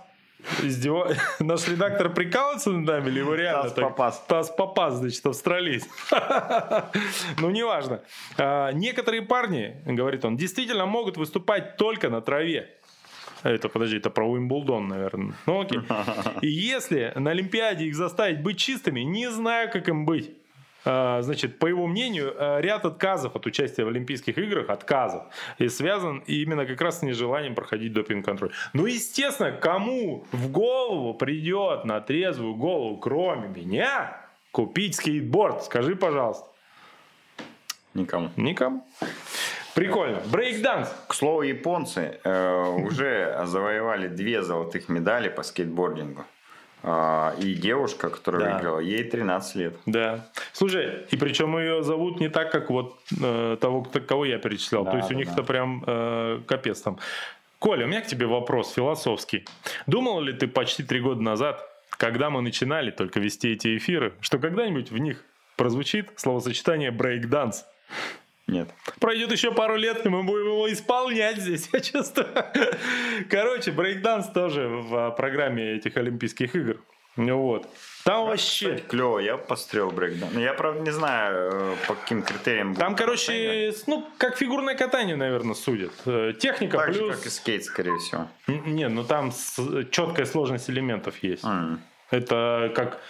Издева... 0.62 1.14
Наш 1.40 1.68
редактор 1.68 2.12
прикалывается 2.12 2.70
над 2.70 2.86
нами 2.86 3.08
или 3.08 3.18
его 3.20 3.34
реально 3.34 3.64
Тас 3.64 3.72
так... 3.72 3.84
Попас. 3.84 4.24
Тас 4.26 4.50
Попас, 4.50 4.94
значит, 4.94 5.26
австралиец. 5.26 5.86
ну, 7.38 7.50
неважно. 7.50 8.02
А, 8.36 8.70
некоторые 8.72 9.22
парни, 9.22 9.76
говорит 9.84 10.24
он, 10.24 10.36
действительно 10.36 10.86
могут 10.86 11.16
выступать 11.16 11.76
только 11.76 12.08
на 12.08 12.20
траве. 12.20 12.70
Это, 13.42 13.68
подожди, 13.68 13.98
это 13.98 14.10
про 14.10 14.28
Уимблдон, 14.28 14.88
наверное. 14.88 15.34
Ну, 15.46 15.60
окей. 15.60 15.80
И 16.42 16.48
если 16.48 17.12
на 17.14 17.30
Олимпиаде 17.30 17.84
их 17.84 17.94
заставить 17.94 18.42
быть 18.42 18.58
чистыми, 18.58 19.00
не 19.00 19.30
знаю, 19.30 19.70
как 19.70 19.88
им 19.88 20.04
быть. 20.04 20.32
А, 20.90 21.20
значит, 21.20 21.58
по 21.58 21.66
его 21.66 21.86
мнению, 21.86 22.34
а, 22.38 22.60
ряд 22.60 22.86
отказов 22.86 23.36
от 23.36 23.44
участия 23.44 23.84
в 23.84 23.88
Олимпийских 23.88 24.38
играх, 24.38 24.70
отказов, 24.70 25.24
и 25.58 25.68
связан 25.68 26.22
именно 26.26 26.64
как 26.64 26.80
раз 26.80 27.00
с 27.00 27.02
нежеланием 27.02 27.54
проходить 27.54 27.92
допинг-контроль. 27.92 28.52
Ну, 28.72 28.86
естественно, 28.86 29.52
кому 29.52 30.24
в 30.32 30.50
голову 30.50 31.12
придет 31.12 31.84
на 31.84 32.00
трезвую 32.00 32.54
голову, 32.54 32.96
кроме 32.96 33.48
меня, 33.48 34.16
купить 34.50 34.96
скейтборд? 34.96 35.62
Скажи, 35.64 35.94
пожалуйста. 35.94 36.46
Никому. 37.92 38.30
Никому. 38.36 38.86
Прикольно. 39.74 40.22
Брейкданс. 40.32 40.88
К 41.06 41.12
слову, 41.12 41.42
японцы 41.42 42.18
э, 42.24 42.64
уже 42.82 43.38
завоевали 43.44 44.08
две 44.08 44.42
золотых 44.42 44.88
медали 44.88 45.28
по 45.28 45.42
скейтбордингу. 45.42 46.24
А, 46.82 47.34
и 47.38 47.54
девушка, 47.54 48.08
которая 48.08 48.42
да. 48.42 48.54
выиграла, 48.54 48.78
ей 48.78 49.04
13 49.04 49.54
лет. 49.56 49.76
Да. 49.86 50.26
Слушай, 50.52 51.06
и 51.10 51.16
причем 51.16 51.58
ее 51.58 51.82
зовут 51.82 52.20
не 52.20 52.28
так, 52.28 52.52
как 52.52 52.70
вот 52.70 52.98
э, 53.20 53.56
того, 53.60 53.82
кого 53.82 54.24
я 54.24 54.38
перечислял. 54.38 54.84
Да, 54.84 54.92
То 54.92 54.96
есть 54.98 55.08
да, 55.08 55.14
у 55.14 55.18
них 55.18 55.28
это 55.32 55.42
прям 55.42 55.82
э, 55.86 56.40
капец 56.46 56.80
там. 56.80 56.98
Коля, 57.58 57.86
у 57.86 57.88
меня 57.88 58.00
к 58.00 58.06
тебе 58.06 58.26
вопрос 58.26 58.72
философский. 58.72 59.44
Думал 59.86 60.20
ли 60.20 60.32
ты 60.32 60.46
почти 60.46 60.84
три 60.84 61.00
года 61.00 61.20
назад, 61.20 61.68
когда 61.90 62.30
мы 62.30 62.40
начинали 62.40 62.92
только 62.92 63.18
вести 63.18 63.52
эти 63.52 63.76
эфиры, 63.76 64.12
что 64.20 64.38
когда-нибудь 64.38 64.92
в 64.92 64.98
них 64.98 65.24
прозвучит 65.56 66.12
словосочетание 66.16 66.92
брейкданс? 66.92 67.66
Нет. 68.48 68.70
Пройдет 68.98 69.30
еще 69.30 69.52
пару 69.52 69.76
лет, 69.76 70.04
и 70.06 70.08
мы 70.08 70.22
будем 70.22 70.46
его 70.46 70.72
исполнять 70.72 71.36
здесь, 71.36 71.68
я 71.72 71.80
чувствую. 71.80 72.28
Короче, 73.30 73.70
брейкданс 73.70 74.30
тоже 74.30 74.66
в 74.66 74.96
а, 74.96 75.10
программе 75.10 75.74
этих 75.74 75.96
Олимпийских 75.98 76.54
игр. 76.56 76.80
Вот. 77.16 77.62
Там 78.04 78.24
да, 78.24 78.30
вообще... 78.30 78.74
Кстати, 78.74 78.88
клево, 78.88 79.18
я 79.18 79.36
посмотрел 79.36 79.90
брейкданс. 79.90 80.34
Я, 80.34 80.54
правда, 80.54 80.80
не 80.80 80.92
знаю, 80.92 81.50
э, 81.52 81.76
по 81.86 81.94
каким 81.94 82.22
критериям... 82.22 82.74
Там, 82.74 82.96
короче, 82.96 83.74
ну, 83.86 84.08
как 84.16 84.38
фигурное 84.38 84.76
катание, 84.76 85.16
наверное, 85.16 85.54
судят. 85.54 85.92
Э, 86.06 86.32
техника 86.38 86.78
так 86.78 86.86
плюс... 86.86 86.96
же, 86.96 87.12
как 87.12 87.26
и 87.26 87.28
скейт, 87.28 87.64
скорее 87.64 87.98
всего. 87.98 88.28
Не, 88.46 88.88
ну 88.88 89.04
там 89.04 89.30
четкая 89.90 90.24
сложность 90.24 90.70
элементов 90.70 91.22
есть. 91.22 91.44
Mm. 91.44 91.78
Это 92.10 92.72
как 92.74 92.94
Э, 92.94 93.00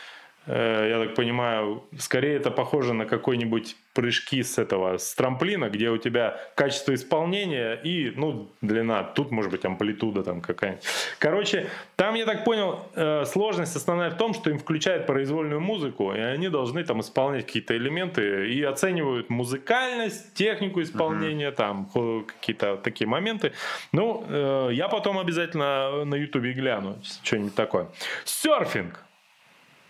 я 0.49 1.05
так 1.05 1.15
понимаю, 1.15 1.85
скорее 1.99 2.37
это 2.37 2.51
похоже 2.51 2.95
на 2.95 3.05
какой-нибудь 3.05 3.77
прыжки 3.99 4.45
с 4.45 4.59
этого, 4.59 4.97
с 4.97 5.15
трамплина, 5.15 5.69
где 5.69 5.91
у 5.91 5.99
тебя 5.99 6.41
качество 6.55 6.95
исполнения 6.95 7.75
и, 7.75 8.12
ну, 8.15 8.49
длина, 8.61 9.03
тут 9.03 9.33
может 9.33 9.51
быть 9.51 9.65
амплитуда 9.65 10.23
там 10.23 10.41
какая-нибудь. 10.41 10.85
Короче, 11.19 11.69
там, 11.97 12.15
я 12.15 12.25
так 12.25 12.45
понял, 12.45 12.87
э, 12.95 13.25
сложность 13.25 13.75
основная 13.75 14.11
в 14.11 14.16
том, 14.16 14.35
что 14.35 14.51
им 14.51 14.59
включают 14.59 15.07
произвольную 15.07 15.61
музыку, 15.61 16.15
и 16.15 16.20
они 16.20 16.49
должны 16.49 16.85
там 16.85 17.01
исполнять 17.01 17.47
какие-то 17.47 17.77
элементы 17.77 18.49
и 18.53 18.62
оценивают 18.62 19.31
музыкальность, 19.31 20.33
технику 20.35 20.81
исполнения, 20.81 21.49
uh-huh. 21.49 21.53
там 21.53 22.25
какие-то 22.27 22.77
такие 22.77 23.09
моменты. 23.09 23.53
Ну, 23.91 24.25
э, 24.29 24.70
я 24.75 24.89
потом 24.89 25.19
обязательно 25.19 26.05
на 26.05 26.15
ютубе 26.15 26.53
гляну, 26.53 26.99
что-нибудь 27.25 27.57
такое. 27.57 27.89
Серфинг. 28.25 29.07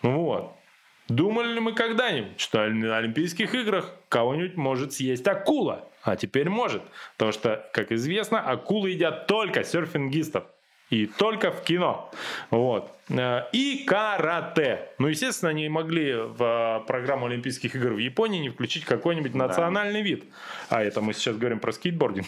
Вот. 0.03 0.53
Думали 1.09 1.55
ли 1.55 1.61
мы 1.61 1.73
когда-нибудь, 1.73 2.39
что 2.39 2.67
на 2.69 2.99
Олимпийских 2.99 3.55
играх 3.55 3.95
кого-нибудь 4.09 4.57
может 4.57 4.93
съесть 4.93 5.27
акула? 5.27 5.89
А 6.03 6.17
теперь 6.17 6.51
может. 6.51 6.83
Потому 7.17 7.33
что, 7.33 7.69
как 7.73 7.93
известно, 7.93 8.41
акулы 8.41 8.91
едят 8.91 9.27
только 9.27 9.65
серфингистов. 9.65 10.45
И 10.91 11.07
только 11.07 11.51
в 11.51 11.63
кино. 11.63 12.11
Вот. 12.51 12.91
Э, 13.11 13.43
и 13.53 13.85
карате. 13.87 14.89
Ну, 14.99 15.09
естественно, 15.09 15.51
они 15.51 15.69
могли 15.69 16.15
в 16.15 16.43
э, 16.83 16.87
программу 16.87 17.27
Олимпийских 17.27 17.75
игр 17.75 17.93
в 17.93 17.99
Японии 17.99 18.41
не 18.41 18.49
включить 18.49 18.85
какой-нибудь 18.85 19.35
национальный 19.35 20.01
да. 20.01 20.09
вид. 20.09 20.25
А 20.71 20.83
это 20.83 21.01
мы 21.01 21.13
сейчас 21.13 21.37
говорим 21.37 21.61
про 21.61 21.73
скейтбординг. 21.73 22.27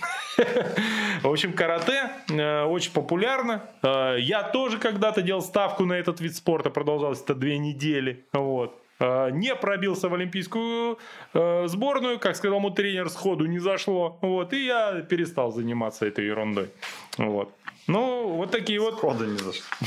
В 1.22 1.28
общем, 1.28 1.54
карате 1.54 2.10
э, 2.28 2.64
очень 2.64 2.92
популярно. 2.92 3.62
Я 3.82 4.42
тоже 4.52 4.78
когда-то 4.78 5.22
делал 5.22 5.42
ставку 5.42 5.84
на 5.84 5.94
этот 5.94 6.20
вид 6.20 6.34
спорта. 6.34 6.70
Продолжалось 6.70 7.22
это 7.22 7.34
две 7.34 7.58
недели. 7.58 8.24
Вот 8.32 8.76
не 9.00 9.54
пробился 9.54 10.10
в 10.10 10.14
олимпийскую 10.14 10.98
сборную, 11.32 12.18
как 12.18 12.36
сказал 12.36 12.60
мой 12.60 12.74
тренер, 12.74 13.08
сходу 13.08 13.46
не 13.46 13.58
зашло. 13.58 14.18
Вот, 14.20 14.52
и 14.52 14.66
я 14.66 15.00
перестал 15.00 15.52
заниматься 15.52 16.04
этой 16.04 16.26
ерундой. 16.26 16.68
Вот. 17.16 17.50
Ну, 17.90 18.28
вот 18.36 18.52
такие 18.52 18.80
вот... 18.80 18.98
Сходу 18.98 19.26
не 19.26 19.38
зашло. 19.38 19.62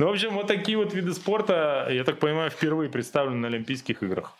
Ну, 0.00 0.08
в 0.08 0.10
общем, 0.10 0.30
вот 0.30 0.48
такие 0.48 0.76
вот 0.76 0.92
виды 0.94 1.12
спорта, 1.14 1.86
я 1.90 2.02
так 2.02 2.18
понимаю, 2.18 2.50
впервые 2.50 2.90
представлены 2.90 3.36
на 3.36 3.46
Олимпийских 3.46 4.02
играх. 4.02 4.32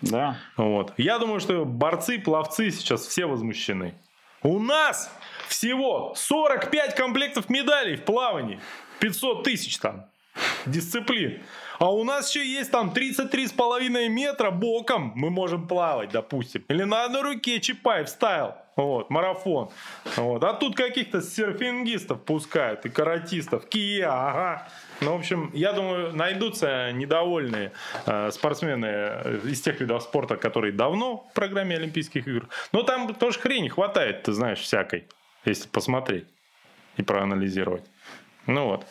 Да. 0.00 0.38
Вот. 0.56 0.94
Я 0.96 1.18
думаю, 1.18 1.40
что 1.40 1.66
борцы, 1.66 2.18
пловцы 2.18 2.70
сейчас 2.70 3.06
все 3.06 3.26
возмущены. 3.26 3.94
У 4.42 4.58
нас 4.58 5.10
всего 5.48 6.14
45 6.16 6.94
комплектов 6.94 7.50
медалей 7.50 7.96
в 7.96 8.04
плавании. 8.04 8.58
500 9.00 9.44
тысяч 9.44 9.76
там 9.78 10.06
дисциплин. 10.64 11.42
А 11.78 11.92
у 11.92 12.04
нас 12.04 12.30
еще 12.30 12.46
есть 12.46 12.70
там 12.70 12.90
33,5 12.90 14.08
метра 14.08 14.50
боком 14.50 15.12
мы 15.14 15.30
можем 15.30 15.66
плавать, 15.66 16.10
допустим. 16.10 16.64
Или 16.68 16.84
на 16.84 17.04
одной 17.04 17.22
руке 17.22 17.60
Чапаев 17.60 18.08
ставил. 18.08 18.54
Вот, 18.76 19.08
марафон. 19.08 19.70
Вот. 20.16 20.42
А 20.42 20.52
тут 20.52 20.74
каких-то 20.76 21.22
серфингистов 21.22 22.22
пускают 22.22 22.84
и 22.84 22.88
каратистов. 22.88 23.66
Кия, 23.68 24.08
ага. 24.10 24.68
Ну, 25.00 25.12
в 25.16 25.18
общем, 25.20 25.50
я 25.54 25.72
думаю, 25.72 26.14
найдутся 26.14 26.90
недовольные 26.92 27.72
э, 28.06 28.30
спортсмены 28.32 28.86
э, 28.86 29.40
из 29.44 29.60
тех 29.60 29.80
видов 29.80 30.02
спорта, 30.02 30.36
которые 30.36 30.72
давно 30.72 31.28
в 31.30 31.34
программе 31.34 31.76
Олимпийских 31.76 32.26
игр. 32.26 32.48
Но 32.72 32.82
там 32.82 33.14
тоже 33.14 33.38
хрени 33.38 33.68
хватает, 33.68 34.24
ты 34.24 34.32
знаешь, 34.32 34.58
всякой, 34.58 35.06
если 35.44 35.68
посмотреть 35.68 36.26
и 36.96 37.02
проанализировать. 37.02 37.84
Ну 38.46 38.66
вот. 38.66 38.86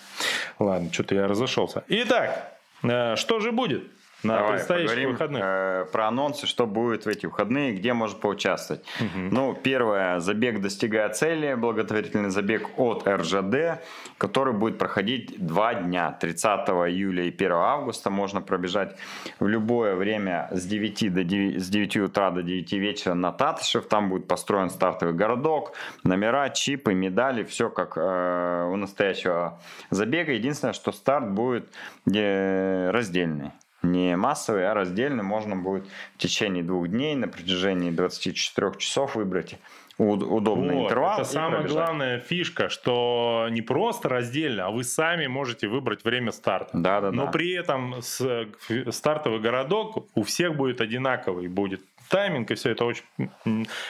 Ладно, 0.59 0.91
что-то 0.93 1.15
я 1.15 1.27
разошелся. 1.27 1.83
Итак, 1.89 2.52
что 2.83 3.39
же 3.39 3.51
будет? 3.51 3.89
На 4.23 4.37
Давай 4.37 4.53
предстоящих 4.53 5.09
выходных. 5.09 5.41
э, 5.43 5.85
про 5.91 6.07
анонсы, 6.07 6.47
что 6.47 6.65
будет 6.65 7.05
в 7.05 7.09
эти 7.09 7.25
выходные, 7.25 7.73
где 7.73 7.93
можно 7.93 8.17
поучаствовать. 8.17 8.83
Ну, 9.15 9.53
первое, 9.53 10.19
забег 10.19 10.61
достигая 10.61 11.09
цели, 11.09 11.53
благотворительный 11.55 12.29
забег 12.29 12.69
от 12.77 13.07
РЖД, 13.07 13.81
который 14.17 14.53
будет 14.53 14.77
проходить 14.77 15.35
два 15.37 15.73
дня, 15.73 16.11
30 16.19 16.69
июля 16.89 17.23
и 17.23 17.29
1 17.29 17.51
августа. 17.51 18.09
Можно 18.09 18.41
пробежать 18.41 18.95
в 19.39 19.47
любое 19.47 19.95
время 19.95 20.47
с 20.51 20.65
9, 20.65 21.13
до 21.13 21.23
9, 21.23 21.61
с 21.61 21.69
9 21.69 21.97
утра 21.97 22.31
до 22.31 22.43
9 22.43 22.73
вечера 22.73 23.13
на 23.13 23.31
Татышев. 23.31 23.85
Там 23.87 24.09
будет 24.09 24.27
построен 24.27 24.69
стартовый 24.69 25.13
городок, 25.13 25.73
номера, 26.03 26.49
чипы, 26.49 26.93
медали, 26.93 27.43
все 27.43 27.69
как 27.69 27.93
э, 27.97 28.69
у 28.71 28.75
настоящего 28.75 29.59
забега. 29.89 30.31
Единственное, 30.31 30.73
что 30.73 30.91
старт 30.91 31.31
будет 31.31 31.69
э, 32.13 32.91
раздельный. 32.91 33.51
Не 33.83 34.15
массовый, 34.15 34.69
а 34.69 34.73
раздельный. 34.73 35.23
Можно 35.23 35.55
будет 35.57 35.85
в 36.15 36.17
течение 36.17 36.63
двух 36.63 36.87
дней 36.87 37.15
на 37.15 37.27
протяжении 37.27 37.91
24 37.91 38.71
часов 38.77 39.15
выбрать 39.15 39.55
уд- 39.97 40.23
удобный 40.23 40.75
Вот, 40.75 40.85
интервал. 40.85 41.19
это 41.19 41.25
самая 41.29 41.51
пробежать. 41.61 41.71
главная 41.77 42.19
фишка, 42.19 42.69
что 42.69 43.47
не 43.51 43.61
просто 43.61 44.07
раздельно, 44.07 44.67
а 44.67 44.71
вы 44.71 44.83
сами 44.85 45.27
можете 45.27 45.67
выбрать 45.67 46.05
время 46.05 46.31
старта. 46.31 46.69
Да, 46.77 47.01
да, 47.01 47.11
Но 47.11 47.25
да. 47.25 47.31
при 47.31 47.51
этом 47.53 48.01
с- 48.01 48.47
стартовый 48.91 49.39
городок 49.41 50.07
у 50.15 50.23
всех 50.23 50.55
будет 50.55 50.79
одинаковый, 50.79 51.47
будет 51.49 51.81
тайминг 52.09 52.51
и 52.51 52.55
все 52.55 52.69
это 52.71 52.85
очень... 52.85 53.03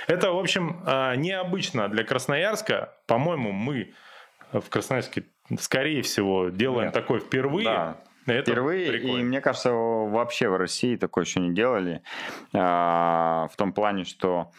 Это, 0.07 0.31
в 0.31 0.39
общем, 0.39 0.81
а, 0.85 1.15
необычно 1.15 1.87
для 1.87 2.03
Красноярска. 2.03 2.93
По-моему, 3.05 3.51
мы 3.51 3.93
в 4.51 4.69
Красноярске, 4.69 5.25
скорее 5.59 6.01
всего, 6.03 6.49
делаем 6.49 6.85
Нет. 6.85 6.93
такое 6.93 7.19
впервые. 7.19 7.65
Да. 7.65 7.97
Это 8.25 8.51
Впервые, 8.51 8.91
прикольно. 8.91 9.19
и 9.19 9.23
мне 9.23 9.41
кажется, 9.41 9.71
вообще 9.71 10.49
в 10.49 10.55
России 10.57 10.95
такое 10.95 11.25
еще 11.25 11.39
не 11.39 11.53
делали. 11.53 12.01
А, 12.53 13.47
В 13.51 13.55
том 13.57 13.73
плане, 13.73 14.03
что 14.05 14.51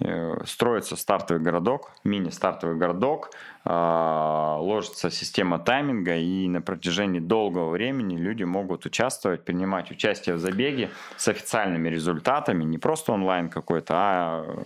э, 0.00 0.44
строится 0.46 0.96
стартовый 0.96 1.42
городок, 1.42 1.92
мини-стартовый 2.04 2.76
городок, 2.76 3.30
а, 3.64 4.58
ложится 4.60 5.10
система 5.10 5.58
тайминга, 5.58 6.16
и 6.16 6.48
на 6.48 6.60
протяжении 6.60 7.20
долгого 7.20 7.70
времени 7.70 8.16
люди 8.16 8.44
могут 8.44 8.86
участвовать, 8.86 9.44
принимать 9.44 9.90
участие 9.90 10.34
в 10.36 10.38
забеге 10.38 10.90
с 11.16 11.28
официальными 11.28 11.88
результатами, 11.88 12.64
не 12.64 12.78
просто 12.78 13.12
онлайн 13.12 13.48
какой-то, 13.48 13.94
а 13.96 14.64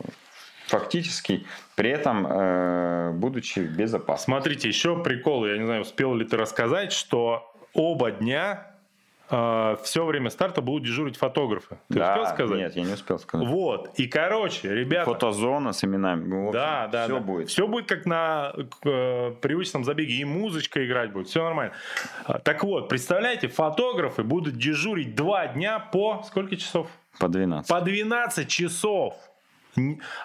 фактически 0.69 1.47
при 1.75 1.91
этом 1.91 2.27
э, 2.27 3.11
будучи 3.13 3.61
в 3.61 3.77
безопасности. 3.77 4.25
Смотрите, 4.25 4.69
еще 4.69 5.03
прикол, 5.03 5.47
я 5.47 5.59
не 5.59 5.65
знаю, 5.65 5.83
успел 5.83 6.15
ли 6.15 6.25
ты 6.25 6.37
рассказать, 6.37 6.93
что 6.93 7.53
оба 7.77 8.11
дня 8.11 8.67
все 9.29 10.05
время 10.05 10.31
старта 10.31 10.61
будут 10.63 10.85
дежурить 10.85 11.17
фотографы. 11.17 11.79
Ты 11.89 11.99
Да, 11.99 12.13
успел 12.13 12.27
сказать? 12.35 12.59
Нет, 12.59 12.77
я 12.77 12.85
не 12.85 12.93
успел 12.93 13.19
сказать. 13.19 13.49
Вот. 13.49 13.91
И, 13.99 14.07
короче, 14.07 14.73
ребята... 14.73 15.11
Фотозона 15.11 15.73
с 15.73 15.83
именами. 15.83 16.23
В 16.23 16.49
общем, 16.49 16.53
Да, 16.53 16.87
да, 16.87 17.05
Все 17.07 17.15
да. 17.15 17.21
будет. 17.21 17.49
Все 17.49 17.67
будет 17.67 17.89
как 17.89 18.07
на 18.07 18.53
э, 18.85 19.33
привычном 19.43 19.83
забеге. 19.85 20.15
И 20.15 20.25
музычка 20.25 20.87
играть 20.87 21.13
будет. 21.13 21.27
Все 21.27 21.43
нормально. 21.43 21.75
А, 22.25 22.39
Так 22.39 22.63
вот, 22.63 22.89
представляете, 22.89 23.49
фотографы 23.49 24.23
будут 24.23 24.55
дежурить 24.55 25.17
два 25.17 25.49
дня 25.49 25.81
по 25.81 26.23
сколько 26.25 26.57
часов? 26.57 26.89
По 27.19 27.27
12. 27.27 27.69
По 27.69 27.81
12 27.81 28.49
часов. 28.49 29.15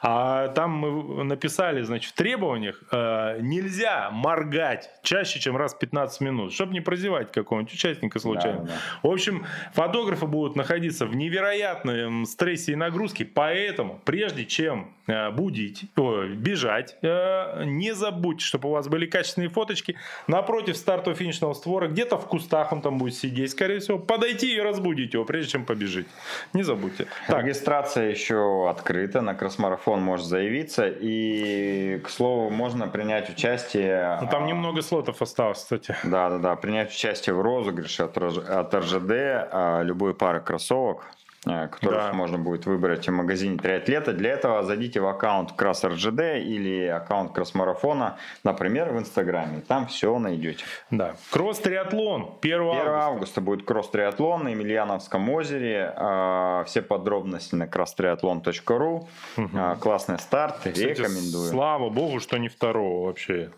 А 0.01 0.49
там 0.49 0.71
мы 0.71 1.23
написали, 1.23 1.81
значит, 1.81 2.11
в 2.11 2.15
требованиях 2.15 2.81
э, 2.91 3.39
нельзя 3.41 4.09
моргать 4.11 4.89
чаще, 5.03 5.39
чем 5.39 5.57
раз 5.57 5.73
в 5.73 5.79
15 5.79 6.21
минут, 6.21 6.53
чтобы 6.53 6.73
не 6.73 6.81
прозевать 6.81 7.31
какого-нибудь 7.31 7.73
участника 7.73 8.19
случайно. 8.19 8.61
Да, 8.61 8.65
да. 8.65 8.73
В 9.03 9.11
общем, 9.11 9.45
фотографы 9.73 10.25
будут 10.25 10.55
находиться 10.55 11.05
в 11.05 11.15
невероятном 11.15 12.25
стрессе 12.25 12.73
и 12.73 12.75
нагрузке, 12.75 13.25
поэтому 13.25 14.01
прежде 14.03 14.45
чем 14.45 14.93
э, 15.07 15.29
будить, 15.31 15.85
ой, 15.95 16.35
бежать, 16.35 16.95
э, 17.01 17.63
не 17.65 17.93
забудьте, 17.93 18.45
чтобы 18.45 18.69
у 18.69 18.71
вас 18.71 18.87
были 18.87 19.05
качественные 19.05 19.49
фоточки. 19.49 19.95
Напротив 20.27 20.77
стартового 20.77 21.17
финишного 21.17 21.53
створа, 21.53 21.87
где-то 21.87 22.17
в 22.17 22.27
кустах 22.27 22.71
он 22.71 22.81
там 22.81 22.97
будет 22.97 23.15
сидеть, 23.15 23.51
скорее 23.51 23.79
всего. 23.79 23.99
Подойти 23.99 24.55
и 24.55 24.59
разбудить 24.59 25.13
его, 25.13 25.25
прежде 25.25 25.51
чем 25.51 25.65
побежите. 25.65 26.09
Не 26.53 26.63
забудьте. 26.63 27.07
Так, 27.27 27.45
Регистрация 27.51 28.09
еще 28.09 28.69
открыта. 28.69 29.21
На 29.21 29.33
кросс-марафон 29.41 30.03
может 30.03 30.27
заявиться. 30.27 30.87
И, 30.87 31.99
к 32.03 32.09
слову, 32.09 32.51
можно 32.51 32.87
принять 32.87 33.27
участие... 33.27 34.19
ну, 34.21 34.27
там 34.27 34.43
а, 34.43 34.45
немного 34.45 34.83
слотов 34.83 35.19
осталось, 35.19 35.57
кстати. 35.57 35.95
Да, 36.03 36.29
да, 36.29 36.37
да. 36.37 36.55
Принять 36.55 36.91
участие 36.91 37.33
в 37.33 37.41
розыгрыше 37.41 38.03
от, 38.03 38.15
от 38.19 38.75
РЖД 38.75 39.09
а, 39.09 39.81
любой 39.81 40.13
пары 40.13 40.41
кроссовок, 40.41 41.07
которых 41.43 41.81
Да. 41.81 42.13
можно 42.13 42.37
будет 42.37 42.67
выбрать 42.67 43.07
в 43.07 43.11
магазине 43.11 43.57
Триатлета. 43.57 44.13
Для 44.13 44.31
этого 44.33 44.61
зайдите 44.63 44.99
в 45.01 45.07
аккаунт 45.07 45.53
Кросс 45.53 45.83
РЖД 45.83 46.19
или 46.37 46.85
аккаунт 46.85 47.31
Кросс-марафона, 47.33 48.17
например, 48.43 48.93
в 48.93 48.99
Инстаграме. 48.99 49.61
Там 49.67 49.87
все 49.87 50.17
найдете. 50.19 50.63
Да. 50.91 51.15
Кросс-триатлон 51.31 52.35
1 52.41 52.53
1 52.61 52.61
августа. 52.69 52.97
августа 53.05 53.41
будет 53.41 53.65
кросс-триатлон 53.65 54.43
на 54.43 54.49
Емельяновском 54.49 55.27
озере. 55.31 55.91
А, 55.95 56.63
Все 56.65 56.81
подробности 56.83 57.55
на 57.55 57.63
crosstriathlon.ru. 57.63 59.07
А, 59.55 59.75
Классный 59.77 60.19
старт, 60.19 60.57
Кстати, 60.57 60.79
рекомендую. 60.79 61.49
Слава 61.49 61.89
богу, 61.89 62.19
что 62.19 62.37
не 62.37 62.49
второго 62.49 63.07
вообще. 63.07 63.49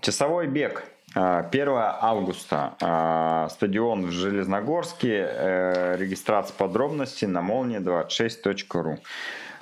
Часовой 0.00 0.46
бег. 0.48 0.84
А, 1.18 1.42
1 1.50 1.68
августа. 2.02 2.74
А, 2.82 3.48
Стадион 3.48 4.06
в 4.06 4.10
Железногорске. 4.10 5.26
Э, 5.26 5.96
Регистрация 5.96 6.54
подробностей 6.54 7.26
на 7.26 7.38
молния26.ру. 7.38 8.98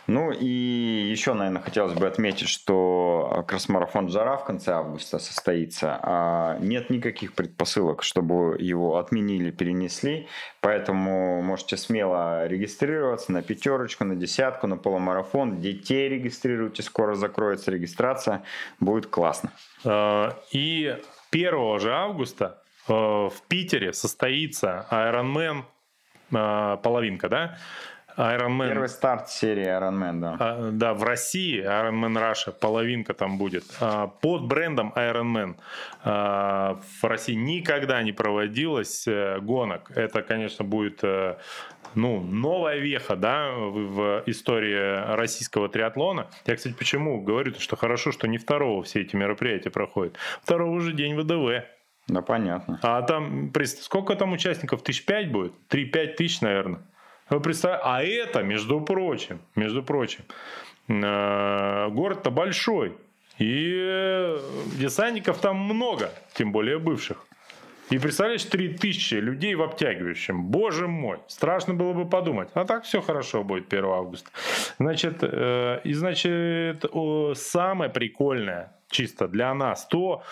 Ну 0.06 0.32
и 0.32 0.46
еще, 0.46 1.32
наверное, 1.32 1.62
хотелось 1.62 1.94
бы 1.94 2.06
отметить, 2.06 2.48
что 2.48 3.44
кросс-марафон 3.46 4.10
Жара 4.10 4.36
в 4.36 4.44
конце 4.44 4.72
августа 4.72 5.18
состоится. 5.18 5.98
А 6.02 6.58
Нет 6.58 6.90
никаких 6.90 7.34
предпосылок, 7.34 8.02
чтобы 8.02 8.56
его 8.58 8.98
отменили, 8.98 9.50
перенесли. 9.50 10.26
Поэтому 10.60 11.40
можете 11.40 11.76
смело 11.76 12.46
регистрироваться 12.46 13.32
на 13.32 13.42
пятерочку, 13.42 14.04
на 14.04 14.16
десятку, 14.16 14.66
на 14.66 14.76
полумарафон. 14.76 15.60
Детей 15.60 16.08
регистрируйте, 16.08 16.82
скоро 16.82 17.14
закроется 17.14 17.70
регистрация. 17.70 18.42
Будет 18.80 19.06
классно. 19.06 19.52
И 20.52 20.98
1 21.34 21.80
же 21.80 21.92
августа 21.92 22.62
э, 22.88 22.92
в 22.92 23.34
Питере 23.48 23.92
состоится 23.92 24.86
Ironman 24.90 25.64
э, 26.30 26.76
половинка, 26.82 27.28
да? 27.28 27.58
Ironman, 28.16 28.68
Первый 28.68 28.88
старт 28.88 29.28
серии 29.28 29.66
Ironman, 29.66 30.20
да. 30.20 30.36
а, 30.38 30.70
да, 30.70 30.94
в 30.94 31.02
России 31.02 31.62
Ironman 31.62 32.14
Russia 32.14 32.52
половинка 32.52 33.14
там 33.14 33.38
будет 33.38 33.64
А, 33.80 34.06
под 34.06 34.46
брендом 34.46 34.92
Ironman. 34.96 35.56
А, 36.04 36.80
В 37.00 37.04
России 37.06 37.34
никогда 37.34 38.02
не 38.02 38.12
проводилось 38.12 39.06
э, 39.06 39.38
гонок. 39.40 39.90
Это, 39.94 40.22
конечно, 40.22 40.64
будет 40.64 41.00
э, 41.02 41.36
ну, 41.94 42.20
новая 42.20 42.78
веха, 42.78 43.16
да, 43.16 43.50
в, 43.52 43.94
в 43.94 44.22
истории 44.26 45.14
российского 45.16 45.68
триатлона. 45.68 46.28
Я, 46.46 46.56
кстати, 46.56 46.74
почему 46.74 47.20
говорю, 47.20 47.54
что 47.58 47.76
хорошо, 47.76 48.12
что 48.12 48.26
не 48.28 48.38
второго 48.38 48.82
все 48.82 49.02
эти 49.02 49.16
мероприятия 49.16 49.70
проходят. 49.70 50.16
Второго 50.42 50.70
уже 50.70 50.92
день 50.92 51.18
ВДВ. 51.18 51.64
Да, 52.08 52.20
понятно. 52.20 52.78
А 52.82 53.02
там, 53.02 53.52
сколько 53.80 54.14
там 54.14 54.32
участников? 54.32 54.82
Тысяч 54.82 55.04
пять 55.04 55.32
будет? 55.32 55.52
Три-пять 55.68 56.16
тысяч, 56.16 56.40
наверное. 56.40 56.82
Вы 57.30 57.40
представляете? 57.40 57.84
А 57.86 58.02
это, 58.02 58.42
между 58.42 58.80
прочим, 58.80 59.40
между 59.56 59.82
прочим, 59.82 60.24
э, 60.88 61.88
город-то 61.90 62.30
большой. 62.30 62.96
И 63.38 63.72
э, 63.76 64.38
десантников 64.78 65.38
там 65.38 65.56
много, 65.56 66.10
тем 66.34 66.52
более 66.52 66.78
бывших. 66.78 67.24
И 67.90 67.98
представляешь, 67.98 68.44
3000 68.44 69.14
людей 69.14 69.54
в 69.54 69.62
обтягивающем. 69.62 70.44
Боже 70.44 70.88
мой, 70.88 71.18
страшно 71.26 71.74
было 71.74 71.92
бы 71.92 72.08
подумать. 72.08 72.48
А 72.54 72.64
так 72.64 72.84
все 72.84 73.00
хорошо 73.00 73.44
будет 73.44 73.72
1 73.72 73.84
августа. 73.84 74.30
Значит, 74.78 75.18
э, 75.22 75.80
и 75.84 75.92
значит, 75.92 76.84
самое 77.34 77.90
прикольное 77.90 78.72
чисто 78.88 79.28
для 79.28 79.52
нас 79.54 79.86
то, 79.86 80.22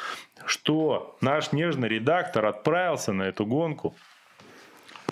что 0.46 1.16
наш 1.20 1.52
нежный 1.52 1.88
редактор 1.88 2.46
отправился 2.46 3.12
на 3.12 3.24
эту 3.24 3.44
гонку. 3.44 3.94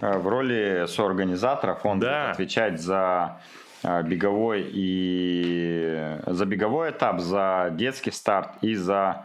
Э, 0.01 0.19
В 0.19 0.29
роли 0.29 0.85
соорганизаторов 0.87 1.85
он 1.85 2.01
Да. 2.01 2.07
будет 2.27 2.33
отвечать 2.35 2.81
за 2.81 3.41
э, 3.83 4.03
беговой 4.03 4.67
и 4.73 6.17
за 6.27 6.45
беговой 6.47 6.91
этап, 6.91 7.21
за 7.21 7.69
детский 7.73 8.11
старт 8.11 8.51
и 8.63 8.75
за 8.75 9.25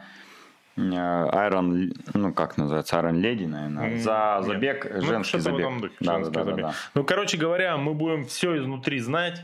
э, 0.77 0.81
Iron, 0.81 1.93
ну 2.13 2.33
как 2.33 2.57
называется, 2.57 2.97
Iron 2.97 3.21
Lady, 3.21 3.47
наверное, 3.47 3.97
за 3.99 4.35
нет. 4.39 4.45
забег, 4.47 4.91
Ну, 4.93 5.01
женский 5.01 5.37
в 5.37 5.41
забег. 5.41 5.67
духе, 5.81 5.93
Да, 5.99 6.13
женский 6.15 6.33
да, 6.33 6.39
да, 6.39 6.45
забег. 6.45 6.65
да, 6.65 6.69
да. 6.71 6.75
Ну, 6.93 7.03
короче 7.03 7.37
говоря, 7.37 7.77
мы 7.77 7.93
будем 7.93 8.25
все 8.25 8.57
изнутри 8.57 8.99
знать. 8.99 9.41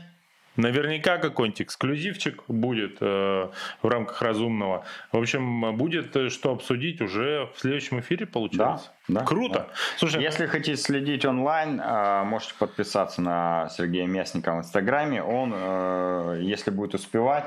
Наверняка 0.56 1.16
какой-нибудь 1.16 1.62
эксклюзивчик 1.62 2.44
будет 2.46 2.98
э, 3.00 3.48
в 3.82 3.88
рамках 3.88 4.20
разумного. 4.20 4.84
В 5.10 5.16
общем, 5.16 5.74
будет 5.76 6.14
э, 6.14 6.28
что 6.28 6.52
обсудить 6.52 7.00
уже 7.00 7.48
в 7.54 7.60
следующем 7.60 8.00
эфире, 8.00 8.26
получается. 8.26 8.90
Да, 9.08 9.20
да, 9.20 9.26
Круто. 9.26 9.54
Да. 9.54 9.74
Слушай, 9.96 10.22
если 10.22 10.46
хотите 10.46 10.76
следить 10.76 11.24
онлайн, 11.24 11.80
э, 11.80 12.24
можете 12.24 12.54
подписаться 12.58 13.22
на 13.22 13.70
Сергея 13.70 14.06
Местника 14.06 14.54
в 14.54 14.58
Инстаграме. 14.58 15.22
Он, 15.22 15.54
э, 15.54 16.40
если 16.42 16.70
будет 16.70 16.94
успевать, 16.94 17.44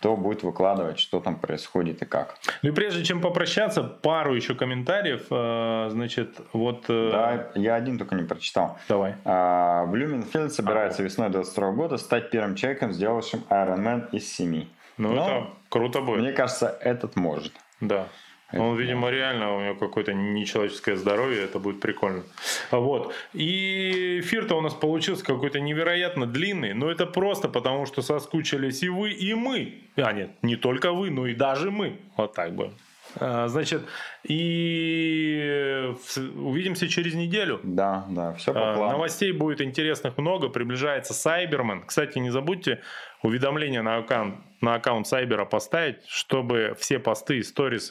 то 0.00 0.16
будет 0.16 0.42
выкладывать, 0.42 0.98
что 0.98 1.20
там 1.20 1.36
происходит 1.36 2.02
и 2.02 2.04
как. 2.04 2.36
Ну 2.62 2.70
и 2.70 2.72
прежде 2.72 3.04
чем 3.04 3.20
попрощаться, 3.20 3.82
пару 3.82 4.34
еще 4.34 4.54
комментариев. 4.54 5.26
Э, 5.30 5.88
значит, 5.90 6.40
вот... 6.52 6.84
Э, 6.88 7.10
да, 7.12 7.60
я 7.60 7.74
один 7.74 7.98
только 7.98 8.14
не 8.14 8.24
прочитал. 8.24 8.78
Давай. 8.88 9.14
Блюменфилд 9.24 10.52
собирается 10.52 11.02
а, 11.02 11.04
весной 11.04 11.30
22 11.30 11.72
года 11.72 11.96
стать 11.96 12.30
первым 12.30 12.54
человеком, 12.56 12.92
сделавшим 12.92 13.44
Ironman 13.48 14.10
из 14.12 14.30
семи. 14.30 14.68
Ну, 14.98 15.12
Но, 15.12 15.26
это 15.26 15.46
круто 15.68 16.00
будет. 16.00 16.20
Мне 16.20 16.32
кажется, 16.32 16.76
этот 16.80 17.16
может. 17.16 17.52
Да. 17.80 18.08
Он, 18.52 18.76
видимо, 18.76 19.10
реально 19.10 19.56
у 19.56 19.60
него 19.60 19.74
какое-то 19.74 20.14
нечеловеческое 20.14 20.96
здоровье, 20.96 21.42
это 21.42 21.58
будет 21.58 21.80
прикольно. 21.80 22.22
Вот. 22.70 23.12
И 23.32 24.20
эфир-то 24.20 24.56
у 24.56 24.60
нас 24.60 24.74
получился 24.74 25.24
какой-то 25.24 25.58
невероятно 25.60 26.26
длинный, 26.26 26.72
но 26.72 26.90
это 26.90 27.06
просто 27.06 27.48
потому, 27.48 27.86
что 27.86 28.02
соскучились 28.02 28.82
и 28.82 28.88
вы, 28.88 29.10
и 29.10 29.34
мы. 29.34 29.82
А 29.96 30.12
нет, 30.12 30.30
не 30.42 30.56
только 30.56 30.92
вы, 30.92 31.10
но 31.10 31.26
и 31.26 31.34
даже 31.34 31.70
мы. 31.70 31.98
Вот 32.16 32.34
так 32.34 32.54
бы. 32.54 32.72
А, 33.18 33.48
значит, 33.48 33.82
и 34.24 35.92
увидимся 36.36 36.88
через 36.88 37.14
неделю. 37.14 37.60
Да, 37.62 38.04
да, 38.10 38.34
все 38.34 38.52
по 38.52 38.72
а, 38.72 38.76
плану. 38.76 38.92
Новостей 38.92 39.32
будет 39.32 39.60
интересных 39.60 40.18
много, 40.18 40.48
приближается 40.48 41.14
Сайбермен. 41.14 41.84
Кстати, 41.86 42.18
не 42.18 42.30
забудьте 42.30 42.82
уведомления 43.22 43.82
на 43.82 43.96
аккаунт, 43.96 44.36
на 44.60 44.74
аккаунт 44.74 45.06
Сайбера 45.06 45.44
поставить, 45.44 46.04
чтобы 46.06 46.76
все 46.78 46.98
посты 46.98 47.38
и 47.38 47.42
сторисы 47.42 47.84